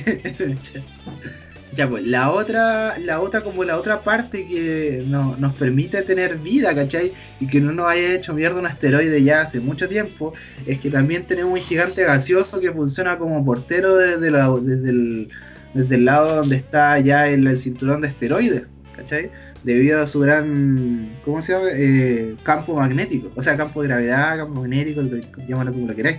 ya 1.74 1.88
pues, 1.88 2.04
la 2.06 2.30
otra, 2.30 2.98
la 2.98 3.20
otra, 3.20 3.42
como 3.42 3.64
la 3.64 3.76
otra 3.78 4.00
parte 4.02 4.46
que 4.46 5.04
no- 5.06 5.36
nos 5.36 5.54
permite 5.54 6.02
tener 6.02 6.38
vida, 6.38 6.74
¿cachai? 6.74 7.12
Y 7.40 7.46
que 7.46 7.60
no 7.60 7.72
nos 7.72 7.88
haya 7.88 8.14
hecho 8.14 8.32
mierda 8.34 8.58
un 8.58 8.66
asteroide 8.66 9.22
ya 9.22 9.42
hace 9.42 9.60
mucho 9.60 9.88
tiempo, 9.88 10.32
es 10.66 10.78
que 10.80 10.90
también 10.90 11.24
tenemos 11.24 11.52
un 11.52 11.60
gigante 11.64 12.04
gaseoso 12.04 12.60
que 12.60 12.72
funciona 12.72 13.18
como 13.18 13.44
portero 13.44 13.96
desde, 13.96 14.30
la- 14.30 14.48
desde, 14.60 14.90
el, 14.90 15.28
desde 15.74 15.94
el 15.96 16.04
lado 16.04 16.36
donde 16.36 16.56
está 16.56 16.98
ya 17.00 17.28
el, 17.28 17.46
el 17.46 17.58
cinturón 17.58 18.00
de 18.00 18.08
asteroides, 18.08 18.62
¿cachai? 18.98 19.30
Debido 19.64 20.02
a 20.02 20.06
su 20.06 20.20
gran, 20.20 21.08
¿cómo 21.24 21.40
se 21.40 21.52
llama? 21.52 21.68
Eh, 21.72 22.36
campo 22.42 22.74
magnético, 22.74 23.30
o 23.34 23.42
sea, 23.42 23.56
campo 23.56 23.80
de 23.82 23.88
gravedad, 23.88 24.36
campo 24.38 24.60
magnético, 24.60 25.02
llámalo 25.48 25.72
como 25.72 25.86
lo 25.86 25.96
queráis. 25.96 26.18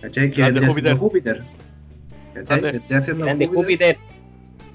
¿Cachai? 0.00 0.30
Que 0.30 0.40
Grande 0.42 0.60
vendría 0.60 0.74
siendo 0.74 0.98
Júpiter. 0.98 1.38
Júpiter. 1.40 1.62
¿Cachai? 2.34 2.60
Grande. 2.60 2.78
Vendría 2.78 3.00
siendo 3.00 3.24
Grande 3.24 3.46
Júpiter. 3.46 3.96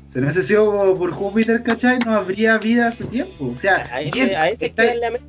Si 0.07 0.19
no 0.19 0.23
hubiese 0.23 0.41
sido 0.43 0.97
por 0.97 1.11
Júpiter, 1.11 1.63
¿cachai? 1.63 1.99
No 1.99 2.13
habría 2.13 2.57
vida 2.59 2.87
hace 2.87 3.03
tiempo. 3.05 3.47
O 3.53 3.57
sea, 3.57 3.87
A 3.91 3.99
bien, 3.99 4.13
ese, 4.27 4.35
a 4.37 4.49
ese 4.49 4.65
está- 4.67 4.83
queda 4.83 4.93
en 4.93 4.99
la 5.01 5.11
mente. 5.11 5.27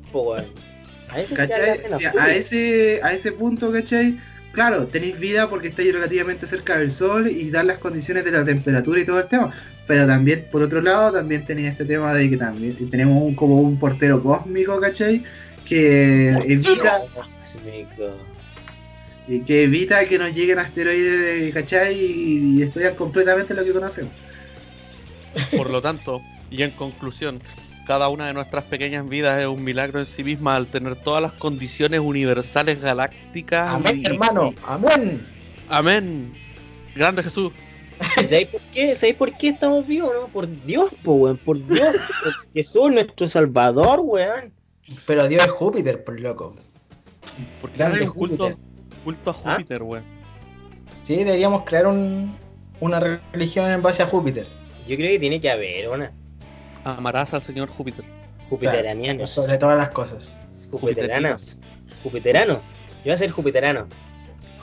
A 1.09 1.19
ese 1.19 1.35
la 1.35 1.47
¿cachai? 1.47 1.69
mente, 1.69 1.87
Si 1.89 2.05
a, 2.05 2.11
Júpiter. 2.11 2.19
a 2.19 2.33
ese, 2.35 2.99
a 3.03 3.11
ese 3.13 3.31
punto, 3.33 3.71
¿cachai? 3.73 4.17
Claro, 4.51 4.87
tenéis 4.87 5.19
vida 5.19 5.49
porque 5.49 5.67
estáis 5.67 5.93
relativamente 5.93 6.47
cerca 6.47 6.77
del 6.77 6.91
Sol 6.91 7.27
y 7.27 7.49
dan 7.51 7.67
las 7.67 7.77
condiciones 7.77 8.25
de 8.25 8.31
la 8.31 8.43
temperatura 8.43 8.99
y 8.99 9.05
todo 9.05 9.19
el 9.19 9.27
tema. 9.27 9.53
Pero 9.87 10.05
también, 10.05 10.47
por 10.51 10.63
otro 10.63 10.81
lado, 10.81 11.13
también 11.13 11.45
tenía 11.45 11.69
este 11.69 11.85
tema 11.85 12.13
de 12.13 12.29
que 12.29 12.37
también 12.37 12.89
tenemos 12.89 13.23
un, 13.23 13.35
como 13.35 13.61
un 13.61 13.79
portero 13.79 14.21
cósmico, 14.21 14.79
¿cachai? 14.79 15.23
Que 15.65 16.29
evita, 16.29 17.01
Cósmico. 17.13 18.17
y 19.27 19.41
que 19.41 19.63
evita 19.63 20.05
que 20.05 20.17
nos 20.17 20.33
lleguen 20.35 20.59
asteroides, 20.59 21.53
¿cachai? 21.53 21.95
Y, 21.95 22.57
y 22.59 22.63
estudian 22.63 22.95
completamente 22.95 23.53
lo 23.53 23.63
que 23.63 23.71
conocemos. 23.71 24.11
Por 25.55 25.69
lo 25.69 25.81
tanto, 25.81 26.21
y 26.49 26.63
en 26.63 26.71
conclusión, 26.71 27.39
cada 27.89 28.07
una 28.09 28.27
de 28.27 28.33
nuestras 28.35 28.65
pequeñas 28.65 29.09
vidas 29.09 29.41
es 29.41 29.47
un 29.47 29.63
milagro 29.63 29.99
en 29.99 30.05
sí 30.05 30.23
misma 30.23 30.55
al 30.55 30.67
tener 30.67 30.95
todas 30.95 31.23
las 31.23 31.33
condiciones 31.33 31.99
universales 31.99 32.79
galácticas. 32.79 33.67
Amén, 33.73 34.03
y- 34.03 34.05
hermano. 34.05 34.53
Amén. 34.67 35.25
Amén. 35.67 36.31
Grande 36.95 37.23
Jesús. 37.23 37.51
¿Y 38.17 38.23
¿Sabéis 38.25 38.49
por 38.49 38.61
qué? 38.71 38.93
¿Sabéis 38.93 39.15
por 39.15 39.35
qué 39.35 39.47
estamos 39.49 39.87
vivos, 39.87 40.11
no? 40.13 40.27
Por 40.27 40.47
Dios, 40.67 40.91
po, 41.01 41.13
weón. 41.13 41.37
Por 41.37 41.65
Dios. 41.65 41.95
Por 42.23 42.33
Jesús, 42.53 42.91
nuestro 42.91 43.27
Salvador, 43.27 44.01
weón. 44.03 44.53
Pero 45.07 45.27
Dios 45.27 45.43
es 45.45 45.49
Júpiter, 45.49 46.03
por 46.03 46.19
loco. 46.19 46.53
Porque 47.59 47.75
Grande 47.75 48.01
hay 48.01 48.05
un 48.05 48.13
culto, 48.13 48.43
Júpiter. 48.49 48.57
culto 49.03 49.31
a 49.31 49.33
¿Ah? 49.45 49.51
Júpiter, 49.55 49.81
weón. 49.81 50.03
Sí, 51.01 51.15
deberíamos 51.23 51.63
crear 51.65 51.87
un, 51.87 52.35
una 52.81 52.99
religión 52.99 53.71
en 53.71 53.81
base 53.81 54.03
a 54.03 54.05
Júpiter. 54.05 54.45
Yo 54.87 54.95
creo 54.95 55.09
que 55.09 55.17
tiene 55.17 55.41
que 55.41 55.49
haber 55.49 55.89
una. 55.89 56.13
Amarás 56.83 57.33
al 57.33 57.41
señor 57.41 57.69
Júpiter. 57.69 58.05
Jupiterianos. 58.49 59.29
Sobre 59.29 59.57
todas 59.57 59.77
las 59.77 59.89
cosas. 59.89 60.37
Jupiteranos. 60.71 61.59
Jupiterano. 62.03 62.53
Yo 62.53 63.05
voy 63.05 63.11
a 63.13 63.17
ser 63.17 63.31
jupiterano. 63.31 63.87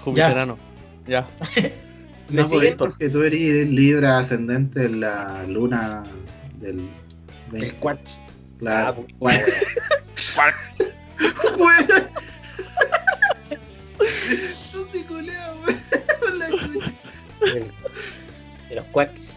Jupiterano. 0.05 0.59
Ya. 1.07 1.27
¿Me 2.29 2.43
No, 2.43 2.49
siguen? 2.49 2.77
porque, 2.77 2.95
porque 3.07 3.09
tú 3.11 3.23
eres 3.23 3.69
Libra 3.69 4.19
ascendente 4.19 4.85
en 4.85 5.01
la 5.01 5.45
luna 5.47 6.03
del 6.61 6.89
El 7.53 7.75
quartz. 7.77 8.21
Claro. 8.59 9.07
Ah. 9.25 10.53
Eso 14.01 14.87
sí 14.93 15.03
culea, 15.05 15.55
weón. 15.65 16.39
La. 16.39 16.49
De 18.69 18.75
los 18.75 18.85
quacks. 18.87 19.37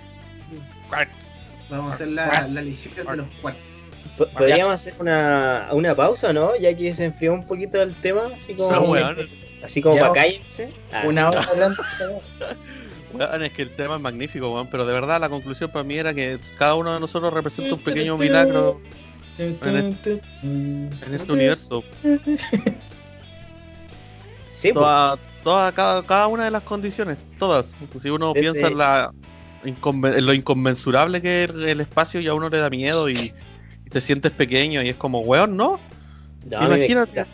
Vamos 1.70 1.91
a 1.91 1.96
hacer 1.96 2.08
la, 2.10 2.48
la 2.48 2.62
legión 2.62 2.94
de 2.96 3.16
los 3.18 3.28
cuartos. 3.41 3.64
Po- 4.18 4.28
Podríamos 4.28 4.74
hacer 4.74 4.94
una, 5.00 5.68
una 5.72 5.96
pausa, 5.96 6.34
¿no? 6.34 6.52
Ya 6.60 6.76
que 6.76 6.94
se 6.94 7.06
enfrió 7.06 7.34
un 7.34 7.46
poquito 7.46 7.82
el 7.82 7.94
tema, 7.96 8.32
así 8.36 8.54
como, 8.56 8.96
así 9.64 9.82
como 9.82 9.98
para 10.00 10.14
cállense. 10.14 10.72
Ah, 10.91 11.04
Una 11.06 11.30
hora 11.30 11.41
hablando. 11.52 11.84
Weón, 13.14 13.44
es 13.44 13.52
que 13.54 13.62
el 13.64 13.70
tema 13.72 13.96
es 13.96 14.02
magnífico, 14.02 14.52
weón. 14.54 14.68
Pero 14.68 14.86
de 14.86 14.94
verdad 14.94 15.20
la 15.22 15.30
conclusión 15.30 15.70
para 15.72 15.84
mí 15.84 15.96
era 15.98 16.14
que 16.14 16.40
cada 16.58 16.76
uno 16.76 16.94
de 16.94 17.00
nosotros 17.00 17.34
representa 17.34 17.74
un 17.76 17.82
pequeño 17.82 18.18
milagro 18.18 18.82
en 19.38 19.58
este 21.14 21.32
universo. 21.32 21.84
sí. 24.52 24.74
Toda, 24.74 25.18
toda, 25.44 25.72
cada, 25.72 26.04
cada 26.04 26.28
una 26.28 26.46
de 26.46 26.52
las 26.52 26.64
condiciones, 26.64 27.18
todas. 27.38 27.72
Si 28.02 28.10
uno 28.10 28.34
Desde- 28.34 28.52
piensa 28.52 28.68
en, 28.68 28.78
la, 28.78 29.12
lo 29.64 30.34
inconmensurable 30.34 31.22
que 31.22 31.44
es 31.44 31.49
el 31.49 31.81
espacio 31.81 32.22
y 32.22 32.27
a 32.27 32.34
uno 32.34 32.49
le 32.49 32.57
da 32.60 32.69
miedo 32.69 33.10
y, 33.10 33.34
y 33.86 33.90
te 33.90 34.02
sientes 34.02 34.31
pequeño 34.31 34.81
y 34.81 34.90
es 34.90 34.95
como, 34.95 35.19
weón, 35.22 35.57
¿no? 35.57 35.80
Imagínate. 36.49 37.26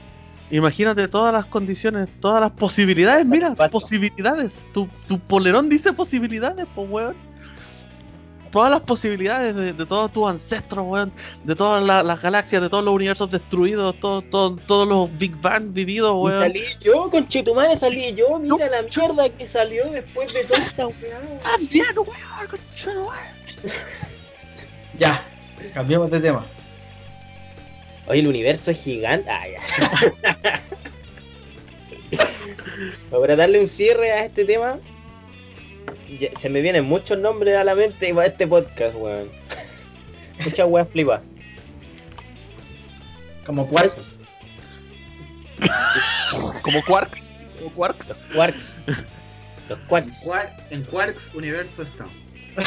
Imagínate 0.52 1.08
todas 1.08 1.34
las 1.34 1.46
condiciones, 1.46 2.08
todas 2.20 2.40
las 2.40 2.52
posibilidades, 2.52 3.26
mira, 3.26 3.56
posibilidades. 3.72 4.64
Tu, 4.74 4.88
tu 5.08 5.20
polerón 5.20 5.70
dice 5.70 5.92
posibilidades, 5.92 6.68
pues 6.76 6.90
weón. 6.90 7.16
Todas 8.56 8.72
las 8.72 8.84
posibilidades 8.84 9.54
de, 9.54 9.74
de 9.74 9.86
todos 9.86 10.14
tus 10.14 10.30
ancestros, 10.30 10.86
weón. 10.88 11.12
De 11.44 11.56
todas 11.58 11.84
la- 11.84 12.04
las 12.04 12.22
galaxias, 12.22 12.62
de 12.62 12.70
todos 12.70 12.86
los 12.86 12.94
universos 12.96 13.30
destruidos, 13.30 14.00
todos 14.00 14.24
todo, 14.30 14.56
todos 14.56 14.88
los 14.88 15.18
Big 15.18 15.36
Bang 15.42 15.74
vividos, 15.74 16.12
Y 16.14 16.16
weón. 16.24 16.40
salí 16.40 16.64
yo, 16.80 17.10
con 17.12 17.28
Chetumare 17.28 17.76
salí 17.76 18.14
yo, 18.16 18.40
mira 18.40 18.70
la 18.70 18.82
mierda 18.84 19.28
que 19.28 19.46
salió 19.46 19.90
después 19.92 20.34
de 20.34 20.46
toda 20.46 20.64
esta 20.64 20.88
weá. 20.88 21.20
¡Ah, 21.44 21.58
bien, 21.70 21.86
weón! 21.98 22.48
conchetumare! 22.50 23.30
Ya, 25.00 25.22
cambiamos 25.74 26.10
de 26.10 26.22
tema. 26.22 26.46
Oye, 28.08 28.22
el 28.22 28.28
universo 28.28 28.72
es 28.72 28.82
gigante. 28.82 29.30
Ah, 29.30 29.44
ya. 29.50 30.62
Para 33.12 33.36
darle 33.36 33.60
un 33.60 33.68
cierre 33.68 34.12
a 34.14 34.24
este 34.24 34.46
tema, 34.46 34.78
se 36.40 36.50
me 36.50 36.62
vienen 36.62 36.86
muchos 36.86 37.18
nombres 37.18 37.56
a 37.58 37.64
la 37.64 37.76
mente 37.76 38.14
para 38.14 38.28
este 38.28 38.48
podcast, 38.48 38.96
weón. 38.96 39.30
Muchas 40.44 40.68
weas 40.68 40.90
flipas. 40.90 41.22
Como 43.46 43.68
quartz. 43.68 44.12
Como 46.64 46.82
Quark. 46.84 47.22
Como 47.60 47.70
Quark. 47.72 48.08
Los 48.08 48.18
quarks. 48.34 48.80
Los 49.70 49.80
En, 49.80 49.86
quarks. 49.88 50.26
Quar- 50.26 50.52
en 50.72 50.84
Quarks 50.84 51.32
Universo 51.34 51.84
estamos. 51.84 52.14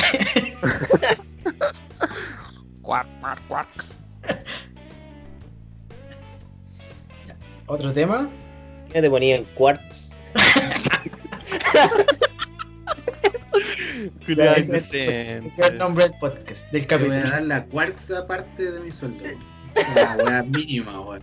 Quark, 2.83 3.09
Quark, 3.21 3.47
Quark. 3.49 3.69
Otro 7.67 7.93
tema. 7.93 8.29
¿Qué 8.93 9.03
te 9.03 9.11
ponía 9.11 9.37
en 9.37 9.45
quarks? 9.55 10.15
Ese 14.03 14.77
es 15.39 15.59
el 15.59 15.79
nombre 15.79 16.05
del 16.09 16.15
podcast, 16.21 16.71
del 16.71 16.87
Te 16.87 16.97
voy 16.97 17.07
a 17.07 17.11
capítulo. 17.11 17.31
dar 17.31 17.43
la 17.43 17.65
cuarta 17.65 18.27
parte 18.27 18.71
de 18.71 18.81
mi 18.81 18.93
sueldo. 18.93 19.25
La 19.95 20.17
weá 20.25 20.43
mínima, 20.47 21.01
weón. 21.01 21.23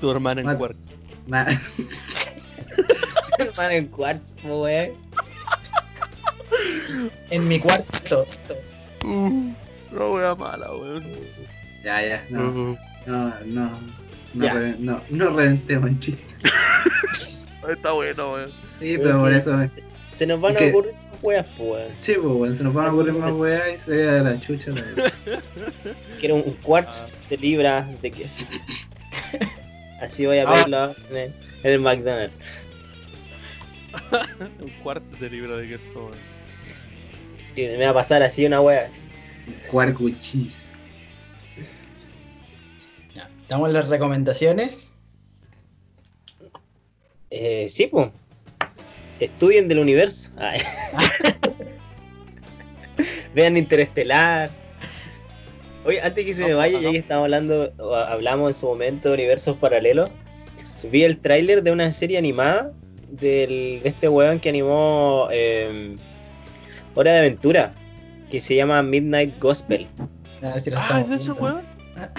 Tu 0.00 0.10
hermana 0.10 0.40
en. 0.40 0.56
Quark. 0.56 0.76
Nada. 1.26 1.60
Hermano 3.38 3.70
en 3.74 3.86
quarks, 3.88 4.32
po, 4.42 4.62
weón. 4.64 4.90
En 7.30 7.48
mi 7.48 7.58
cuarto. 7.60 8.26
Uh, 9.04 9.52
no 9.92 10.12
wea 10.12 10.34
mala, 10.34 10.70
weón. 10.72 11.04
Ya, 11.84 12.02
ya, 12.06 12.24
no, 12.30 12.40
Uh, 12.48 12.76
no, 13.06 13.34
no. 13.46 13.70
No, 14.32 14.44
Ya. 14.46 14.52
re- 14.54 14.76
no, 14.78 15.00
no 15.10 15.30
reventemos 15.30 15.90
en 15.90 15.98
chiste. 15.98 16.24
Está 17.68 17.92
bueno, 17.92 18.32
weón. 18.32 18.50
Sí, 18.78 18.96
pero 18.98 19.20
por 19.20 19.32
eso. 19.32 19.58
Se 20.14 20.26
nos 20.26 20.40
van 20.40 20.56
a 20.56 20.58
¿Qué? 20.58 20.70
ocurrir 20.70 20.94
weas, 21.22 21.46
pues, 21.56 21.70
weón. 21.70 21.88
Sí, 21.94 22.14
pues, 22.14 22.34
weón, 22.36 22.54
se 22.54 22.62
nos 22.64 22.74
van 22.74 22.86
a 22.86 22.92
ocurrir 22.92 23.12
más 23.14 23.32
weas 23.32 23.74
y 23.74 23.78
se 23.78 23.96
vea 23.96 24.12
de 24.14 24.22
la 24.24 24.40
chucha. 24.40 24.70
la 24.70 24.82
verdad. 24.82 25.12
Quiero 26.18 26.36
un 26.36 26.42
quartz 26.62 27.06
de 27.28 27.36
libras 27.36 28.00
de 28.02 28.10
queso. 28.10 28.44
Así 30.00 30.24
voy 30.26 30.38
a 30.38 30.48
Ah. 30.48 30.52
pedirlo 30.54 30.76
ahora 30.78 30.94
en 31.10 31.16
el, 31.16 31.32
en 31.62 31.72
el 31.72 31.80
McDonald's. 31.80 32.64
Un 34.60 34.70
cuarto 34.82 35.16
de 35.20 35.28
libro 35.30 35.56
de 35.56 35.68
queso, 35.68 35.82
weón. 35.94 36.30
Y 37.56 37.62
me 37.76 37.84
va 37.84 37.90
a 37.90 37.94
pasar 37.94 38.22
así 38.22 38.46
una 38.46 38.60
wea. 38.60 38.88
Cuarco 39.70 40.08
cheese. 40.20 40.76
Ya, 43.14 43.28
Damos 43.48 43.72
las 43.72 43.88
recomendaciones. 43.88 44.89
Eh, 47.30 47.68
sí, 47.70 47.86
pues. 47.86 48.08
Estudien 49.20 49.68
del 49.68 49.78
universo. 49.78 50.32
Vean 53.34 53.56
Interestelar. 53.56 54.50
Oye, 55.84 56.00
antes 56.02 56.26
que 56.26 56.34
se 56.34 56.46
me 56.46 56.54
vaya, 56.54 56.78
ya 56.80 56.90
que 56.90 56.98
estamos 56.98 57.24
hablando, 57.24 57.72
o 57.78 57.94
hablamos 57.94 58.50
en 58.50 58.54
su 58.60 58.66
momento 58.66 59.08
de 59.08 59.14
universos 59.14 59.56
paralelos, 59.56 60.10
vi 60.82 61.04
el 61.04 61.18
tráiler 61.18 61.62
de 61.62 61.72
una 61.72 61.90
serie 61.92 62.18
animada 62.18 62.72
del, 63.08 63.80
de 63.82 63.88
este 63.88 64.08
weón 64.08 64.40
que 64.40 64.50
animó 64.50 65.28
eh, 65.30 65.96
Hora 66.94 67.12
de 67.12 67.18
Aventura, 67.20 67.72
que 68.30 68.40
se 68.40 68.56
llama 68.56 68.82
Midnight 68.82 69.38
Gospel. 69.40 69.86
Si 70.40 70.46
Ah, 70.46 70.54
estamos 70.56 71.10
¿es 71.10 71.20
ese 71.22 71.32
weón? 71.32 71.62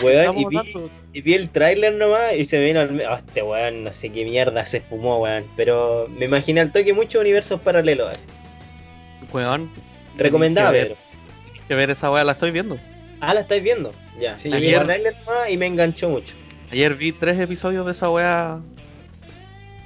Weón, 0.03 0.37
y 0.37 0.45
vi, 0.45 0.57
hablando- 0.57 0.89
y 1.13 1.21
vi 1.21 1.33
el 1.33 1.49
tráiler 1.49 1.93
nomás 1.95 2.33
y 2.37 2.45
se 2.45 2.57
me 2.59 2.65
vino 2.65 2.79
al... 2.81 3.01
oh, 3.09 3.13
este 3.15 3.41
weón, 3.43 3.83
no 3.83 3.93
sé 3.93 4.09
qué 4.11 4.25
mierda 4.25 4.65
se 4.65 4.81
fumó, 4.81 5.19
weón. 5.21 5.45
Pero 5.55 6.07
me 6.09 6.25
imaginé 6.25 6.61
al 6.61 6.71
toque 6.71 6.93
muchos 6.93 7.21
universos 7.21 7.59
paralelos 7.61 8.09
así. 8.09 8.27
Weón. 9.33 9.71
Recomendable. 10.17 10.79
Que 10.79 10.87
ver- 10.89 10.97
tienes 11.51 11.67
que 11.67 11.75
ver 11.75 11.89
esa 11.91 12.11
weá, 12.11 12.23
la 12.23 12.33
estoy 12.33 12.51
viendo. 12.51 12.77
Ah, 13.21 13.33
la 13.33 13.41
estáis 13.41 13.61
viendo. 13.63 13.93
Ya. 14.19 14.37
Sí, 14.37 14.49
Sí, 14.49 14.57
vi 14.57 14.67
ayer- 14.67 14.79
el 14.81 14.85
tráiler 14.85 15.15
nomás 15.25 15.49
y 15.49 15.57
me 15.57 15.67
enganchó 15.67 16.09
mucho. 16.09 16.35
Ayer 16.71 16.95
vi 16.95 17.11
tres 17.11 17.39
episodios 17.39 17.85
de 17.85 17.91
esa 17.91 18.09
weá. 18.09 18.59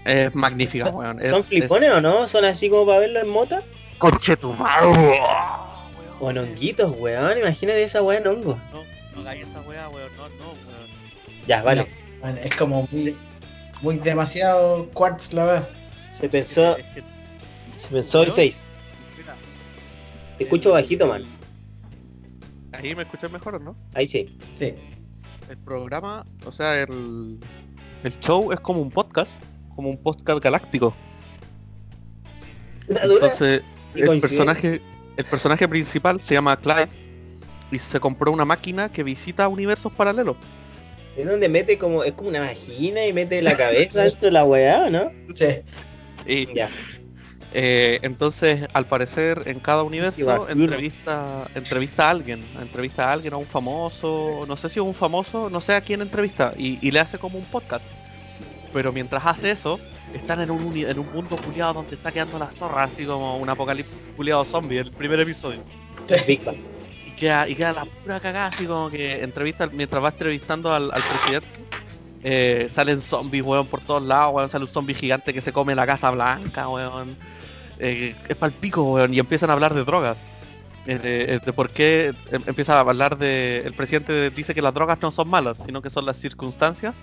Es 0.05 0.33
magnífica, 0.35 0.89
weón. 0.89 1.19
Es- 1.19 1.29
¿Son 1.29 1.41
es- 1.41 1.47
flipones 1.47 1.91
o 1.91 2.01
no? 2.01 2.27
¿Son 2.27 2.45
así 2.45 2.69
como 2.69 2.85
para 2.85 2.99
verlo 2.99 3.19
en 3.21 3.27
mota? 3.29 3.63
Conche 3.97 4.37
tu 4.37 4.53
madre. 4.53 5.19
O 6.19 6.29
en 6.31 6.37
honguitos, 6.37 6.93
weón. 6.97 7.37
Imagínate 7.37 7.83
esa 7.83 8.01
weá 8.01 8.19
en 8.19 8.27
hongo. 8.27 8.57
No, 8.71 8.83
no 9.15 9.21
hagáis 9.21 9.47
esa 9.47 9.61
weá, 9.61 9.89
weón. 9.89 10.11
No, 10.17 10.29
no, 10.29 10.45
weón. 10.51 10.89
Ya, 11.47 11.63
vale. 11.63 11.87
No, 12.21 12.27
es 12.29 12.55
como 12.55 12.87
muy, 12.91 13.15
muy 13.81 13.97
demasiado 13.97 14.89
quartz 14.91 15.33
la 15.33 15.45
verdad. 15.45 15.69
Se 16.11 16.29
pensó, 16.29 16.77
Es 16.77 16.85
que- 16.93 17.03
se 17.75 17.89
pensó 17.89 18.23
el 18.23 18.31
6. 18.31 18.63
mira, 19.17 19.35
Te 20.37 20.43
escucho 20.45 20.71
bajito, 20.71 21.07
man. 21.07 21.23
Ahí 22.71 22.95
me 22.95 23.03
escuchas 23.03 23.31
mejor, 23.31 23.55
¿o 23.55 23.59
¿no? 23.59 23.75
Ahí 23.93 24.07
sí. 24.07 24.37
Sí. 24.53 24.73
El 25.49 25.57
programa, 25.57 26.25
o 26.45 26.51
sea, 26.51 26.81
el, 26.81 27.39
el 28.03 28.19
show 28.19 28.51
es 28.51 28.59
como 28.59 28.81
un 28.81 28.89
podcast, 28.91 29.31
como 29.75 29.89
un 29.89 29.97
podcast 30.01 30.43
galáctico. 30.43 30.93
La 32.87 33.05
dura. 33.07 33.25
Entonces, 33.27 33.63
el 33.95 34.19
personaje, 34.19 34.81
el 35.17 35.25
personaje 35.25 35.67
principal 35.67 36.19
se 36.21 36.33
llama 36.33 36.57
Clyde 36.57 36.89
y 37.71 37.79
se 37.79 37.99
compró 37.99 38.31
una 38.31 38.45
máquina 38.45 38.89
que 38.89 39.03
visita 39.03 39.47
universos 39.47 39.91
paralelos. 39.93 40.35
Es 41.17 41.25
donde 41.25 41.47
mete 41.47 41.77
como, 41.77 42.03
es 42.03 42.13
como 42.13 42.29
una 42.29 42.41
vagina 42.41 43.05
y 43.05 43.13
mete 43.13 43.41
la 43.41 43.55
cabeza 43.55 44.01
dentro 44.03 44.27
de 44.27 44.31
la 44.31 44.43
weá, 44.43 44.83
¿o 44.85 44.89
¿no? 44.89 45.11
Sí. 45.33 45.45
Ya. 46.53 46.69
eh, 47.53 47.99
entonces, 48.01 48.67
al 48.73 48.85
parecer, 48.85 49.43
en 49.45 49.59
cada 49.59 49.83
universo 49.83 50.19
entrevista, 50.49 51.47
entrevista 51.55 52.07
a 52.07 52.09
alguien, 52.09 52.41
entrevista 52.59 53.09
a 53.09 53.13
alguien, 53.13 53.33
a 53.33 53.37
un 53.37 53.45
famoso, 53.45 54.43
no 54.47 54.57
sé 54.57 54.67
si 54.69 54.79
es 54.79 54.85
un 54.85 54.93
famoso, 54.93 55.49
no 55.49 55.61
sé 55.61 55.73
a 55.73 55.81
quién 55.81 56.01
entrevista, 56.01 56.53
y, 56.57 56.85
y 56.85 56.91
le 56.91 56.99
hace 56.99 57.17
como 57.17 57.37
un 57.37 57.45
podcast. 57.45 57.85
Pero 58.73 58.91
mientras 58.91 59.25
hace 59.25 59.51
eso, 59.51 59.79
están 60.11 60.41
en 60.41 60.51
un, 60.51 60.65
uni- 60.65 60.83
en 60.83 60.99
un 60.99 61.09
mundo 61.13 61.37
culiado 61.37 61.75
donde 61.75 61.95
está 61.95 62.11
quedando 62.11 62.37
la 62.37 62.51
zorra, 62.51 62.83
así 62.83 63.05
como 63.05 63.37
un 63.37 63.47
apocalipsis 63.49 64.03
culiado 64.17 64.43
zombie, 64.43 64.79
el 64.79 64.91
primer 64.91 65.19
episodio. 65.21 65.61
Y 66.27 66.39
queda, 67.15 67.47
y 67.47 67.55
queda 67.55 67.73
la 67.73 67.85
pura 67.85 68.19
cagada, 68.19 68.47
así 68.47 68.65
como 68.65 68.89
que 68.89 69.23
entrevista, 69.23 69.67
mientras 69.71 70.03
va 70.03 70.09
entrevistando 70.09 70.73
al, 70.73 70.91
presidente, 70.91 71.47
eh, 72.23 72.69
salen 72.71 73.01
zombies, 73.01 73.43
weón, 73.43 73.67
por 73.67 73.81
todos 73.81 74.03
lados, 74.03 74.33
weón, 74.35 74.49
sale 74.49 74.65
un 74.65 74.71
zombie 74.71 74.95
gigante 74.95 75.33
que 75.33 75.41
se 75.41 75.53
come 75.53 75.75
la 75.75 75.85
Casa 75.85 76.11
Blanca, 76.11 76.69
weón. 76.69 77.15
Eh, 77.79 78.15
es 78.27 78.37
pa'l 78.37 78.51
pico, 78.51 78.83
weón, 78.83 79.13
y 79.13 79.19
empiezan 79.19 79.49
a 79.49 79.53
hablar 79.53 79.73
de 79.73 79.83
drogas. 79.83 80.17
Eh, 80.87 80.99
de, 80.99 81.39
de 81.39 81.53
por 81.53 81.71
qué 81.71 82.13
em- 82.31 82.43
empieza 82.45 82.75
a 82.77 82.81
hablar 82.81 83.17
de. 83.17 83.63
El 83.65 83.73
presidente 83.73 84.29
dice 84.29 84.53
que 84.53 84.61
las 84.61 84.73
drogas 84.73 85.01
no 85.01 85.11
son 85.11 85.27
malas, 85.27 85.57
sino 85.65 85.81
que 85.81 85.89
son 85.89 86.05
las 86.05 86.17
circunstancias 86.17 86.95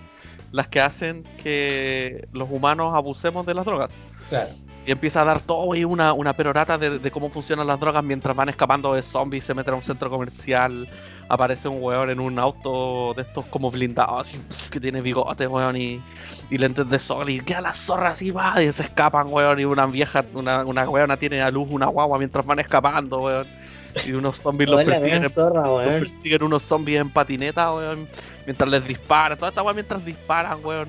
las 0.53 0.69
que 0.69 0.81
hacen 0.81 1.25
que 1.43 2.29
los 2.33 2.49
humanos 2.51 2.95
abusemos 2.95 3.45
de 3.47 3.55
las 3.55 3.65
drogas. 3.65 3.91
Claro. 4.29 4.51
Y 4.85 4.91
empieza 4.91 5.23
a 5.23 5.25
dar 5.25 5.41
todo 5.41 5.73
ahí 5.73 5.85
una, 5.85 6.13
una 6.13 6.33
perorata 6.33 6.77
de, 6.77 6.99
de 6.99 7.11
cómo 7.13 7.31
funcionan 7.31 7.67
las 7.69 7.79
drogas 7.79 8.03
mientras 8.03 8.35
van 8.35 8.49
escapando 8.49 8.95
de 8.95 9.03
zombies, 9.03 9.45
se 9.45 9.55
meten 9.55 9.75
a 9.75 9.77
un 9.77 9.83
centro 9.83 10.11
comercial, 10.11 10.89
aparece 11.29 11.69
un 11.69 11.81
weón 11.81 12.11
en 12.11 12.19
un 12.19 12.37
auto 12.39 13.15
de 13.15 13.23
estos 13.23 13.47
como 13.47 13.71
blindados, 13.71 14.23
así, 14.29 14.41
que 14.73 14.81
tiene 14.81 15.01
bigote, 15.01 15.47
weón, 15.47 15.77
y, 15.77 16.03
y 16.51 16.59
lentes 16.59 16.89
de 16.91 16.99
sol, 16.99 17.31
y 17.31 17.41
queda 17.41 17.61
la 17.61 17.75
zorra 17.75 18.11
así, 18.11 18.33
va, 18.33 18.61
y 18.61 18.73
se 18.73 18.83
escapan, 18.83 19.29
weón, 19.29 19.61
y 19.61 19.65
una 19.65 19.87
vieja, 19.87 20.25
una, 20.35 20.65
una 20.65 20.89
weona 20.91 21.17
tiene 21.17 21.41
a 21.43 21.51
luz 21.51 21.69
una 21.71 21.87
guagua 21.87 22.19
mientras 22.19 22.45
van 22.45 22.59
escapando, 22.59 23.21
weón, 23.21 23.47
y 24.05 24.13
unos 24.13 24.39
zombies 24.41 24.69
los 24.69 24.79
Weón, 24.85 24.91
persiguen, 24.91 25.31
zorra, 25.31 25.63
los 25.63 25.87
weón. 25.87 26.01
persiguen 26.01 26.43
unos 26.43 26.63
zombies 26.63 27.01
en 27.01 27.11
patineta, 27.11 27.73
weón, 27.73 28.09
mientras 28.47 28.69
les 28.69 28.85
disparan, 28.89 29.39
toda 29.39 29.51
esta 29.51 29.63
weá 29.63 29.75
mientras 29.75 30.05
disparan, 30.05 30.59
weón. 30.65 30.89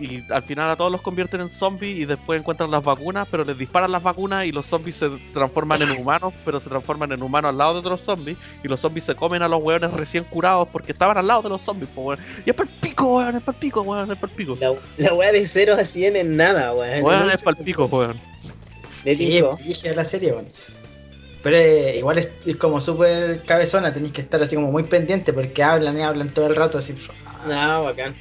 Y 0.00 0.22
al 0.30 0.42
final 0.42 0.70
a 0.70 0.76
todos 0.76 0.92
los 0.92 1.00
convierten 1.00 1.40
en 1.40 1.50
zombies 1.50 1.98
y 1.98 2.04
después 2.04 2.38
encuentran 2.38 2.70
las 2.70 2.82
vacunas, 2.82 3.26
pero 3.30 3.44
les 3.44 3.56
disparan 3.56 3.90
las 3.92 4.02
vacunas 4.02 4.44
y 4.44 4.52
los 4.52 4.66
zombies 4.66 4.96
se 4.96 5.08
transforman 5.32 5.82
en 5.82 5.90
humanos, 5.92 6.34
pero 6.44 6.60
se 6.60 6.68
transforman 6.68 7.12
en 7.12 7.22
humanos 7.22 7.50
al 7.50 7.58
lado 7.58 7.74
de 7.74 7.80
otros 7.80 8.00
zombies 8.00 8.36
y 8.62 8.68
los 8.68 8.80
zombies 8.80 9.04
se 9.04 9.14
comen 9.14 9.42
a 9.42 9.48
los 9.48 9.62
weones 9.62 9.92
recién 9.92 10.24
curados 10.24 10.68
porque 10.72 10.92
estaban 10.92 11.16
al 11.16 11.26
lado 11.26 11.42
de 11.42 11.48
los 11.48 11.62
zombies, 11.62 11.90
po, 11.94 12.02
weón. 12.02 12.20
Y 12.44 12.50
es 12.50 12.56
para 12.56 12.70
el 12.70 12.76
pico, 12.76 13.16
weón, 13.16 13.36
es 13.36 13.42
para 13.42 13.56
el 13.56 13.60
pico, 13.60 13.82
weón, 13.82 14.10
es 14.10 14.18
para 14.18 14.32
el 14.32 14.36
pico. 14.36 14.58
La, 14.60 14.74
la 14.98 15.14
weá 15.14 15.32
de 15.32 15.46
0 15.46 15.76
a 15.78 15.84
100 15.84 16.16
en 16.16 16.36
nada, 16.36 16.74
weón. 16.74 17.02
Weón, 17.02 17.30
es 17.30 17.42
para 17.42 17.58
el 17.58 17.64
pico, 17.64 17.86
weón. 17.86 18.20
De 19.04 19.14
sí, 19.14 19.42
dije 19.64 19.94
la 19.94 20.04
serie, 20.04 20.32
weón. 20.32 20.48
Pero 21.42 21.58
eh, 21.58 21.98
igual 21.98 22.18
es, 22.18 22.32
es 22.44 22.56
como 22.56 22.80
súper 22.80 23.42
cabezona, 23.44 23.94
tenéis 23.94 24.12
que 24.12 24.20
estar 24.20 24.42
así 24.42 24.56
como 24.56 24.72
muy 24.72 24.82
pendiente 24.82 25.32
porque 25.32 25.62
hablan 25.62 25.96
y 25.96 26.02
hablan 26.02 26.30
todo 26.30 26.48
el 26.48 26.56
rato 26.56 26.78
así. 26.78 26.92
No, 27.46 27.84
bacán. 27.84 28.16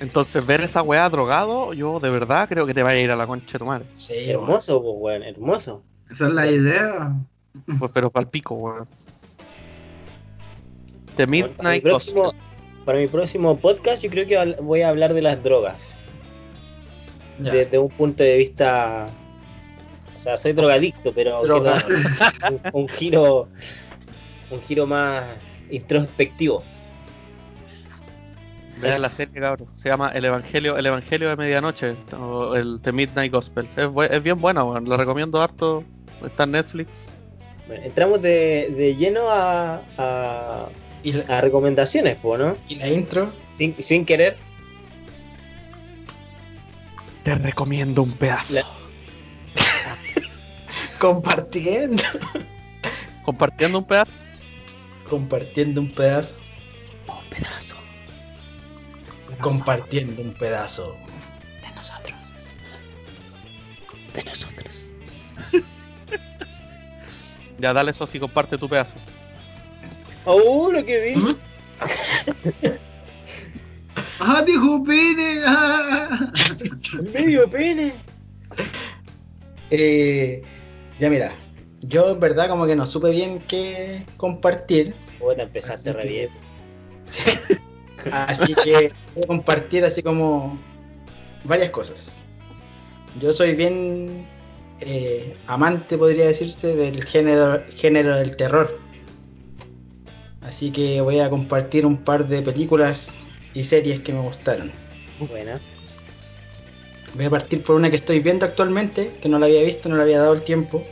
Entonces 0.00 0.44
ver 0.44 0.60
esa 0.60 0.82
weá 0.82 1.08
drogado, 1.08 1.72
yo 1.72 2.00
de 2.00 2.10
verdad 2.10 2.48
creo 2.48 2.66
que 2.66 2.74
te 2.74 2.82
vaya 2.82 2.98
a 2.98 3.02
ir 3.02 3.10
a 3.10 3.16
la 3.16 3.26
concha 3.26 3.52
de 3.52 3.58
tu 3.58 3.64
madre. 3.64 3.86
Sí. 3.94 4.30
Hermoso, 4.30 4.82
pues, 4.82 4.94
weón, 4.98 5.22
hermoso. 5.22 5.82
Esa 6.10 6.26
es 6.26 6.34
la 6.34 6.46
idea. 6.46 7.14
Pues, 7.78 7.90
pero 7.92 8.10
para 8.10 8.24
el 8.24 8.30
pico, 8.30 8.54
weón. 8.54 8.86
The 11.16 11.24
Bueno, 11.24 11.48
para, 11.48 11.70
mi 11.70 11.76
Midnight 11.76 11.82
próximo, 11.82 12.34
para 12.84 12.98
mi 12.98 13.06
próximo 13.06 13.56
podcast, 13.56 14.02
yo 14.02 14.10
creo 14.10 14.26
que 14.26 14.62
voy 14.62 14.82
a 14.82 14.90
hablar 14.90 15.14
de 15.14 15.22
las 15.22 15.42
drogas. 15.42 15.98
Ya. 17.38 17.52
Desde 17.52 17.78
un 17.78 17.88
punto 17.88 18.22
de 18.22 18.36
vista. 18.36 19.08
O 20.14 20.18
sea, 20.18 20.36
soy 20.36 20.52
drogadicto, 20.52 21.12
pero 21.12 21.42
Droga. 21.42 21.82
un 22.72 22.88
giro. 22.88 23.48
Un 24.50 24.60
giro 24.62 24.86
más 24.86 25.24
introspectivo. 25.70 26.62
Vean 28.80 29.02
la 29.02 29.10
serie, 29.10 29.40
cabrón. 29.40 29.68
Se 29.76 29.88
llama 29.88 30.10
El 30.10 30.24
Evangelio, 30.26 30.76
El 30.76 30.86
Evangelio 30.86 31.28
de 31.30 31.36
Medianoche, 31.36 31.96
o 32.18 32.54
el 32.54 32.80
The 32.82 32.92
Midnight 32.92 33.32
Gospel. 33.32 33.66
Es, 33.76 33.86
bu- 33.86 34.08
es 34.10 34.22
bien 34.22 34.40
buena, 34.40 34.64
weón. 34.64 34.88
La 34.88 34.96
recomiendo 34.96 35.40
harto. 35.40 35.82
Está 36.24 36.44
en 36.44 36.52
Netflix. 36.52 36.90
Bueno, 37.66 37.82
entramos 37.84 38.20
de, 38.22 38.72
de 38.76 38.96
lleno 38.96 39.28
a, 39.30 39.80
a, 39.98 40.68
Y, 41.02 41.12
la, 41.12 41.38
a 41.38 41.40
recomendaciones, 41.40 42.16
pues, 42.22 42.38
¿no? 42.38 42.56
y 42.68 42.76
la 42.76 42.88
intro, 42.88 43.32
Sin, 43.56 43.74
sin 43.78 44.04
querer. 44.04 44.36
Te 47.24 47.34
recomiendo 47.34 48.02
un 48.02 48.12
pedazo. 48.12 48.54
La- 48.54 48.62
compartiendo. 51.00 52.02
Compartiendo 53.24 53.78
un 53.78 53.84
pedazo. 53.84 54.12
compartiendo 55.10 55.80
un 55.80 55.90
pedazo. 55.90 56.36
Compartiendo 59.40 60.22
un 60.22 60.32
pedazo. 60.34 60.96
de 61.62 61.74
nosotros. 61.74 62.34
De 64.14 64.24
nosotros. 64.24 64.90
Ya 67.58 67.72
dale 67.72 67.90
eso 67.92 68.06
si 68.06 68.18
comparte 68.20 68.58
tu 68.58 68.68
pedazo. 68.68 68.92
Oh, 70.26 70.70
lo 70.70 70.84
que 70.84 71.00
vi. 71.14 71.14
¡Ah, 74.20 74.42
dijo 74.46 74.84
pene! 74.84 75.40
¡Ah! 75.46 76.30
Medio 77.14 77.48
pene. 77.48 77.94
Eh, 79.70 80.42
ya 80.98 81.08
mira, 81.08 81.32
yo 81.80 82.10
en 82.10 82.20
verdad 82.20 82.48
como 82.50 82.66
que 82.66 82.76
no 82.76 82.86
supe 82.86 83.10
bien 83.10 83.38
qué 83.48 84.02
compartir. 84.18 84.94
Puta, 85.18 85.42
empezaste 85.42 85.90
Así 85.90 85.98
re 85.98 86.02
que- 86.04 86.08
bien. 86.12 86.30
Así 88.12 88.54
que 88.54 88.92
voy 89.14 89.24
a 89.24 89.26
compartir 89.26 89.84
así 89.84 90.02
como 90.02 90.58
varias 91.44 91.70
cosas. 91.70 92.22
Yo 93.20 93.32
soy 93.32 93.54
bien 93.54 94.26
eh, 94.80 95.36
amante, 95.46 95.96
podría 95.96 96.26
decirse, 96.26 96.76
del 96.76 97.04
género, 97.04 97.62
género 97.74 98.16
del 98.16 98.36
terror. 98.36 98.78
Así 100.42 100.70
que 100.70 101.00
voy 101.00 101.20
a 101.20 101.30
compartir 101.30 101.86
un 101.86 101.96
par 101.96 102.28
de 102.28 102.42
películas 102.42 103.14
y 103.54 103.62
series 103.62 104.00
que 104.00 104.12
me 104.12 104.20
gustaron. 104.20 104.70
Buena. 105.18 105.58
Voy 107.14 107.24
a 107.24 107.30
partir 107.30 107.62
por 107.62 107.76
una 107.76 107.88
que 107.90 107.96
estoy 107.96 108.20
viendo 108.20 108.44
actualmente, 108.44 109.10
que 109.22 109.28
no 109.28 109.38
la 109.38 109.46
había 109.46 109.62
visto, 109.62 109.88
no 109.88 109.96
le 109.96 110.02
había 110.02 110.20
dado 110.20 110.34
el 110.34 110.42
tiempo, 110.42 110.84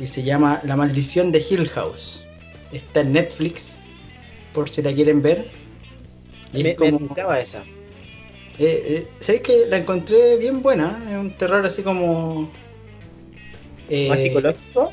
y 0.00 0.08
se 0.08 0.24
llama 0.24 0.60
La 0.64 0.74
maldición 0.74 1.30
de 1.30 1.38
Hill 1.48 1.68
House. 1.68 2.24
Está 2.72 3.00
en 3.00 3.12
Netflix, 3.12 3.78
por 4.52 4.68
si 4.68 4.82
la 4.82 4.92
quieren 4.92 5.22
ver. 5.22 5.48
Y 6.52 6.62
Me, 6.62 6.70
es 6.70 6.78
me 6.80 6.90
como- 6.90 6.98
pintaba 6.98 7.38
esa. 7.40 7.60
eh, 8.58 8.84
eh, 8.86 9.08
¿Sabes 9.18 9.40
que 9.42 9.66
la 9.68 9.78
encontré 9.78 10.36
bien 10.36 10.62
buena? 10.62 11.02
Es 11.08 11.16
un 11.16 11.30
terror 11.32 11.64
así 11.64 11.82
como. 11.82 12.50
eh, 13.88 14.08
¿Más 14.08 14.20
psicológico? 14.20 14.92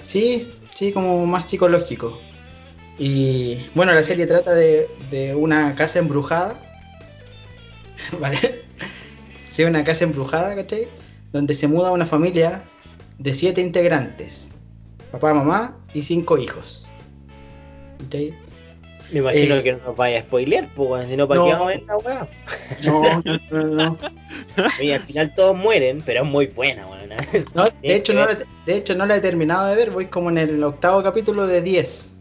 Sí, 0.00 0.52
sí, 0.74 0.92
como 0.92 1.26
más 1.26 1.48
psicológico. 1.48 2.18
Y 2.98 3.58
bueno, 3.74 3.92
la 3.92 4.02
serie 4.02 4.26
trata 4.26 4.54
de, 4.54 4.88
de 5.10 5.34
una 5.34 5.74
casa 5.76 5.98
embrujada. 6.00 6.56
¿Vale? 8.20 8.62
Sí, 9.48 9.64
una 9.64 9.84
casa 9.84 10.04
embrujada, 10.04 10.54
¿cachai? 10.54 10.88
Donde 11.32 11.54
se 11.54 11.68
muda 11.68 11.90
una 11.92 12.06
familia 12.06 12.62
de 13.18 13.34
siete 13.34 13.60
integrantes: 13.60 14.50
papá, 15.12 15.32
mamá 15.34 15.76
y 15.94 16.02
cinco 16.02 16.38
hijos. 16.38 16.86
¿Cachai? 18.02 18.34
Me 19.10 19.20
imagino 19.20 19.54
Eh, 19.56 19.62
que 19.62 19.72
no 19.72 19.78
nos 19.86 19.96
vaya 19.96 20.18
a 20.18 20.22
spoilear, 20.22 20.68
pues, 20.74 21.08
si 21.08 21.16
no, 21.16 21.26
¿para 21.26 21.42
qué 21.42 21.52
vamos 21.52 21.66
a 21.66 21.70
ver 21.70 21.82
la 21.84 21.96
weá? 21.96 22.28
No, 22.84 23.22
no, 23.50 23.66
no. 23.94 23.98
Y 24.80 24.90
al 24.90 25.02
final 25.02 25.34
todos 25.34 25.56
mueren, 25.56 26.02
pero 26.04 26.22
es 26.24 26.28
muy 26.28 26.46
buena, 26.46 26.86
weón. 26.86 27.08
No, 27.54 27.64
de, 27.82 27.94
hecho, 27.96 28.12
no 28.12 28.26
la, 28.26 28.36
de 28.66 28.74
hecho, 28.76 28.94
no 28.94 29.06
la 29.06 29.16
he 29.16 29.20
terminado 29.20 29.66
de 29.66 29.76
ver, 29.76 29.90
voy 29.90 30.06
como 30.06 30.28
en 30.30 30.38
el 30.38 30.62
octavo 30.62 31.02
capítulo 31.02 31.46
de 31.46 31.62
10. 31.62 32.12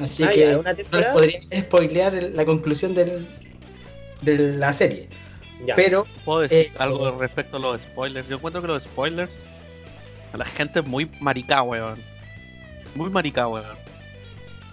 Así 0.00 0.24
Ah, 0.24 0.30
que 0.30 0.40
ya, 0.40 0.52
no 0.52 0.60
¿una 0.60 0.70
les 0.70 0.78
temporada? 0.78 1.12
podría 1.12 1.40
spoilear 1.52 2.14
la 2.34 2.44
conclusión 2.44 2.94
del, 2.94 3.26
de 4.22 4.38
la 4.38 4.72
serie. 4.72 5.08
Ya. 5.64 5.76
Pero, 5.76 6.04
¿Puedo 6.24 6.40
decir 6.40 6.66
Eh, 6.66 6.72
algo 6.78 7.12
respecto 7.18 7.56
a 7.58 7.60
los 7.60 7.80
spoilers? 7.80 8.26
Yo 8.28 8.36
encuentro 8.36 8.60
que 8.60 8.66
los 8.68 8.82
spoilers. 8.82 9.30
A 10.32 10.36
la 10.38 10.44
gente 10.44 10.80
es 10.80 10.86
muy 10.86 11.08
maricá, 11.20 11.62
weón. 11.62 12.00
Muy 12.96 13.08
maricá, 13.10 13.46
weón. 13.46 13.64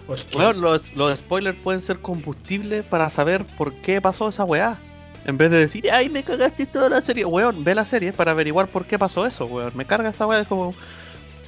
Porque 0.06 0.36
Weón, 0.36 0.60
los, 0.60 0.94
los 0.94 1.18
spoilers 1.18 1.56
pueden 1.58 1.82
ser 1.82 1.98
combustible 1.98 2.82
para 2.82 3.10
saber 3.10 3.44
por 3.56 3.72
qué 3.72 4.00
pasó 4.00 4.28
esa 4.28 4.44
weá. 4.44 4.78
En 5.24 5.38
vez 5.38 5.50
de 5.50 5.58
decir, 5.58 5.90
ay, 5.90 6.08
me 6.08 6.24
cagaste 6.24 6.66
toda 6.66 6.88
la 6.88 7.00
serie. 7.00 7.24
Weón, 7.24 7.62
ve 7.62 7.74
la 7.74 7.84
serie 7.84 8.12
para 8.12 8.32
averiguar 8.32 8.66
por 8.66 8.84
qué 8.84 8.98
pasó 8.98 9.26
eso, 9.26 9.46
weón. 9.46 9.72
Me 9.76 9.84
carga 9.84 10.10
esa 10.10 10.26
weá, 10.26 10.40
es 10.40 10.48
como 10.48 10.74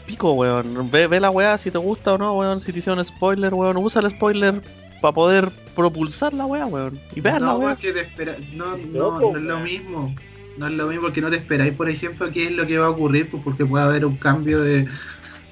pico, 0.07 0.33
weón. 0.35 0.91
Ve, 0.91 1.09
ve 1.09 1.19
la 1.19 1.31
weá 1.31 1.59
si 1.59 1.71
te 1.71 1.79
gusta 1.79 2.15
o 2.15 2.19
no, 2.19 2.35
weón. 2.35 2.61
Si 2.61 2.73
te 2.73 2.79
hicieron 2.79 3.05
spoiler, 3.05 3.53
weón. 3.53 3.77
Usa 3.77 4.01
el 4.01 4.11
spoiler 4.13 4.63
para 5.01 5.13
poder 5.13 5.51
propulsar 5.75 6.33
la 6.35 6.47
weá, 6.47 6.67
weón. 6.67 6.99
Y 7.17 7.21
vean 7.21 7.43
la 7.43 7.57
weá. 7.57 7.75
porque 7.75 7.93
te 7.93 8.01
espera... 8.03 8.37
no, 8.53 8.77
No, 8.77 9.19
no, 9.19 9.37
es 9.37 9.43
lo 9.43 9.59
mismo. 9.59 10.15
No 10.57 10.69
es 10.69 10.73
lo 10.73 10.87
mismo 10.87 11.03
porque 11.03 11.21
no 11.21 11.31
te 11.31 11.37
esperáis, 11.37 11.75
por 11.75 11.89
ejemplo, 11.89 12.31
qué 12.31 12.47
es 12.47 12.53
lo 12.53 12.65
que 12.65 12.79
va 12.79 12.87
a 12.87 12.91
ocurrir, 12.91 13.29
pues 13.29 13.43
porque 13.43 13.67
puede 13.67 13.85
haber 13.85 14.07
un 14.07 14.17
cambio 14.17 14.63
de 14.63 14.87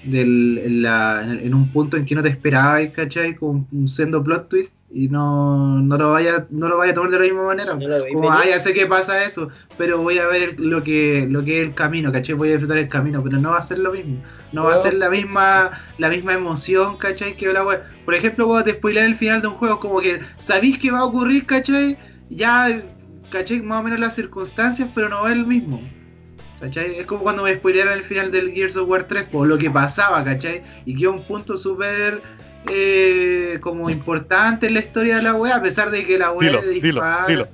del, 0.05 0.59
en, 0.65 0.83
la- 0.83 1.23
en 1.23 1.31
el- 1.31 1.41
en 1.47 1.55
un 1.55 1.70
punto 1.70 1.97
en 1.97 2.05
que 2.05 2.15
no 2.15 2.23
te 2.23 2.29
esperabas, 2.29 2.89
¿cachai? 2.89 3.37
Con 3.37 3.66
un 3.70 3.89
sendo 3.89 4.23
plot 4.23 4.49
twist 4.49 4.79
y 4.93 5.09
no, 5.09 5.81
no 5.81 5.97
lo 5.97 6.11
vaya 6.11 6.47
no 6.51 6.69
lo 6.69 6.77
vaya 6.77 6.93
a 6.93 6.95
tomar 6.95 7.11
de 7.11 7.19
la 7.19 7.24
misma 7.24 7.45
manera. 7.47 7.74
No 7.74 7.81
Como, 8.12 8.31
ah, 8.31 8.43
ya 8.49 8.59
sé 8.61 8.74
que 8.74 8.87
pasa 8.87 9.23
eso, 9.24 9.49
pero 9.79 9.99
voy 10.03 10.19
a 10.19 10.27
ver 10.27 10.43
el- 10.59 10.69
lo 10.70 10.83
que 10.83 11.27
lo 11.31 11.45
que 11.45 11.62
es 11.62 11.69
el 11.69 11.74
camino, 11.74 12.11
¿cachai? 12.12 12.35
Voy 12.35 12.49
a 12.49 12.53
disfrutar 12.53 12.79
el 12.79 12.89
camino, 12.89 13.23
pero 13.23 13.39
no 13.39 13.51
va 13.51 13.59
a 13.59 13.62
ser 13.62 13.79
lo 13.79 13.93
mismo. 13.93 14.23
No 14.53 14.65
va 14.65 14.74
a 14.74 14.77
ser 14.79 14.95
la 14.95 15.09
misma 15.09 15.70
la 15.99 16.09
misma 16.11 16.35
emoción, 16.35 16.97
¿cachai? 16.99 17.37
Que 17.37 17.53
la 17.53 17.65
wea. 17.65 17.83
Por 18.05 18.15
ejemplo, 18.15 18.47
cuando 18.47 18.65
te 18.65 18.73
spoilean 18.73 19.07
el 19.07 19.16
final 19.16 19.41
de 19.41 19.49
un 19.49 19.55
juego, 19.55 19.79
como 19.79 20.01
que 20.01 20.20
sabéis 20.37 20.79
que 20.79 20.91
va 20.91 20.99
a 21.01 21.05
ocurrir, 21.05 21.47
¿cachai? 21.47 21.97
Ya, 22.29 22.83
¿cachai? 23.31 23.62
Más 23.62 23.81
o 23.81 23.85
menos 23.85 24.01
las 24.01 24.15
circunstancias, 24.15 24.89
pero 24.95 25.09
no 25.09 25.27
es 25.29 25.33
el 25.35 25.47
mismo. 25.47 25.81
¿Cachai? 26.62 27.01
Es 27.01 27.06
como 27.06 27.24
cuando 27.24 27.43
me 27.43 27.52
spoilearon 27.56 27.93
el 27.93 28.05
final 28.05 28.30
del 28.30 28.52
Gears 28.52 28.76
of 28.76 28.89
War 28.89 29.02
3, 29.09 29.24
por 29.24 29.48
lo 29.48 29.59
que 29.59 29.68
pasaba, 29.68 30.22
¿cachai? 30.22 30.62
Y 30.86 30.94
que 30.94 31.02
es 31.02 31.09
un 31.09 31.20
punto 31.24 31.56
súper 31.59 32.22
eh, 32.70 33.59
como 33.60 33.90
importante 33.90 34.68
en 34.68 34.74
la 34.74 34.80
historia 34.80 35.16
de 35.16 35.22
la 35.22 35.34
wea, 35.34 35.56
a 35.56 35.62
pesar 35.62 35.90
de 35.90 36.06
que 36.06 36.16
la 36.16 36.30
wea 36.30 36.51
Dilo, 36.51 36.62
de 36.62 36.68
dilo, 36.80 37.01
dispara- 37.01 37.26
dilo. 37.26 37.48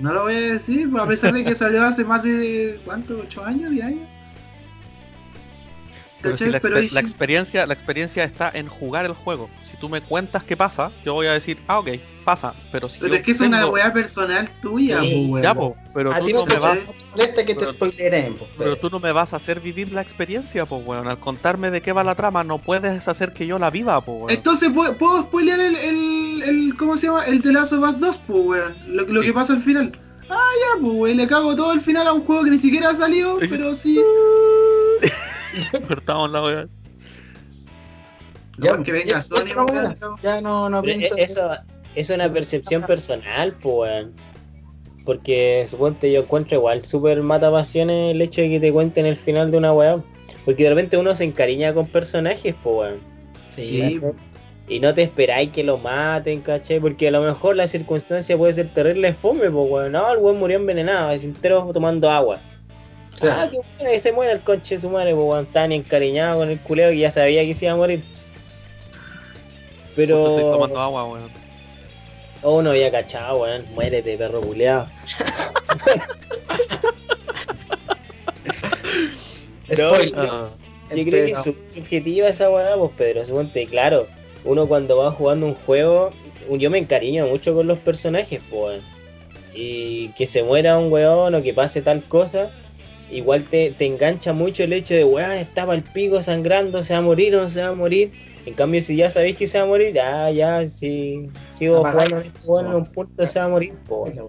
No 0.00 0.12
lo 0.12 0.22
voy 0.24 0.34
a 0.34 0.40
decir, 0.40 0.90
pues, 0.90 1.04
a 1.04 1.06
pesar 1.06 1.32
de 1.32 1.44
que 1.44 1.54
salió 1.54 1.84
hace 1.84 2.04
más 2.04 2.24
de. 2.24 2.80
¿Cuánto? 2.84 3.22
¿8 3.22 3.44
años? 3.46 3.70
¿10 3.70 3.82
años? 3.84 4.08
Pero 6.20 6.36
la, 6.50 6.58
Pero 6.58 6.78
experiencia, 6.78 7.64
la 7.64 7.74
experiencia 7.74 8.24
está 8.24 8.50
en 8.52 8.66
jugar 8.66 9.04
el 9.04 9.12
juego. 9.12 9.48
Tú 9.80 9.88
me 9.88 10.00
cuentas 10.00 10.42
qué 10.42 10.56
pasa, 10.56 10.90
yo 11.04 11.14
voy 11.14 11.28
a 11.28 11.32
decir, 11.34 11.58
ah, 11.68 11.78
ok, 11.78 11.90
pasa. 12.24 12.52
Pero 12.72 12.88
si 12.88 12.98
Pero 12.98 13.14
es 13.14 13.22
que 13.22 13.30
es 13.30 13.40
una 13.40 13.64
weá 13.68 13.92
personal 13.92 14.50
tuya, 14.60 14.98
Sí, 14.98 15.12
pues, 15.14 15.30
weón. 15.30 15.42
Ya, 15.42 15.54
po, 15.54 15.76
pero 15.94 16.12
a 16.12 16.18
tú 16.18 16.26
ti 16.26 16.32
no 16.32 16.40
no 16.40 16.46
me 16.46 16.52
te 16.54 16.58
vas, 16.60 16.78
molesta 17.12 17.46
que 17.46 17.54
te 17.54 17.60
pero- 17.60 17.74
pues, 17.78 17.94
pero 18.58 18.76
tú 18.76 18.90
no 18.90 18.98
me 18.98 19.12
vas 19.12 19.32
a 19.32 19.36
hacer 19.36 19.60
vivir 19.60 19.92
la 19.92 20.02
experiencia, 20.02 20.66
pues, 20.66 20.84
weón. 20.84 21.06
Al 21.06 21.20
contarme 21.20 21.70
de 21.70 21.80
qué 21.80 21.92
va 21.92 22.02
la 22.02 22.16
trama, 22.16 22.42
no 22.42 22.58
puedes 22.58 23.06
hacer 23.06 23.32
que 23.32 23.46
yo 23.46 23.58
la 23.60 23.70
viva, 23.70 24.00
pues, 24.00 24.16
weón. 24.18 24.30
Entonces 24.30 24.70
¿puedo, 24.70 24.96
puedo 24.98 25.22
spoilear 25.22 25.60
el, 25.60 25.76
el, 25.76 26.42
el- 26.44 26.74
¿Cómo 26.76 26.96
se 26.96 27.06
llama? 27.06 27.24
El 27.26 27.40
de 27.40 27.52
Last 27.52 27.72
of 27.72 27.88
Us 27.88 28.00
2, 28.00 28.20
pues, 28.26 28.40
weón. 28.44 28.74
Lo, 28.88 29.04
lo 29.06 29.20
Sí. 29.20 29.26
que 29.28 29.32
pasa 29.32 29.52
al 29.52 29.62
final. 29.62 29.92
Ah, 30.28 30.34
ya, 30.60 30.80
pues, 30.82 30.92
weón. 30.92 31.16
Le 31.16 31.26
cago 31.28 31.54
todo 31.54 31.72
el 31.72 31.80
final 31.80 32.06
a 32.08 32.12
un 32.12 32.22
juego 32.24 32.42
que 32.42 32.50
ni 32.50 32.58
siquiera 32.58 32.90
ha 32.90 32.94
salido, 32.94 33.38
pero 33.48 33.76
sí. 33.76 34.00
Cortamos 35.86 36.30
la 36.32 36.42
weón. 36.42 36.70
Ya, 38.58 38.76
No, 38.76 38.82
que 38.84 38.92
venga 38.92 39.18
es- 39.18 39.26
Sony. 39.26 39.94
Ya 40.22 40.40
no, 40.40 40.68
no 40.68 40.82
pienso. 40.82 41.16
e- 41.16 41.22
eso 41.22 41.50
es 41.94 42.10
una 42.10 42.28
percepción 42.32 42.82
personal, 42.82 43.52
pues, 43.60 43.90
weón. 43.90 44.12
Porque 45.04 45.64
suponte 45.66 46.12
yo 46.12 46.20
encuentro 46.20 46.56
igual 46.58 46.82
súper 46.82 47.22
mata 47.22 47.50
pasiones 47.50 48.12
el 48.12 48.20
hecho 48.20 48.42
de 48.42 48.50
que 48.50 48.60
te 48.60 48.72
cuenten 48.72 49.06
el 49.06 49.16
final 49.16 49.50
de 49.50 49.56
una 49.58 49.72
weá. 49.72 50.02
Porque 50.44 50.64
de 50.64 50.70
repente 50.70 50.96
uno 50.98 51.14
se 51.14 51.24
encariña 51.24 51.72
con 51.72 51.86
personajes, 51.86 52.54
pues, 52.62 52.76
weón. 52.76 53.00
Sí, 53.54 54.00
Y 54.68 54.80
no 54.80 54.92
te 54.92 55.02
esperáis 55.02 55.50
que 55.50 55.64
lo 55.64 55.78
maten, 55.78 56.42
¿cachai? 56.42 56.78
Porque 56.78 57.08
a 57.08 57.10
lo 57.10 57.22
mejor 57.22 57.56
la 57.56 57.66
circunstancia 57.66 58.36
puede 58.36 58.52
ser 58.52 58.68
terrible 58.72 59.14
fome, 59.14 59.50
pues, 59.50 59.70
weón. 59.70 59.92
No, 59.92 60.12
el 60.12 60.18
weón 60.18 60.38
murió 60.38 60.58
envenenado, 60.58 61.10
es 61.10 61.24
entero 61.24 61.70
tomando 61.72 62.10
agua. 62.10 62.38
Claro. 63.18 63.40
Ah, 63.40 63.48
qué 63.50 63.56
bueno 63.78 63.90
que 63.90 63.98
se 63.98 64.12
muere 64.12 64.32
el 64.32 64.40
conche 64.40 64.74
de 64.74 64.80
su 64.82 64.90
madre, 64.90 65.14
pues, 65.14 65.26
weón. 65.26 65.46
Tan 65.46 65.72
encariñado 65.72 66.40
con 66.40 66.50
el 66.50 66.60
culeo 66.60 66.90
que 66.90 66.98
ya 66.98 67.10
sabía 67.10 67.42
que 67.44 67.54
se 67.54 67.64
iba 67.64 67.72
a 67.74 67.76
morir. 67.78 68.02
Justo 70.06 70.28
estoy 70.28 70.42
Pero. 70.44 70.50
tomando 70.52 70.80
agua, 70.80 71.04
weón. 71.06 71.30
Oh, 72.42 72.62
no 72.62 72.70
había 72.70 72.90
cachado, 72.90 73.38
weón. 73.42 73.64
Muérete, 73.74 74.16
perro 74.16 74.40
culeado. 74.40 74.86
Spoiler. 79.72 80.14
Yo 80.94 81.04
creo 81.04 81.26
que 81.26 81.32
es 81.32 81.42
sub- 81.42 81.56
subjetiva 81.68 82.28
esa 82.28 82.48
weá, 82.50 82.74
pues 82.76 82.92
Pedro, 82.96 83.24
suponte, 83.24 83.66
claro, 83.66 84.06
uno 84.44 84.66
cuando 84.66 84.96
va 84.96 85.10
jugando 85.12 85.44
un 85.46 85.54
juego, 85.54 86.10
yo 86.50 86.70
me 86.70 86.78
encariño 86.78 87.26
mucho 87.26 87.54
con 87.54 87.66
los 87.66 87.78
personajes, 87.78 88.40
pues, 88.50 88.80
y 89.54 90.08
que 90.16 90.24
se 90.24 90.42
muera 90.42 90.78
un 90.78 90.90
weón 90.90 91.34
o 91.34 91.42
que 91.42 91.52
pase 91.52 91.82
tal 91.82 92.02
cosa, 92.04 92.50
igual 93.10 93.44
te, 93.44 93.70
te 93.72 93.84
engancha 93.84 94.32
mucho 94.32 94.62
el 94.62 94.72
hecho 94.72 94.94
de, 94.94 95.04
weón, 95.04 95.32
estaba 95.32 95.74
el 95.74 95.82
pico 95.82 96.22
sangrando, 96.22 96.82
se 96.82 96.94
va 96.94 97.00
a 97.00 97.02
morir 97.02 97.36
o 97.36 97.42
no 97.42 97.50
se 97.50 97.60
va 97.60 97.68
a 97.68 97.74
morir. 97.74 98.12
En 98.48 98.54
cambio, 98.54 98.80
si 98.80 98.96
ya 98.96 99.10
sabéis 99.10 99.36
que 99.36 99.46
se 99.46 99.58
va 99.58 99.64
a 99.64 99.66
morir, 99.66 99.92
ya, 99.92 100.30
ya, 100.30 100.66
si 100.66 101.28
sigo 101.50 101.84
jugando 101.84 102.22
weón 102.46 102.66
en 102.66 102.74
un 102.76 102.86
punto 102.86 103.26
se 103.26 103.38
va 103.38 103.44
a 103.44 103.48
morir, 103.48 103.74
pues, 103.86 104.16
weón. 104.16 104.28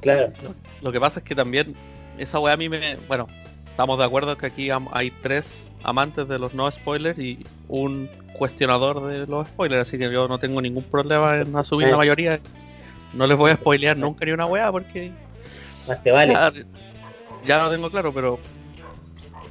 Claro. 0.00 0.32
Lo 0.80 0.92
que 0.92 1.00
pasa 1.00 1.18
es 1.18 1.24
que 1.24 1.34
también 1.34 1.74
esa 2.18 2.38
weá 2.38 2.54
a 2.54 2.56
mí 2.56 2.68
me. 2.68 2.94
Bueno, 3.08 3.26
estamos 3.68 3.98
de 3.98 4.04
acuerdo 4.04 4.38
que 4.38 4.46
aquí 4.46 4.70
am- 4.70 4.86
hay 4.92 5.10
tres 5.10 5.72
amantes 5.82 6.28
de 6.28 6.38
los 6.38 6.54
no 6.54 6.70
spoilers 6.70 7.18
y 7.18 7.44
un 7.68 8.08
cuestionador 8.38 9.04
de 9.08 9.26
los 9.26 9.48
spoilers, 9.48 9.88
así 9.88 9.98
que 9.98 10.08
yo 10.08 10.28
no 10.28 10.38
tengo 10.38 10.62
ningún 10.62 10.84
problema 10.84 11.38
en 11.40 11.56
asumir 11.56 11.88
la 11.88 11.96
mayoría. 11.96 12.38
No 13.12 13.26
les 13.26 13.36
voy 13.36 13.50
a 13.50 13.56
spoilear 13.56 13.96
nunca 13.96 14.24
ni 14.24 14.30
una 14.30 14.46
weá 14.46 14.70
porque 14.70 15.10
Más 15.88 16.00
te 16.04 16.12
vale. 16.12 16.32
ya, 16.32 16.52
ya 17.44 17.62
lo 17.64 17.70
tengo 17.72 17.90
claro, 17.90 18.12
pero 18.14 18.38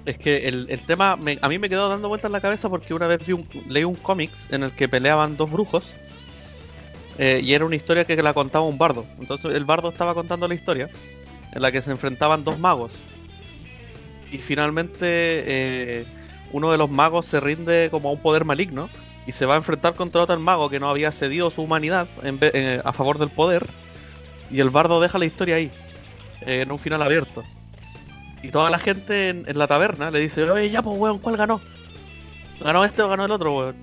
es 0.08 0.18
que 0.18 0.48
el, 0.48 0.66
el 0.70 0.80
tema 0.80 1.16
me- 1.18 1.38
a 1.42 1.50
mí 1.50 1.60
me 1.60 1.70
quedó 1.70 1.90
dando 1.90 2.08
vueltas 2.08 2.30
en 2.30 2.34
la 2.34 2.42
cabeza 2.42 2.70
porque 2.70 2.94
una 2.94 3.08
vez 3.08 3.26
vi 3.26 3.34
un- 3.34 3.48
leí 3.70 3.84
un 3.84 3.96
cómics 3.96 4.48
en 4.52 4.64
el 4.64 4.72
que 4.72 4.88
peleaban 4.88 5.36
dos 5.38 5.52
brujos 5.52 5.94
eh, 7.18 7.42
y 7.44 7.54
era 7.54 7.66
una 7.66 7.76
historia 7.76 8.06
que 8.06 8.16
la 8.22 8.34
contaba 8.34 8.66
un 8.66 8.78
bardo. 8.78 9.06
Entonces 9.20 9.54
el 9.54 9.66
bardo 9.66 9.90
estaba 9.90 10.14
contando 10.14 10.48
la 10.48 10.56
historia 10.56 10.90
en 11.52 11.62
la 11.62 11.72
que 11.72 11.82
se 11.82 11.92
enfrentaban 11.92 12.44
dos 12.44 12.58
magos. 12.60 12.92
Y 14.32 14.38
finalmente 14.40 14.98
eh, 15.02 16.06
uno 16.52 16.72
de 16.72 16.78
los 16.78 16.90
magos 16.90 17.26
se 17.26 17.40
rinde 17.40 17.90
como 17.92 18.10
a 18.10 18.12
un 18.14 18.20
poder 18.20 18.46
maligno 18.46 18.90
y 19.26 19.32
se 19.34 19.46
va 19.46 19.56
a 19.56 19.58
enfrentar 19.58 19.96
contra 19.96 20.22
otro 20.22 20.40
mago 20.40 20.70
que 20.70 20.80
no 20.80 20.90
había 20.90 21.12
cedido 21.12 21.50
su 21.50 21.62
humanidad 21.64 22.08
en 22.24 22.38
eh, 22.42 22.82
a 22.84 22.94
favor 22.94 23.18
del 23.20 23.30
poder. 23.30 23.66
Y 24.50 24.62
el 24.62 24.70
bardo 24.70 25.02
deja 25.02 25.18
la 25.18 25.26
historia 25.26 25.56
ahí, 25.56 25.70
en 26.42 26.72
un 26.72 26.80
final 26.80 27.02
abierto. 27.02 27.44
Y 28.44 28.50
toda 28.50 28.70
la 28.70 28.80
gente 28.80 29.30
en, 29.30 29.46
en 29.48 29.58
la 29.58 29.68
taberna 29.68 30.12
le 30.12 30.20
dice, 30.20 30.50
oye, 30.50 30.70
ya 30.70 30.82
pues 30.82 30.98
weón, 30.98 31.20
¿cuál 31.20 31.38
ganó? 31.38 31.60
¿Ganó 32.60 32.86
este 32.86 33.02
o 33.02 33.10
ganó 33.10 33.26
el 33.26 33.32
otro, 33.32 33.58
weón? 33.58 33.76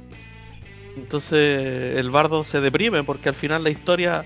Entonces 0.96 1.96
el 1.96 2.10
bardo 2.10 2.44
se 2.44 2.60
deprime 2.60 3.02
porque 3.02 3.28
al 3.28 3.34
final 3.34 3.64
la 3.64 3.70
historia 3.70 4.24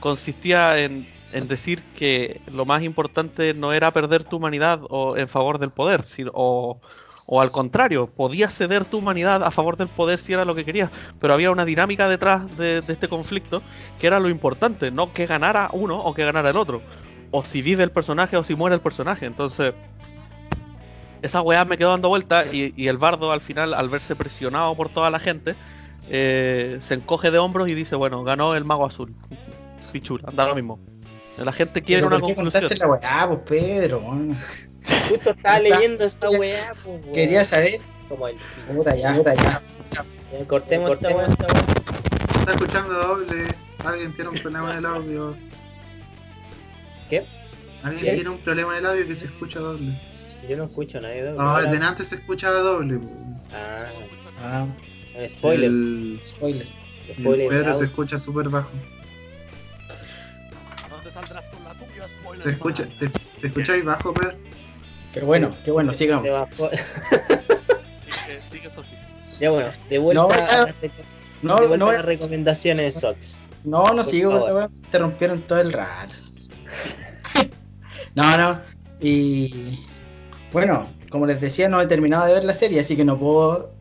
consistía 0.00 0.78
en, 0.78 1.06
en 1.32 1.48
decir 1.48 1.82
que 1.94 2.40
lo 2.52 2.64
más 2.64 2.82
importante 2.82 3.54
no 3.54 3.72
era 3.72 3.92
perder 3.92 4.24
tu 4.24 4.36
humanidad 4.36 4.80
o 4.88 5.16
en 5.16 5.28
favor 5.28 5.58
del 5.58 5.70
poder, 5.70 6.04
sino, 6.08 6.30
o, 6.34 6.80
o 7.26 7.40
al 7.40 7.50
contrario, 7.50 8.06
podías 8.06 8.54
ceder 8.54 8.86
tu 8.86 8.98
humanidad 8.98 9.42
a 9.44 9.50
favor 9.50 9.76
del 9.76 9.88
poder 9.88 10.20
si 10.20 10.32
era 10.32 10.46
lo 10.46 10.54
que 10.54 10.64
querías, 10.64 10.90
pero 11.20 11.34
había 11.34 11.50
una 11.50 11.66
dinámica 11.66 12.08
detrás 12.08 12.56
de, 12.56 12.80
de 12.80 12.92
este 12.92 13.08
conflicto 13.08 13.62
que 13.98 14.06
era 14.06 14.20
lo 14.20 14.30
importante, 14.30 14.90
no 14.90 15.12
que 15.12 15.26
ganara 15.26 15.68
uno 15.72 15.98
o 15.98 16.14
que 16.14 16.24
ganara 16.24 16.50
el 16.50 16.56
otro, 16.56 16.80
o 17.30 17.44
si 17.44 17.62
vive 17.62 17.82
el 17.84 17.90
personaje 17.90 18.36
o 18.36 18.44
si 18.44 18.54
muere 18.54 18.74
el 18.76 18.80
personaje, 18.80 19.26
entonces 19.26 19.72
esa 21.22 21.42
weá 21.42 21.64
me 21.64 21.76
quedó 21.76 21.90
dando 21.90 22.08
vuelta 22.08 22.46
y, 22.50 22.72
y 22.76 22.88
el 22.88 22.96
bardo 22.98 23.30
al 23.32 23.40
final, 23.40 23.74
al 23.74 23.88
verse 23.88 24.16
presionado 24.16 24.74
por 24.74 24.88
toda 24.88 25.10
la 25.10 25.18
gente, 25.20 25.54
eh, 26.08 26.78
se 26.80 26.94
encoge 26.94 27.30
de 27.30 27.38
hombros 27.38 27.68
y 27.68 27.74
dice, 27.74 27.94
bueno, 27.94 28.24
ganó 28.24 28.54
el 28.54 28.64
mago 28.64 28.86
azul. 28.86 29.14
Pichula, 29.92 30.24
anda 30.28 30.46
lo 30.46 30.54
mismo. 30.54 30.78
La 31.36 31.52
gente 31.52 31.82
quiere 31.82 32.04
una 32.06 32.18
¿por 32.18 32.28
qué 32.28 32.34
conclusión. 32.34 32.70
la 32.78 32.86
weá, 32.86 33.26
pues 33.28 33.40
Pedro? 33.46 34.00
Justo 35.08 35.30
estaba 35.30 35.58
leyendo 35.60 36.04
esta 36.04 36.28
weá, 36.30 36.72
pues. 36.84 37.00
Quería 37.14 37.44
saber. 37.44 37.80
Como 38.08 38.28
el- 38.28 38.36
Puta 38.74 38.94
ya, 38.94 39.14
puta 39.14 39.34
ya. 39.34 39.62
Cortemos 40.46 40.90
weá, 41.00 41.26
esta 41.26 41.46
weá. 41.46 41.64
Está 42.40 42.52
escuchando 42.52 42.94
doble. 42.94 43.46
Alguien 43.84 44.12
tiene 44.14 44.30
un 44.30 44.38
problema 44.38 44.72
en 44.72 44.78
el 44.78 44.86
audio. 44.86 45.36
¿Qué? 47.10 47.24
Alguien 47.82 48.04
¿Qué? 48.04 48.14
tiene 48.14 48.30
un 48.30 48.38
problema 48.38 48.72
en 48.72 48.84
el 48.84 48.90
audio 48.90 49.06
que 49.06 49.16
se 49.16 49.26
escucha 49.26 49.58
doble. 49.58 49.92
Yo 50.48 50.56
no 50.56 50.64
escucho 50.64 50.98
a 50.98 51.00
nadie. 51.02 51.22
doble. 51.22 51.40
Ahora, 51.40 51.66
Ahora- 51.68 51.78
de 51.80 51.86
antes 51.86 52.08
se 52.08 52.14
escuchaba 52.16 52.58
doble. 52.60 52.98
Ah, 53.52 53.84
Ah, 54.42 54.66
spoiler. 55.28 55.64
El, 55.68 56.20
spoiler. 56.24 56.66
el 57.08 57.14
spoiler. 57.16 57.48
Pedro 57.50 57.78
se 57.78 57.84
escucha 57.84 58.18
súper 58.18 58.48
bajo. 58.48 58.70
Se 62.42 62.50
escucha, 62.50 62.86
te, 62.98 63.08
te 63.40 63.46
escucháis 63.48 63.84
bajo, 63.84 64.14
Pedro. 64.14 64.34
Qué 65.12 65.20
bueno, 65.20 65.54
qué 65.64 65.70
bueno, 65.72 65.92
sigamos. 65.92 66.24
ya 69.40 69.50
bueno, 69.50 69.68
de 69.88 69.98
vuelta, 69.98 70.22
No, 70.22 70.28
a, 70.30 70.36
ya- 70.36 70.64
las 70.66 70.74
No, 71.42 71.60
de 71.60 71.66
vuelta 71.66 71.84
no, 71.84 71.90
a 71.90 71.94
las 71.94 72.04
recomendaciones 72.04 72.94
de 72.94 73.00
Sox. 73.00 73.38
no, 73.64 73.84
no 73.88 73.96
por 73.96 74.04
sigo. 74.04 74.68
Te 74.90 74.98
rompieron 74.98 75.42
todo 75.42 75.60
el 75.60 75.72
rato. 75.72 76.14
No, 78.14 78.36
no. 78.36 78.60
Y 79.00 79.78
bueno, 80.52 80.86
como 81.10 81.26
les 81.26 81.40
decía, 81.40 81.68
no 81.68 81.80
he 81.80 81.86
terminado 81.86 82.26
de 82.26 82.34
ver 82.34 82.44
la 82.44 82.54
serie, 82.54 82.80
así 82.80 82.96
que 82.96 83.04
no 83.04 83.18
puedo 83.18 83.72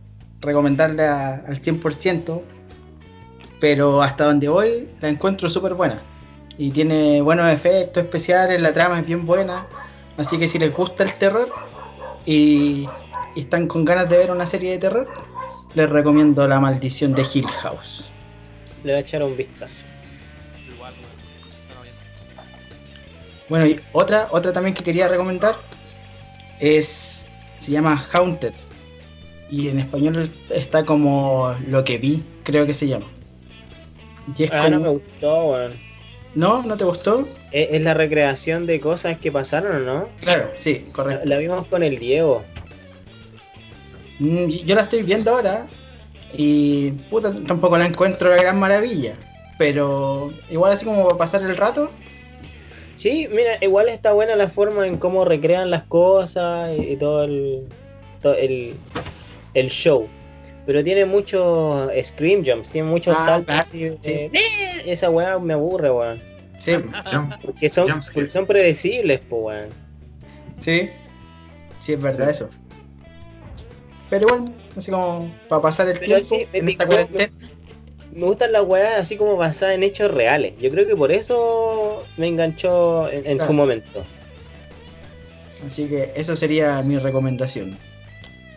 recomendarla 0.41 1.43
al 1.47 1.61
100%. 1.61 2.41
Pero 3.59 4.01
hasta 4.01 4.25
donde 4.25 4.47
voy 4.47 4.87
la 5.01 5.09
encuentro 5.09 5.49
súper 5.49 5.73
buena. 5.73 6.01
Y 6.57 6.71
tiene 6.71 7.21
buenos 7.21 7.51
efectos 7.51 8.03
especiales, 8.03 8.61
la 8.61 8.73
trama 8.73 8.99
es 8.99 9.07
bien 9.07 9.25
buena. 9.25 9.67
Así 10.17 10.37
que 10.37 10.47
si 10.47 10.59
les 10.59 10.73
gusta 10.73 11.03
el 11.03 11.13
terror 11.13 11.49
y, 12.25 12.87
están 13.35 13.67
con 13.67 13.85
ganas 13.85 14.09
de 14.09 14.17
ver 14.17 14.31
una 14.31 14.45
serie 14.45 14.71
de 14.71 14.77
terror, 14.79 15.07
les 15.73 15.89
recomiendo 15.89 16.47
La 16.47 16.59
Maldición 16.59 17.13
de 17.13 17.25
Hill 17.33 17.47
House. 17.47 18.05
Le 18.83 18.91
voy 18.91 18.97
a 18.97 18.99
echar 18.99 19.23
un 19.23 19.37
vistazo. 19.37 19.85
Bueno, 23.49 23.65
y 23.65 23.79
otra, 23.91 24.27
otra 24.31 24.53
también 24.53 24.73
que 24.75 24.83
quería 24.83 25.07
recomendar 25.07 25.55
es. 26.59 27.25
se 27.59 27.71
llama 27.71 28.01
Haunted. 28.13 28.53
Y 29.51 29.67
en 29.69 29.79
español 29.79 30.29
está 30.51 30.85
como 30.85 31.53
lo 31.67 31.83
que 31.83 31.97
vi, 31.97 32.23
creo 32.43 32.65
que 32.67 32.73
se 32.73 32.87
llama. 32.87 33.07
Y 34.37 34.43
es 34.43 34.51
Ah, 34.51 34.59
como- 34.65 34.69
no 34.69 34.79
me 34.79 34.89
gustó, 34.89 35.45
weón. 35.47 35.73
¿No? 36.35 36.61
¿No 36.63 36.77
te 36.77 36.85
gustó? 36.85 37.27
Es, 37.51 37.69
es 37.71 37.81
la 37.81 37.95
recreación 37.95 38.67
de 38.67 38.79
cosas 38.79 39.17
que 39.17 39.31
pasaron, 39.31 39.75
¿o 39.75 39.79
no? 39.79 40.09
Claro, 40.21 40.51
sí, 40.55 40.83
La, 40.87 40.93
correcto. 40.93 41.25
la 41.25 41.37
vimos 41.39 41.67
con 41.67 41.81
el 41.83 41.97
Diego. 41.97 42.43
Mm, 44.19 44.45
Yo 44.47 44.75
la 44.75 44.81
estoy 44.81 45.01
viendo 45.03 45.31
ahora 45.31 45.65
y 46.33 46.91
puta, 47.09 47.33
tampoco 47.47 47.77
la 47.77 47.87
encuentro 47.87 48.29
la 48.29 48.35
gran 48.37 48.59
maravilla. 48.59 49.15
Pero 49.57 50.31
igual 50.51 50.71
así 50.71 50.85
como 50.85 51.05
para 51.05 51.17
pasar 51.17 51.41
el 51.41 51.57
rato, 51.57 51.89
Sí, 52.99 53.29
mira, 53.31 53.51
igual 53.61 53.87
está 53.87 54.11
buena 54.11 54.35
la 54.35 54.49
forma 54.49 54.85
en 54.85 54.97
cómo 54.97 55.23
recrean 55.23 55.69
las 55.71 55.83
cosas 55.83 56.71
y, 56.77 56.81
y 56.81 56.95
todo 56.97 57.23
el, 57.23 57.63
todo 58.21 58.33
el, 58.35 58.73
el 59.53 59.69
show. 59.69 60.09
Pero 60.65 60.83
tiene 60.83 61.05
muchos 61.05 61.89
scream 62.03 62.43
jumps, 62.45 62.69
tiene 62.69 62.89
muchos 62.89 63.17
Ah, 63.17 63.25
saltos 63.25 63.45
claro, 63.71 63.97
sí. 64.01 64.09
¡Eh! 64.09 64.31
Esa 64.85 65.09
weá 65.09 65.39
me 65.39 65.53
aburre, 65.53 65.89
weón. 65.91 66.21
sí, 66.57 66.73
Jump. 67.09 67.35
Porque 67.41 67.69
son, 67.69 68.01
porque 68.13 68.29
son 68.29 68.45
predecibles, 68.45 69.21
po, 69.21 69.37
weón. 69.43 69.69
sí, 70.59 70.89
sí 71.79 71.93
es 71.93 72.01
verdad 72.01 72.25
Sí. 72.25 72.31
eso. 72.31 72.49
Pero 74.09 74.27
igual, 74.27 74.45
así 74.75 74.91
como 74.91 75.31
para 75.47 75.61
pasar 75.61 75.87
el 75.87 75.93
Pero 75.99 76.05
tiempo 76.21 76.25
sí, 76.25 76.47
me 76.51 76.59
en 76.59 76.67
esta 76.69 76.85
cuarentena. 76.85 77.31
Me 78.11 78.25
gustan 78.25 78.51
las 78.51 78.63
weas 78.65 78.99
así 78.99 79.17
como 79.17 79.35
basadas 79.37 79.75
en 79.75 79.83
hechos 79.83 80.11
reales. 80.11 80.53
Yo 80.59 80.69
creo 80.71 80.87
que 80.87 80.95
por 80.95 81.11
eso 81.11 82.03
me 82.17 82.27
enganchó 82.27 83.07
en, 83.09 83.17
en 83.27 83.37
Claro. 83.37 83.45
su 83.45 83.53
momento. 83.53 84.03
Así 85.65 85.87
que 85.87 86.13
eso 86.15 86.35
sería 86.35 86.81
mi 86.81 86.97
recomendación. 86.97 87.77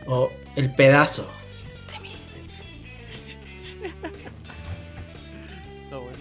O 0.07 0.31
el 0.57 0.75
pedazo. 0.75 1.27
Está 5.85 5.97
bueno. 5.99 6.19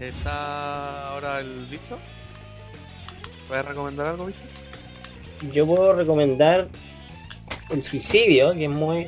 Está 0.00 1.08
ahora 1.10 1.40
el 1.40 1.66
bicho. 1.70 1.98
¿Puedes 3.48 3.64
recomendar 3.64 4.06
algo, 4.06 4.26
bicho? 4.26 4.38
Yo 5.52 5.66
puedo 5.66 5.92
recomendar 5.94 6.68
el 7.70 7.82
suicidio, 7.82 8.52
que 8.54 8.64
es 8.64 8.70
muy. 8.70 9.06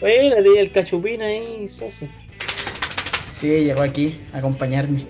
Bueno, 0.00 0.36
tenía 0.36 0.60
el 0.60 0.72
cachupín 0.72 1.22
ahí, 1.22 1.66
Sosi. 1.68 2.08
Sí, 3.32 3.64
llegó 3.64 3.82
aquí 3.82 4.18
a 4.32 4.38
acompañarme. 4.38 5.06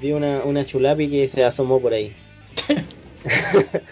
Vi 0.00 0.12
una, 0.12 0.42
una 0.44 0.64
chulapi 0.64 1.08
que 1.10 1.26
se 1.28 1.44
asomó 1.44 1.80
por 1.80 1.92
ahí. 1.92 2.14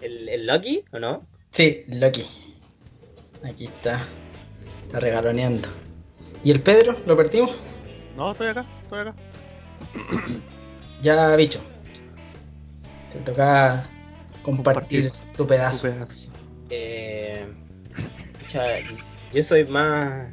¿El, 0.00 0.28
¿El 0.28 0.46
Lucky 0.46 0.84
o 0.92 0.98
no? 0.98 1.24
Sí, 1.52 1.84
Loki. 1.88 2.24
Aquí 3.44 3.64
está. 3.64 4.04
Está 4.86 5.00
regaloneando. 5.00 5.68
¿Y 6.44 6.50
el 6.50 6.60
Pedro? 6.60 6.96
¿Lo 7.06 7.16
perdimos? 7.16 7.50
No, 8.16 8.32
estoy 8.32 8.48
acá, 8.48 8.64
estoy 8.82 9.00
acá. 9.00 9.14
Ya, 11.00 11.36
bicho. 11.36 11.60
Te 13.12 13.20
toca 13.20 13.86
compartir, 14.42 15.10
Compartir. 15.10 15.36
tu 15.36 15.46
pedazo. 15.46 15.86
Tu 15.88 15.94
pedazo. 15.94 16.28
Eh, 16.70 17.46
pucha, 18.48 18.66
yo 19.32 19.42
soy 19.42 19.64
más. 19.64 20.30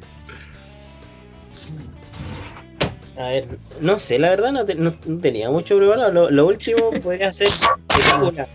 A 3.18 3.28
ver, 3.28 3.46
no 3.80 3.98
sé, 3.98 4.18
la 4.18 4.28
verdad 4.28 4.52
no, 4.52 4.64
te- 4.66 4.74
no- 4.74 4.94
no 5.06 5.18
tenía 5.20 5.50
mucho 5.50 5.78
preparado. 5.78 6.12
Lo, 6.12 6.30
lo 6.30 6.46
último 6.46 6.90
podría 7.02 7.32
ser 7.32 7.48
películas. 7.88 8.48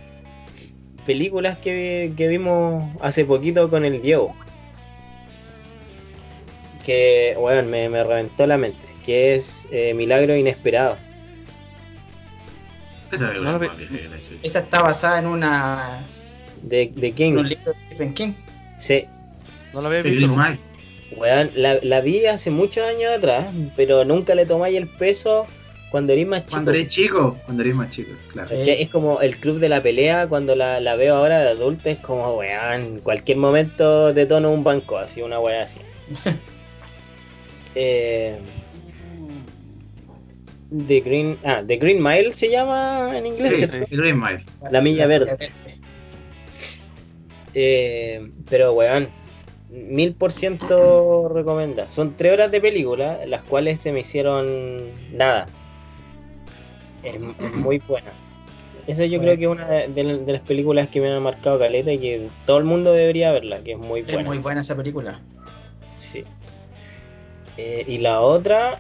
Películas 1.06 1.58
que, 1.58 2.14
que 2.16 2.28
vimos 2.28 2.88
hace 3.02 3.26
poquito 3.26 3.70
con 3.70 3.86
el 3.86 4.02
Diego. 4.02 4.36
Que, 6.86 7.36
bueno, 7.40 7.68
me, 7.68 7.90
me 7.90 8.04
reventó 8.04 8.46
la 8.46 8.58
mente. 8.58 8.88
Que 9.04 9.34
es 9.36 9.68
eh, 9.72 9.94
Milagro 9.96 10.36
Inesperado. 10.36 10.96
Esa 13.12 13.34
No 13.34 13.60
está 14.44 14.82
basada 14.84 15.20
en 15.20 15.26
una 15.26 16.02
De, 16.62 16.92
de 16.96 17.08
en 17.08 17.14
King. 17.16 17.34
un 17.34 17.50
libro 17.50 17.74
de 17.74 17.80
Stephen 17.88 18.14
King. 18.14 18.34
Sí. 18.78 19.06
No 19.74 19.82
lo 19.82 19.88
había 19.88 20.04
The 20.04 20.10
visto. 20.10 20.28
Nunca. 20.28 20.58
La, 21.56 21.78
la 21.82 22.02
vi 22.02 22.26
hace 22.26 22.52
muchos 22.52 22.86
años 22.86 23.12
atrás, 23.12 23.46
pero 23.76 24.06
nunca 24.06 24.34
le 24.34 24.46
tomáis 24.46 24.78
el 24.78 24.88
peso 24.88 25.46
cuando 25.92 26.14
eres 26.14 26.26
más 26.26 26.46
chico. 26.46 26.52
Cuando 26.54 26.72
eres 26.72 26.88
chico, 26.88 27.38
cuando 27.46 27.64
eres 27.64 27.76
más 27.76 27.90
chico, 27.92 28.12
claro. 28.32 28.50
Es 28.50 28.90
como 28.90 29.20
el 29.20 29.36
club 29.38 29.60
de 29.60 29.68
la 29.68 29.84
pelea, 29.84 30.28
cuando 30.28 30.56
la, 30.56 30.80
la 30.80 30.96
veo 30.96 31.18
ahora 31.18 31.40
de 31.40 31.50
adulta, 31.50 31.90
es 31.90 32.00
como, 32.00 32.38
weón, 32.38 32.74
en 32.74 33.00
cualquier 33.00 33.38
momento 33.38 34.14
detono 34.14 34.52
un 34.52 34.64
banco, 34.64 34.98
así, 34.98 35.22
una 35.22 35.40
weá 35.40 35.64
así. 35.64 35.80
eh, 37.76 38.40
The 40.88 41.02
Green, 41.02 41.38
ah, 41.44 41.62
The 41.68 41.76
Green 41.76 42.02
Mile 42.02 42.32
se 42.32 42.50
llama 42.50 43.12
en 43.14 43.26
inglés, 43.26 43.58
Sí, 43.58 43.64
el 43.64 43.86
Green 43.86 44.18
Mile. 44.18 44.46
La 44.72 44.82
milla 44.82 45.08
verde. 45.08 45.50
Eh, 47.54 48.32
pero 48.50 48.72
weón, 48.72 49.10
mil 49.72 50.14
por 50.14 50.32
ciento 50.32 51.30
recomenda. 51.34 51.90
Son 51.90 52.16
tres 52.16 52.34
horas 52.34 52.52
de 52.52 52.62
película, 52.62 53.20
las 53.26 53.42
cuales 53.42 53.80
se 53.80 53.92
me 53.92 54.02
hicieron 54.02 54.82
nada. 55.14 55.48
Es, 57.04 57.16
es 57.16 57.54
muy 57.54 57.80
buena. 57.80 58.12
Esa 58.88 59.06
yo 59.06 59.20
creo 59.20 59.38
que 59.38 59.44
es 59.44 59.50
una 59.50 59.68
de, 59.68 59.88
de 59.88 60.32
las 60.32 60.42
películas 60.42 60.88
que 60.88 61.00
me 61.02 61.10
ha 61.12 61.20
marcado 61.20 61.60
caleta 61.60 61.92
y 61.92 62.00
que 62.00 62.28
todo 62.46 62.58
el 62.58 62.64
mundo 62.64 62.92
debería 62.94 63.32
verla, 63.32 63.64
que 63.64 63.74
es 63.74 63.78
muy 63.78 64.02
Es 64.02 64.08
buena. 64.08 64.24
muy 64.24 64.38
buena 64.40 64.62
esa 64.62 64.76
película. 64.76 65.20
Sí. 65.98 66.24
Eh, 67.58 67.86
y 67.88 68.00
la 68.00 68.22
otra 68.22 68.80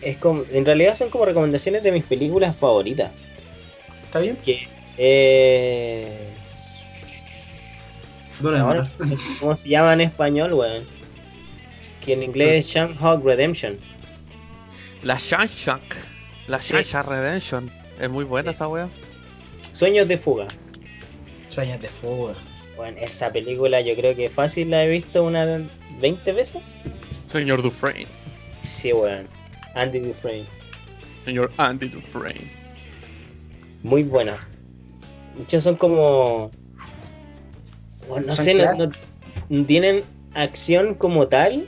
es 0.00 0.16
como, 0.16 0.44
en 0.52 0.64
realidad 0.64 0.94
son 0.94 1.10
como 1.10 1.24
recomendaciones 1.26 1.82
de 1.82 1.92
mis 1.92 2.04
películas 2.04 2.56
favoritas. 2.56 3.12
¿Está 4.06 4.20
bien? 4.20 4.36
Que 4.36 4.66
es 4.96 6.45
¿Cómo 9.40 9.56
se 9.56 9.68
llama 9.68 9.92
en 9.94 10.00
español, 10.02 10.52
weón? 10.52 10.84
Que 12.04 12.12
en 12.14 12.22
inglés 12.22 12.66
es 12.66 12.72
Shanghai 12.74 13.18
Redemption. 13.22 13.78
La 15.02 15.16
Shanshank. 15.18 15.82
La 16.48 16.58
Sí. 16.58 16.74
Shanshank 16.74 17.06
Redemption. 17.08 17.70
Es 18.00 18.10
muy 18.10 18.24
buena 18.24 18.52
Sí. 18.52 18.56
esa 18.56 18.68
wea. 18.68 18.88
Sueños 19.72 20.06
de 20.08 20.18
fuga. 20.18 20.46
Sueños 21.50 21.80
de 21.80 21.88
fuga. 21.88 22.34
Bueno, 22.76 22.98
esa 23.00 23.32
película 23.32 23.80
yo 23.80 23.94
creo 23.96 24.14
que 24.14 24.28
fácil 24.28 24.70
la 24.70 24.84
he 24.84 24.88
visto 24.88 25.24
unas 25.24 25.62
20 26.00 26.32
veces. 26.32 26.62
Señor 27.26 27.62
Dufresne. 27.62 28.06
Sí, 28.62 28.92
weón. 28.92 29.26
Andy 29.74 30.00
Dufresne. 30.00 30.46
Señor 31.24 31.50
Andy 31.56 31.88
Dufresne. 31.88 32.50
Muy 33.82 34.02
buena. 34.02 34.36
De 35.36 35.42
hecho, 35.42 35.60
son 35.60 35.76
como. 35.76 36.50
Bueno, 38.08 38.26
no 38.26 38.32
sé, 38.32 38.54
no, 38.54 39.64
tienen 39.64 40.04
acción 40.34 40.94
como 40.94 41.28
tal, 41.28 41.66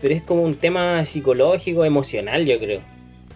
pero 0.00 0.14
es 0.14 0.22
como 0.22 0.42
un 0.42 0.56
tema 0.56 1.04
psicológico, 1.04 1.84
emocional, 1.84 2.44
yo 2.44 2.58
creo. 2.58 2.80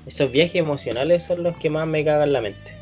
Esos 0.07 0.31
viajes 0.31 0.57
emocionales 0.57 1.23
son 1.23 1.43
los 1.43 1.57
que 1.57 1.71
más 1.71 1.87
me 1.87 2.05
cagan 2.05 2.33
la 2.33 2.41
mente. 2.41 2.77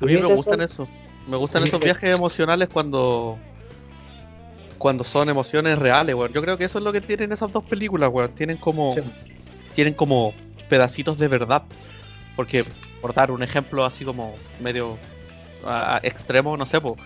A 0.00 0.04
mí 0.04 0.14
me 0.14 0.26
gustan 0.26 0.54
son- 0.54 0.60
eso. 0.62 0.88
Me 1.28 1.36
gustan 1.36 1.64
esos 1.64 1.80
viajes 1.84 2.10
emocionales 2.10 2.68
cuando. 2.72 3.38
Cuando 4.78 5.04
son 5.04 5.28
emociones 5.28 5.78
reales, 5.78 6.14
weón. 6.14 6.32
Yo 6.32 6.42
creo 6.42 6.58
que 6.58 6.64
eso 6.64 6.78
es 6.78 6.84
lo 6.84 6.92
que 6.92 7.00
tienen 7.00 7.32
esas 7.32 7.50
dos 7.52 7.64
películas, 7.64 8.10
weón. 8.12 8.34
Tienen 8.34 8.56
como. 8.56 8.90
Sí. 8.92 9.00
Tienen 9.74 9.94
como 9.94 10.34
pedacitos 10.68 11.18
de 11.18 11.28
verdad. 11.28 11.64
Porque, 12.36 12.64
por 13.00 13.14
dar 13.14 13.30
un 13.30 13.42
ejemplo 13.42 13.84
así 13.84 14.04
como 14.04 14.34
medio 14.60 14.98
extremo, 16.02 16.56
no 16.56 16.66
sé, 16.66 16.80
po, 16.80 16.96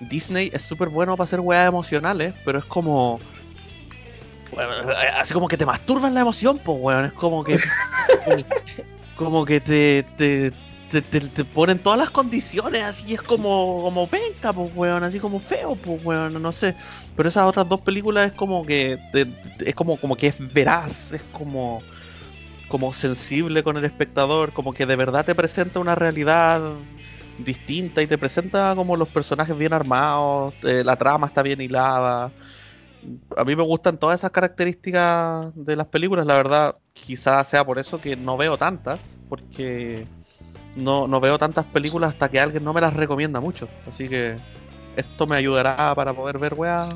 Disney 0.00 0.50
es 0.52 0.62
súper 0.62 0.88
bueno 0.88 1.16
para 1.16 1.24
hacer 1.26 1.40
weas 1.40 1.68
emocionales, 1.68 2.34
pero 2.44 2.58
es 2.58 2.64
como. 2.64 3.20
bueno, 4.52 4.70
así 5.18 5.34
como 5.34 5.48
que 5.48 5.56
te 5.56 5.66
masturban 5.66 6.14
la 6.14 6.20
emoción, 6.20 6.58
pues, 6.64 6.78
weón. 6.80 7.04
Es 7.06 7.12
como 7.12 7.44
que. 7.44 7.56
como 9.16 9.44
que 9.44 9.60
te, 9.60 10.04
te, 10.16 10.52
te, 10.90 11.00
te- 11.02 11.20
te 11.20 11.44
ponen 11.44 11.78
todas 11.78 11.98
las 11.98 12.10
condiciones, 12.10 12.82
así 12.82 13.14
es 13.14 13.22
como, 13.22 13.82
como 13.82 14.08
penca, 14.08 14.52
pues, 14.52 14.70
weón, 14.74 15.04
así 15.04 15.20
como 15.20 15.40
feo, 15.40 15.76
pues, 15.76 16.04
weón, 16.04 16.40
no 16.42 16.52
sé. 16.52 16.74
Pero 17.16 17.28
esas 17.28 17.44
otras 17.44 17.68
dos 17.68 17.80
películas 17.80 18.28
es 18.28 18.32
como 18.32 18.66
que, 18.66 18.98
es 19.64 19.74
como, 19.74 19.96
como 19.98 20.16
que 20.16 20.28
es 20.28 20.52
veraz, 20.52 21.12
es 21.12 21.22
como, 21.32 21.80
como 22.68 22.92
sensible 22.92 23.62
con 23.62 23.76
el 23.76 23.84
espectador, 23.84 24.52
como 24.52 24.72
que 24.72 24.86
de 24.86 24.96
verdad 24.96 25.24
te 25.24 25.34
presenta 25.34 25.78
una 25.78 25.94
realidad 25.94 26.60
distinta 27.38 28.02
y 28.02 28.06
te 28.06 28.18
presenta 28.18 28.74
como 28.74 28.96
los 28.96 29.08
personajes 29.08 29.56
bien 29.56 29.72
armados, 29.72 30.54
eh, 30.62 30.82
la 30.84 30.96
trama 30.96 31.26
está 31.26 31.42
bien 31.42 31.60
hilada. 31.60 32.30
A 33.36 33.44
mí 33.44 33.54
me 33.54 33.62
gustan 33.62 33.98
todas 33.98 34.20
esas 34.20 34.30
características 34.30 35.52
de 35.54 35.76
las 35.76 35.86
películas, 35.88 36.26
la 36.26 36.34
verdad, 36.34 36.76
quizás 36.92 37.48
sea 37.48 37.64
por 37.64 37.78
eso 37.78 38.00
que 38.00 38.16
no 38.16 38.36
veo 38.36 38.56
tantas, 38.56 39.00
porque 39.28 40.06
no, 40.76 41.06
no 41.06 41.20
veo 41.20 41.38
tantas 41.38 41.66
películas 41.66 42.12
hasta 42.12 42.30
que 42.30 42.40
alguien 42.40 42.64
no 42.64 42.72
me 42.72 42.80
las 42.80 42.94
recomienda 42.94 43.40
mucho. 43.40 43.68
Así 43.86 44.08
que 44.08 44.36
esto 44.96 45.26
me 45.26 45.36
ayudará 45.36 45.94
para 45.94 46.12
poder 46.14 46.38
ver 46.38 46.54
weas 46.54 46.94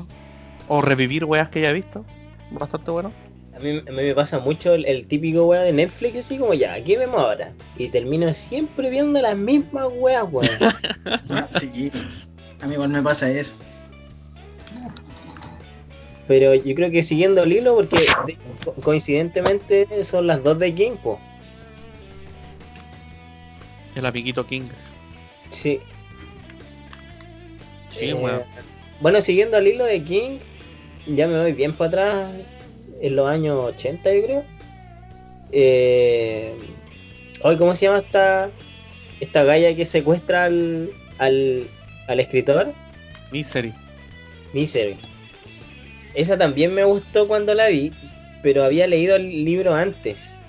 o 0.67 0.81
revivir 0.81 1.25
weas 1.25 1.49
que 1.49 1.61
ya 1.61 1.69
he 1.69 1.73
visto. 1.73 2.05
Bastante 2.51 2.91
bueno. 2.91 3.28
A 3.59 3.61
mí, 3.61 3.69
a 3.87 3.91
mí 3.91 4.03
me 4.03 4.15
pasa 4.15 4.39
mucho 4.39 4.73
el, 4.73 4.85
el 4.85 5.05
típico 5.05 5.45
weá 5.45 5.61
de 5.61 5.73
Netflix, 5.73 6.17
así 6.19 6.37
como 6.37 6.53
ya, 6.53 6.81
¿qué 6.83 6.97
vemos 6.97 7.19
ahora? 7.19 7.53
Y 7.77 7.89
termino 7.89 8.33
siempre 8.33 8.89
viendo 8.89 9.21
las 9.21 9.35
mismas 9.35 9.87
weas, 9.97 10.25
weón. 10.31 10.47
Ah, 11.29 11.47
sí. 11.51 11.91
A 12.61 12.67
mí 12.67 12.73
igual 12.75 12.89
me 12.89 13.01
pasa 13.01 13.29
eso. 13.29 13.53
Pero 16.27 16.53
yo 16.55 16.75
creo 16.75 16.91
que 16.91 17.03
siguiendo 17.03 17.43
el 17.43 17.51
hilo, 17.53 17.75
porque 17.75 17.97
de- 18.27 18.37
co- 18.63 18.73
coincidentemente 18.75 20.03
son 20.03 20.27
las 20.27 20.43
dos 20.43 20.57
de 20.59 20.73
King, 20.73 20.91
po. 21.03 21.19
El 23.95 24.05
amiguito 24.05 24.45
King. 24.47 24.63
Sí. 25.49 25.79
Sí, 27.91 28.05
Eh, 28.09 28.13
weón. 28.13 28.43
Bueno, 29.01 29.21
siguiendo 29.21 29.57
el 29.57 29.67
hilo 29.67 29.85
de 29.85 30.03
King, 30.03 30.39
ya 31.07 31.27
me 31.27 31.39
voy 31.41 31.53
bien 31.53 31.73
para 31.73 31.87
atrás, 31.87 32.31
en 33.01 33.15
los 33.15 33.29
años 33.29 33.57
80 33.59 34.13
yo 34.13 34.23
creo. 34.23 34.45
Eh, 35.51 36.53
hoy, 37.43 37.57
¿cómo 37.57 37.73
se 37.73 37.85
llama 37.85 37.99
esta, 37.99 38.49
esta 39.19 39.43
galla 39.43 39.75
que 39.75 39.85
secuestra 39.85 40.45
al, 40.45 40.91
al, 41.17 41.63
al 42.07 42.19
escritor? 42.19 42.73
Misery. 43.31 43.73
Misery. 44.53 44.97
Esa 46.13 46.37
también 46.37 46.73
me 46.73 46.83
gustó 46.83 47.27
cuando 47.27 47.53
la 47.53 47.67
vi, 47.67 47.91
pero 48.41 48.63
había 48.63 48.87
leído 48.87 49.15
el 49.15 49.45
libro 49.45 49.73
antes. 49.75 50.39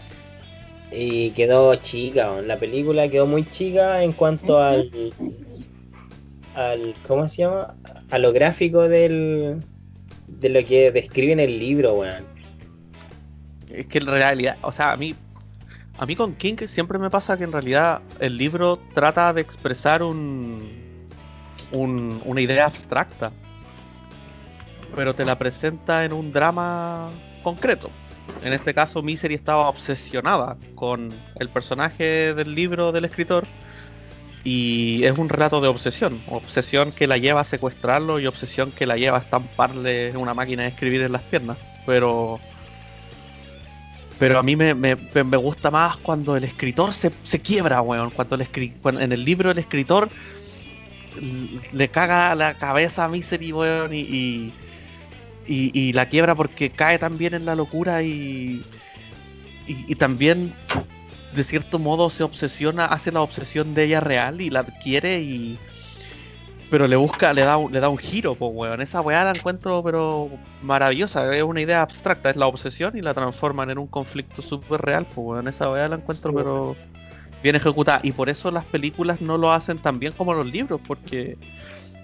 Y 0.93 1.31
quedó 1.31 1.75
chica, 1.77 2.41
la 2.43 2.59
película 2.59 3.09
quedó 3.09 3.27
muy 3.27 3.49
chica 3.49 4.03
en 4.03 4.13
cuanto 4.13 4.59
al, 4.61 4.91
al 6.55 6.95
¿cómo 7.07 7.29
se 7.29 7.43
llama? 7.43 7.77
A 8.11 8.19
lo 8.19 8.33
gráfico 8.33 8.89
del, 8.89 9.63
de 10.27 10.49
lo 10.49 10.65
que 10.65 10.91
describe 10.91 11.33
en 11.33 11.41
el 11.41 11.61
libro, 11.61 11.95
weón. 11.95 12.25
Es 13.71 13.87
que 13.87 13.99
en 13.99 14.07
realidad, 14.07 14.57
o 14.63 14.73
sea, 14.73 14.93
a 14.93 14.97
mí, 14.97 15.15
a 15.99 16.07
mí 16.07 16.17
con 16.17 16.35
King 16.35 16.57
siempre 16.67 16.99
me 16.99 17.11
pasa 17.11 17.37
que 17.37 17.45
en 17.45 17.53
realidad 17.53 18.01
el 18.19 18.37
libro 18.37 18.79
trata 18.95 19.33
de 19.33 19.41
expresar 19.41 20.03
un, 20.03 21.07
un- 21.73 22.21
una 22.25 22.41
idea 22.41 22.67
abstracta, 22.67 23.33
pero 24.95 25.15
te 25.15 25.25
la 25.25 25.39
presenta 25.39 26.05
en 26.05 26.13
un 26.13 26.33
drama 26.33 27.11
concreto. 27.43 27.91
En 28.43 28.53
este 28.53 28.73
caso, 28.75 29.03
Misery 29.03 29.35
estaba 29.35 29.69
obsesionada 29.69 30.57
con 30.75 31.11
el 31.37 31.49
personaje 31.49 32.35
del 32.35 32.55
libro 32.55 32.91
del 32.91 33.05
escritor 33.05 33.45
y 34.43 35.05
es 35.05 35.17
un 35.19 35.29
relato 35.29 35.61
de 35.61 35.69
obsesión, 35.69 36.23
obsesión 36.27 36.93
que 36.93 37.07
la 37.07 37.19
lleva 37.19 37.43
a 37.43 37.45
secuestrarlo 37.45 38.19
y 38.19 38.27
obsesión 38.27 38.73
que 38.73 38.87
la 38.87 38.97
lleva 38.97 39.19
a 39.19 39.21
estamparle 39.21 40.17
una 40.17 40.33
máquina 40.33 40.63
de 40.63 40.71
escribir 40.71 41.03
en 41.03 41.13
las 41.13 41.23
piernas, 41.23 41.59
pero 41.85 42.41
pero 44.21 44.39
a 44.39 44.43
mí 44.43 44.55
me, 44.55 44.75
me- 44.75 44.97
me 45.25 45.37
gusta 45.39 45.71
más 45.71 45.97
cuando 45.97 46.37
el 46.37 46.45
escritor 46.45 46.93
se, 46.93 47.11
se 47.25 47.41
quiebra, 47.41 47.81
weón. 47.83 48.11
Cuando, 48.11 48.37
el 48.37 48.43
escri- 48.43 48.75
en 49.01 49.13
el 49.13 49.25
libro 49.25 49.51
el 49.51 49.59
escritor 49.59 50.11
le 51.73 51.89
caga 51.89 52.35
la 52.35 52.55
cabeza 52.55 53.05
a 53.05 53.09
Misery, 53.09 53.53
weón, 53.53 53.93
y, 53.95 54.01
y, 54.01 54.53
y- 55.49 55.71
y 55.75 55.93
la 55.95 56.07
quiebra 56.07 56.35
porque 56.35 56.71
cae 56.71 56.99
también 56.99 57.35
en 57.35 57.47
la 57.47 57.55
locura 57.57 58.03
y, 58.03 58.63
y 59.67 59.95
también 59.97 60.53
de 61.35 61.43
cierto 61.45 61.79
modo 61.79 62.11
se 62.11 62.23
obsesiona, 62.23 62.85
hace 62.87 63.13
la 63.13 63.23
obsesión 63.23 63.73
de 63.75 63.85
ella 63.85 64.01
real 64.01 64.41
y 64.41 64.51
la 64.51 64.61
adquiere 64.61 65.21
y... 65.23 65.59
Pero 66.71 66.87
le 66.87 66.95
busca, 66.97 67.33
le 67.33 67.43
da, 67.43 67.57
un- 67.57 67.73
le 67.73 67.81
da 67.81 67.89
un 67.89 67.99
giro, 67.99 68.37
pues, 68.37 68.53
weón. 68.55 68.81
Esa 68.81 69.01
weá 69.01 69.25
la 69.25 69.33
encuentro, 69.33 69.83
pero 69.83 70.31
maravillosa. 70.63 71.35
Es 71.35 71.43
una 71.43 71.61
idea 71.61 71.83
abstracta, 71.83 72.31
es 72.31 72.37
la 72.37 72.47
obsesión 72.47 72.97
y 72.97 73.03
la 73.03 73.13
transforman 73.13 73.71
en 73.71 73.79
un 73.79 73.89
conflicto 73.89 74.41
súper 74.41 74.81
real, 74.81 75.05
pues, 75.07 75.19
weón. 75.19 75.49
Esa 75.49 75.71
weá 75.71 75.89
la 75.89 75.97
encuentro, 75.97 76.31
Sí, 76.31 76.37
pero 76.37 76.77
bien 77.43 77.57
ejecutada. 77.57 78.01
Y 78.05 78.13
por 78.13 78.29
eso 78.31 78.51
las 78.53 78.65
películas 78.67 79.21
no 79.21 79.37
lo 79.37 79.53
hacen 79.53 79.79
tan 79.79 79.99
bien 79.99 80.13
como 80.17 80.33
los 80.33 80.47
libros, 80.47 80.81
porque 80.87 81.37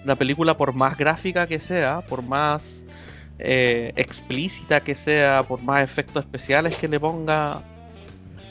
la 0.03 0.15
película, 0.15 0.57
por 0.57 0.73
más 0.73 0.97
gráfica 0.97 1.47
que 1.47 1.59
sea, 1.61 2.01
por 2.01 2.21
más 2.21 2.83
eh, 3.39 3.93
explícita 3.95 4.81
que 4.81 4.95
sea, 4.95 5.43
por 5.47 5.61
más 5.61 5.83
efectos 5.83 6.23
especiales 6.25 6.77
que 6.77 6.87
le 6.87 6.99
ponga, 6.99 7.61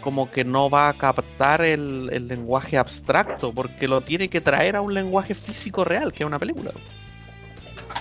como 0.06 0.30
que 0.30 0.44
no 0.44 0.70
va 0.70 0.88
a 0.88 0.96
captar 0.96 1.62
el, 1.62 2.10
el 2.12 2.28
lenguaje 2.28 2.78
abstracto, 2.78 3.52
porque 3.52 3.88
lo 3.88 4.02
tiene 4.02 4.28
que 4.28 4.40
traer 4.40 4.76
a 4.76 4.80
un 4.80 4.94
lenguaje 4.94 5.34
físico 5.34 5.82
real, 5.82 6.12
que 6.12 6.22
es 6.22 6.26
una 6.28 6.38
película. 6.38 6.70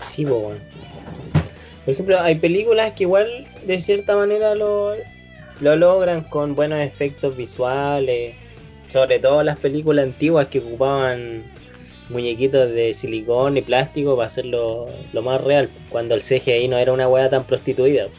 Sí, 0.03 0.23
weón. 0.23 0.59
Por 1.83 1.93
ejemplo, 1.95 2.21
hay 2.21 2.35
películas 2.35 2.91
que 2.91 3.05
igual 3.05 3.47
de 3.65 3.79
cierta 3.79 4.15
manera 4.15 4.53
lo, 4.53 4.93
lo 5.61 5.75
logran 5.75 6.21
con 6.21 6.53
buenos 6.53 6.77
efectos 6.77 7.35
visuales. 7.35 8.35
Sobre 8.87 9.17
todo 9.17 9.41
las 9.41 9.57
películas 9.57 10.05
antiguas 10.05 10.45
que 10.45 10.59
ocupaban 10.59 11.41
muñequitos 12.09 12.69
de 12.69 12.93
silicón 12.93 13.57
y 13.57 13.63
plástico 13.63 14.15
para 14.15 14.27
hacerlo 14.27 14.85
lo 15.11 15.21
más 15.23 15.43
real. 15.43 15.71
Cuando 15.89 16.13
el 16.13 16.21
CGI 16.21 16.67
no 16.67 16.77
era 16.77 16.93
una 16.93 17.07
weá 17.07 17.31
tan 17.31 17.45
prostituida. 17.45 18.09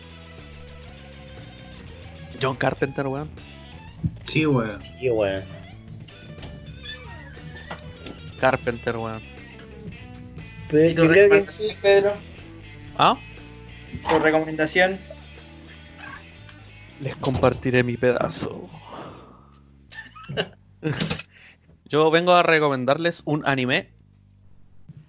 John 2.43 2.57
Carpenter, 2.57 3.07
weón. 3.07 3.31
Sí, 4.25 4.47
weón. 4.47 4.71
Sí, 4.71 5.11
weón. 5.11 5.43
Carpenter, 8.41 8.97
weón. 8.97 9.23
Pero 10.71 10.89
¿Y 10.89 10.95
tu 10.95 11.03
creo 11.03 11.13
que 11.13 11.21
recomendación, 11.23 11.77
Pedro? 11.81 12.13
¿Ah? 12.99 13.17
¿Tu 14.09 14.19
recomendación? 14.19 14.99
Les 17.01 17.17
compartiré 17.17 17.83
mi 17.83 17.97
pedazo. 17.97 18.69
Yo 21.89 22.11
vengo 22.11 22.33
a 22.33 22.43
recomendarles 22.43 23.23
un 23.25 23.47
anime. 23.47 23.91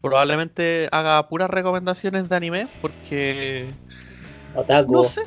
Probablemente 0.01 0.89
haga 0.91 1.27
puras 1.27 1.49
recomendaciones 1.49 2.29
de 2.29 2.35
anime 2.35 2.67
porque 2.81 3.73
Otaku. 4.53 4.93
no 4.93 5.03
sé, 5.03 5.21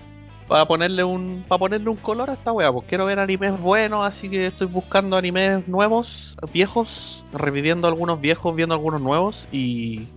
para 0.51 0.64
ponerle 0.64 1.05
un 1.05 1.44
para 1.47 1.60
ponerle 1.60 1.89
un 1.90 1.97
color 1.97 2.28
a 2.28 2.32
esta 2.32 2.51
wea, 2.51 2.72
pues 2.72 2.85
quiero 2.89 3.05
ver 3.05 3.20
animes 3.20 3.56
buenos, 3.60 4.05
así 4.05 4.28
que 4.28 4.47
estoy 4.47 4.66
buscando 4.66 5.16
animes 5.16 5.68
nuevos, 5.68 6.36
viejos, 6.52 7.24
reviviendo 7.32 7.86
algunos 7.86 8.20
viejos, 8.20 8.56
viendo 8.56 8.74
algunos 8.74 9.01
nuevos 9.01 9.47
y 9.52 10.09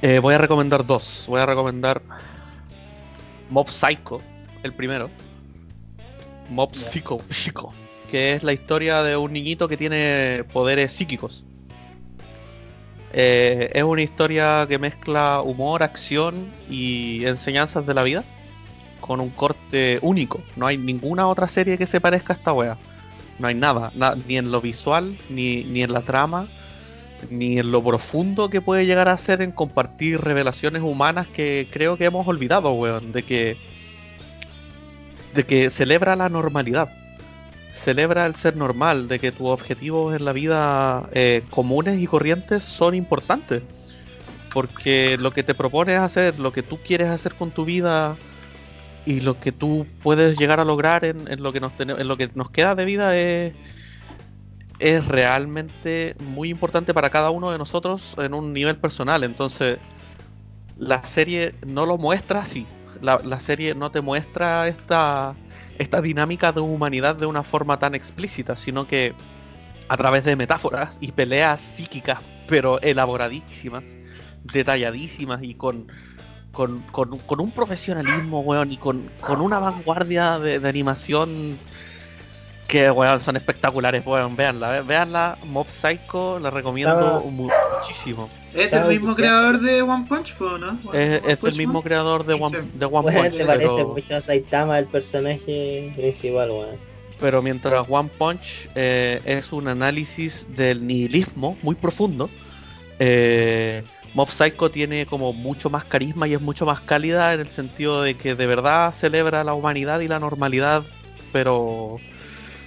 eh, 0.00 0.20
voy 0.20 0.32
a 0.34 0.38
recomendar 0.38 0.86
dos. 0.86 1.26
Voy 1.28 1.42
a 1.42 1.44
recomendar 1.44 2.00
Mob 3.50 3.68
Psycho, 3.68 4.22
el 4.62 4.72
primero. 4.72 5.10
Mob 6.48 6.74
Psycho, 6.74 7.18
Psycho, 7.28 7.72
que 8.10 8.32
es 8.32 8.42
la 8.42 8.54
historia 8.54 9.02
de 9.02 9.18
un 9.18 9.34
niñito 9.34 9.68
que 9.68 9.76
tiene 9.76 10.46
poderes 10.50 10.92
psíquicos. 10.92 11.44
Eh, 13.12 13.70
es 13.74 13.82
una 13.82 14.00
historia 14.00 14.64
que 14.66 14.78
mezcla 14.78 15.42
humor, 15.42 15.82
acción 15.82 16.50
y 16.70 17.26
enseñanzas 17.26 17.84
de 17.84 17.92
la 17.92 18.02
vida 18.02 18.24
con 19.02 19.20
un 19.20 19.28
corte 19.28 19.98
único. 20.00 20.40
No 20.56 20.66
hay 20.66 20.78
ninguna 20.78 21.28
otra 21.28 21.48
serie 21.48 21.76
que 21.76 21.86
se 21.86 22.00
parezca 22.00 22.32
a 22.32 22.36
esta 22.36 22.54
wea. 22.54 22.78
No 23.38 23.48
hay 23.48 23.54
nada, 23.54 23.90
na- 23.94 24.14
ni 24.26 24.38
en 24.38 24.50
lo 24.50 24.62
visual, 24.62 25.14
ni, 25.28 25.64
ni 25.64 25.82
en 25.82 25.92
la 25.92 26.00
trama, 26.00 26.46
ni 27.30 27.58
en 27.58 27.70
lo 27.70 27.82
profundo 27.84 28.48
que 28.48 28.60
puede 28.60 28.86
llegar 28.86 29.08
a 29.08 29.18
ser 29.18 29.42
en 29.42 29.52
compartir 29.52 30.20
revelaciones 30.20 30.82
humanas 30.82 31.26
que 31.26 31.68
creo 31.70 31.96
que 31.98 32.06
hemos 32.06 32.26
olvidado, 32.26 32.72
weón. 32.72 33.12
De 33.12 33.22
que, 33.22 33.56
de 35.34 35.44
que 35.44 35.70
celebra 35.70 36.16
la 36.16 36.28
normalidad. 36.28 36.88
Celebra 37.74 38.26
el 38.26 38.36
ser 38.36 38.56
normal, 38.56 39.08
de 39.08 39.18
que 39.18 39.32
tus 39.32 39.48
objetivos 39.48 40.14
en 40.14 40.24
la 40.24 40.32
vida 40.32 41.08
eh, 41.12 41.42
comunes 41.50 42.00
y 42.00 42.06
corrientes 42.06 42.62
son 42.62 42.94
importantes. 42.94 43.62
Porque 44.52 45.16
lo 45.18 45.30
que 45.32 45.42
te 45.42 45.54
propones 45.54 45.98
hacer, 45.98 46.38
lo 46.38 46.52
que 46.52 46.62
tú 46.62 46.78
quieres 46.86 47.08
hacer 47.08 47.34
con 47.34 47.50
tu 47.50 47.64
vida 47.64 48.16
y 49.04 49.20
lo 49.20 49.38
que 49.40 49.52
tú 49.52 49.86
puedes 50.02 50.38
llegar 50.38 50.60
a 50.60 50.64
lograr 50.64 51.04
en, 51.04 51.30
en 51.30 51.42
lo, 51.42 51.52
que 51.52 51.60
nos 51.60 51.72
en 51.78 52.08
lo 52.08 52.16
que 52.16 52.30
nos 52.34 52.50
queda 52.50 52.74
de 52.74 52.84
vida 52.84 53.16
es, 53.16 53.54
es 54.78 55.04
realmente 55.06 56.14
muy 56.20 56.50
importante 56.50 56.94
para 56.94 57.10
cada 57.10 57.30
uno 57.30 57.50
de 57.50 57.58
nosotros 57.58 58.14
en 58.18 58.34
un 58.34 58.52
nivel 58.52 58.76
personal. 58.76 59.24
Entonces, 59.24 59.78
la 60.76 61.04
serie 61.06 61.54
no 61.66 61.86
lo 61.86 61.98
muestra 61.98 62.40
así. 62.40 62.66
La, 63.00 63.18
la 63.24 63.40
serie 63.40 63.74
no 63.74 63.90
te 63.90 64.00
muestra 64.00 64.68
esta, 64.68 65.34
esta 65.78 66.00
dinámica 66.00 66.52
de 66.52 66.60
humanidad 66.60 67.16
de 67.16 67.26
una 67.26 67.42
forma 67.42 67.78
tan 67.78 67.94
explícita, 67.94 68.56
sino 68.56 68.86
que 68.86 69.14
a 69.88 69.96
través 69.96 70.24
de 70.24 70.36
metáforas 70.36 70.96
y 71.00 71.12
peleas 71.12 71.60
psíquicas, 71.60 72.20
pero 72.48 72.80
elaboradísimas, 72.80 73.96
detalladísimas 74.44 75.42
y 75.42 75.54
con, 75.54 75.88
con, 76.52 76.80
con- 76.92 77.18
con 77.18 77.40
un 77.40 77.50
profesionalismo, 77.50 78.40
weón, 78.40 78.72
y 78.72 78.76
con, 78.76 79.08
con 79.20 79.40
una 79.40 79.58
vanguardia 79.58 80.38
de, 80.38 80.58
de 80.60 80.68
animación 80.68 81.58
que, 82.68 82.90
weón, 82.90 83.20
son 83.20 83.36
espectaculares, 83.36 84.02
weón, 84.06 84.36
veanla, 84.36 84.70
ve- 84.70 84.80
veanla, 84.82 85.38
Mob 85.44 85.66
Psycho, 85.68 86.38
la 86.38 86.50
recomiendo 86.50 86.94
Estaba- 86.94 87.20
mu- 87.30 87.50
muchísimo. 87.74 88.28
¿Este 88.48 88.60
es 88.60 88.64
Estaba 88.66 88.84
el 88.92 88.98
mismo 89.00 89.14
creador 89.16 89.60
de 89.60 89.82
One 89.82 90.06
Punch 90.08 90.34
Man, 90.40 90.60
¿no? 90.60 90.92
Es, 90.92 91.22
One 91.22 91.32
es 91.32 91.44
el 91.44 91.56
mismo 91.56 91.72
Man. 91.74 91.82
creador 91.82 92.24
de 92.26 92.34
One, 92.34 92.58
de 92.74 92.88
Punch, 92.88 93.32
te 93.36 93.44
parece 93.46 93.74
pero, 93.76 93.88
mucho 93.88 94.16
a 94.16 94.20
Saitama 94.20 94.78
el 94.78 94.86
personaje 94.86 95.92
principal, 95.96 96.50
weón. 96.50 96.76
pero 97.18 97.40
mientras 97.40 97.86
One 97.88 98.10
Punch 98.18 98.68
eh, 98.74 99.20
es 99.24 99.52
un 99.52 99.68
análisis 99.68 100.46
del 100.54 100.86
nihilismo 100.86 101.56
muy 101.62 101.74
profundo, 101.76 102.28
eh, 102.98 103.82
Mob 104.14 104.30
Psycho 104.30 104.70
tiene 104.70 105.06
como 105.06 105.32
mucho 105.32 105.70
más 105.70 105.84
carisma 105.84 106.28
y 106.28 106.34
es 106.34 106.40
mucho 106.40 106.66
más 106.66 106.80
cálida 106.80 107.32
en 107.32 107.40
el 107.40 107.48
sentido 107.48 108.02
de 108.02 108.16
que 108.16 108.34
de 108.34 108.46
verdad 108.46 108.92
celebra 108.94 109.42
la 109.44 109.54
humanidad 109.54 110.00
y 110.00 110.08
la 110.08 110.18
normalidad, 110.20 110.82
pero 111.32 111.96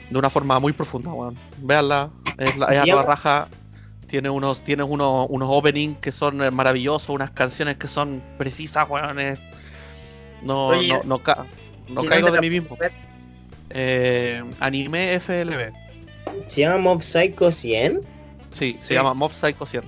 de 0.09 0.17
una 0.17 0.29
forma 0.29 0.59
muy 0.59 0.73
profunda, 0.73 1.11
weón. 1.13 1.37
Veanla, 1.57 2.09
es, 2.37 2.55
la, 2.57 2.67
es 2.67 2.81
raja. 3.05 3.47
Tiene 4.07 4.29
unos, 4.29 4.63
tiene 4.63 4.83
unos, 4.83 5.27
unos 5.29 5.49
openings 5.51 5.97
que 5.99 6.11
son 6.11 6.41
eh, 6.41 6.51
maravillosos, 6.51 7.09
unas 7.09 7.31
canciones 7.31 7.77
que 7.77 7.87
son 7.87 8.23
precisas, 8.37 8.87
weón. 8.89 9.19
es- 9.19 9.39
No, 10.41 10.67
Oye, 10.67 10.87
no, 10.89 11.01
no, 11.05 11.19
ca- 11.23 11.45
no 11.89 12.03
¿Y 12.03 12.07
caigo 12.07 12.31
de 12.31 12.39
mí 12.41 12.49
mismo. 12.49 12.77
Eh, 13.69 14.43
anime 14.59 15.15
FLB. 15.19 15.73
¿Se 16.47 16.61
llama 16.61 16.77
Mob 16.77 17.01
Psycho 17.01 17.51
100? 17.51 18.01
Sí, 18.51 18.77
se 18.81 18.89
Sí. 18.89 18.93
llama 18.93 19.13
Mob 19.13 19.31
Psycho 19.31 19.65
100. 19.65 19.83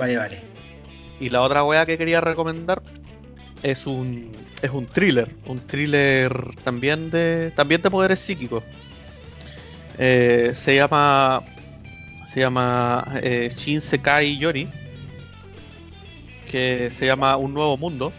Vale, 0.00 0.16
vale. 0.16 0.38
Y 1.20 1.28
la 1.28 1.42
otra 1.42 1.62
wea 1.62 1.84
que 1.84 1.98
quería 1.98 2.22
recomendar 2.22 2.80
es 3.62 3.86
un 3.86 4.32
es 4.62 4.70
un 4.70 4.86
thriller, 4.86 5.28
un 5.46 5.60
thriller 5.60 6.32
también 6.64 7.10
de 7.10 7.52
también 7.54 7.82
de 7.82 7.90
poderes 7.90 8.18
psíquicos. 8.18 8.64
Eh, 9.98 10.52
se 10.54 10.74
llama 10.76 11.42
se 12.32 12.40
llama 12.40 13.06
eh, 13.22 13.52
Shinsekai 13.54 14.38
Yori, 14.38 14.68
que 16.50 16.90
se 16.96 17.04
llama 17.04 17.36
Un 17.36 17.52
Nuevo 17.52 17.76
Mundo. 17.76 18.10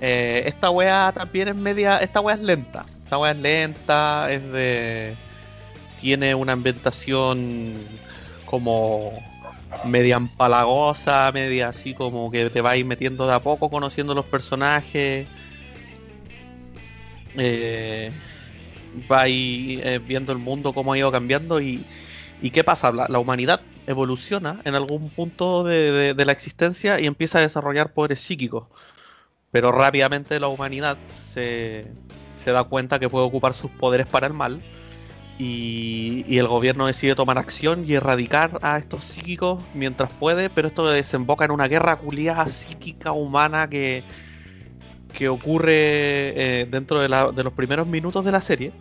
Eh, 0.00 0.42
esta 0.46 0.70
wea 0.70 1.12
también 1.14 1.46
es 1.46 1.54
media, 1.54 1.98
esta 1.98 2.20
wea 2.20 2.34
es 2.34 2.40
lenta, 2.40 2.84
esta 3.04 3.18
wea 3.18 3.30
es 3.30 3.38
lenta, 3.38 4.32
es 4.32 4.42
de 4.50 5.14
tiene 6.00 6.34
una 6.34 6.54
ambientación 6.54 7.74
como 8.46 9.12
media 9.84 10.16
empalagosa, 10.16 11.30
media 11.32 11.68
así 11.68 11.94
como 11.94 12.30
que 12.30 12.50
te 12.50 12.60
vais 12.60 12.84
metiendo 12.84 13.26
de 13.26 13.34
a 13.34 13.40
poco 13.40 13.70
conociendo 13.70 14.14
los 14.14 14.24
personajes. 14.26 15.28
Eh, 17.36 18.10
vais 19.08 19.80
eh, 19.84 20.00
viendo 20.04 20.32
el 20.32 20.38
mundo 20.38 20.72
cómo 20.72 20.92
ha 20.92 20.98
ido 20.98 21.12
cambiando 21.12 21.60
y, 21.60 21.84
y 22.42 22.50
qué 22.50 22.64
pasa, 22.64 22.90
la, 22.90 23.18
humanidad 23.18 23.60
evoluciona 23.86 24.60
en 24.64 24.74
algún 24.74 25.10
punto 25.10 25.62
de, 25.64 25.92
de- 25.92 26.14
de 26.14 26.24
la 26.24 26.32
existencia 26.32 26.98
y 27.00 27.06
empieza 27.06 27.38
a 27.38 27.42
desarrollar 27.42 27.92
poderes 27.92 28.20
psíquicos. 28.20 28.64
Pero 29.50 29.72
rápidamente 29.72 30.40
la 30.40 30.48
humanidad 30.48 30.98
se, 31.32 31.86
se 32.36 32.50
da 32.52 32.64
cuenta 32.64 32.98
que 32.98 33.08
puede 33.08 33.24
ocupar 33.26 33.54
sus 33.54 33.70
poderes 33.70 34.06
para 34.06 34.26
el 34.26 34.34
mal 34.34 34.60
y, 35.38 36.24
y 36.26 36.38
el 36.38 36.48
gobierno 36.48 36.86
decide 36.86 37.14
tomar 37.14 37.38
acción 37.38 37.84
y 37.86 37.94
erradicar 37.94 38.58
a 38.62 38.78
estos 38.78 39.04
psíquicos 39.04 39.60
mientras 39.74 40.10
puede, 40.12 40.50
pero 40.50 40.68
esto 40.68 40.86
desemboca 40.88 41.44
en 41.44 41.52
una 41.52 41.68
guerra 41.68 41.96
culiada 41.96 42.46
psíquica 42.46 43.12
humana 43.12 43.68
que, 43.68 44.02
que 45.12 45.28
ocurre 45.28 45.72
eh, 45.74 46.66
dentro 46.70 47.00
de, 47.00 47.08
la- 47.08 47.30
de 47.30 47.44
los 47.44 47.52
primeros 47.52 47.86
minutos 47.86 48.24
de 48.24 48.32
la 48.32 48.42
serie. 48.42 48.72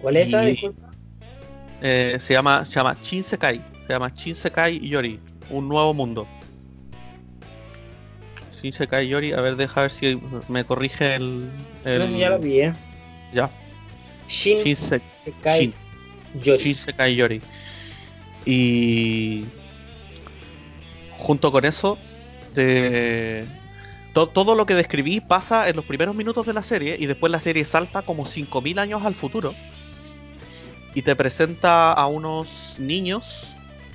¿Cuál 0.00 0.16
es 0.16 0.28
esa? 0.28 0.42
Disculpa. 0.42 0.88
Eh, 1.82 2.18
se 2.20 2.34
llama 2.34 2.64
se 2.64 2.72
llama 2.72 2.96
Shinsekai, 3.00 3.60
se 3.86 3.92
llama 3.92 4.08
Shinsekai 4.14 4.80
Yori, 4.86 5.18
un 5.50 5.68
nuevo 5.68 5.94
mundo. 5.94 6.26
Shinsekai 8.60 9.08
Yori, 9.08 9.32
a 9.32 9.40
ver, 9.40 9.56
deja 9.56 9.82
ver 9.82 9.90
si 9.90 10.20
me 10.48 10.64
corrige 10.64 11.14
el, 11.14 11.48
el 11.84 11.98
No 12.00 12.18
ya 12.18 12.30
lo 12.30 12.38
vi, 12.38 12.60
eh. 12.60 12.72
ya. 13.32 13.48
Shin 14.28 14.58
Shinse- 14.58 15.00
Sekai 15.24 15.72
Shin- 16.38 16.74
Yori. 17.16 17.40
Y 18.46 19.44
junto 21.18 21.52
con 21.52 21.64
eso, 21.64 21.98
to- 24.14 24.28
todo 24.28 24.54
lo 24.54 24.66
que 24.66 24.74
describí 24.74 25.20
pasa 25.20 25.68
en 25.68 25.76
los 25.76 25.84
primeros 25.84 26.14
minutos 26.14 26.46
de 26.46 26.54
la 26.54 26.62
serie 26.62 26.96
y 26.98 27.06
después 27.06 27.30
la 27.30 27.40
serie 27.40 27.64
salta 27.64 28.02
como 28.02 28.26
5000 28.26 28.78
años 28.78 29.04
al 29.04 29.14
futuro 29.14 29.54
y 30.94 31.02
te 31.02 31.14
presenta 31.14 31.92
a 31.92 32.06
unos 32.06 32.74
niños 32.78 33.46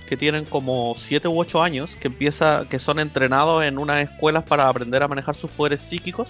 que 0.07 0.15
tienen 0.15 0.45
como 0.45 0.95
7 0.97 1.27
u 1.27 1.37
8 1.39 1.61
años 1.63 1.95
que 1.95 2.07
empieza 2.07 2.65
que 2.69 2.77
son 2.79 2.99
entrenados 2.99 3.63
en 3.63 3.77
unas 3.79 4.09
escuelas 4.09 4.43
para 4.43 4.69
aprender 4.69 5.01
a 5.03 5.07
manejar 5.07 5.35
sus 5.35 5.49
poderes 5.51 5.81
psíquicos 5.81 6.29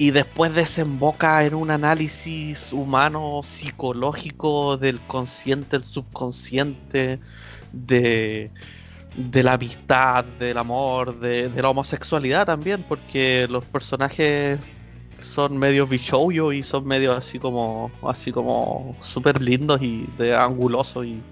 y 0.00 0.12
después 0.12 0.54
desemboca 0.54 1.44
en 1.44 1.54
un 1.54 1.70
análisis 1.70 2.72
humano 2.72 3.42
psicológico 3.44 4.78
del 4.78 5.04
consciente, 5.06 5.76
el 5.76 5.84
subconsciente, 5.84 7.20
de, 7.70 8.54
de 9.12 9.42
la 9.42 9.54
amistad, 9.54 10.24
del 10.24 10.58
amor, 10.58 11.18
de, 11.20 11.50
de 11.50 11.62
la 11.62 11.70
homosexualidad 11.70 12.46
también, 12.46 12.84
porque 12.84 13.46
los 13.50 13.66
personajes 13.66 14.60
son 15.20 15.58
medio 15.58 15.86
bichouyo 15.86 16.52
y 16.52 16.62
son 16.62 16.86
medio 16.86 17.12
así 17.14 17.38
como 17.38 17.98
así 18.02 18.32
como 18.32 18.98
súper 19.02 19.42
lindos 19.42 19.82
y 19.82 20.06
de 20.16 20.34
angulosos 20.36 21.06
y 21.06 21.28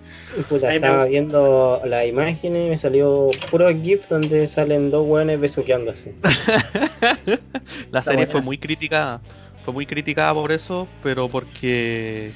Puta, 0.49 0.69
me 0.69 0.75
estaba 0.77 1.05
viendo 1.07 1.81
las 1.85 2.07
imágenes 2.07 2.67
y 2.67 2.71
me 2.71 2.77
salió 2.77 3.31
puro 3.51 3.69
GIF 3.71 4.09
donde 4.09 4.47
salen 4.47 4.91
dos 4.91 5.07
hueones 5.07 5.41
besuqueándose. 5.41 6.15
la 7.91 8.03
serie 8.03 8.19
buena. 8.19 8.33
fue 8.33 8.43
muy 8.43 8.59
criticada 8.59 9.21
fue 9.65 9.75
muy 9.75 9.87
criticada 9.87 10.33
por 10.35 10.53
eso 10.53 10.89
pero 11.03 11.29
porque 11.29 12.33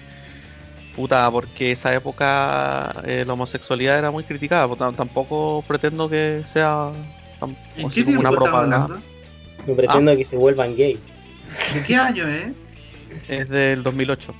puta 0.97 1.31
porque 1.31 1.73
esa 1.73 1.94
época 1.94 2.94
eh, 3.06 3.24
la 3.27 3.32
homosexualidad 3.35 3.98
era 3.98 4.10
muy 4.10 4.24
criticada 4.24 4.66
pues, 4.69 4.81
tam- 4.81 4.94
tampoco 4.97 5.64
pretendo 5.66 6.09
que 6.09 6.43
sea 6.52 6.90
tam- 7.40 7.55
¿En 7.77 7.86
así 7.86 7.94
qué 7.94 8.05
como 8.05 8.20
tiempo 8.20 8.20
una 8.20 8.31
propaganda 8.31 8.77
hablando? 8.85 9.06
Me 9.66 9.74
pretendo 9.74 10.16
que 10.16 10.24
se 10.24 10.36
vuelvan 10.36 10.74
gay. 10.77 10.98
¿De 11.73 11.82
qué 11.86 11.97
año, 11.97 12.28
eh? 12.28 12.52
es 13.28 13.48
del 13.48 13.82
2008 13.82 14.35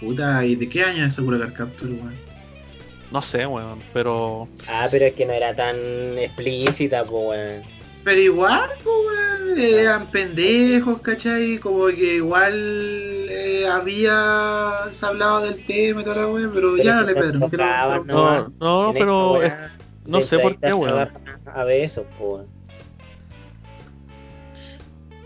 Puta, 0.00 0.44
¿y 0.44 0.54
de 0.56 0.68
qué 0.68 0.84
año 0.84 1.04
es 1.04 1.14
Sakura 1.14 1.38
Card 1.38 1.52
Capture, 1.54 1.92
weón? 1.92 2.14
no 3.10 3.22
sé 3.22 3.46
weón 3.46 3.78
pero 3.94 4.46
Ah, 4.68 4.86
pero 4.90 5.06
es 5.06 5.14
que 5.14 5.24
no 5.24 5.32
era 5.32 5.54
tan 5.54 5.76
explícita, 6.18 7.04
pues 7.04 7.12
weón. 7.28 7.62
Pero 8.04 8.20
igual, 8.20 8.70
pues, 8.84 8.96
weón, 9.06 9.58
eran 9.60 10.06
pendejos, 10.10 11.00
¿cachai? 11.00 11.58
Como 11.58 11.86
que 11.86 12.16
igual 12.16 12.52
eh, 13.28 13.66
había 13.70 14.88
se 14.92 15.04
hablaba 15.06 15.42
del 15.44 15.64
tema 15.64 16.00
y 16.02 16.04
toda 16.04 16.16
la 16.16 16.26
weón, 16.28 16.50
pero, 16.54 16.74
Pero 16.76 16.84
ya 16.84 16.92
se 16.92 17.14
dale, 17.14 17.14
Pedro, 17.14 17.38
no 18.06 18.48
no 18.60 18.92
pero 18.92 19.42
es- 19.42 19.52
no 20.06 20.20
sé 20.20 20.38
por 20.38 20.58
qué 20.58 20.72
weón 20.72 21.10
A 21.46 21.64
besos, 21.64 22.06
pues 22.16 22.20
weón. 22.20 22.57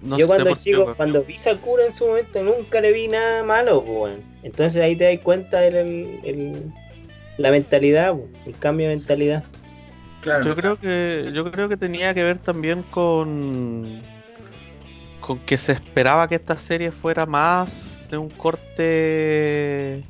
No 0.03 0.19
Yo 0.19 0.27
cuando 0.27 0.51
qué, 0.55 0.57
chico, 0.57 0.83
weón. 0.83 0.95
cuando 0.95 1.23
vi 1.25 1.37
Sakura 1.37 1.87
en 1.87 1.93
su 1.93 2.07
momento, 2.07 2.43
nunca 2.43 2.81
le 2.81 2.93
vi 2.93 3.09
nada 3.09 3.45
malo, 3.45 3.85
pues. 3.85 4.19
Entonces 4.43 4.83
ahí 4.83 4.97
te 4.97 5.05
das 5.05 5.23
cuenta 5.23 5.65
el- 5.65 6.21
el- 6.25 6.73
la 7.39 7.51
mentalidad, 7.51 8.15
pues, 8.15 8.29
el 8.47 8.59
cambio 8.59 8.89
de 8.89 8.97
mentalidad. 8.97 9.45
Claro. 10.23 10.45
Yo 10.45 10.55
creo 10.55 10.79
que 10.79 11.31
yo 11.35 11.51
creo 11.51 11.69
que 11.69 11.77
tenía 11.77 12.15
que 12.15 12.23
ver 12.23 12.39
también 12.39 12.83
con 12.91 14.01
con 15.21 15.39
que 15.41 15.57
se 15.57 15.73
esperaba 15.73 16.27
que 16.29 16.35
esta 16.35 16.59
serie 16.59 16.91
fuera 16.91 17.27
más 17.27 17.97
de 18.11 18.19
un 18.19 18.29
corte 18.29 20.03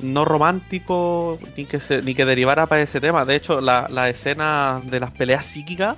no 0.00 0.24
romántico 0.24 1.38
ni 1.56 1.64
que 1.64 1.80
se, 1.80 2.02
ni 2.02 2.14
que 2.14 2.24
derivara 2.24 2.66
para 2.66 2.82
ese 2.82 3.00
tema. 3.00 3.24
De 3.24 3.34
hecho, 3.36 3.60
la, 3.60 3.86
la 3.90 4.08
escena 4.08 4.80
de 4.84 5.00
las 5.00 5.10
peleas 5.12 5.44
psíquicas 5.46 5.96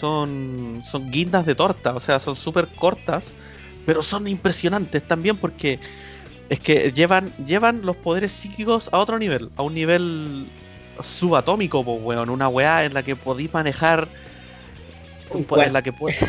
son 0.00 0.82
son 0.84 1.10
guindas 1.10 1.46
de 1.46 1.54
torta, 1.54 1.94
o 1.94 2.00
sea, 2.00 2.20
son 2.20 2.36
súper 2.36 2.66
cortas, 2.68 3.24
pero 3.86 4.02
son 4.02 4.26
impresionantes 4.28 5.06
también 5.06 5.36
porque 5.36 5.78
es 6.48 6.60
que 6.60 6.92
llevan 6.92 7.32
llevan 7.46 7.82
los 7.82 7.96
poderes 7.96 8.32
psíquicos 8.32 8.88
a 8.92 8.98
otro 8.98 9.18
nivel, 9.18 9.50
a 9.56 9.62
un 9.62 9.74
nivel 9.74 10.46
subatómico, 11.02 11.84
pues, 11.84 12.00
weón. 12.02 12.30
Una 12.30 12.48
weá 12.48 12.84
en 12.84 12.94
la 12.94 13.02
que 13.02 13.16
podéis 13.16 13.52
manejar. 13.52 14.08
Un 15.30 15.46
en 15.60 15.72
la 15.72 15.82
que 15.82 15.92
puedes. 15.92 16.20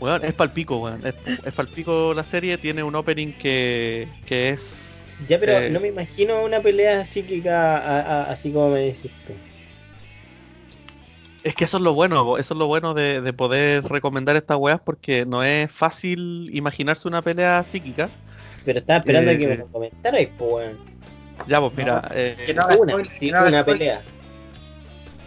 weón, 0.00 0.24
es 0.24 0.34
palpico, 0.34 0.78
weón. 0.78 1.00
Es, 1.06 1.14
es 1.44 1.54
palpico 1.54 2.12
la 2.14 2.24
serie. 2.24 2.58
Tiene 2.58 2.82
un 2.82 2.94
opening 2.94 3.32
que, 3.32 4.08
que 4.26 4.50
es. 4.50 5.06
Ya, 5.28 5.38
pero 5.38 5.58
Eh. 5.58 5.70
no 5.70 5.80
me 5.80 5.88
imagino 5.88 6.42
una 6.44 6.60
pelea 6.60 7.04
psíquica 7.04 7.76
a- 7.78 8.00
a- 8.00 8.30
así 8.30 8.52
como 8.52 8.70
me 8.70 8.80
decís 8.80 9.10
tú. 9.26 9.32
Es 11.42 11.54
que 11.54 11.64
eso 11.64 11.78
es 11.78 11.82
lo 11.82 11.94
bueno, 11.94 12.36
eso 12.36 12.54
es 12.54 12.58
lo 12.58 12.66
bueno 12.66 12.92
de, 12.92 13.20
de 13.22 13.32
poder 13.32 13.84
recomendar 13.84 14.36
estas 14.36 14.58
weas 14.58 14.80
porque 14.80 15.24
no 15.24 15.42
es 15.42 15.70
fácil 15.72 16.50
imaginarse 16.52 17.08
una 17.08 17.22
pelea 17.22 17.64
psíquica. 17.64 18.10
Pero 18.64 18.78
estaba 18.80 18.98
esperando 18.98 19.30
Eh, 19.30 19.38
que 19.38 19.46
me 19.46 19.54
eh. 19.54 19.56
lo 19.58 19.66
comentarais, 19.68 20.28
pues 20.36 20.50
weón. 20.66 20.78
Ya, 21.46 21.58
pues 21.60 21.72
mira. 21.74 22.02
No, 22.02 22.08
eh, 22.14 22.36
que 22.44 22.52
no 22.52 22.62
haga 22.62 22.76
Una, 22.76 22.92
spoiler, 22.92 23.12
sí, 23.12 23.26
que 23.26 23.32
no 23.32 23.38
haga 23.38 23.48
una 23.48 23.64
pelea. 23.64 24.02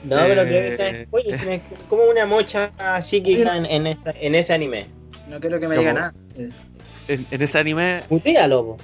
No, 0.04 0.18
pero 0.18 0.44
creo 0.44 0.62
que 0.62 0.76
sea 0.76 0.90
Eh, 0.90 1.06
spoiler, 1.08 1.38
sino 1.38 1.62
como 1.88 2.04
una 2.04 2.26
mocha 2.28 2.72
psíquica 3.02 3.58
en, 3.58 3.66
en, 3.66 3.88
esta- 3.88 4.14
en 4.22 4.36
ese 4.36 4.54
anime. 4.54 4.86
No 5.28 5.40
quiero 5.40 5.60
que 5.60 5.68
me 5.68 5.78
diga 5.78 5.92
po. 5.94 5.98
nada. 6.00 6.14
Eh, 6.38 6.50
en, 7.08 7.26
en 7.32 7.42
ese 7.42 7.58
anime 7.58 8.02
Mutealo, 8.10 8.64
po. 8.66 8.78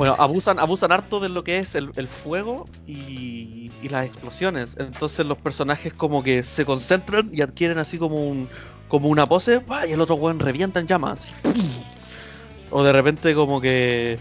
Bueno, 0.00 0.16
abusan, 0.18 0.58
abusan 0.58 0.92
harto 0.92 1.20
de 1.20 1.28
lo 1.28 1.44
que 1.44 1.58
es 1.58 1.74
el, 1.74 1.92
el 1.96 2.08
fuego 2.08 2.66
y, 2.86 3.70
y 3.82 3.88
las 3.90 4.06
explosiones. 4.06 4.74
Entonces 4.78 5.26
los 5.26 5.36
personajes 5.36 5.92
como 5.92 6.22
que 6.22 6.42
se 6.42 6.64
concentran 6.64 7.28
y 7.30 7.42
adquieren 7.42 7.76
así 7.76 7.98
como 7.98 8.26
un 8.26 8.48
como 8.88 9.08
una 9.08 9.26
pose, 9.26 9.60
¡pah! 9.60 9.86
y 9.86 9.92
el 9.92 10.00
otro 10.00 10.14
weón 10.14 10.38
revienta 10.38 10.80
en 10.80 10.86
llamas. 10.86 11.30
O 12.70 12.82
de 12.82 12.92
repente 12.92 13.34
como 13.34 13.60
que 13.60 14.18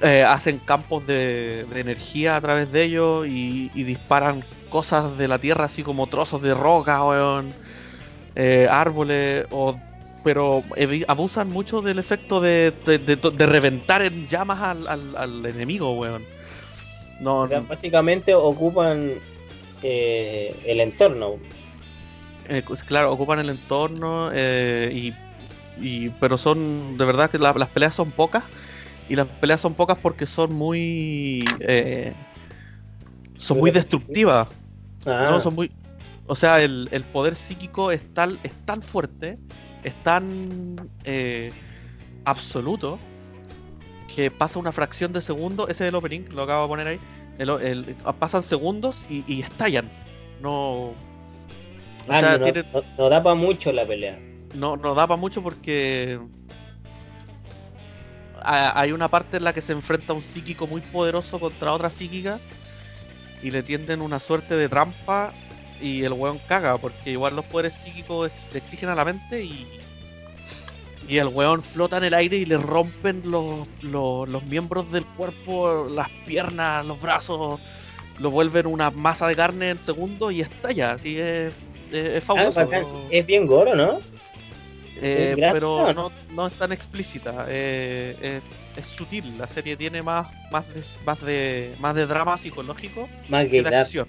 eh, 0.00 0.24
hacen 0.24 0.58
campos 0.58 1.06
de, 1.06 1.64
de 1.72 1.80
energía 1.80 2.34
a 2.34 2.40
través 2.40 2.72
de 2.72 2.82
ellos 2.82 3.28
y, 3.28 3.70
y 3.72 3.84
disparan 3.84 4.42
cosas 4.68 5.16
de 5.16 5.28
la 5.28 5.38
tierra 5.38 5.66
así 5.66 5.84
como 5.84 6.08
trozos 6.08 6.42
de 6.42 6.54
roca, 6.54 7.04
weón, 7.04 7.52
eh, 8.34 8.66
árboles, 8.68 9.46
o 9.52 9.78
pero 10.24 10.64
abusan 11.06 11.50
mucho 11.50 11.82
del 11.82 11.98
efecto 11.98 12.40
de, 12.40 12.72
de, 12.86 12.98
de- 12.98 13.16
de 13.16 13.46
reventar 13.46 14.02
en 14.02 14.26
llamas 14.28 14.60
al, 14.60 14.88
al- 14.88 15.16
al 15.16 15.46
enemigo, 15.46 15.92
weón. 15.94 16.24
No, 17.20 17.40
O 17.42 17.48
sea, 17.48 17.60
básicamente 17.60 18.34
ocupan 18.34 19.12
eh, 19.82 20.56
el 20.66 20.80
entorno. 20.80 21.36
eh, 22.48 22.62
pues, 22.66 22.82
claro, 22.82 23.12
ocupan 23.12 23.38
el 23.38 23.50
entorno 23.50 24.30
eh, 24.32 24.90
y, 24.92 25.14
y- 25.80 26.08
pero 26.20 26.38
son 26.38 26.96
de 26.96 27.04
verdad 27.04 27.30
que 27.30 27.38
la- 27.38 27.52
las 27.52 27.68
peleas 27.68 27.94
son 27.94 28.10
pocas 28.10 28.42
y 29.08 29.16
las 29.16 29.26
peleas 29.28 29.60
son 29.60 29.74
pocas 29.74 29.98
porque 29.98 30.24
son 30.26 30.54
muy 30.54 31.44
eh, 31.60 32.12
son 33.36 33.58
muy 33.58 33.70
destructivas. 33.70 34.56
Ah, 35.06 35.28
No, 35.30 35.40
son 35.40 35.54
muy. 35.54 35.70
O 36.26 36.34
sea, 36.34 36.62
el, 36.62 36.88
el 36.90 37.02
poder 37.02 37.36
psíquico 37.36 37.90
es 37.90 38.00
tal, 38.14 38.38
es 38.42 38.52
tan 38.64 38.80
fuerte, 38.80 39.36
es 39.84 39.94
tan 40.02 40.90
eh, 41.04 41.52
absoluto, 42.24 42.98
que 44.14 44.30
pasa 44.30 44.58
una 44.58 44.72
fracción 44.72 45.12
de 45.12 45.20
segundo. 45.20 45.68
Ese 45.68 45.84
es 45.84 45.88
el 45.88 45.94
opening, 45.94 46.22
lo 46.30 46.42
acabo 46.42 46.62
de 46.62 46.68
poner 46.68 46.86
ahí. 46.88 46.98
el- 47.38 47.50
el- 47.50 47.96
pasan 48.18 48.42
segundos 48.44 49.06
y, 49.10 49.24
y 49.26 49.42
estallan. 49.42 49.88
No. 50.40 50.52
O 50.60 50.94
ah, 52.08 52.20
sea, 52.20 52.38
no, 52.38 52.44
tienen- 52.44 52.66
no- 52.72 52.82
no 52.96 53.08
da 53.08 53.22
para 53.22 53.34
mucho 53.34 53.72
la 53.72 53.84
pelea. 53.86 54.18
no, 54.54 54.76
no 54.76 54.94
da 54.94 55.06
para 55.06 55.20
mucho 55.20 55.42
porque 55.42 56.18
ha- 58.42 58.78
hay 58.80 58.92
una 58.92 59.08
parte 59.08 59.38
en 59.38 59.44
la 59.44 59.52
que 59.52 59.62
se 59.62 59.72
enfrenta 59.72 60.12
un 60.12 60.22
psíquico 60.22 60.66
muy 60.66 60.80
poderoso 60.80 61.40
contra 61.40 61.72
otra 61.72 61.90
psíquica 61.90 62.38
y 63.42 63.50
le 63.50 63.62
tienden 63.62 64.00
una 64.00 64.20
suerte 64.20 64.54
de 64.54 64.68
trampa 64.68 65.32
y 65.80 66.04
el 66.04 66.12
weón 66.12 66.38
caga 66.38 66.78
porque 66.78 67.10
igual 67.12 67.34
los 67.36 67.44
poderes 67.46 67.74
psíquicos 67.74 68.30
le 68.52 68.58
exigen 68.58 68.88
a 68.88 68.94
la 68.94 69.04
mente 69.04 69.42
y 69.44 69.70
y 71.06 71.18
el 71.18 71.28
weón 71.28 71.62
flota 71.62 71.98
en 71.98 72.04
el 72.04 72.14
aire 72.14 72.36
y 72.38 72.46
le 72.46 72.56
rompen 72.58 73.22
los, 73.30 73.68
los, 73.82 74.28
los 74.28 74.42
miembros 74.44 74.90
del 74.90 75.06
cuerpo, 75.06 75.86
las 75.88 76.08
piernas, 76.24 76.84
los 76.86 77.00
brazos, 77.00 77.60
lo 78.18 78.30
vuelven 78.30 78.66
una 78.66 78.90
masa 78.90 79.26
de 79.28 79.36
carne 79.36 79.70
en 79.70 79.78
segundos 79.78 80.32
y 80.32 80.40
estalla, 80.40 80.92
así 80.92 81.18
es, 81.18 81.54
es, 81.90 82.06
es 82.06 82.24
Ah, 82.34 82.50
fabuloso. 82.52 83.08
Es 83.08 83.26
bien 83.26 83.46
goro, 83.46 83.74
¿no? 83.74 84.02
Eh, 84.94 85.30
¿Es 85.30 85.34
gráfica 85.34 85.50
pero 85.50 85.92
no, 85.92 86.12
no 86.28 86.46
es 86.46 86.54
tan 86.54 86.72
explícita. 86.72 87.46
eh, 87.48 88.16
eh, 88.20 88.42
es 88.76 88.86
sutil. 88.86 89.36
La 89.38 89.46
serie 89.48 89.76
tiene 89.76 90.02
más, 90.02 90.28
más, 90.50 90.66
de, 90.72 90.82
más 91.04 91.20
de 91.20 91.76
más 91.78 91.94
de 91.94 92.06
drama 92.06 92.36
psicológico 92.38 93.10
Más 93.28 93.46
que 93.48 93.62
de 93.62 93.68
acción. 93.68 94.08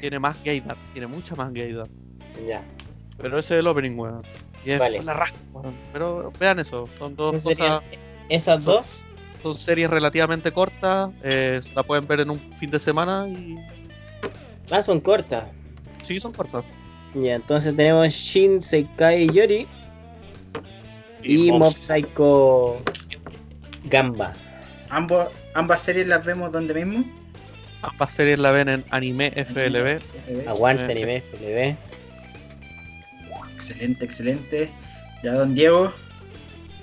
Tiene 0.00 0.18
más 0.18 0.42
gaydar, 0.44 0.76
tiene 0.92 1.06
mucha 1.06 1.34
más 1.34 1.52
gaydar. 1.52 1.88
Ya. 2.46 2.62
Pero 3.16 3.38
ese 3.38 3.54
es 3.54 3.60
el 3.60 3.66
opening, 3.66 3.96
weón. 3.98 4.22
Y 4.64 4.70
es 4.70 4.78
Vale. 4.78 5.02
la 5.02 5.26
weón. 5.52 5.74
Pero 5.92 6.32
vean 6.38 6.58
eso, 6.58 6.88
son 6.98 7.16
dos 7.16 7.34
cosas. 7.34 7.56
serían 7.56 7.80
esas 8.28 8.62
dos 8.64 9.06
son 9.42 9.56
series 9.56 9.88
relativamente 9.88 10.52
cortas, 10.52 11.10
eh, 11.22 11.60
la 11.74 11.82
pueden 11.82 12.06
ver 12.06 12.20
en 12.20 12.30
un 12.30 12.38
fin 12.58 12.70
de 12.70 12.78
semana 12.78 13.26
y 13.28 13.56
Ah, 14.70 14.82
son 14.82 15.00
cortas. 15.00 15.46
sí, 16.02 16.20
son 16.20 16.32
cortas. 16.32 16.64
Ya, 17.14 17.34
entonces 17.34 17.74
tenemos 17.74 18.08
Shin 18.08 18.60
Sekai 18.60 19.28
Yori 19.32 19.66
y, 21.22 21.50
Mob 21.52 21.72
Psycho 21.72 22.76
Gamba. 23.84 24.34
Ambos, 24.90 25.28
ambas 25.54 25.80
series 25.80 26.06
las 26.06 26.24
vemos 26.24 26.52
donde 26.52 26.74
mismo. 26.74 27.04
Ambas 27.82 28.12
series 28.12 28.38
la 28.38 28.50
ven 28.50 28.68
en 28.68 28.84
Anime 28.90 29.30
FLB. 29.30 30.00
Aguante 30.48 30.92
anime, 30.92 31.20
FLB. 31.20 31.76
Excelente, 33.54 34.04
excelente. 34.04 34.70
Ya 35.22 35.32
don 35.34 35.54
Diego. 35.54 35.92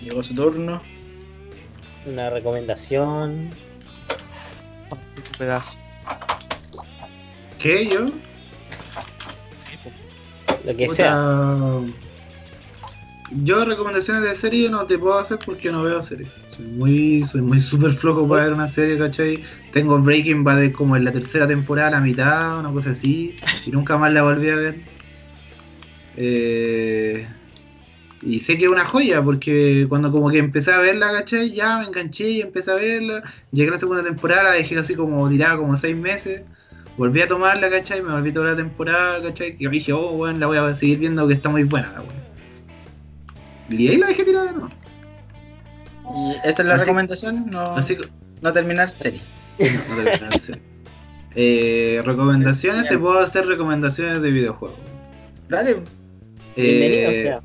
Llegó 0.01 0.23
su 0.23 0.33
turno. 0.33 0.81
Una 2.05 2.29
recomendación. 2.29 3.49
Pedazo. 5.37 5.73
¿Qué 7.59 7.87
yo? 7.87 8.05
Lo 10.65 10.75
que 10.75 10.85
Puta, 10.85 10.95
sea. 10.95 11.81
Yo 13.31 13.65
recomendaciones 13.65 14.23
de 14.23 14.35
serie 14.35 14.69
no 14.69 14.85
te 14.85 14.97
puedo 14.97 15.17
hacer 15.17 15.39
porque 15.43 15.71
no 15.71 15.83
veo 15.83 16.01
series. 16.01 16.29
Soy 16.55 16.65
muy, 16.65 17.25
soy 17.25 17.41
muy 17.41 17.59
súper 17.59 17.93
flojo 17.93 18.27
para 18.27 18.43
ver 18.43 18.53
una 18.53 18.67
serie, 18.67 18.97
¿cachai? 18.97 19.43
Tengo 19.73 19.97
Breaking 19.99 20.43
Bad 20.43 20.71
como 20.71 20.95
en 20.95 21.05
la 21.05 21.11
tercera 21.11 21.47
temporada, 21.47 21.91
la 21.91 22.01
mitad, 22.01 22.59
una 22.59 22.71
cosa 22.71 22.91
así, 22.91 23.35
y 23.65 23.71
nunca 23.71 23.97
más 23.97 24.13
la 24.13 24.21
volví 24.21 24.49
a 24.49 24.55
ver. 24.55 24.75
Eh, 26.17 27.27
y 28.21 28.39
sé 28.39 28.57
que 28.57 28.65
es 28.65 28.69
una 28.69 28.85
joya 28.85 29.21
porque 29.21 29.85
cuando 29.89 30.11
como 30.11 30.29
que 30.29 30.37
empecé 30.37 30.71
a 30.71 30.79
verla, 30.79 31.11
¿cachai? 31.11 31.51
Ya 31.51 31.79
me 31.79 31.85
enganché 31.85 32.29
y 32.29 32.41
empecé 32.41 32.71
a 32.71 32.75
verla. 32.75 33.23
Llegué 33.51 33.69
a 33.69 33.73
la 33.73 33.79
segunda 33.79 34.03
temporada, 34.03 34.43
la 34.43 34.51
dejé 34.51 34.77
así 34.77 34.95
como 34.95 35.27
tirada 35.29 35.57
como 35.57 35.75
seis 35.77 35.95
meses. 35.95 36.41
Volví 36.97 37.21
a 37.21 37.27
tomarla, 37.27 37.69
¿cachai? 37.69 38.01
Me 38.01 38.13
volví 38.13 38.31
toda 38.31 38.51
la 38.51 38.55
temporada, 38.55 39.21
¿cachai? 39.21 39.55
Y 39.59 39.67
dije, 39.67 39.93
oh, 39.93 40.11
bueno, 40.13 40.39
la 40.39 40.47
voy 40.47 40.57
a 40.57 40.75
seguir 40.75 40.99
viendo 40.99 41.27
que 41.27 41.33
está 41.33 41.49
muy 41.49 41.63
buena 41.63 41.91
la 41.91 42.01
weá. 42.01 42.24
Y 43.69 43.87
ahí 43.87 43.97
la 43.97 44.07
dejé 44.07 44.23
tirada, 44.23 44.51
¿no? 44.51 44.69
Y 46.15 46.35
esta 46.47 46.61
es 46.61 46.67
la 46.67 46.75
Así- 46.75 46.81
recomendación, 46.83 47.45
no, 47.49 47.61
Así 47.75 47.97
no 48.41 48.53
terminar 48.53 48.89
serie. 48.89 49.21
no 49.59 49.65
te 50.03 50.19
voy 50.19 50.29
a 50.31 50.35
hacer. 50.35 50.59
Eh, 51.35 52.01
recomendaciones, 52.05 52.87
te 52.87 52.97
puedo 52.97 53.19
hacer 53.19 53.45
recomendaciones 53.47 54.21
de 54.21 54.31
videojuegos. 54.31 54.77
Dale. 55.49 55.77
Bienvenido, 56.55 57.09
Eh, 57.11 57.19
o 57.19 57.23
sea. 57.23 57.41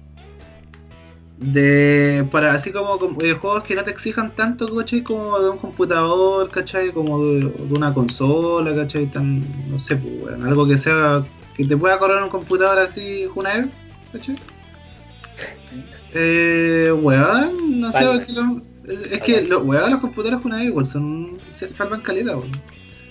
de 1.39 2.29
para 2.31 2.53
así 2.53 2.71
como 2.71 2.99
con 2.99 3.17
videojuegos 3.17 3.65
que 3.65 3.75
no 3.75 3.83
te 3.83 3.91
exijan 3.91 4.35
tanto, 4.37 4.73
¿cachai? 4.77 5.03
Como 5.03 5.39
de 5.41 5.51
un 5.51 5.59
computador, 5.59 6.51
¿cachai? 6.51 6.93
Como 6.93 7.25
de, 7.25 7.41
de 7.47 7.75
una 7.75 7.93
consola, 7.95 8.75
¿cachai? 8.75 9.07
Tan, 9.07 9.43
no 9.71 9.79
sé, 9.79 9.97
pues, 9.97 10.35
algo 10.35 10.69
que 10.69 10.77
sea 10.79 11.25
que 11.57 11.65
te 11.65 11.77
pueda 11.77 11.99
correr 11.99 12.23
un 12.23 12.29
computador 12.31 12.79
así, 12.79 13.27
una 13.35 13.57
vez, 13.57 13.67
¿cachai? 14.13 14.37
Eh, 16.15 16.93
weón, 17.01 17.81
no 17.81 17.93
sé, 17.93 18.05
porque 18.07 18.33
lo- 18.33 18.63
es 18.89 19.13
es 19.13 19.23
que 19.23 19.43
los 19.43 19.63
weón, 19.65 19.91
los 19.91 20.01
computadores 20.01 20.45
una 20.45 20.57
vez 20.57 20.67
igual 20.67 20.85
son, 20.87 21.39
se- 21.53 21.73
salvan 21.73 22.01
caleta, 22.01 22.37
weón. 22.37 22.51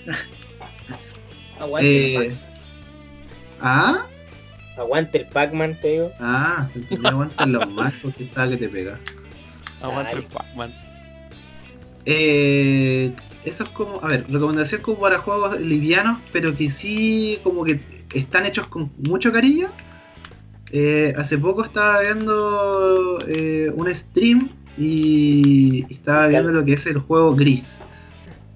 Aguante, 1.58 2.16
el 2.16 2.22
Eh, 2.32 2.36
¿Ah? 3.60 4.06
Aguante 4.76 5.18
el 5.18 5.26
Pac-Man, 5.26 5.76
te 5.80 5.88
digo. 5.92 6.10
Ah, 6.20 6.68
aguantan 7.04 7.52
los 7.52 7.70
más 7.70 7.92
porque 8.02 8.24
estaba 8.24 8.48
que 8.50 8.56
te 8.56 8.68
pega. 8.68 8.98
Aguanta 9.82 10.12
el. 10.12 10.24
Pac-Man. 10.24 10.72
Eh, 12.06 13.12
eso 13.44 13.64
es 13.64 13.70
como, 13.70 14.02
a 14.02 14.08
ver, 14.08 14.26
recomendación 14.30 14.80
como 14.82 15.00
para 15.00 15.18
juegos 15.18 15.60
livianos, 15.60 16.18
pero 16.32 16.56
que 16.56 16.70
sí 16.70 17.38
como 17.42 17.64
que 17.64 17.80
están 18.14 18.46
hechos 18.46 18.66
con 18.68 18.90
mucho 18.98 19.32
cariño. 19.32 19.68
Eh, 20.72 21.12
hace 21.16 21.36
poco 21.38 21.64
estaba 21.64 22.00
viendo 22.02 23.18
eh, 23.26 23.72
un 23.74 23.92
stream 23.94 24.50
y 24.78 25.84
estaba 25.92 26.28
viendo 26.28 26.52
lo 26.52 26.64
que 26.64 26.74
es 26.74 26.86
el 26.86 26.98
juego 26.98 27.34
Gris. 27.34 27.78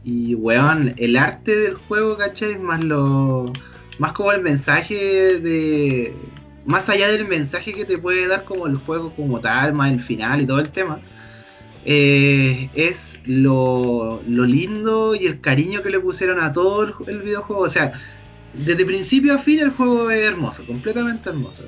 Y 0.04 0.34
weón, 0.34 0.94
el 0.98 1.16
arte 1.16 1.56
del 1.56 1.74
juego, 1.76 2.16
¿cachai? 2.16 2.58
Más 2.58 2.82
lo. 2.84 3.52
Más 3.98 4.12
como 4.12 4.32
el 4.32 4.42
mensaje 4.42 5.38
de. 5.40 6.14
Más 6.66 6.88
allá 6.88 7.08
del 7.10 7.26
mensaje 7.28 7.72
que 7.74 7.84
te 7.84 7.98
puede 7.98 8.26
dar 8.28 8.44
como 8.44 8.66
el 8.66 8.76
juego 8.76 9.10
como 9.14 9.40
tal, 9.40 9.74
más 9.74 9.90
el 9.92 10.00
final 10.00 10.40
y 10.42 10.46
todo 10.46 10.60
el 10.60 10.70
tema. 10.70 11.00
eh, 11.84 12.70
es 12.74 13.20
lo, 13.24 14.22
lo 14.26 14.44
lindo 14.46 15.14
y 15.14 15.26
el 15.26 15.40
cariño 15.40 15.82
que 15.82 15.90
le 15.90 16.00
pusieron 16.00 16.40
a 16.40 16.52
todo 16.52 16.84
el, 16.84 16.94
el 17.06 17.22
videojuego. 17.22 17.62
O 17.62 17.68
sea, 17.68 17.92
desde 18.54 18.84
principio 18.86 19.34
a 19.34 19.38
fin 19.38 19.60
el 19.60 19.70
juego 19.70 20.10
es 20.10 20.22
hermoso, 20.24 20.64
completamente 20.66 21.30
hermoso. 21.30 21.64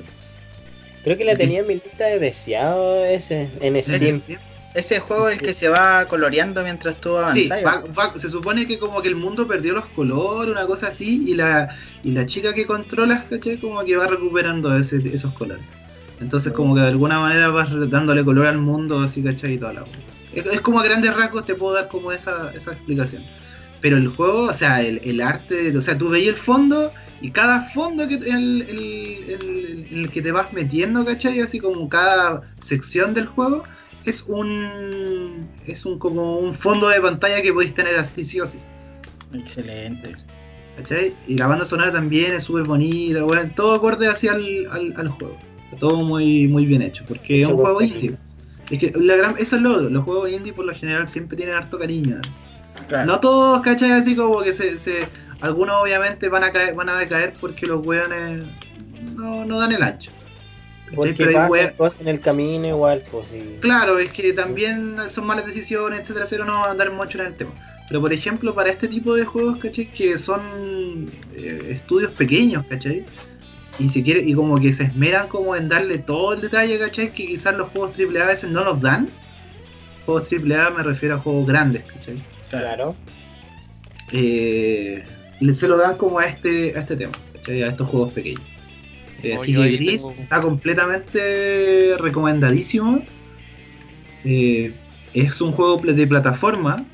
Creo 1.07 1.17
que 1.17 1.25
la 1.25 1.37
tenía 1.37 1.61
en 1.61 1.69
mi 1.69 1.75
lista 1.75 2.07
de 2.07 2.19
deseado 2.19 3.05
ese, 3.05 3.49
en 3.61 3.81
Steam. 3.81 4.23
Ese 4.75 4.99
juego 4.99 5.29
es 5.29 5.39
el 5.39 5.47
que 5.47 5.53
se 5.55 5.69
va 5.69 6.05
coloreando 6.09 6.65
mientras 6.65 7.01
tú 7.01 7.11
Sí, 7.33 7.49
avanzas. 7.49 7.65
va- 7.65 7.85
va- 7.97 8.19
se 8.19 8.29
supone 8.29 8.67
que 8.67 8.77
como 8.81 9.01
que 9.01 9.07
el 9.07 9.15
mundo 9.15 9.47
perdió 9.47 9.73
los 9.73 9.85
colores, 9.87 10.51
una 10.51 10.67
cosa 10.67 10.89
así, 10.89 11.31
y 11.31 11.37
la, 11.37 11.69
y 12.03 12.11
la 12.11 12.27
chica 12.27 12.53
que 12.55 12.67
controlas, 12.67 13.23
¿cachai? 13.31 13.57
Como 13.59 13.85
que 13.85 13.95
va 13.97 14.09
recuperando 14.09 14.77
ese- 14.77 15.01
esos 15.15 15.33
colores. 15.35 15.65
Entonces 16.21 16.53
como 16.53 16.75
que 16.75 16.81
de 16.81 16.89
alguna 16.89 17.21
manera 17.21 17.51
vas 17.51 17.69
dándole 17.89 18.25
color 18.25 18.47
al 18.49 18.59
mundo, 18.59 18.99
así, 18.99 19.23
¿cachai? 19.23 19.53
Y 19.55 19.59
toda 19.59 19.75
la 19.75 19.85
es, 20.35 20.45
es 20.45 20.61
como 20.61 20.81
a 20.81 20.85
grandes 20.85 21.15
rasgos 21.17 21.47
te 21.47 21.55
puedo 21.55 21.73
dar 21.75 21.87
como 21.87 22.11
esa, 22.11 22.51
esa 22.53 22.73
explicación. 22.73 23.23
Pero 23.81 23.97
el 23.97 24.09
juego, 24.09 24.47
o 24.47 24.53
sea, 24.55 24.83
el, 24.83 25.01
el 25.05 25.21
arte, 25.21 25.75
o 25.77 25.81
sea, 25.81 25.97
tú 25.97 26.09
veías 26.09 26.35
el 26.35 26.41
fondo 26.43 26.93
y 27.21 27.31
cada 27.31 27.63
fondo 27.71 28.07
que 28.07 28.15
el, 28.15 28.63
el- 28.63 29.25
el- 29.29 29.87
el 29.93 30.11
que 30.11 30.21
te 30.23 30.33
vas 30.33 30.53
metiendo, 30.53 31.05
¿cachai? 31.05 31.41
Así 31.41 31.59
como 31.61 31.89
cada 31.89 32.43
sección 32.59 33.15
del 33.15 33.27
juego 33.27 33.65
es 34.05 34.23
un 34.29 35.49
es 35.67 35.85
un 35.87 35.99
como 35.99 36.39
un 36.39 36.55
fondo 36.55 36.89
de 36.89 37.01
pantalla 37.01 37.41
que 37.43 37.53
podéis 37.53 37.75
tener 37.75 37.97
así 37.97 38.25
sí 38.25 38.41
o 38.41 38.47
sí. 38.47 38.59
Excelente. 39.33 40.15
¿Cachai? 40.77 41.15
Y 41.27 41.37
la 41.39 41.47
banda 41.47 41.65
sonora 41.65 41.91
también 41.91 42.35
es 42.35 42.45
súper 42.45 42.65
bonita, 42.65 43.23
bueno, 43.23 43.51
todo 43.57 43.75
acorde 43.75 44.09
hacia 44.09 44.33
al, 44.33 44.67
al, 44.71 44.95
al 44.97 45.09
juego. 45.09 45.37
Todo 45.81 46.03
muy, 46.03 46.47
muy 46.49 46.67
bien 46.67 46.83
hecho, 46.83 47.05
porque 47.09 47.43
es 47.43 47.49
un 47.49 47.57
juego 47.57 47.81
indie. 47.83 48.15
Es 48.71 48.79
que 48.79 48.93
la 49.01 49.17
gran, 49.17 49.35
eso 49.39 49.57
es 49.57 49.63
lo 49.63 49.75
otro, 49.75 49.89
los 49.89 50.05
juegos 50.05 50.31
indie 50.31 50.53
por 50.53 50.65
lo 50.67 50.75
general 50.75 51.09
siempre 51.09 51.37
tienen 51.37 51.55
harto 51.57 51.79
cariño. 51.79 52.21
Claro. 52.89 53.07
No 53.07 53.21
todos, 53.21 53.63
¿cachai? 53.63 53.93
Así 53.93 54.15
como 54.15 54.43
que 54.43 54.53
se, 54.53 54.79
se 54.79 55.07
algunos 55.41 55.77
obviamente 55.83 56.29
van 56.29 56.45
a 56.45 56.53
caer, 56.53 56.75
van 56.75 56.89
a 56.89 56.99
decaer 56.99 57.35
porque 57.41 57.67
los 57.67 57.85
weones 57.85 58.45
no, 59.15 59.45
no 59.45 59.59
dan 59.61 59.73
el 59.73 59.83
ancho. 59.83 60.11
Porque 60.95 61.25
pasan 61.27 61.51
wea- 61.51 61.73
cosas 61.77 62.01
en 62.01 62.09
el 62.09 62.21
camino 62.21 62.67
igual, 62.69 63.03
pues 63.11 63.29
sí. 63.29 63.57
Claro, 63.61 63.99
es 63.99 64.13
que 64.13 64.33
también 64.33 64.97
son 65.09 65.27
malas 65.27 65.45
decisiones, 65.47 66.01
etcétera, 66.01 66.25
etcétera, 66.27 66.47
no 66.47 66.61
van 66.61 66.69
a 66.69 66.73
andar 66.73 66.93
mucho 66.93 67.19
en 67.21 67.27
el 67.27 67.35
tema. 67.35 67.51
Pero 67.89 68.01
por 68.01 68.13
ejemplo, 68.13 68.55
para 68.55 68.71
este 68.71 68.89
tipo 68.89 69.15
de 69.15 69.25
juegos, 69.25 69.59
¿cachai? 69.59 69.87
Que 69.87 70.17
son 70.19 71.09
eh, 71.35 71.69
estudios 71.71 72.13
pequeños, 72.13 72.65
¿cachai? 72.69 73.05
Y 73.79 73.89
si 73.89 74.03
quiere, 74.03 74.21
y 74.21 74.33
como 74.35 74.59
que 74.61 74.73
se 74.73 74.85
esmeran 74.85 75.29
como 75.29 75.55
en 75.55 75.69
darle 75.69 75.99
todo 75.99 76.33
el 76.35 76.41
detalle, 76.41 76.79
¿cachai? 76.79 77.13
Que 77.13 77.27
quizás 77.27 77.55
los 77.57 77.69
juegos 77.71 77.93
AAA 77.99 78.23
a 78.25 78.27
veces 78.29 78.51
no 78.51 78.65
los 78.65 78.81
dan. 78.81 79.09
Juegos 80.05 80.29
AAA 80.33 80.71
me 80.71 80.83
refiero 80.85 81.17
a 81.17 81.19
juegos 81.19 81.47
grandes, 81.47 81.85
¿cachai? 81.85 82.17
Claro. 82.49 82.95
Eh, 84.13 85.05
se 85.53 85.69
lo 85.69 85.77
dan 85.77 85.97
como 85.97 86.19
a 86.19 86.27
este, 86.27 86.77
a 86.77 86.81
este 86.81 86.97
tema, 86.97 87.13
¿cachai? 87.35 87.63
A 87.63 87.69
estos 87.69 87.89
juegos 87.89 88.13
pequeños. 88.13 88.43
Eh, 89.23 89.35
Oh, 89.37 89.41
así 89.41 89.55
que 89.55 89.69
Gris 89.71 90.03
tengo- 90.03 90.23
está 90.23 90.41
completamente 90.41 91.97
recomendadísimo. 91.99 93.03
Eh, 94.25 94.73
es 95.15 95.41
un 95.41 95.53
juego 95.53 95.77
de 95.79 96.07
plataforma. 96.07 96.85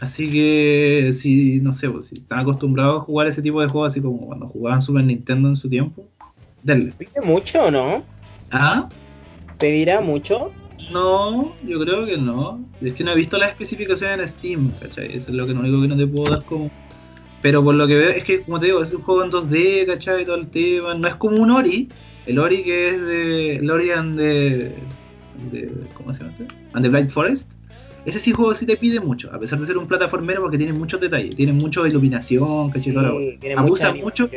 Así 0.00 0.30
que 0.30 1.12
si, 1.14 1.60
no 1.60 1.72
sé, 1.72 1.88
pues, 1.88 2.08
si 2.08 2.16
están 2.16 2.40
acostumbrados 2.40 2.96
a 2.96 3.04
jugar 3.04 3.26
ese 3.28 3.40
tipo 3.40 3.60
de 3.62 3.68
juegos, 3.68 3.92
así 3.92 4.00
como 4.02 4.26
cuando 4.26 4.46
jugaban 4.48 4.82
Super 4.82 5.04
Nintendo 5.04 5.48
en 5.48 5.56
su 5.56 5.68
tiempo, 5.68 6.06
denle. 6.62 6.92
¿Pide 6.98 7.20
mucho 7.22 7.66
o 7.66 7.70
no? 7.70 8.02
¿Ah? 8.50 8.88
¿Pedirá 9.58 10.00
mucho? 10.00 10.50
No, 10.92 11.54
yo 11.66 11.80
creo 11.80 12.04
que 12.04 12.18
no. 12.18 12.62
Es 12.82 12.94
que 12.94 13.04
no 13.04 13.12
he 13.12 13.16
visto 13.16 13.38
las 13.38 13.50
especificaciones 13.50 14.18
en 14.20 14.28
Steam, 14.28 14.70
¿cachai? 14.80 15.06
Eso 15.16 15.30
es 15.30 15.36
lo, 15.36 15.46
que, 15.46 15.54
lo 15.54 15.60
único 15.60 15.80
que 15.82 15.88
no 15.88 15.96
te 15.96 16.06
puedo 16.06 16.30
dar 16.30 16.44
como. 16.44 16.70
Pero 17.44 17.62
por 17.62 17.74
lo 17.74 17.86
que 17.86 17.94
veo, 17.98 18.08
es 18.08 18.24
que, 18.24 18.40
como 18.40 18.58
te 18.58 18.66
digo, 18.66 18.82
es 18.82 18.90
un 18.94 19.02
juego 19.02 19.22
en 19.22 19.30
2D, 19.30 19.84
¿cachai? 19.86 20.24
Todo 20.24 20.36
el 20.36 20.48
tema. 20.48 20.94
No 20.94 21.06
es 21.06 21.14
como 21.16 21.36
un 21.36 21.50
Ori. 21.50 21.90
El 22.24 22.38
Ori 22.38 22.62
que 22.62 22.88
es 22.88 23.00
de. 23.02 23.56
El 23.56 23.70
Ori 23.70 23.90
and 23.90 24.18
the. 24.18 24.72
de- 25.52 25.70
¿Cómo 25.92 26.10
se 26.14 26.20
llama 26.20 26.32
este? 26.38 26.46
And 26.72 26.82
the 26.82 26.88
Blind 26.88 27.10
Forest. 27.10 27.52
Ese 28.06 28.18
sí 28.18 28.32
juego 28.32 28.54
sí 28.54 28.64
te 28.64 28.78
pide 28.78 28.98
mucho, 29.00 29.30
a 29.30 29.38
pesar 29.38 29.58
de 29.60 29.66
ser 29.66 29.76
un 29.76 29.86
plataformero 29.86 30.40
porque 30.40 30.56
tiene 30.56 30.72
muchos 30.72 31.00
detalles, 31.02 31.36
tiene 31.36 31.52
mucha 31.52 31.86
iluminación. 31.86 32.70
Sí, 33.18 33.36
tiene 33.40 33.54
Abusa 33.56 33.88
mucho- 34.04 34.28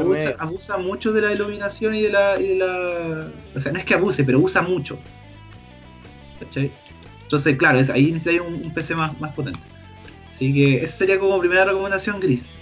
abusa, 0.00 0.28
abusa 0.40 0.78
mucho 0.78 1.12
de 1.12 1.20
la 1.22 1.32
iluminación 1.32 1.94
y 1.94 2.02
de 2.02 2.10
la, 2.10 2.40
y 2.40 2.48
de 2.48 2.54
la. 2.56 3.28
O 3.54 3.60
sea, 3.60 3.70
no 3.70 3.78
es 3.78 3.84
que 3.84 3.94
abuse, 3.94 4.24
pero 4.24 4.40
usa 4.40 4.62
mucho. 4.62 4.98
¿Cachai? 6.40 6.72
Entonces, 7.22 7.56
claro, 7.56 7.78
es, 7.78 7.88
ahí 7.90 8.10
necesitáis 8.12 8.40
un, 8.40 8.54
un 8.66 8.74
PC 8.74 8.94
más, 8.96 9.20
más 9.20 9.32
potente. 9.34 9.60
Así 10.38 10.54
que 10.54 10.76
esa 10.84 10.98
sería 10.98 11.18
como 11.18 11.36
primera 11.40 11.64
recomendación 11.64 12.20
gris. 12.20 12.60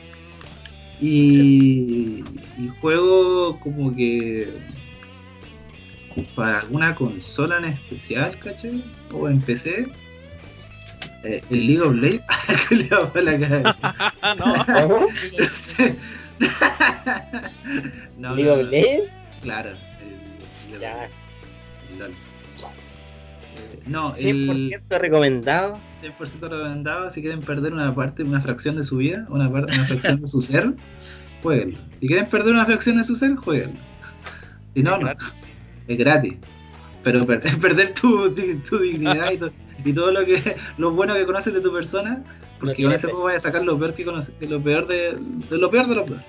Y, 0.99 2.25
y 2.59 2.69
juego 2.81 3.61
como 3.61 3.95
que 3.95 4.49
para 6.35 6.61
alguna 6.61 6.95
consola 6.95 7.59
en 7.59 7.67
especial, 7.67 8.39
¿cachai? 8.39 8.83
O 9.13 9.29
en 9.29 9.43
PC. 9.43 9.89
eh, 11.25 11.43
el 11.51 11.67
League 11.67 11.83
of 11.83 11.93
Legends. 11.97 12.25
Culeado 12.69 13.13
pa' 13.13 13.21
la 13.21 13.39
cara. 13.39 13.77
no. 14.39 14.55
No 18.17 18.35
League 18.35 18.49
no, 18.49 18.55
of 18.55 18.63
no. 18.63 18.71
Legends. 18.71 19.11
Claro. 19.43 19.71
el- 19.71 20.75
el- 20.77 20.81
Ya. 20.81 21.05
el 21.93 21.99
LOL. 21.99 22.15
Eh, 23.73 23.81
No, 23.89 24.11
el 24.11 24.15
100% 24.49 24.99
recomendado. 24.99 25.79
100% 26.03 26.41
recomendado. 26.49 27.11
Si 27.11 27.21
quieren 27.21 27.41
perder 27.41 27.73
una 27.73 27.95
parte, 27.95 28.23
una 28.23 28.41
fracción 28.41 28.77
de 28.77 28.85
su 28.85 28.97
vida, 28.99 29.27
una, 29.31 29.51
parte, 29.51 29.75
una 29.75 29.85
fracción 29.87 30.21
de 30.21 30.27
su 30.27 30.41
ser, 30.41 30.73
jueguenlo. 31.43 31.79
Si 32.01 32.07
quieren 32.07 32.27
perder 32.29 32.55
una 32.55 32.65
fracción 32.67 32.97
de 32.97 33.05
su 33.05 33.17
ser, 33.17 33.35
jueguenlo. 33.37 33.79
Si 34.75 34.83
no, 34.83 34.95
Es 34.95 35.01
no. 35.01 35.07
gratis. 35.07 35.29
Es 35.89 35.99
gratis. 35.99 36.35
Pero 37.03 37.25
per- 37.27 37.41
perder 37.61 37.95
tu, 37.95 38.35
tu 38.69 38.79
dignidad 38.79 39.31
y, 39.33 39.39
to- 39.39 39.53
y 39.85 39.93
todo 39.93 40.11
lo 40.11 40.25
que 40.25 40.57
lo 40.79 40.91
bueno 40.93 41.15
que 41.15 41.25
conoces 41.27 41.53
de 41.55 41.61
tu 41.61 41.73
persona, 41.73 42.23
porque 42.59 42.75
tiene 42.75 42.89
con 42.91 42.95
ese 42.97 43.07
juego 43.09 43.25
vas 43.25 43.37
a 43.37 43.41
sacar 43.41 43.63
lo 43.63 43.79
peor 43.79 43.95
que 43.95 44.05
conoces, 44.05 44.35
lo 44.41 44.61
peor 44.61 44.87
de, 44.89 45.17
de 45.51 45.59
lo 45.59 45.71
peor 45.71 45.87
de 45.87 45.95
lo 45.95 46.05
peor 46.05 46.21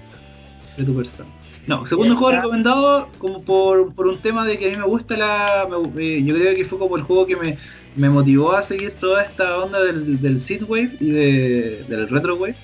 de 0.77 0.84
tu 0.84 0.95
persona. 0.95 1.30
No, 1.68 1.85
segundo 1.85 2.15
juego 2.15 2.30
está. 2.31 2.41
recomendado 2.41 3.10
como 3.18 3.41
por, 3.44 3.94
por 3.94 4.07
un 4.07 4.18
tema 4.19 4.45
de 4.45 4.57
que 4.57 4.68
a 4.68 4.69
mí 4.72 4.77
me 4.77 4.85
gusta 4.85 5.18
la 5.18 5.68
me- 5.69 6.02
eh, 6.18 6.23
yo 6.23 6.34
creo 6.34 6.56
que 6.56 6.64
fue 6.65 6.80
como 6.80 6.95
el 6.95 7.03
juego 7.03 7.26
que 7.26 7.35
me, 7.35 7.57
me 7.98 8.10
motivó 8.10 8.53
a 8.53 8.61
seguir 8.61 8.94
toda 8.94 9.22
esta 9.23 9.57
onda 9.60 9.84
del, 9.84 10.22
del 10.22 10.39
Synthwave 10.39 10.91
y 10.99 11.10
de, 11.11 11.84
del 11.89 12.07
Retrowave, 12.07 12.56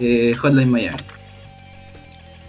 eh, 0.00 0.34
Hotline 0.40 0.70
Miami. 0.70 0.96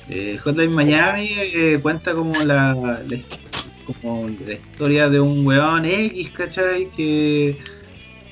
Eh, 0.10 0.40
Hotline 0.44 0.74
Miami 0.74 1.30
eh, 1.38 1.80
cuenta 1.82 2.14
como 2.14 2.32
la, 2.46 2.74
la 2.74 3.20
como 4.02 4.30
la 4.46 4.54
historia 4.54 5.10
de 5.10 5.20
un 5.20 5.46
weón 5.46 5.84
X, 5.86 6.30
¿cachai? 6.32 6.90
Que 6.96 7.58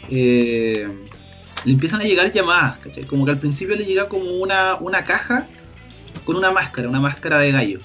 eh, 0.09 0.87
le 1.65 1.71
empiezan 1.71 2.01
a 2.01 2.03
llegar 2.05 2.31
llamadas, 2.31 2.77
¿cachai? 2.79 3.03
Como 3.03 3.25
que 3.25 3.31
al 3.31 3.39
principio 3.39 3.75
le 3.75 3.83
llega 3.83 4.07
como 4.07 4.31
una, 4.37 4.75
una 4.75 5.03
caja 5.03 5.47
con 6.25 6.35
una 6.35 6.51
máscara, 6.51 6.89
una 6.89 6.99
máscara 6.99 7.39
de 7.39 7.51
gallo. 7.51 7.79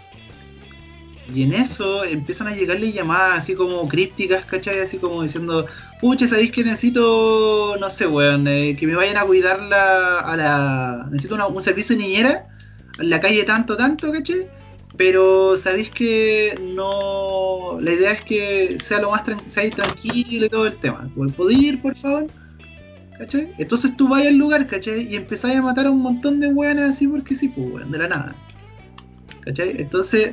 Y 1.34 1.44
en 1.44 1.52
eso 1.54 2.04
empiezan 2.04 2.48
a 2.48 2.54
llegarle 2.54 2.92
llamadas 2.92 3.38
así 3.38 3.54
como 3.54 3.88
crípticas, 3.88 4.44
¿cachai? 4.44 4.80
Así 4.80 4.98
como 4.98 5.22
diciendo, 5.22 5.66
pucha, 6.00 6.26
¿sabéis 6.26 6.50
que 6.50 6.64
necesito, 6.64 7.76
no 7.80 7.88
sé, 7.90 8.06
weón, 8.06 8.46
eh, 8.48 8.76
que 8.78 8.86
me 8.86 8.96
vayan 8.96 9.16
a 9.16 9.24
cuidar 9.24 9.62
la, 9.62 10.18
a 10.20 10.36
la... 10.36 11.08
Necesito 11.10 11.34
una- 11.36 11.46
un 11.46 11.62
servicio 11.62 11.96
de 11.96 12.02
niñera 12.02 12.46
en 12.98 13.08
la 13.08 13.20
calle 13.20 13.44
tanto, 13.44 13.76
tanto, 13.76 14.12
¿cachai? 14.12 14.46
Pero 14.96 15.56
sabéis 15.56 15.90
que 15.90 16.58
no... 16.74 17.78
La 17.80 17.92
idea 17.92 18.12
es 18.12 18.24
que 18.24 18.76
sea 18.80 19.00
lo 19.00 19.10
más 19.12 19.24
tran- 19.24 19.48
sea 19.48 19.70
tranquilo 19.70 20.46
y 20.46 20.48
todo 20.50 20.66
el 20.66 20.76
tema. 20.76 21.08
¿Podéis 21.36 21.58
ir, 21.62 21.80
por 21.82 21.96
favor? 21.96 22.26
¿Cachai? 23.22 23.48
Entonces 23.56 23.96
tú 23.96 24.08
vas 24.08 24.26
al 24.26 24.36
lugar, 24.36 24.66
¿cachai? 24.66 25.02
Y 25.06 25.14
empezás 25.14 25.54
a 25.54 25.62
matar 25.62 25.86
a 25.86 25.92
un 25.92 26.00
montón 26.02 26.40
de 26.40 26.48
weones 26.48 26.90
así 26.90 27.06
porque 27.06 27.36
sí, 27.36 27.48
pues, 27.50 27.68
weón, 27.72 27.92
de 27.92 27.98
la 27.98 28.08
nada. 28.08 28.34
¿Cachai? 29.42 29.76
Entonces, 29.78 30.32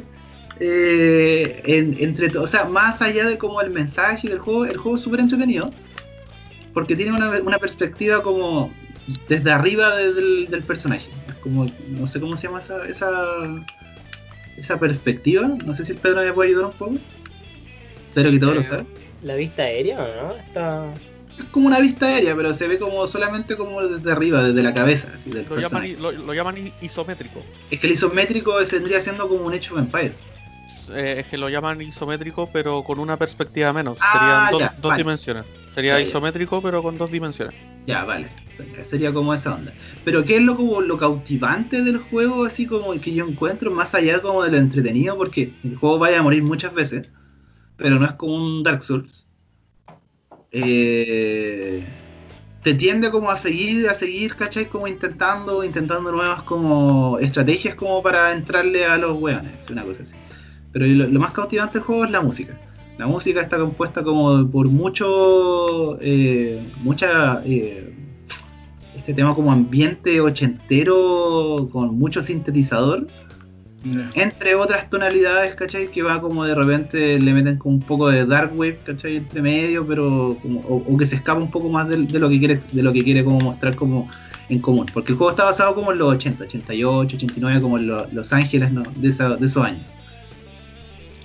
eh, 0.60 1.62
en- 1.66 1.96
entre 2.00 2.36
o 2.36 2.48
sea, 2.48 2.66
más 2.66 3.04
allá 3.04 3.28
de 3.28 3.38
como 3.38 3.62
el 3.62 3.70
mensaje 3.70 4.28
del 4.28 4.40
juego, 4.40 4.66
el 4.66 4.78
juego 4.78 4.98
es 4.98 5.04
súper 5.04 5.20
entretenido. 5.20 5.72
Porque 6.74 6.96
tiene 6.96 7.12
una, 7.16 7.30
una 7.42 7.60
perspectiva 7.60 8.24
como 8.24 8.72
desde 9.28 9.52
arriba 9.52 9.96
de- 9.96 10.14
del, 10.14 10.48
del 10.50 10.64
personaje. 10.64 11.06
Es 11.28 11.36
como, 11.36 11.70
no 11.92 12.08
sé 12.08 12.20
cómo 12.20 12.36
se 12.38 12.48
llama 12.48 12.58
esa, 12.58 12.88
esa, 12.88 13.12
esa 14.58 14.80
perspectiva. 14.80 15.48
No 15.64 15.76
sé 15.76 15.86
si 15.86 15.94
Pedro 15.94 16.22
me 16.22 16.34
puede 16.34 16.50
ayudar 16.50 16.66
un 16.66 16.74
poco. 16.74 16.96
Espero 18.10 18.32
que 18.32 18.40
todos 18.40 18.56
lo 18.56 18.62
Eh, 18.62 18.64
saben. 18.64 18.88
¿La 19.22 19.36
vista 19.36 19.62
aérea 19.62 20.00
o 20.00 20.24
no? 20.24 20.36
Está. 20.36 20.94
Es 21.40 21.46
como 21.52 21.68
una 21.68 21.80
vista 21.80 22.06
aérea, 22.08 22.36
pero 22.36 22.54
se 22.54 22.68
ve 22.68 22.78
como 22.78 23.08
solamente 23.08 23.56
como 23.56 23.82
desde 23.82 24.12
arriba, 24.12 24.44
desde 24.44 24.62
la 24.62 24.74
cabeza, 24.74 25.10
así 25.16 25.30
del 25.30 25.46
Lo 25.50 25.60
llaman, 25.60 26.02
lo, 26.02 26.12
lo 26.12 26.34
llaman 26.34 26.72
isométrico. 26.82 27.42
Es 27.72 27.80
que 27.80 27.88
el 27.88 27.94
isométrico 27.94 28.56
vendría 28.72 29.02
siendo 29.02 29.28
como 29.28 29.46
un 29.46 29.54
hecho 29.54 29.74
of 29.74 29.80
Empire. 29.80 30.14
Eh, 30.92 31.18
es 31.20 31.26
que 31.28 31.38
lo 31.38 31.50
llaman 31.50 31.82
isométrico, 31.82 32.50
pero 32.52 32.84
con 32.84 33.00
una 33.00 33.18
perspectiva 33.18 33.72
menos. 33.74 33.98
Ah, 34.02 34.12
Serían 34.14 34.52
dos, 34.52 34.60
ya, 34.62 34.82
dos 34.82 34.90
vale. 34.90 35.04
dimensiones. 35.04 35.46
Sería 35.76 36.00
Ya, 36.00 36.08
isométrico, 36.08 36.62
pero 36.62 36.82
con 36.82 36.98
dos 36.98 37.12
dimensiones. 37.12 37.56
Ya, 37.86 38.04
vale. 38.04 38.28
Sería 38.84 39.14
como 39.14 39.34
esa 39.34 39.56
onda. 39.56 39.72
Pero 40.04 40.26
¿qué 40.26 40.38
es 40.38 40.42
lo, 40.42 40.58
como, 40.58 40.82
lo 40.82 40.98
cautivante 40.98 41.82
del 41.84 41.98
juego? 41.98 42.46
Así 42.46 42.66
como 42.66 42.92
que 43.00 43.14
yo 43.14 43.26
encuentro, 43.26 43.72
más 43.72 43.96
allá 43.96 44.22
como 44.22 44.44
de 44.44 44.52
lo 44.52 44.58
entretenido, 44.58 45.16
porque 45.16 45.54
el 45.64 45.76
juego 45.78 46.00
vaya 46.00 46.20
a 46.20 46.24
morir 46.24 46.44
muchas 46.44 46.74
veces, 46.74 47.10
pero 47.78 48.00
no 48.00 48.06
es 48.06 48.14
como 48.14 48.36
un 48.36 48.64
Dark 48.64 48.84
Souls. 48.84 49.19
Eh, 50.52 51.84
te 52.64 52.74
tiende 52.74 53.12
como 53.12 53.30
a 53.30 53.38
seguir, 53.38 53.88
a 53.88 53.94
seguir, 53.94 54.36
¿cachai? 54.36 54.66
Como 54.66 54.88
intentando, 54.88 55.64
intentando 55.64 56.12
nuevas 56.12 56.42
como 56.44 57.18
estrategias 57.20 57.76
como 57.76 58.02
para 58.04 58.34
entrarle 58.34 58.86
a 58.86 58.98
los 58.98 59.20
weones, 59.20 59.70
una 59.70 59.84
cosa 59.84 60.04
así. 60.04 60.16
Pero 60.72 60.86
lo, 60.86 61.20
más 61.20 61.32
cautivante 61.32 61.80
del 61.80 61.84
juego 61.84 62.06
es 62.06 62.12
la 62.12 62.22
música. 62.22 62.58
La 62.98 63.08
música 63.08 63.42
está 63.42 63.58
compuesta 63.58 64.04
como 64.04 64.50
por 64.52 64.68
mucho, 64.68 65.98
eh, 66.02 66.62
mucha, 66.84 67.42
eh, 67.46 67.94
este 68.98 69.14
tema 69.14 69.34
como 69.34 69.52
ambiente 69.52 70.20
ochentero 70.20 71.70
con 71.72 71.98
mucho 71.98 72.22
sintetizador, 72.22 73.08
entre 74.16 74.56
otras 74.56 74.90
tonalidades, 74.90 75.56
¿cachai? 75.56 75.90
Que 75.90 76.02
va 76.04 76.20
como 76.22 76.44
de 76.46 76.54
repente 76.54 77.18
le 77.20 77.34
meten 77.34 77.58
como 77.58 77.76
un 77.76 77.82
poco 77.82 78.10
de 78.10 78.26
dark 78.26 78.52
wave, 78.58 78.80
¿cachai? 78.86 79.18
Entre 79.18 79.42
medio, 79.42 79.86
pero 79.88 80.38
como, 80.42 80.60
o, 80.62 80.98
que 80.98 81.06
se 81.06 81.16
escapa 81.16 81.40
un 81.40 81.50
poco 81.50 81.70
más 81.70 81.88
de, 81.88 81.98
lo 82.20 82.30
que 82.30 82.40
quiere, 82.40 82.60
de 82.74 82.84
lo 82.84 82.92
que 82.92 83.04
quiere 83.04 83.24
como 83.24 83.40
mostrar 83.40 83.76
como 83.76 84.10
en 84.50 84.60
común, 84.60 84.86
porque 84.94 85.12
el 85.12 85.18
juego 85.18 85.32
está 85.32 85.44
basado 85.46 85.76
como 85.76 85.92
en 85.92 86.00
los 86.00 86.10
80, 86.16 86.44
88, 86.44 87.16
89, 87.18 87.62
como 87.62 87.78
en 87.78 87.88
lo- 87.88 88.08
Los 88.12 88.34
Ángeles. 88.34 88.72
De, 88.96 89.08
esa- 89.10 89.36
de 89.38 89.46
esos 89.46 89.64
años. 89.64 89.82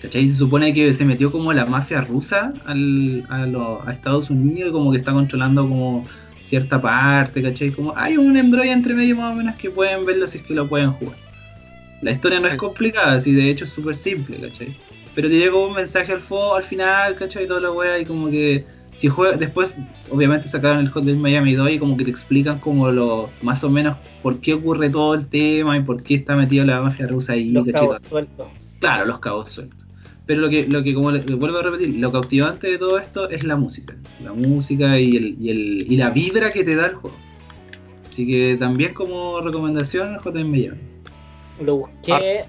¿Cachai? 0.03 0.29
Se 0.29 0.35
supone 0.35 0.75
que 0.75 0.93
se 0.93 1.05
metió 1.07 1.33
como 1.33 1.53
la 1.55 1.65
mafia 1.65 2.03
rusa 2.03 2.53
al- 2.67 3.25
a, 3.31 3.47
lo- 3.47 3.83
a 3.87 3.93
Estados 3.93 4.29
Unidos 4.31 4.69
y 4.69 4.73
como 4.73 4.93
que 4.93 4.99
está 4.99 5.13
controlando 5.13 5.63
como 5.67 6.07
cierta 6.45 6.81
parte, 6.81 7.43
¿cachai? 7.43 7.71
Como 7.71 7.95
hay 7.97 8.19
un 8.19 8.37
embrollo 8.37 8.71
entre 8.71 8.93
medio 8.95 9.17
más 9.17 9.33
o 9.33 9.37
menos 9.37 9.57
que 9.57 9.71
pueden 9.71 10.05
verlo 10.05 10.29
si 10.29 10.39
es 10.39 10.45
que 10.45 10.55
lo 10.55 10.69
pueden 10.69 10.93
jugar. 10.93 11.24
La 12.05 12.13
historia 12.13 12.41
no 12.41 12.49
es 12.49 12.57
complicada, 12.57 13.19
sí, 13.21 13.33
de 13.33 13.49
hecho 13.51 13.65
es 13.65 13.71
súper 13.73 13.95
simple, 13.97 14.41
¿cachai? 14.41 14.79
Pero 15.15 15.29
te 15.29 15.37
llega 15.39 15.57
un 15.57 15.75
mensaje 15.75 16.13
al, 16.13 16.21
fo- 16.23 16.57
al 16.57 16.63
final, 16.65 17.17
¿cachai? 17.17 17.45
Y 17.45 17.49
toda 17.49 17.61
la 17.61 17.73
wea 17.73 17.99
y 17.99 18.05
como 18.07 18.29
que 18.31 18.67
si 18.95 19.09
juegas, 19.09 19.39
después 19.41 19.73
obviamente 20.09 20.47
sacaron 20.49 20.81
el 20.81 20.91
Hotline 20.91 21.21
Miami 21.21 21.55
2 21.55 21.71
y 21.71 21.79
como 21.79 21.97
que 21.97 22.05
te 22.05 22.11
explican 22.11 22.61
como 22.61 22.91
lo, 22.91 23.37
más 23.41 23.65
o 23.65 23.71
menos 23.71 23.99
por 24.21 24.41
qué 24.41 24.55
ocurre 24.55 24.91
todo 24.91 25.15
el 25.15 25.29
tema 25.29 25.77
y 25.77 25.83
por 25.83 26.03
qué 26.03 26.15
está 26.17 26.37
metida 26.37 26.65
la 26.65 26.81
mafia 26.81 27.07
rusa 27.07 27.33
ahí, 27.35 27.51
Los 27.53 27.67
cabos 27.69 28.03
sueltos. 28.09 28.49
Claro, 28.81 29.07
los 29.07 29.19
cabos 29.21 29.51
sueltos. 29.51 29.87
Pero 30.27 30.41
lo 30.41 30.49
que, 30.51 30.67
lo 30.69 30.83
que 30.83 30.95
como 30.95 31.11
le, 31.11 31.21
vuelvo 31.35 31.59
a 31.59 31.63
repetir, 31.63 31.97
lo 31.97 32.13
cautivante 32.13 32.71
de 32.71 32.79
todo 32.79 32.99
esto 32.99 33.29
es 33.31 33.45
la 33.45 33.57
música. 33.57 33.97
La 34.21 34.33
música 34.33 34.99
y, 34.99 35.17
el, 35.17 35.37
y, 35.41 35.51
el, 35.51 35.93
y 35.93 35.97
la 35.97 36.11
vibra 36.11 36.51
que 36.51 36.65
te 36.65 36.77
da 36.77 36.87
el 36.87 36.95
juego. 36.95 37.17
Así 38.09 38.27
que 38.27 38.57
también 38.57 38.95
como 38.95 39.41
recomendación, 39.41 40.19
JM 40.25 40.51
Miami. 40.51 40.94
Lo 41.61 41.77
busqué. 41.77 42.45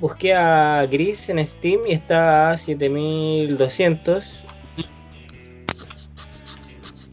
Busqué 0.00 0.34
a 0.34 0.84
Gris 0.90 1.28
en 1.28 1.44
Steam 1.44 1.80
y 1.86 1.92
está 1.92 2.50
a 2.50 2.56
7200. 2.56 4.44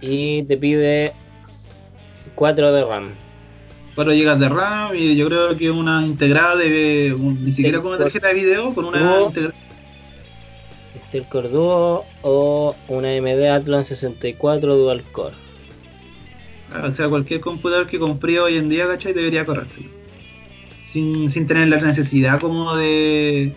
Y 0.02 0.44
te 0.44 0.58
pide 0.58 1.12
4 2.36 2.74
de 2.74 2.86
RAM. 2.86 3.10
4 3.96 4.14
GB 4.14 4.38
de 4.40 4.50
RAM 4.50 4.96
y 4.96 5.16
yo 5.18 5.28
creo 5.28 5.58
que 5.58 5.70
una 5.70 6.06
integrada 6.06 6.56
de. 6.56 7.14
un- 7.18 7.44
ni 7.44 7.52
siquiera 7.52 7.80
con 7.80 7.90
una 7.90 7.98
tarjeta 8.00 8.30
de 8.30 8.34
video, 8.34 8.74
con 8.74 8.86
una 8.86 9.22
integrada. 9.28 9.54
Intel 10.96 11.26
Core 11.28 11.50
Duo 11.50 12.06
o 12.22 12.76
una 12.88 13.10
AMD 13.10 13.50
Athlon 13.52 13.84
64 13.84 14.76
Dual 14.76 15.04
Core. 15.12 15.36
Ah, 16.74 16.84
O 16.88 16.91
sea, 16.91 17.10
cualquier 17.10 17.41
computador 17.41 17.88
que 17.88 18.00
compré 18.00 18.40
hoy 18.40 18.58
en 18.58 18.70
día, 18.70 18.88
¿cachai? 18.88 19.12
Debería 19.14 19.46
correrte. 19.46 19.82
Sin, 20.90 21.30
sin 21.30 21.45
tener 21.45 21.68
la 21.68 21.80
necesidad 21.80 22.40
como 22.40 22.76
de. 22.76 23.53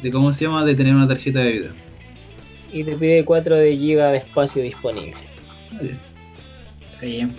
de 0.00 0.10
¿Cómo 0.10 0.32
se 0.32 0.46
llama? 0.46 0.64
De 0.64 0.74
tener 0.74 0.94
una 0.94 1.06
tarjeta 1.06 1.40
de 1.40 1.52
video. 1.52 1.72
Y 2.72 2.82
te 2.82 2.96
pide 2.96 3.26
4 3.26 3.56
de 3.56 3.76
GB 3.76 4.10
de 4.12 4.16
espacio 4.16 4.62
disponible. 4.62 5.16
Está 6.92 7.04
bien. 7.04 7.32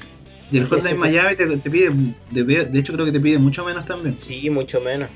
Y 0.52 0.60
el 0.60 0.68
Hotline 0.68 0.99
Miami 0.99 1.35
te, 1.35 1.48
te 1.57 1.69
pide, 1.69 1.89
de, 2.30 2.44
de 2.44 2.80
hecho 2.80 2.94
creo 2.94 3.07
que 3.07 3.11
te 3.11 3.19
pide 3.19 3.39
mucho 3.39 3.65
menos 3.65 3.88
también. 3.88 4.15
Sí, 4.19 4.52
mucho 4.52 4.81
menos. 4.81 5.10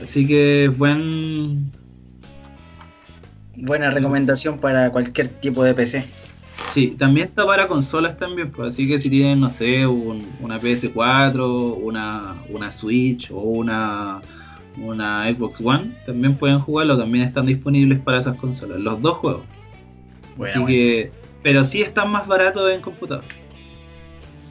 Así 0.00 0.24
que 0.24 0.68
buen... 0.68 1.72
Buena 3.56 3.90
recomendación 3.90 4.58
para 4.58 4.90
cualquier 4.92 5.26
tipo 5.26 5.64
de 5.64 5.74
PC. 5.74 6.04
Sí, 6.72 6.94
también 6.98 7.28
está 7.28 7.44
para 7.44 7.68
consolas 7.68 8.16
también, 8.16 8.50
pues, 8.50 8.70
así 8.70 8.88
que 8.88 8.98
si 8.98 9.10
tienen, 9.10 9.40
no 9.40 9.50
sé, 9.50 9.86
un- 9.86 10.26
una 10.40 10.58
PS4, 10.58 11.74
una, 11.74 12.34
una 12.48 12.72
Switch 12.72 13.30
o 13.30 13.36
una, 13.40 14.22
una 14.78 15.30
Xbox 15.30 15.60
One, 15.62 15.92
también 16.06 16.34
pueden 16.36 16.60
jugarlo, 16.60 16.96
también 16.96 17.26
están 17.26 17.44
disponibles 17.46 18.00
para 18.00 18.20
esas 18.20 18.38
consolas, 18.38 18.80
los 18.80 19.02
dos 19.02 19.18
juegos. 19.18 19.42
Bueno, 20.36 20.44
así 20.50 20.58
bueno. 20.60 20.66
que, 20.68 21.12
pero 21.42 21.64
sí 21.66 21.82
están 21.82 22.10
más 22.10 22.26
baratos 22.26 22.70
en 22.70 22.80
computador. 22.80 23.24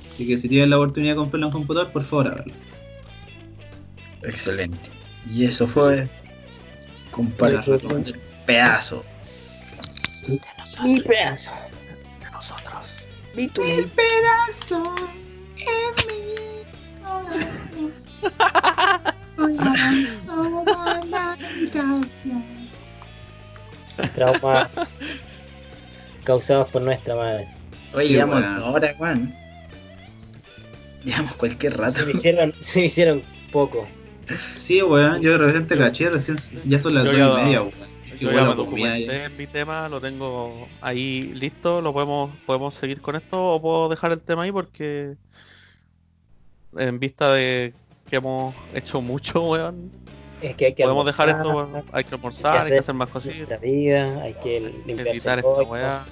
Así 0.08 0.28
que 0.28 0.38
si 0.38 0.48
tienen 0.48 0.70
la 0.70 0.78
oportunidad 0.78 1.14
de 1.14 1.18
comprarlo 1.18 1.48
en 1.48 1.54
computador, 1.54 1.92
por 1.92 2.04
favor 2.06 2.28
háganlo. 2.28 2.54
Excelente. 4.22 4.90
Y 5.34 5.46
eso 5.46 5.66
fue 5.66 6.08
comparación 7.10 8.04
del 8.04 8.16
pedazo. 8.46 9.04
Mi 13.36 13.48
pedazo. 13.48 14.84
Nosotros. 19.38 19.72
Tu 21.76 21.84
ley. 21.88 22.14
Traumas 24.16 24.96
causados 26.24 26.70
por 26.70 26.82
nuestra 26.82 27.16
madre. 27.16 27.48
Oye, 27.94 28.10
llevamos 28.10 28.44
horas, 28.64 28.96
Juan. 28.98 29.36
Llevamos 31.04 31.34
cualquier 31.34 31.78
rato. 31.78 31.92
Se 31.92 32.06
me 32.06 32.12
hicieron, 32.12 32.54
se 32.60 32.80
me 32.80 32.86
hicieron 32.88 33.24
poco. 33.52 33.88
Sí, 34.56 34.82
weón, 34.82 35.22
yo 35.22 35.32
de 35.32 35.38
repente 35.38 35.78
caché, 35.78 36.10
recién 36.10 36.38
ya 36.66 36.80
son 36.80 36.96
las 36.96 37.06
dos 37.06 37.14
y 37.14 37.18
media, 37.18 37.62
weón. 37.62 37.91
Que 38.22 38.28
Yo 38.28 38.34
weón, 38.34 38.44
ya 38.44 38.50
la 38.50 38.56
me 38.56 38.64
documenté 38.64 39.24
en 39.24 39.36
mi 39.36 39.48
tema, 39.48 39.90
lo 39.90 40.00
tengo 40.00 40.68
ahí 40.80 41.34
listo, 41.34 41.82
lo 41.82 41.92
podemos, 41.92 42.30
podemos 42.46 42.76
seguir 42.76 43.02
con 43.02 43.16
esto 43.16 43.56
o 43.56 43.60
puedo 43.60 43.90
dejar 43.90 44.12
el 44.12 44.22
tema 44.22 44.44
ahí 44.44 44.52
porque 44.52 45.16
en 46.78 47.00
vista 47.00 47.34
de 47.34 47.74
que 48.08 48.18
hemos 48.18 48.54
hecho 48.76 49.02
mucho, 49.02 49.42
weón, 49.50 49.90
Es 50.40 50.56
que 50.56 50.68
hay 50.68 50.74
que 50.74 50.84
podemos 50.84 51.08
dejar 51.08 51.30
esto, 51.30 51.50
weón, 51.50 51.84
hay 51.92 52.04
que 52.04 52.14
almorzar, 52.14 52.60
hay 52.60 52.72
que 52.74 52.78
hacer 52.78 52.94
más 52.94 53.10
cositas, 53.10 53.60
vida, 53.60 54.22
hay 54.22 54.36
que 54.36 54.58
hay 54.58 54.84
el 54.92 55.08
esta 55.08 55.42
weá. 55.64 56.06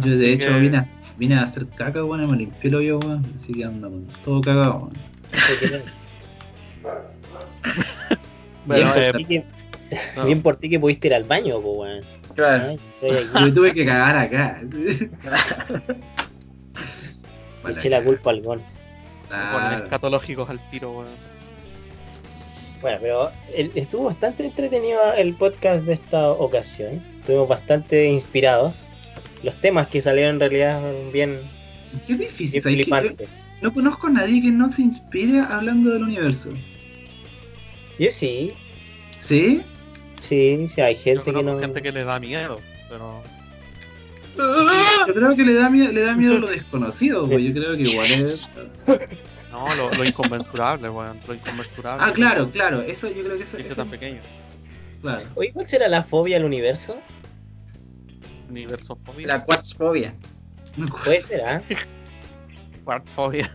Yo 0.00 0.16
de 0.16 0.34
hecho 0.34 0.50
que- 0.50 0.60
vine, 0.60 0.76
a, 0.76 0.88
vine 1.16 1.34
a 1.34 1.42
hacer 1.42 1.66
caca, 1.66 2.04
weón, 2.04 2.22
y 2.22 2.26
me 2.28 2.36
limpié 2.36 2.70
el 2.70 2.76
hoyo, 2.76 2.98
weón. 3.00 3.26
Así 3.34 3.52
que 3.54 3.64
andamos 3.64 4.02
todo 4.24 4.40
cagado, 4.40 4.76
weón. 4.76 4.92
Bueno, 8.66 8.92
eh, 8.96 9.12
no. 10.16 10.24
bien 10.24 10.42
por 10.42 10.56
ti 10.56 10.68
que 10.70 10.78
pudiste 10.80 11.08
ir 11.08 11.14
al 11.14 11.24
baño, 11.24 11.60
pues, 11.60 11.76
weón. 11.76 12.04
Claro. 12.34 12.72
Aquí. 12.72 12.80
Yo 13.46 13.52
tuve 13.52 13.72
que 13.72 13.84
cagar 13.86 14.16
acá. 14.16 14.62
Le 17.64 17.72
eché 17.72 17.90
la 17.90 18.02
culpa 18.02 18.30
al 18.30 18.42
gol. 18.42 18.60
Claro. 19.28 19.84
escatológicos 19.84 20.48
al 20.48 20.58
tiro, 20.70 20.92
weón. 20.92 21.28
Bueno, 22.80 22.98
pero 23.00 23.30
el- 23.54 23.72
estuvo 23.74 24.04
bastante 24.04 24.44
entretenido 24.46 25.00
el 25.16 25.34
podcast 25.34 25.84
de 25.84 25.92
esta 25.94 26.30
ocasión. 26.30 27.02
Estuvimos 27.18 27.48
bastante 27.48 28.08
inspirados. 28.08 28.94
Los 29.42 29.60
temas 29.60 29.88
que 29.88 30.00
salieron 30.00 30.34
en 30.36 30.40
realidad 30.40 30.80
fueron 30.80 31.12
bien, 31.12 31.38
Qué 32.06 32.14
difícil, 32.16 32.62
bien 32.62 32.76
flipantes. 32.84 33.48
no 33.62 33.72
conozco 33.74 34.06
a 34.06 34.10
nadie 34.10 34.40
que 34.42 34.50
no 34.50 34.70
se 34.70 34.82
inspire 34.82 35.40
hablando 35.40 35.90
del 35.90 36.04
universo. 36.04 36.50
Yo 37.98 38.08
sí, 38.12 38.52
¿Sí? 39.18 39.60
Sí, 40.18 40.66
sí, 40.66 40.80
hay 40.80 40.94
gente 40.94 41.32
que 41.32 41.42
no. 41.42 41.58
gente 41.58 41.82
que 41.82 41.92
le 41.92 42.04
da 42.04 42.18
miedo, 42.20 42.60
pero 42.88 43.22
Yo 44.36 45.14
creo 45.14 45.36
que 45.36 45.44
le 45.44 45.54
da 45.54 45.68
miedo, 45.68 45.92
le 45.92 46.02
da 46.02 46.14
miedo 46.14 46.38
lo 46.38 46.46
desconocido, 46.46 47.28
pues 47.28 47.42
yo 47.42 47.52
creo 47.52 47.76
que 47.76 47.82
igual 47.90 48.10
es. 48.10 48.48
no, 49.50 49.74
lo, 49.74 49.90
lo 49.92 50.04
inconmensurable, 50.04 50.88
weón, 50.90 51.18
lo 51.26 51.34
inconmensurable. 51.34 52.04
Ah, 52.06 52.12
claro, 52.12 52.50
claro, 52.50 52.82
eso 52.82 53.08
yo 53.10 53.24
creo 53.24 53.36
que 53.36 53.42
eso, 53.42 53.56
eso 53.58 53.74
tan 53.74 53.90
pequeño. 53.90 54.20
claro. 55.00 55.22
Oye, 55.34 55.52
¿cuál 55.52 55.66
será 55.66 55.88
la 55.88 56.02
fobia 56.02 56.36
al 56.36 56.44
universo? 56.44 56.98
Universo 58.48 58.98
fobia. 59.04 59.26
La 59.26 59.44
quartzfobia. 59.44 60.14
Puede 61.04 61.20
ser, 61.20 61.42
¿ah? 61.42 61.62
Quartz 62.84 63.12
fobia. 63.12 63.50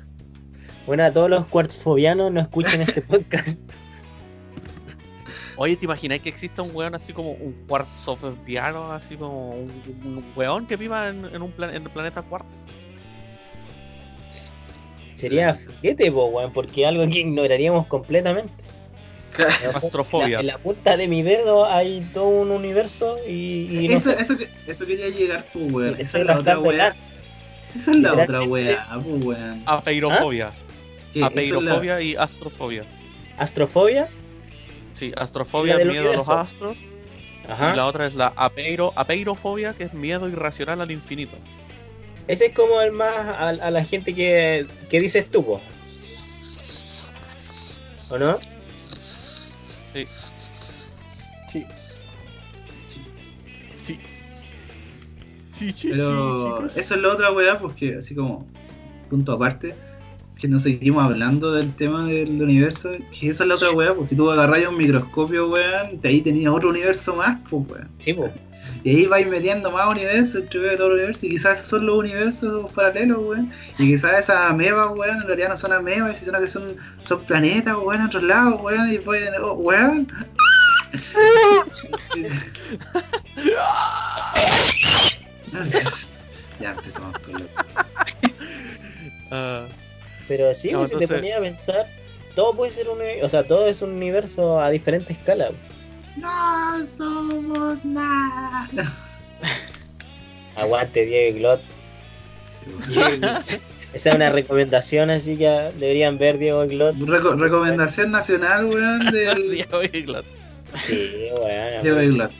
Bueno, 0.85 1.05
a 1.05 1.13
todos 1.13 1.29
los 1.29 1.45
quartzfobianos 1.47 2.31
no 2.31 2.41
escuchen 2.41 2.81
este 2.81 3.01
podcast. 3.01 3.59
Oye, 5.55 5.75
¿te 5.75 5.85
imaginas 5.85 6.19
que 6.19 6.29
exista 6.29 6.61
un 6.63 6.71
weón 6.75 6.95
así 6.95 7.13
como 7.13 7.31
un 7.33 7.53
quartz 7.67 7.87
sofiano, 8.03 8.91
así 8.91 9.15
como 9.15 9.51
un, 9.51 9.69
un 10.03 10.23
weón 10.35 10.65
que 10.65 10.75
viva 10.77 11.09
en, 11.09 11.25
en 11.25 11.41
un 11.41 11.51
plan- 11.51 11.69
en 11.75 11.83
el 11.83 11.89
planeta 11.89 12.21
quartz? 12.23 12.47
Sería 15.15 15.53
fíjate, 15.53 16.11
po, 16.11 16.25
weón, 16.27 16.51
porque 16.51 16.85
algo 16.85 17.07
que 17.07 17.19
ignoraríamos 17.19 17.85
completamente. 17.87 18.51
Astrofobia. 19.73 20.25
En 20.25 20.31
la, 20.33 20.39
en 20.41 20.47
la 20.47 20.57
punta 20.57 20.97
de 20.97 21.07
mi 21.07 21.21
dedo 21.23 21.65
hay 21.65 22.01
todo 22.13 22.27
un 22.27 22.51
universo 22.51 23.17
y, 23.27 23.67
y 23.85 23.87
no 23.87 23.97
eso, 23.97 24.11
sé. 24.11 24.21
eso, 24.21 24.35
eso 24.67 24.85
quería 24.85 25.09
llegar 25.09 25.45
tú, 25.51 25.59
weón. 25.67 25.95
Esa 25.99 26.19
es 26.19 26.25
la 26.25 26.39
otra 26.39 26.59
weá. 26.59 26.87
ano. 26.87 26.95
Esa 27.75 27.91
es 27.91 27.97
la 27.97 28.13
otra 28.13 28.43
weá, 28.43 28.87
pues 29.03 29.23
weón. 29.25 29.63
Apeirofobia. 29.65 30.51
Es 31.13 31.21
la- 31.21 31.27
Apeirofobia 31.27 32.01
y 32.01 32.15
astrofobia. 32.15 32.83
Astrofobia, 33.37 34.07
Sí, 34.93 35.11
astrofobia 35.15 35.77
es 35.77 35.85
miedo 35.85 36.11
a 36.11 36.13
los 36.13 36.29
astros. 36.29 36.77
Y 37.43 37.47
la 37.47 37.53
ajá. 37.53 37.85
otra 37.85 38.07
es 38.07 38.15
la 38.15 38.27
apeiro, 38.35 38.93
apeirofobia, 38.95 39.73
que 39.73 39.83
es 39.83 39.93
miedo 39.93 40.29
irracional 40.29 40.79
al 40.79 40.91
infinito. 40.91 41.37
Ese 42.27 42.47
es 42.47 42.53
como 42.53 42.79
el 42.79 42.93
más 42.93 43.13
a, 43.13 43.49
a 43.49 43.71
la 43.71 43.83
gente 43.83 44.15
que, 44.15 44.65
que 44.89 44.99
dices 45.01 45.29
tú, 45.29 45.45
po. 45.45 45.61
¿O 48.09 48.17
no? 48.17 48.39
Sí. 49.93 50.07
Sí. 51.47 51.67
Sí. 53.75 53.99
Sí, 55.51 55.71
sí, 55.71 55.89
Pero 55.91 56.59
sí, 56.61 56.69
sí, 56.73 56.79
eso 56.79 56.95
es 56.95 57.01
la 57.01 57.09
otra 57.09 57.31
weá, 57.31 57.59
porque 57.59 57.95
así 57.97 58.15
como 58.15 58.47
punto 59.09 59.33
aparte, 59.33 59.75
que 60.43 60.49
no 60.49 60.59
seguimos 60.59 61.01
hablando 61.01 61.53
del 61.53 61.73
tema 61.73 62.05
del 62.05 62.41
universo, 62.41 62.91
que 63.17 63.29
eso 63.29 63.43
es 63.43 63.47
la 63.47 63.55
otra 63.55 63.71
weá, 63.71 63.93
pues 63.93 64.09
si 64.09 64.15
tú 64.17 64.29
agarras 64.29 64.67
un 64.67 64.75
microscopio, 64.75 65.47
weón, 65.47 66.01
de 66.01 66.09
ahí 66.09 66.19
tenías 66.19 66.51
otro 66.51 66.71
universo 66.71 67.15
más, 67.15 67.39
pues 67.49 67.65
weón. 67.69 67.87
Sí. 67.97 68.13
Y 68.83 68.89
ahí 68.89 69.05
vais 69.05 69.25
metiendo 69.29 69.71
más 69.71 69.87
universos, 69.87 70.41
entre 70.41 70.75
todo 70.75 70.87
el 70.87 70.93
universo, 70.95 71.25
y 71.25 71.29
quizás 71.29 71.59
esos 71.59 71.69
son 71.69 71.85
los 71.85 71.97
universos 71.97 72.69
paralelos, 72.73 73.19
weón. 73.19 73.53
Y 73.79 73.87
quizás 73.87 74.19
esas 74.19 74.51
amebas, 74.51 74.89
weón, 74.93 75.21
en 75.21 75.27
realidad 75.27 75.47
no 75.47 75.55
son 75.55 75.71
amebas, 75.71 76.17
sino 76.17 76.37
que 76.41 76.49
son, 76.49 76.75
son 77.03 77.23
planetas, 77.23 77.77
weón, 77.77 78.01
en 78.01 78.07
otros 78.07 78.23
lados, 78.23 78.59
weón, 78.61 78.91
y 78.91 78.97
pueden, 78.97 79.35
oh, 79.41 79.53
weón. 79.53 80.11
ya 86.59 86.71
empezamos 86.71 87.17
con 87.19 87.33
lo 87.33 87.47
Ah, 89.31 89.65
Pero 90.27 90.53
sí, 90.53 90.71
No, 90.71 90.79
pues, 90.79 90.91
si 90.91 90.97
te 90.97 91.07
ponía 91.07 91.37
a 91.37 91.41
pensar, 91.41 91.85
todo 92.35 92.55
puede 92.55 92.71
ser 92.71 92.87
un 92.89 92.99
o 93.21 93.29
sea, 93.29 93.43
todo 93.43 93.67
es 93.67 93.81
un 93.81 93.91
universo 93.91 94.59
a 94.59 94.69
diferente 94.69 95.13
escala. 95.13 95.49
No 96.17 96.85
somos 96.87 97.83
nada. 97.85 98.69
Aguante 100.55 101.05
Diego 101.05 101.35
y 101.37 101.39
Glot. 101.39 101.61
Esa 103.93 104.09
es 104.09 104.15
una 104.15 104.31
recomendación, 104.31 105.09
así 105.11 105.37
que 105.37 105.47
deberían 105.77 106.17
ver 106.17 106.37
Diego 106.39 106.63
y 106.65 106.69
Glot. 106.69 106.95
Reco- 106.95 107.37
recomendación 107.37 108.11
nacional, 108.11 108.65
weón, 108.65 108.99
del 109.11 109.51
Diego 109.51 109.83
Iglot. 109.83 110.25
Sí, 110.75 111.27
weón. 111.39 111.83
Diego 111.83 112.01
Iglot. 112.01 112.31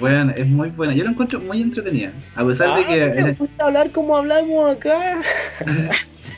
Weón, 0.00 0.30
es 0.36 0.46
muy 0.46 0.68
buena. 0.70 0.92
Yo 0.94 1.02
la 1.04 1.10
encuentro 1.10 1.40
muy 1.40 1.62
entretenida. 1.62 2.12
A 2.36 2.44
pesar 2.44 2.76
de 2.76 2.84
que, 2.86 3.02
Ah, 3.02 3.24
me 3.24 3.32
gusta 3.32 3.64
hablar 3.64 3.90
como 3.90 4.16
hablamos 4.16 4.76
acá. 4.76 5.16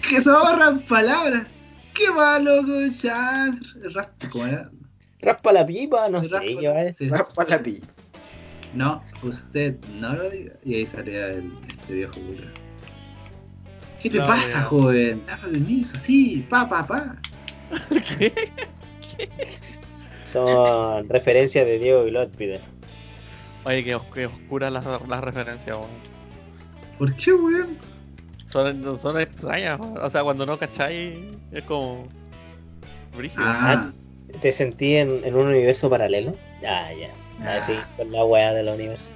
Que 0.08 0.20
sobran 0.20 0.80
palabras. 0.82 1.46
Qué 1.94 2.10
malo 2.10 2.60
escuchar. 2.86 3.50
Rap- 3.94 4.10
¿Cómo 4.30 4.46
era? 4.46 4.68
Raspa 5.20 5.52
la 5.52 5.66
pipa, 5.66 6.08
no 6.08 6.22
sé 6.22 6.36
Raspa- 6.36 6.40
decir. 6.84 6.94
sí. 6.98 7.08
Raspa 7.08 7.44
la 7.44 7.58
pi. 7.62 7.80
No, 8.74 9.02
usted 9.22 9.76
no 10.00 10.14
lo 10.14 10.30
diga. 10.30 10.54
Y 10.64 10.74
ahí 10.76 10.86
salía 10.86 11.26
el, 11.28 11.52
este 11.78 11.92
viejo 11.94 12.14
culo. 12.14 12.46
¿Qué 14.02 14.10
te 14.10 14.18
La 14.18 14.26
pasa, 14.26 14.58
wea. 14.60 14.66
joven? 14.66 15.22
Da 15.26 15.36
permiso, 15.36 15.98
sí, 16.00 16.44
pa, 16.48 16.68
pa, 16.68 16.86
pa. 16.86 17.16
¿Qué? 18.18 18.32
Son 20.24 21.08
referencias 21.08 21.66
de 21.66 21.78
Diego 21.78 22.06
y 22.06 22.10
Glot, 22.10 22.34
pide. 22.34 22.60
Oye, 23.64 23.84
qué, 23.84 23.94
os- 23.94 24.02
qué 24.14 24.26
oscura 24.26 24.70
las 24.70 24.84
las 25.08 25.20
referencias, 25.22 25.76
weón. 25.76 25.90
¿Por 26.98 27.14
qué, 27.16 27.32
weón? 27.32 27.78
Son, 28.52 28.98
son 28.98 29.18
extrañas, 29.18 29.80
o 29.80 30.10
sea, 30.10 30.22
cuando 30.22 30.44
no 30.44 30.58
cacháis, 30.58 31.18
es 31.52 31.64
como. 31.64 32.06
Brígido. 33.16 33.42
Ah, 33.46 33.90
¿Te 34.40 34.52
sentí 34.52 34.96
en, 34.96 35.24
en 35.24 35.34
un 35.34 35.46
universo 35.46 35.88
paralelo? 35.88 36.34
Ah, 36.66 36.88
ya. 36.98 37.08
Ah. 37.40 37.56
Así, 37.56 37.72
con 37.96 38.12
la 38.12 38.24
weá 38.24 38.52
del 38.52 38.68
universo. 38.68 39.12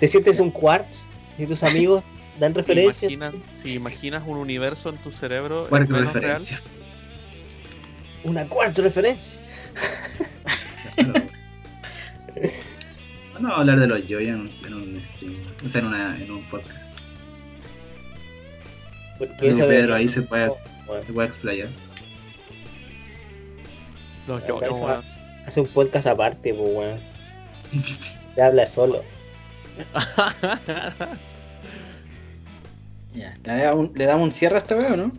¿Te 0.00 0.08
sientes 0.08 0.40
un 0.40 0.50
quartz? 0.50 1.06
Si 1.36 1.46
tus 1.46 1.62
amigos 1.62 2.02
dan 2.40 2.52
Si 2.52 2.60
referencias. 2.60 3.12
imaginas, 3.12 3.44
si 3.62 3.74
imaginas 3.74 4.22
un 4.26 4.36
universo 4.38 4.88
en 4.90 4.96
tu 4.98 5.12
cerebro 5.12 5.68
menos 5.70 5.88
referencia. 6.12 6.60
Una 8.24 8.48
cuarta 8.48 8.82
referencia. 8.82 9.40
Vamos 13.34 13.52
a 13.52 13.56
hablar 13.56 13.78
de 13.80 13.86
los 13.86 14.06
Joy 14.08 14.28
en 14.28 14.40
un, 14.40 14.50
en 14.66 14.74
un 14.74 15.04
stream, 15.04 15.34
o 15.64 15.68
sea, 15.68 15.80
en, 15.80 15.86
una, 15.88 16.20
en 16.20 16.30
un 16.30 16.42
podcast. 16.44 16.93
Creo 19.18 19.36
que 19.36 19.48
eso 19.50 19.66
Pedro 19.68 19.94
ahí 19.94 20.08
se 20.08 20.22
puede, 20.22 20.52
Bueno, 20.86 21.02
se 21.02 21.12
puede 21.12 21.28
explayar. 21.28 21.68
esa- 24.70 24.84
weón. 24.86 25.02
hace 25.46 25.60
un 25.60 25.66
podcast 25.68 26.06
aparte, 26.06 26.52
pues 26.54 26.70
weón. 26.74 27.00
Te 28.34 28.42
habla 28.42 28.66
solo. 28.66 29.02
Ya, 33.14 33.38
¿le, 33.44 33.56
da 33.62 33.74
un- 33.74 33.92
le 33.94 34.06
damos 34.06 34.24
un 34.24 34.32
cierre 34.32 34.56
a 34.56 34.58
esta 34.58 34.76
wea 34.76 34.94
o 34.94 34.96
no? 34.96 35.12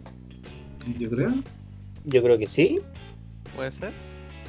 Yo 0.99 1.09
creo. 1.09 1.33
Yo 2.03 2.21
creo 2.21 2.37
que 2.37 2.45
sí. 2.47 2.81
¿Puede 3.55 3.71
ser? 3.71 3.91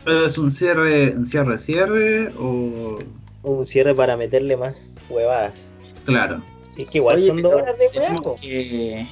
Pero 0.05 0.27
es 0.27 0.37
un 0.37 0.51
cierre, 0.51 1.11
un 1.17 1.27
cierre, 1.27 1.57
cierre 1.59 2.33
o. 2.39 2.99
Un 3.45 3.65
cierre 3.67 3.95
para 3.95 4.17
meterle 4.17 4.57
más 4.57 4.95
huevadas. 5.09 5.73
Claro. 6.05 6.43
Es 6.77 6.89
que 6.89 6.99
igual 6.99 7.17
Oye, 7.19 7.27
son 7.29 7.41
dos 7.41 7.55
horas 7.55 7.79
de 7.79 7.89
que 7.91 9.07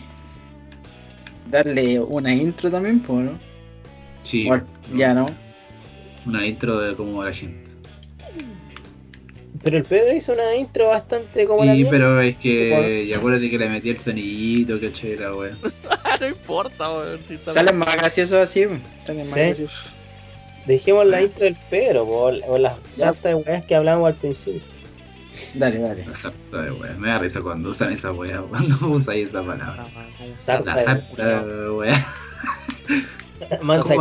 darle 1.48 2.00
una 2.00 2.34
intro 2.34 2.70
también, 2.70 3.00
pues, 3.00 3.24
¿no? 3.24 3.38
Sí. 4.22 4.48
O- 4.50 4.60
Ya, 4.96 5.12
¿no? 5.14 5.26
Una 6.26 6.46
intro 6.46 6.78
de 6.80 6.94
cómo 6.96 7.22
la 7.24 7.32
gente. 7.32 7.70
Pero 9.62 9.78
el 9.78 9.84
Pedro 9.84 10.14
hizo 10.14 10.32
una 10.34 10.54
intro 10.56 10.88
bastante 10.88 11.46
como 11.46 11.64
la 11.64 11.72
Sí, 11.72 11.80
mía. 11.82 11.88
pero 11.90 12.20
es 12.20 12.36
que. 12.36 13.04
Y 13.04 13.12
acuérdate 13.14 13.48
que 13.50 13.58
le 13.58 13.68
metí 13.68 13.88
el 13.90 13.98
sonidito, 13.98 14.78
caché, 14.80 15.16
la 15.16 15.34
wea. 15.34 15.56
no 16.20 16.26
importa, 16.28 16.92
weón. 16.94 17.20
Si 17.26 17.38
Salen 17.50 17.76
más 17.76 17.94
graciosos 17.96 18.38
así, 18.40 18.66
más 18.66 18.80
Sí. 19.06 19.14
graciosos. 19.40 19.90
Dejemos 20.66 21.06
la 21.06 21.22
intro 21.22 21.44
del 21.44 21.56
Pedro, 21.70 22.04
po, 22.06 22.24
o 22.46 22.58
las 22.58 22.76
de 23.22 23.34
weas 23.34 23.64
que 23.66 23.74
hablábamos 23.74 24.08
al 24.08 24.14
principio. 24.16 24.62
Dale, 25.54 25.78
dale. 25.78 26.06
La 26.06 26.14
sarta 26.14 26.62
de 26.62 26.70
wea. 26.72 26.94
Me 26.94 27.08
da 27.08 27.18
risa 27.18 27.40
cuando 27.40 27.70
usan 27.70 27.92
esa 27.92 28.12
wea, 28.12 28.40
cuando 28.48 28.74
usáis 28.88 29.28
esa 29.28 29.42
palabra. 29.42 29.86
Sarta 30.38 30.74
La 30.74 30.84
sarta 30.84 31.44
de 31.44 31.70
wea. 31.70 32.06
Mansa. 33.62 33.94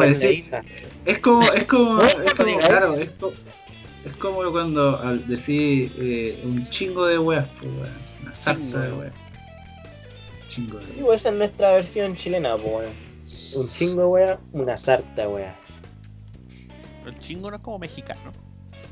Es 1.06 1.20
como, 1.20 1.44
es 1.44 1.66
como, 1.66 1.94
No, 1.96 2.04
es 2.26 2.34
como, 2.34 2.58
claro, 2.60 2.94
es 2.94 3.10
como, 3.20 3.34
es 4.06 4.14
como 4.18 4.52
cuando 4.52 5.00
al 5.00 5.28
decir 5.28 5.92
eh, 5.98 6.40
un 6.46 6.66
chingo 6.70 7.06
de 7.06 7.20
weas, 7.20 7.48
pues 7.60 7.72
weón. 7.72 7.90
Una 8.22 8.36
sarta 8.36 8.80
de 8.82 8.94
weas. 8.94 9.14
Chingo 10.50 10.80
de 10.80 11.04
weas. 11.04 11.22
esa 11.22 11.30
es 11.30 11.36
nuestra 11.36 11.72
versión 11.74 12.16
chilena, 12.16 12.56
pues 12.56 12.68
weón. 12.68 12.94
Un 13.56 13.70
chingo 13.70 14.02
de 14.02 14.08
wea, 14.08 14.40
una 14.54 14.78
sarta 14.78 15.24
de 15.24 15.28
wea. 15.28 15.56
El 17.06 17.20
chingo 17.20 17.50
no 17.50 17.58
es 17.58 17.62
como 17.64 17.80
mexicano. 17.80 18.43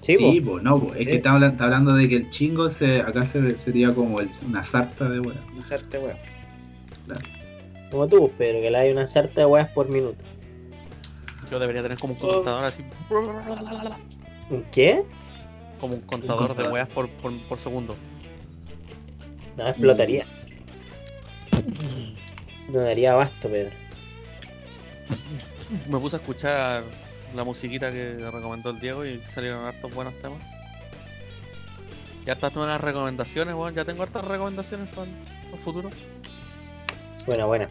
Sí, 0.01 0.17
Sí, 0.17 0.41
pues 0.41 0.63
no, 0.63 0.79
po. 0.79 0.91
es 0.93 0.97
que 1.05 1.11
Sí. 1.11 1.11
está, 1.17 1.45
está 1.45 1.63
hablando 1.65 1.93
de 1.93 2.09
que 2.09 2.15
el 2.15 2.29
chingo 2.31 2.69
se, 2.71 3.01
acá 3.01 3.23
se, 3.23 3.55
sería 3.55 3.93
como 3.93 4.19
el- 4.19 4.31
una 4.47 4.63
sarta 4.63 5.07
de 5.07 5.19
weas. 5.19 5.37
Una 5.53 5.63
sarta, 5.63 5.99
weón. 5.99 6.17
Claro. 7.05 7.21
como 7.91 8.07
tú, 8.07 8.31
Pedro, 8.37 8.61
que 8.61 8.71
le 8.71 8.77
hay 8.77 8.91
una 8.91 9.05
sarta 9.05 9.41
de 9.41 9.45
weas 9.45 9.67
por 9.69 9.89
minuto. 9.89 10.23
Yo 11.51 11.59
debería 11.59 11.81
tener 11.83 11.97
como 11.97 12.13
un 12.13 12.19
Oh. 12.23 12.27
contador 12.35 12.63
así. 12.65 12.83
¿Un 14.49 14.63
qué? 14.71 15.03
Como 15.79 15.95
un 15.95 16.01
contador 16.01 16.41
de 16.43 16.47
contador. 16.47 16.73
weas 16.73 16.87
por, 16.89 17.09
por, 17.09 17.37
por 17.47 17.57
segundo. 17.59 17.95
No, 19.57 19.67
explotaría. 19.67 20.25
No 22.69 22.79
daría 22.79 23.11
abasto, 23.13 23.49
Pedro. 23.49 23.71
Me 25.89 25.99
puse 25.99 26.15
a 26.15 26.19
escuchar 26.19 26.83
la 27.35 27.43
musiquita 27.43 27.91
que 27.91 28.15
recomendó 28.31 28.69
el 28.71 28.79
Diego 28.79 29.05
y 29.05 29.19
salieron 29.33 29.65
hartos 29.65 29.93
buenos 29.93 30.13
temas. 30.21 30.39
Y 32.25 32.29
hartas 32.29 32.53
nuevas 32.55 32.79
recomendaciones, 32.81 33.55
weón. 33.55 33.73
Ya 33.73 33.85
tengo 33.85 34.03
hartas 34.03 34.23
recomendaciones 34.25 34.89
para 34.89 35.03
el, 35.03 35.13
para 35.45 35.57
el 35.57 35.63
futuro. 35.63 35.89
Bueno, 37.25 37.47
bueno. 37.47 37.67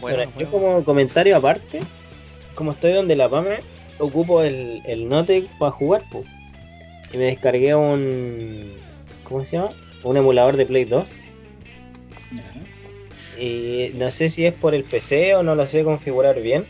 Bueno, 0.00 0.16
Bueno, 0.16 0.32
yo 0.38 0.46
bueno. 0.50 0.50
como 0.50 0.84
comentario 0.84 1.36
aparte, 1.36 1.80
como 2.54 2.72
estoy 2.72 2.92
donde 2.92 3.16
la 3.16 3.28
PAME, 3.28 3.60
ocupo 3.98 4.42
el, 4.42 4.82
el 4.86 5.08
Notec 5.08 5.46
para 5.58 5.72
jugar, 5.72 6.02
pues. 6.10 6.24
Y 7.12 7.16
me 7.16 7.24
descargué 7.24 7.74
un... 7.74 8.72
¿Cómo 9.24 9.44
se 9.44 9.56
llama? 9.56 9.70
Un 10.04 10.16
emulador 10.16 10.56
de 10.56 10.66
Play 10.66 10.84
2. 10.84 11.14
Y 13.40 13.92
no 13.94 14.10
sé 14.10 14.28
si 14.28 14.44
es 14.44 14.52
por 14.52 14.74
el 14.74 14.84
PC 14.84 15.34
o 15.34 15.42
no 15.42 15.54
lo 15.54 15.64
sé 15.64 15.82
configurar 15.82 16.40
bien. 16.42 16.66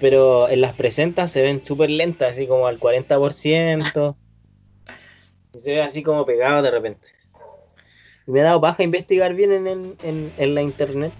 Pero 0.00 0.48
en 0.48 0.60
las 0.60 0.74
presentas 0.74 1.30
se 1.30 1.40
ven 1.42 1.64
súper 1.64 1.88
lentas, 1.88 2.32
así 2.32 2.46
como 2.46 2.66
al 2.66 2.78
40%. 2.78 4.16
Y 5.54 5.58
se 5.58 5.70
ve 5.72 5.82
así 5.82 6.02
como 6.02 6.26
pegado 6.26 6.60
de 6.62 6.70
repente. 6.70 7.08
Y 8.26 8.30
me 8.32 8.40
ha 8.40 8.44
dado 8.44 8.60
paja 8.60 8.82
investigar 8.82 9.34
bien 9.34 9.52
en, 9.52 9.66
el- 9.66 9.96
en, 10.02 10.32
en 10.36 10.54
la 10.54 10.62
internet. 10.62 11.12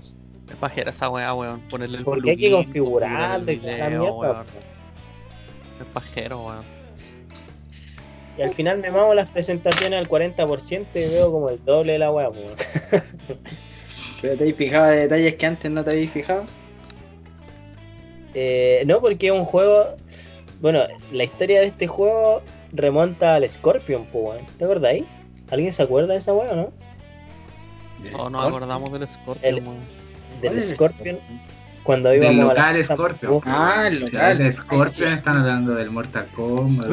Es 0.51 0.57
pajera 0.57 0.91
esa 0.91 1.09
weá, 1.09 1.33
weón. 1.35 1.61
Ponerle 1.71 1.99
el 1.99 2.05
Porque 2.05 2.31
hay 2.31 2.37
que 2.37 2.49
plugin, 2.51 2.65
configurarlo 2.65 3.53
y 3.53 3.57
configurar 3.57 3.63
toda 3.63 3.73
el 3.75 3.79
la 3.79 3.89
video, 3.89 4.01
mierda. 4.01 4.33
weón. 4.33 4.47
Es 5.81 5.87
pajero, 5.95 6.45
weón. 6.45 6.65
Y 8.37 8.43
al 8.43 8.51
final 8.53 8.79
me 8.79 8.91
mamo 8.91 9.15
las 9.15 9.31
presentaciones 9.31 9.99
al 9.99 10.09
40% 10.09 10.99
y 10.99 11.09
veo 11.09 11.31
como 11.31 11.51
el 11.51 11.63
doble 11.65 11.93
de 11.95 11.99
la 11.99 12.11
weá, 12.11 12.31
pues. 12.31 12.91
Pero 14.23 14.37
te 14.37 14.45
habéis 14.45 14.57
fijado 14.57 14.87
de 14.87 14.97
detalles 14.99 15.35
que 15.35 15.47
antes 15.47 15.71
no 15.71 15.83
te 15.83 15.91
habéis 15.91 16.13
fijado. 16.13 16.45
Eh, 18.35 18.85
no, 18.87 19.01
porque 19.01 19.27
es 19.27 19.33
un 19.33 19.45
juego. 19.45 19.97
Bueno, 20.61 20.85
la 21.11 21.25
historia 21.25 21.61
de 21.61 21.67
este 21.67 21.89
juego 21.89 22.41
remonta 22.73 23.35
al 23.35 23.49
Scorpion, 23.49 24.07
pues. 24.07 24.41
¿Te 24.59 24.65
acordáis? 24.65 25.05
¿Alguien 25.51 25.73
se 25.73 25.83
acuerda 25.83 26.13
de 26.13 26.21
esa 26.21 26.33
weá 26.33 26.53
o 26.53 26.57
no? 26.57 26.73
No 28.13 28.31
nos 28.31 28.45
acordamos 28.45 28.93
del 28.93 29.11
Scorpion, 29.11 29.39
El-. 29.43 29.55
Del 29.57 29.65
¿Cuál 30.41 30.57
es 30.57 30.65
el 30.65 30.75
Scorpion, 30.77 31.19
cuando 31.83 32.09
Del 32.11 32.23
íbamos 32.23 32.51
a 32.51 32.55
la 32.55 32.55
local 32.55 32.77
casa 32.79 32.95
Scorpion. 32.95 33.41
Ah, 33.45 33.85
el 33.89 34.01
local. 34.01 34.41
el 34.41 34.53
Scorpion 34.53 35.13
están 35.13 35.37
hablando 35.39 35.75
del 35.75 35.91
Mortal 35.91 36.29
Kombat. 36.35 36.89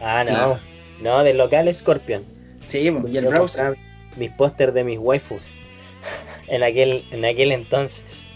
Ah, 0.00 0.24
no. 0.24 0.30
Claro. 0.30 0.58
No, 1.00 1.22
del 1.22 1.38
local 1.38 1.72
Scorpion. 1.72 2.24
Sí, 2.60 2.78
y 2.78 3.16
el 3.16 3.26
browser. 3.26 3.76
Mis 4.16 4.30
pósters 4.30 4.74
de 4.74 4.82
mis 4.82 4.98
waifus. 4.98 5.52
En 6.48 6.62
aquel, 6.62 7.04
en 7.10 7.24
aquel 7.24 7.52
entonces. 7.52 8.28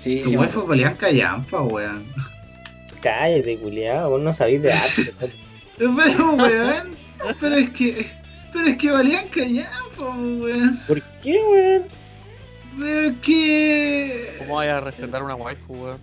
Sí, 0.00 0.20
Tu 0.22 0.30
sí, 0.30 0.36
waifu 0.36 0.66
pelean 0.66 0.94
callampa, 0.96 1.62
weón. 1.62 2.04
Cállate, 3.02 3.58
culiado, 3.58 4.10
vos 4.10 4.22
no 4.22 4.32
sabéis 4.32 4.62
de 4.62 4.72
arte. 4.72 5.14
Pero, 5.78 6.32
weón. 6.32 6.96
Pero 7.40 7.54
es 7.56 7.70
que. 7.70 8.06
Pero 8.52 8.66
es 8.68 8.76
que 8.78 8.90
valían 8.90 9.28
callampa, 9.28 10.16
weón. 10.16 10.78
¿Por 10.86 11.02
qué, 11.22 11.38
weón? 11.50 11.82
Pero 12.78 13.00
es 13.10 13.16
que. 13.22 14.34
¿Cómo 14.38 14.54
vaya 14.56 14.76
a 14.78 14.80
respetar 14.80 15.22
una 15.22 15.34
waifu, 15.34 15.74
weón? 15.74 15.98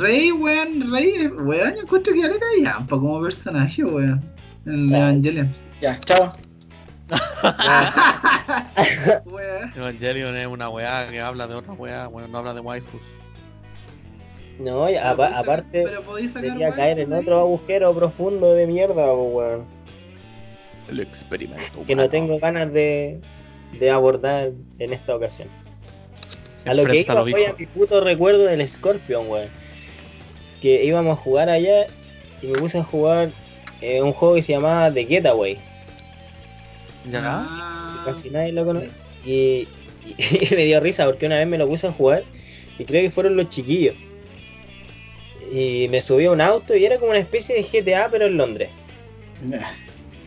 Rey, 0.00 0.30
weón, 0.32 0.92
Rey, 0.92 1.26
weón, 1.28 1.74
yo 1.74 1.80
encuentro 1.82 2.12
que 2.12 2.20
vale 2.20 2.38
callampa 2.38 2.96
como 2.98 3.20
personaje, 3.22 3.82
weón. 3.84 4.22
En 4.66 4.94
Ah. 4.94 4.98
Evangelion. 5.10 5.50
Ya, 5.80 5.98
chao. 6.00 6.32
Evangelion 9.76 10.36
es 10.36 10.46
una 10.46 10.68
weá 10.68 11.08
que 11.10 11.20
habla 11.20 11.46
de 11.46 11.54
otra 11.54 11.72
weá, 11.74 12.08
weón, 12.08 12.30
no 12.30 12.38
habla 12.38 12.54
de 12.54 12.60
waifus. 12.60 13.00
No, 14.58 14.88
y 14.88 14.94
Pero 14.94 15.06
apa- 15.06 15.16
podéis 15.16 15.36
sacar- 15.36 15.42
aparte, 15.42 15.84
sacar 15.84 16.42
debería 16.42 16.66
waifu 16.68 16.76
caer 16.76 16.98
en 17.00 17.12
otro 17.12 17.38
agujero 17.40 17.94
profundo 17.94 18.54
de 18.54 18.66
mierda, 18.66 19.12
weón. 19.12 19.64
El 20.88 21.00
experimento 21.00 21.84
Que 21.86 21.96
no 21.96 22.08
tengo 22.08 22.38
ganas 22.38 22.72
de, 22.72 23.20
de 23.78 23.90
abordar 23.90 24.50
en 24.78 24.92
esta 24.92 25.14
ocasión. 25.16 25.48
A 26.66 26.74
lo 26.74 26.84
que 26.84 27.00
iba 27.00 27.22
fue 27.24 27.46
a 27.46 27.52
mi 27.54 27.66
puto 27.66 28.00
recuerdo 28.00 28.44
del 28.44 28.66
Scorpion, 28.66 29.28
weón. 29.28 29.48
Que 30.60 30.84
íbamos 30.84 31.18
a 31.18 31.20
jugar 31.20 31.48
allá 31.48 31.86
y 32.40 32.48
me 32.48 32.58
puse 32.58 32.78
a 32.78 32.84
jugar 32.84 33.30
eh, 33.80 34.02
un 34.02 34.12
juego 34.12 34.34
que 34.34 34.42
se 34.42 34.52
llamaba 34.52 34.92
The 34.92 35.06
Getaway. 35.06 35.58
¿Ya? 37.10 37.44
Ah, 37.46 38.02
Casi 38.04 38.30
nadie 38.30 38.52
lo 38.52 38.64
conoce. 38.64 38.90
Y, 39.24 39.68
y 40.06 40.16
me 40.54 40.64
dio 40.64 40.80
risa 40.80 41.06
porque 41.06 41.26
una 41.26 41.38
vez 41.38 41.46
me 41.46 41.58
lo 41.58 41.68
puse 41.68 41.86
a 41.86 41.92
jugar 41.92 42.24
y 42.78 42.84
creo 42.84 43.02
que 43.02 43.10
fueron 43.10 43.36
los 43.36 43.48
chiquillos. 43.48 43.94
Y 45.50 45.88
me 45.90 46.00
subí 46.00 46.24
a 46.24 46.30
un 46.30 46.40
auto 46.40 46.74
y 46.74 46.84
era 46.84 46.98
como 46.98 47.10
una 47.10 47.20
especie 47.20 47.54
de 47.54 47.62
GTA 47.62 48.08
pero 48.10 48.26
en 48.26 48.36
Londres. 48.36 48.70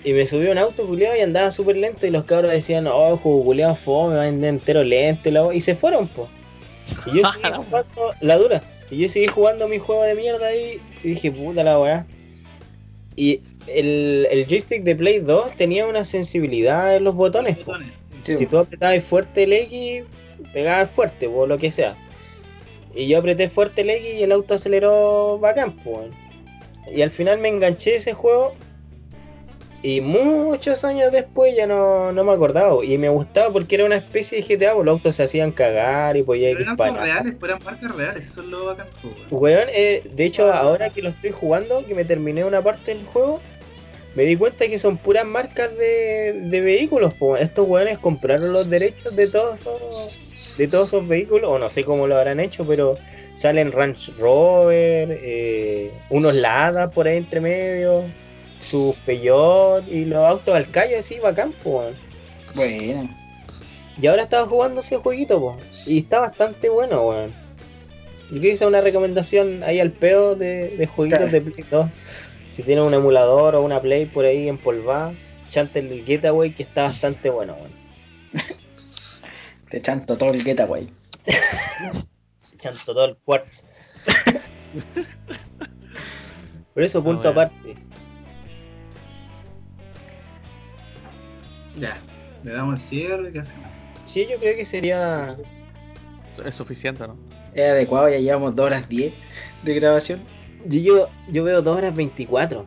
Y 0.03 0.13
me 0.13 0.27
subí 0.27 0.47
a 0.47 0.51
un 0.51 0.59
auto 0.59 0.85
culiado 0.85 1.15
y 1.17 1.21
andaba 1.21 1.49
súper 1.49 1.77
lento 1.77 2.05
y 2.05 2.11
los 2.11 2.25
cabros 2.25 2.51
decían, 2.51 2.85
oh, 2.87 3.17
juego 3.17 3.43
culiado 3.43 3.75
fome, 3.75 4.15
va 4.15 4.27
entero 4.27 4.83
lento 4.83 5.29
y, 5.29 5.31
la 5.31 5.45
wea", 5.45 5.55
y 5.55 5.61
se 5.61 5.73
fueron, 5.73 6.07
po. 6.07 6.29
Y 7.07 7.17
yo 7.17 7.23
seguí 7.31 7.51
jugando, 7.55 8.13
la 8.21 8.37
dura, 8.37 8.61
y 8.91 8.97
yo 8.97 9.09
seguí 9.09 9.27
jugando 9.27 9.67
mi 9.67 9.79
juego 9.79 10.03
de 10.03 10.13
mierda 10.13 10.45
ahí 10.47 10.79
y 11.03 11.09
dije, 11.09 11.31
puta 11.31 11.63
la 11.63 11.79
weá. 11.79 12.05
Y 13.15 13.41
el, 13.67 14.27
el 14.29 14.45
joystick 14.47 14.83
de 14.83 14.95
Play 14.95 15.19
2 15.19 15.55
tenía 15.55 15.87
una 15.87 16.03
sensibilidad 16.03 16.95
en 16.95 17.03
los 17.03 17.15
botones. 17.15 17.57
Sí, 18.23 18.35
Si 18.35 18.45
tú 18.45 18.57
apretabas 18.57 19.03
fuerte 19.03 19.43
el 19.43 19.53
X, 19.53 20.03
pegabas 20.53 20.89
fuerte, 20.89 21.27
o 21.27 21.47
lo 21.47 21.57
que 21.57 21.71
sea. 21.71 21.95
Y 22.95 23.07
yo 23.07 23.19
apreté 23.19 23.49
fuerte 23.49 23.81
el 23.81 23.89
X 23.89 24.13
y 24.15 24.23
el 24.23 24.31
auto 24.31 24.55
aceleró 24.55 25.37
bacán, 25.39 25.77
weón. 25.85 26.11
Y 26.93 27.01
al 27.01 27.11
final 27.11 27.39
me 27.39 27.49
enganché 27.49 27.95
ese 27.95 28.13
juego. 28.13 28.53
Y 29.81 30.01
muchos 30.01 30.83
años 30.83 31.11
después 31.11 31.55
ya 31.55 31.67
no, 31.67 32.11
no 32.11 32.23
me 32.23 32.33
acordaba. 32.33 32.83
Y 32.83 32.97
me 32.97 33.09
gustaba 33.09 33.53
porque 33.53 33.75
era 33.75 33.85
una 33.85 33.97
especie 33.97 34.41
de 34.41 34.57
GTA, 34.57 34.73
po, 34.73 34.83
los 34.83 34.93
autos 34.93 35.15
se 35.15 35.23
hacían 35.23 35.51
cagar 35.51 36.17
y 36.17 36.23
podía 36.23 36.49
Pero 36.49 36.61
eran 36.61 36.75
disparar. 36.75 37.03
reales, 37.03 37.33
pues 37.39 37.51
eran 37.51 37.63
marcas 37.63 37.95
reales, 37.95 38.25
eso 38.25 38.41
es 38.41 38.47
lo 38.47 38.65
bacán, 38.65 38.87
pues, 39.01 39.13
weón. 39.29 39.67
Eh, 39.71 40.01
de 40.11 40.25
hecho, 40.25 40.51
ahora 40.51 40.89
que 40.89 41.03
lo 41.03 41.09
estoy 41.09 41.31
jugando, 41.31 41.85
que 41.85 41.93
me 41.93 42.03
terminé 42.03 42.43
una 42.43 42.61
parte 42.63 42.95
del 42.95 43.05
juego, 43.05 43.39
me 44.15 44.23
di 44.23 44.35
cuenta 44.37 44.65
que 44.67 44.77
son 44.79 44.97
puras 44.97 45.25
marcas 45.25 45.77
de, 45.77 46.33
de 46.45 46.61
vehículos. 46.61 47.13
po. 47.13 47.37
Estos 47.37 47.67
weones 47.67 47.99
compraron 47.99 48.53
los 48.53 48.69
derechos 48.71 49.15
de 49.15 49.27
todos 49.27 49.59
esos, 49.59 50.57
de 50.57 50.67
todos 50.67 50.87
esos 50.87 51.07
vehículos, 51.07 51.47
o 51.51 51.59
no 51.59 51.69
sé 51.69 51.83
cómo 51.83 52.07
lo 52.07 52.17
habrán 52.17 52.39
hecho, 52.39 52.65
pero 52.65 52.97
salen 53.35 53.71
Ranch 53.71 54.11
Rover, 54.17 55.19
eh, 55.21 55.91
unos 56.09 56.33
Lada 56.35 56.89
por 56.89 57.07
ahí 57.07 57.17
entre 57.17 57.41
medio, 57.41 58.05
sus 58.65 58.97
Peugeot 58.99 59.87
y 59.87 60.05
los 60.05 60.23
autos 60.25 60.55
al 60.55 60.69
callo 60.71 60.97
así 60.99 61.19
bacán, 61.19 61.51
po, 61.63 61.79
weón. 61.79 61.95
Bueno. 62.55 63.09
Y 64.01 64.07
ahora 64.07 64.23
estaba 64.23 64.45
jugando 64.47 64.81
ese 64.81 64.97
jueguito, 64.97 65.39
po, 65.39 65.57
y 65.85 65.99
está 65.99 66.19
bastante 66.19 66.69
bueno, 66.69 67.01
weón. 67.07 67.33
Yo 68.25 68.29
creo 68.39 68.41
que 68.41 68.51
esa 68.51 68.65
es 68.65 68.69
una 68.69 68.81
recomendación 68.81 69.63
ahí 69.63 69.79
al 69.79 69.91
peo 69.91 70.35
de, 70.35 70.75
de 70.77 70.87
jueguitos 70.87 71.29
Claro. 71.29 71.31
de 71.31 71.41
Play 71.51 71.65
2. 71.69 71.89
Si 72.49 72.63
tienen 72.63 72.83
un 72.85 72.93
emulador 72.93 73.55
o 73.55 73.61
una 73.61 73.81
Play 73.81 74.05
por 74.07 74.25
ahí 74.25 74.47
empolvada, 74.49 75.13
chante 75.49 75.79
el 75.79 76.03
Getaway 76.05 76.51
que 76.51 76.63
está 76.63 76.83
bastante 76.83 77.29
bueno, 77.29 77.53
weón. 77.55 77.71
Te 79.69 79.81
chanto 79.81 80.17
todo 80.17 80.31
el 80.31 80.43
getaway. 80.43 80.87
Chanto 82.57 82.93
todo 82.93 83.05
el 83.05 83.15
quartz. 83.17 83.63
por 86.73 86.83
eso, 86.83 87.03
punto 87.03 87.29
Ah, 87.29 87.31
bueno. 87.31 87.51
aparte. 87.51 87.75
Ya, 91.77 91.97
le 92.43 92.51
damos 92.51 92.75
el 92.75 92.79
cierre, 92.87 93.31
¿qué 93.31 93.39
hacemos? 93.39 93.65
Sí, 94.05 94.27
yo 94.29 94.37
creo 94.39 94.55
que 94.55 94.65
sería. 94.65 95.35
Es 96.45 96.55
suficiente, 96.55 97.07
¿no? 97.07 97.17
Es 97.53 97.69
adecuado, 97.69 98.09
ya 98.09 98.17
llevamos 98.17 98.55
2 98.55 98.65
horas 98.65 98.89
10 98.89 99.13
de 99.63 99.73
grabación. 99.75 100.21
Yo, 100.65 100.79
yo, 100.81 101.09
yo 101.29 101.43
veo 101.43 101.61
2 101.61 101.77
horas 101.77 101.95
24. 101.95 102.65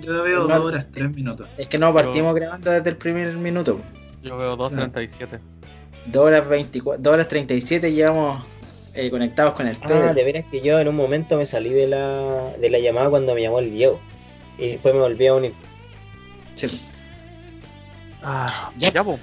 Yo 0.00 0.22
veo 0.22 0.42
Igual. 0.42 0.58
2 0.58 0.66
horas 0.66 0.86
3 0.92 1.10
minutos. 1.14 1.48
Es 1.58 1.66
que 1.66 1.78
no 1.78 1.92
partimos 1.92 2.30
Yo- 2.30 2.34
grabando 2.34 2.70
desde 2.70 2.90
el 2.90 2.96
primer 2.96 3.36
minuto. 3.36 3.80
Yo 4.22 4.36
veo 4.36 4.56
2.37. 4.56 5.40
2 6.06 6.22
horas 6.24 6.48
24, 6.48 7.02
2 7.02 7.12
horas 7.12 7.28
37 7.28 7.92
llevamos 7.92 8.42
eh, 8.94 9.10
conectados 9.10 9.54
con 9.54 9.66
el 9.66 9.76
Ah, 9.82 9.86
Pedro. 9.88 10.14
de 10.14 10.24
veras 10.24 10.44
que 10.50 10.60
yo 10.60 10.78
en 10.78 10.88
un 10.88 10.94
momento 10.96 11.36
me 11.36 11.44
salí 11.46 11.70
de 11.70 11.86
la, 11.88 12.50
de 12.60 12.70
la 12.70 12.78
llamada 12.78 13.10
cuando 13.10 13.34
me 13.34 13.42
llamó 13.42 13.58
el 13.58 13.70
Diego. 13.72 14.00
Y 14.58 14.68
después 14.68 14.94
me 14.94 15.00
volví 15.00 15.26
a 15.26 15.34
unir. 15.34 15.52
Sí. 16.54 16.80
Ah, 18.22 18.70
Ya. 18.78 18.92
ya, 18.92 19.04
pues. 19.04 19.20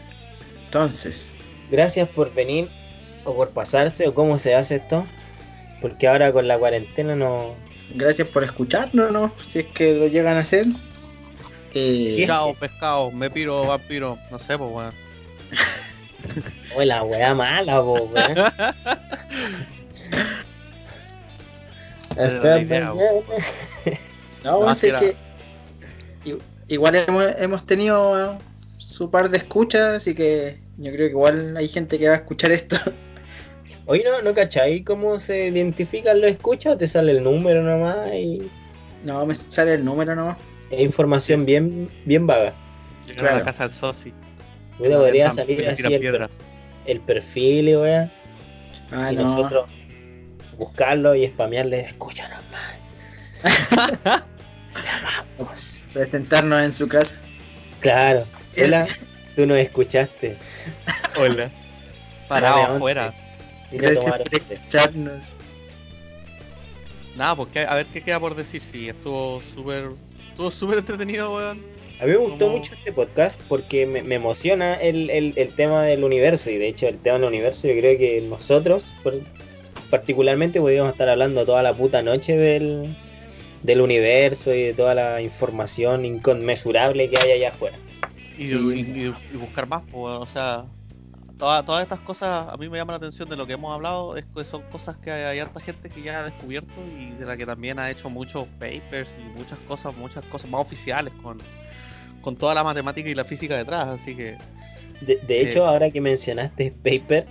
Entonces, 0.65 1.35
Gracias 1.71 2.09
por 2.09 2.33
venir 2.33 2.67
o 3.25 3.35
por 3.35 3.51
pasarse 3.51 4.07
o 4.07 4.13
cómo 4.15 4.37
se 4.39 4.55
hace 4.55 4.77
esto. 4.77 5.05
Porque 5.81 6.07
ahora 6.07 6.31
con 6.33 6.47
la 6.47 6.57
cuarentena 6.57 7.15
no... 7.15 7.53
gracias 7.93 8.27
por 8.27 8.43
escucharnos, 8.43 9.11
¿no? 9.11 9.31
Si 9.47 9.59
es 9.59 9.65
que 9.67 9.93
lo 9.93 10.07
llegan 10.07 10.35
a 10.37 10.39
hacer. 10.39 10.65
Eh, 11.75 12.03
Sí. 12.05 12.25
Chao, 12.25 12.55
pescado, 12.55 13.11
me 13.11 13.29
piro, 13.29 13.63
vampiro. 13.63 14.17
No 14.31 14.39
sé, 14.39 14.57
pues, 14.57 14.71
weón. 14.71 14.93
Oh, 16.75 16.83
la 16.83 17.01
weá 17.03 17.33
mala, 17.33 17.81
po, 17.81 17.93
weón. 17.93 18.37
Hasta 22.17 22.39
mañana. 22.57 22.85
No, 22.87 22.95
No, 24.43 24.57
bueno, 24.59 24.75
era- 24.83 24.99
que 24.99 25.15
igual 26.67 26.95
hemos, 26.95 27.25
hemos 27.37 27.65
tenido 27.65 28.37
su 28.99 29.09
par 29.09 29.29
de 29.29 29.37
escuchas, 29.37 29.95
así 29.95 30.13
que 30.13 30.57
yo 30.77 30.91
creo 30.91 31.07
que 31.07 31.11
igual 31.11 31.55
hay 31.55 31.69
gente 31.69 31.97
que 31.97 32.07
va 32.09 32.15
a 32.15 32.17
escuchar 32.17 32.51
esto. 32.51 32.75
Oye, 33.85 34.03
¿no, 34.03 34.21
¿no 34.21 34.33
cachai 34.33 34.83
cómo 34.83 35.17
se 35.19 35.47
identifican 35.47 36.19
los 36.19 36.29
escuchas? 36.31 36.77
Te 36.77 36.85
sale 36.85 37.13
el 37.13 37.23
número 37.23 37.63
nomás 37.63 38.13
y 38.13 38.49
No, 39.05 39.25
me 39.25 39.33
sale 39.35 39.75
el 39.75 39.85
número 39.85 40.15
nomás. 40.15 40.37
es 40.69 40.81
información 40.81 41.45
bien, 41.45 41.89
bien 42.03 42.27
vaga. 42.27 42.49
A 43.09 43.13
Claro. 43.13 43.37
la 43.37 43.43
casa 43.45 43.63
del 43.69 43.71
Sosi. 43.71 44.11
Puta, 44.77 44.97
podría 44.97 45.29
Tiran- 45.29 45.35
salir 45.35 45.67
así 45.69 45.93
el, 45.93 46.27
el 46.85 46.99
perfil 46.99 47.69
y 47.69 47.75
weá. 47.77 48.11
Ah, 48.91 49.11
y 49.13 49.15
no. 49.15 49.21
nosotros 49.23 49.65
buscarlo 50.57 51.15
y 51.15 51.25
spamearle, 51.25 51.79
escúchanos 51.81 52.39
más. 52.51 53.69
Te 53.71 54.89
amamos. 55.39 55.83
Presentarnos 55.93 56.61
en 56.63 56.73
su 56.73 56.87
casa. 56.89 57.15
Claro. 57.79 58.25
Hola, 58.57 58.87
tú 59.35 59.45
nos 59.45 59.57
escuchaste. 59.57 60.37
Hola. 61.19 61.49
Parado 62.27 62.75
afuera. 62.75 63.13
Y 63.71 63.75
no 63.75 63.81
Gracias 63.83 64.05
tomaron 64.05 64.27
por 64.27 64.41
once. 64.41 64.53
escucharnos. 64.55 65.31
Nada, 67.15 67.35
pues 67.35 67.49
¿qué- 67.53 67.59
a 67.65 67.75
ver 67.75 67.85
qué 67.87 68.01
queda 68.01 68.19
por 68.19 68.35
decir. 68.35 68.61
Sí, 68.61 68.89
estuvo 68.89 69.41
súper. 69.55 69.89
Estuvo 70.29 70.51
súper 70.51 70.79
entretenido, 70.79 71.35
weón. 71.35 71.61
A 71.99 72.05
mí 72.05 72.11
me 72.11 72.17
gustó 72.17 72.45
Como- 72.45 72.57
mucho 72.57 72.73
este 72.75 72.93
podcast 72.93 73.39
porque 73.49 73.85
me, 73.85 74.01
me 74.03 74.15
emociona 74.15 74.75
el, 74.75 75.09
el, 75.09 75.33
el 75.35 75.53
tema 75.53 75.83
del 75.83 76.03
universo 76.05 76.49
y 76.49 76.57
de 76.57 76.69
hecho 76.69 76.87
el 76.87 76.99
tema 76.99 77.17
del 77.17 77.27
universo 77.27 77.67
yo 77.67 77.73
creo 77.75 77.97
que 77.97 78.21
nosotros 78.21 78.93
por- 79.03 79.19
particularmente 79.89 80.61
podríamos 80.61 80.93
estar 80.93 81.09
hablando 81.09 81.45
toda 81.45 81.61
la 81.61 81.73
puta 81.73 82.01
noche 82.01 82.37
del, 82.37 82.95
del 83.63 83.81
universo 83.81 84.53
y 84.53 84.63
de 84.63 84.73
toda 84.73 84.95
la 84.95 85.21
información 85.21 86.05
inconmensurable 86.05 87.09
que 87.09 87.17
hay 87.17 87.31
allá 87.31 87.49
afuera. 87.49 87.77
Y, 88.39 88.47
Sí. 88.47 88.55
y- 88.55 89.01
y- 89.07 89.15
y 89.33 89.37
buscar 89.37 89.67
más, 89.67 89.83
pues, 89.91 90.15
o 90.17 90.25
sea. 90.25 90.63
toda- 91.37 91.63
todas 91.63 91.83
estas 91.83 92.01
cosas 92.01 92.49
a 92.49 92.57
mí 92.57 92.67
me 92.67 92.77
llama 92.77 92.91
la 92.91 92.97
atención 92.97 93.29
de 93.29 93.37
lo 93.37 93.47
que 93.47 93.53
hemos 93.53 93.73
hablado, 93.73 94.17
es 94.17 94.25
que 94.25 94.43
son 94.43 94.61
cosas 94.63 94.97
que 94.97 95.09
hay, 95.09 95.23
hay 95.23 95.39
harta 95.39 95.61
gente 95.61 95.89
que 95.89 96.01
ya 96.01 96.19
ha 96.19 96.23
descubierto 96.23 96.73
y 96.99 97.11
de 97.11 97.25
la 97.25 97.37
que 97.37 97.45
también 97.45 97.79
ha 97.79 97.89
hecho 97.89 98.09
muchos 98.09 98.45
papers 98.59 99.09
y 99.17 99.37
muchas 99.37 99.57
cosas, 99.59 99.95
muchas 99.95 100.25
cosas 100.25 100.51
más 100.51 100.59
oficiales 100.59 101.13
con, 101.23 101.37
con 102.21 102.35
toda 102.35 102.53
la 102.53 102.61
matemática 102.65 103.07
y 103.09 103.15
la 103.15 103.23
física 103.23 103.55
detrás, 103.55 103.87
así 103.87 104.15
que 104.17 104.35
De, 104.99 105.15
de 105.15 105.39
Eh. 105.39 105.43
hecho, 105.43 105.65
ahora 105.65 105.89
que 105.91 106.01
mencionaste 106.01 106.73
paper, 106.83 107.25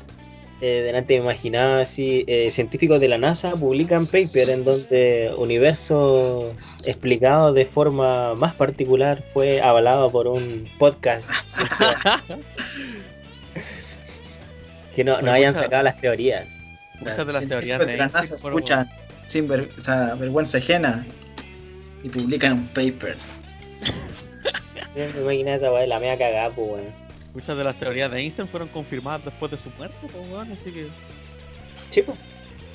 eh, 0.60 0.82
delante 0.85 1.14
me 1.18 1.20
imaginaba 1.24 1.80
así, 1.80 2.24
eh, 2.26 2.51
científicos 2.51 2.98
de 3.01 3.09
la 3.09 3.18
NASA 3.18 3.52
publican 3.52 4.06
paper 4.06 4.51
en 4.51 4.64
donde 4.64 5.32
universos 5.36 6.55
explicados 6.85 7.55
de 7.55 7.64
forma 7.64 8.35
más 8.35 8.55
particular 8.55 9.22
fue 9.22 9.60
avalado 9.60 10.10
por 10.10 10.26
un 10.26 10.68
podcast 10.78 11.28
que 14.94 15.05
no, 15.05 15.12
no 15.14 15.20
Pues 15.20 15.32
hayan 15.32 15.55
sacado 15.55 15.82
las 15.85 16.01
teorías. 16.01 16.59
muchas 17.01 17.18
de 17.18 17.32
las 17.32 17.39
Científicos 17.43 17.48
teorías 17.48 17.78
de 17.80 17.86
de 17.86 17.97
la 17.97 18.09
NASA 18.09 18.35
escuchan 18.35 18.90
sin 19.28 19.47
ver- 19.47 19.70
o 19.76 19.80
sea, 19.80 20.14
vergüenza 20.14 20.59
ajena 20.59 21.06
y 22.02 22.09
publican 22.09 22.52
un 22.55 22.66
paper. 22.68 23.16
Me 24.97 25.20
imaginaba 25.20 25.56
esa 25.56 25.70
weá 25.70 25.82
de 25.82 25.86
la 25.86 26.01
mea 26.01 26.18
cagada, 26.18 26.51
pues 26.51 26.68
weón. 26.70 27.07
Muchas 27.35 27.57
de 27.57 27.65
las 27.65 27.79
teorías 27.79 28.11
de 28.11 28.21
Einstein 28.21 28.49
fueron 28.49 28.69
confirmadas 28.69 29.25
después 29.25 29.51
de 29.51 29.59
su 29.59 29.71
muerte, 29.79 29.97
pues, 30.01 30.15
así 30.53 30.71
que 30.73 30.87
Sí, 31.91 32.03
pues. 32.03 32.19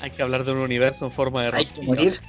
hay 0.00 0.10
que 0.10 0.22
hablar 0.22 0.44
de 0.44 0.52
un 0.52 0.58
universo 0.58 1.04
en 1.06 1.12
forma 1.12 1.42
de 1.42 1.48
Hay 1.56 1.64
que 1.66 1.70
rosquilla. 1.82 1.86
morir. 1.86 2.20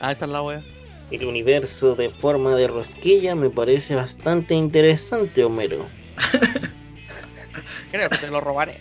Ah, 0.00 0.12
esa 0.12 0.24
es 0.26 0.30
la 0.30 0.42
wea. 0.42 0.62
El 1.10 1.24
universo 1.24 1.96
de 1.96 2.10
forma 2.10 2.54
de 2.54 2.68
rosquilla 2.68 3.34
me 3.34 3.50
parece 3.50 3.94
bastante 3.96 4.54
interesante, 4.54 5.42
Homero. 5.44 5.86
Creo 7.90 8.10
que 8.10 8.18
te 8.18 8.28
lo 8.28 8.40
robaré. 8.40 8.76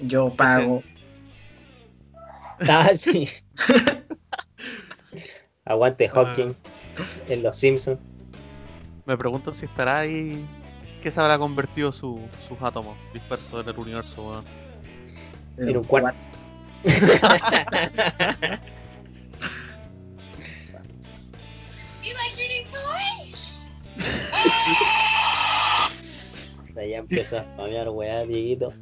Yo 0.00 0.34
pago. 0.34 0.82
Ah, 2.68 2.90
sí. 2.94 3.28
Aguante 5.64 6.08
Hawking 6.08 6.54
en 7.28 7.42
Los 7.42 7.56
Simpsons. 7.56 7.98
Me 9.08 9.16
pregunto 9.16 9.52
si 9.52 9.64
estará 9.64 9.98
ahí. 10.00 10.44
¿Qué 11.02 11.10
se 11.10 11.18
habrá 11.20 11.38
convertido 11.38 11.90
su- 11.92 12.20
sus 12.46 12.60
átomos 12.60 12.96
dispersos 13.12 13.64
en 13.64 13.68
el 13.70 13.78
universo, 13.78 14.22
weón? 14.28 14.44
En 15.56 15.76
un 15.78 15.84
cuarto. 15.84 16.24
Ya 26.76 26.98
empieza 26.98 27.40
a 27.40 27.42
spamear 27.42 27.88
weá, 27.90 28.24
Dieguito. 28.24 28.72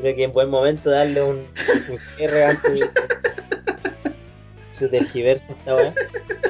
Creo 0.00 0.16
que 0.16 0.24
es 0.24 0.32
buen 0.32 0.50
momento 0.50 0.90
darle 0.90 1.22
un, 1.22 1.46
un 1.88 1.98
cierre 2.16 2.44
antes 2.46 2.74
de- 2.74 2.90
Se 4.72 4.88
tergiversa 4.88 5.46
esta 5.52 5.74
weá. 5.76 5.94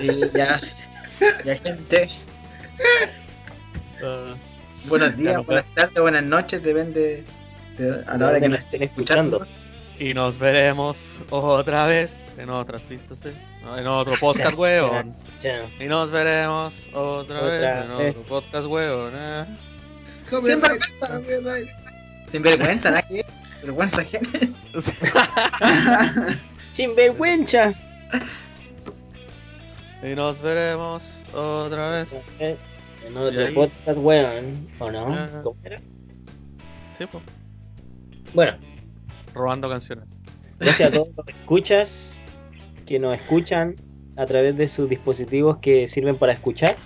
Sí, 0.00 0.20
ya. 0.34 0.60
Ya, 1.44 1.56
gente. 1.56 2.08
Buenos 4.86 5.16
días, 5.16 5.44
buenas 5.46 5.66
tardes, 5.74 5.98
buenas 6.00 6.24
noches, 6.24 6.62
depende 6.62 7.24
de, 7.78 8.04
a 8.06 8.18
la 8.18 8.28
hora 8.28 8.40
que 8.40 8.48
nos 8.48 8.60
estén 8.60 8.82
escuchando. 8.82 9.46
y 9.98 10.12
nos 10.12 10.38
veremos 10.38 10.98
otra 11.30 11.86
vez 11.86 12.12
en 12.36 12.50
otras 12.50 12.82
pistas, 12.82 13.18
¿eh? 13.24 13.32
No, 13.62 13.78
en 13.78 13.86
otro 13.86 14.14
podcast, 14.20 14.54
weón. 14.58 15.14
Y 15.78 15.84
nos 15.84 16.10
veremos 16.10 16.74
otra, 16.92 17.42
Otra 17.42 17.44
vez 17.46 17.84
en 17.84 17.90
otro 17.92 18.22
podcast, 18.22 18.66
weón. 18.66 19.12
¿eh? 19.14 19.44
Sin 20.42 20.60
vergüenza, 20.60 21.20
Sin 22.30 22.42
vergüenza, 22.42 22.90
ver. 23.08 23.26
Vergüenza 23.62 24.04
gente. 24.04 24.50
¡Chimvergüencha! 26.72 27.72
Y 30.02 30.16
nos 30.16 30.42
veremos 30.42 31.00
otra 31.32 31.90
vez. 31.90 32.08
En 33.06 33.16
otro 33.16 33.44
ahí- 33.46 33.54
podcast, 33.54 33.98
weón. 33.98 34.68
¿O 34.78 34.90
no? 34.90 35.06
¿Cómo 35.42 35.56
era? 35.64 35.80
Sí, 36.98 37.04
pues. 37.10 37.22
Bueno, 38.34 38.52
Robando 39.34 39.68
canciones. 39.68 40.16
gracias 40.58 40.88
a 40.90 40.92
todos 40.92 41.08
los 41.16 41.28
escuchas 41.28 42.20
que 42.86 42.98
nos 42.98 43.14
escuchan 43.14 43.76
a 44.16 44.26
través 44.26 44.56
de 44.56 44.68
sus 44.68 44.88
dispositivos 44.88 45.58
que 45.58 45.86
sirven 45.88 46.16
para 46.16 46.32
escuchar. 46.32 46.76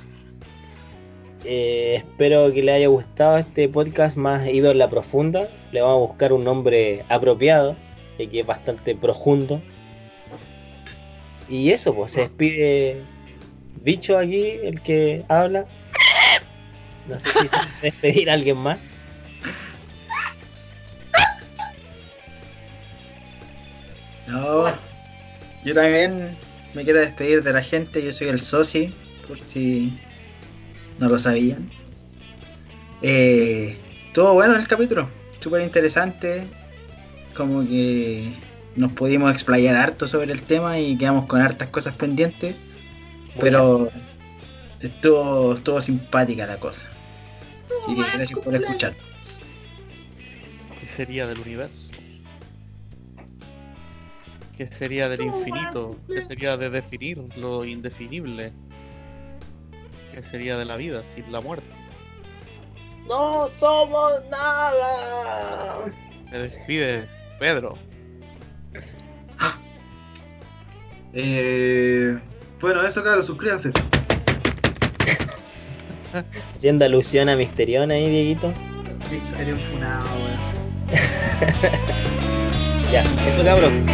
Eh, 1.45 1.95
espero 1.97 2.53
que 2.53 2.63
les 2.63 2.75
haya 2.75 2.89
gustado 2.89 3.39
este 3.39 3.69
podcast 3.69 4.17
más 4.17 4.47
ido 4.49 4.71
en 4.73 4.79
la 4.79 4.91
profunda. 4.91 5.49
Le 5.73 5.81
vamos 5.81 5.97
a 5.97 6.07
buscar 6.09 6.33
un 6.33 6.45
nombre 6.45 7.05
apropiado, 7.09 7.77
y 8.19 8.27
que 8.29 8.41
es 8.41 8.47
bastante 8.47 8.95
profundo. 8.97 9.61
Y 11.49 11.71
eso, 11.71 11.95
pues 11.95 12.11
se 12.13 12.21
despide 12.23 13.03
Bicho 13.83 14.19
aquí, 14.19 14.45
el 14.63 14.81
que 14.81 15.25
habla. 15.29 15.67
No 17.09 17.19
sé 17.19 17.31
si 17.31 17.49
se 17.49 17.57
puede 17.57 17.83
despedir 17.83 18.31
a 18.31 18.35
alguien 18.35 18.57
más. 18.57 18.79
No, 24.27 24.67
yo 25.65 25.75
también 25.75 26.37
me 26.75 26.85
quiero 26.85 27.01
despedir 27.01 27.43
de 27.43 27.53
la 27.53 27.63
gente. 27.63 28.03
Yo 28.03 28.13
soy 28.13 28.29
el 28.29 28.41
Soci, 28.41 28.93
por 29.27 29.39
si 29.39 29.97
no 30.99 31.09
lo 31.09 31.19
sabían. 31.19 31.71
Eh, 33.03 33.79
estuvo 34.07 34.33
bueno 34.33 34.57
el 34.57 34.67
capítulo, 34.67 35.09
súper 35.41 35.63
interesante. 35.63 36.45
Como 37.35 37.67
que 37.67 38.33
nos 38.75 38.93
pudimos 38.93 39.31
explayar 39.31 39.77
harto 39.77 40.07
sobre 40.09 40.33
el 40.33 40.43
tema 40.43 40.79
y 40.79 40.97
quedamos 40.97 41.27
con 41.27 41.41
hartas 41.41 41.69
cosas 41.69 41.95
pendientes. 41.95 42.57
Pero 43.39 43.91
estuvo, 44.87 45.55
estuvo 45.55 45.81
simpática 45.81 46.47
la 46.47 46.59
cosa. 46.59 46.89
Así 47.81 47.95
que 47.95 48.03
gracias 48.03 48.41
por 48.41 48.55
escuchar. 48.55 48.95
¿Qué 50.81 50.87
sería 50.87 51.27
del 51.27 51.41
universo? 51.41 51.91
¿Qué 54.57 54.67
sería 54.69 55.09
del 55.09 55.23
infinito? 55.23 55.97
¿Qué 56.09 56.23
sería 56.23 56.57
de 56.57 56.71
definir 56.71 57.19
lo 57.37 57.65
indefinible? 57.65 58.53
¿Qué 60.15 60.23
sería 60.23 60.57
de 60.57 60.65
la 60.65 60.77
vida 60.77 61.03
sin 61.05 61.31
la 61.31 61.41
muerte? 61.41 61.69
No 63.07 63.47
somos 63.49 64.13
nada. 64.31 65.85
Se 66.31 66.39
despide 66.39 67.05
Pedro. 67.39 67.77
Eh, 71.13 72.19
bueno, 72.61 72.83
eso, 72.87 73.03
claro, 73.03 73.23
suscríbanse. 73.23 73.73
Haciendo 76.57 76.85
alusión 76.85 77.29
a 77.29 77.37
Misterión 77.37 77.91
ahí, 77.91 78.09
Dieguito. 78.09 78.49
Un 78.49 79.59
funado, 79.71 80.05
weón. 80.25 80.39
Ya, 82.93 83.03
eso 83.27 83.43
cabrón. 83.43 83.85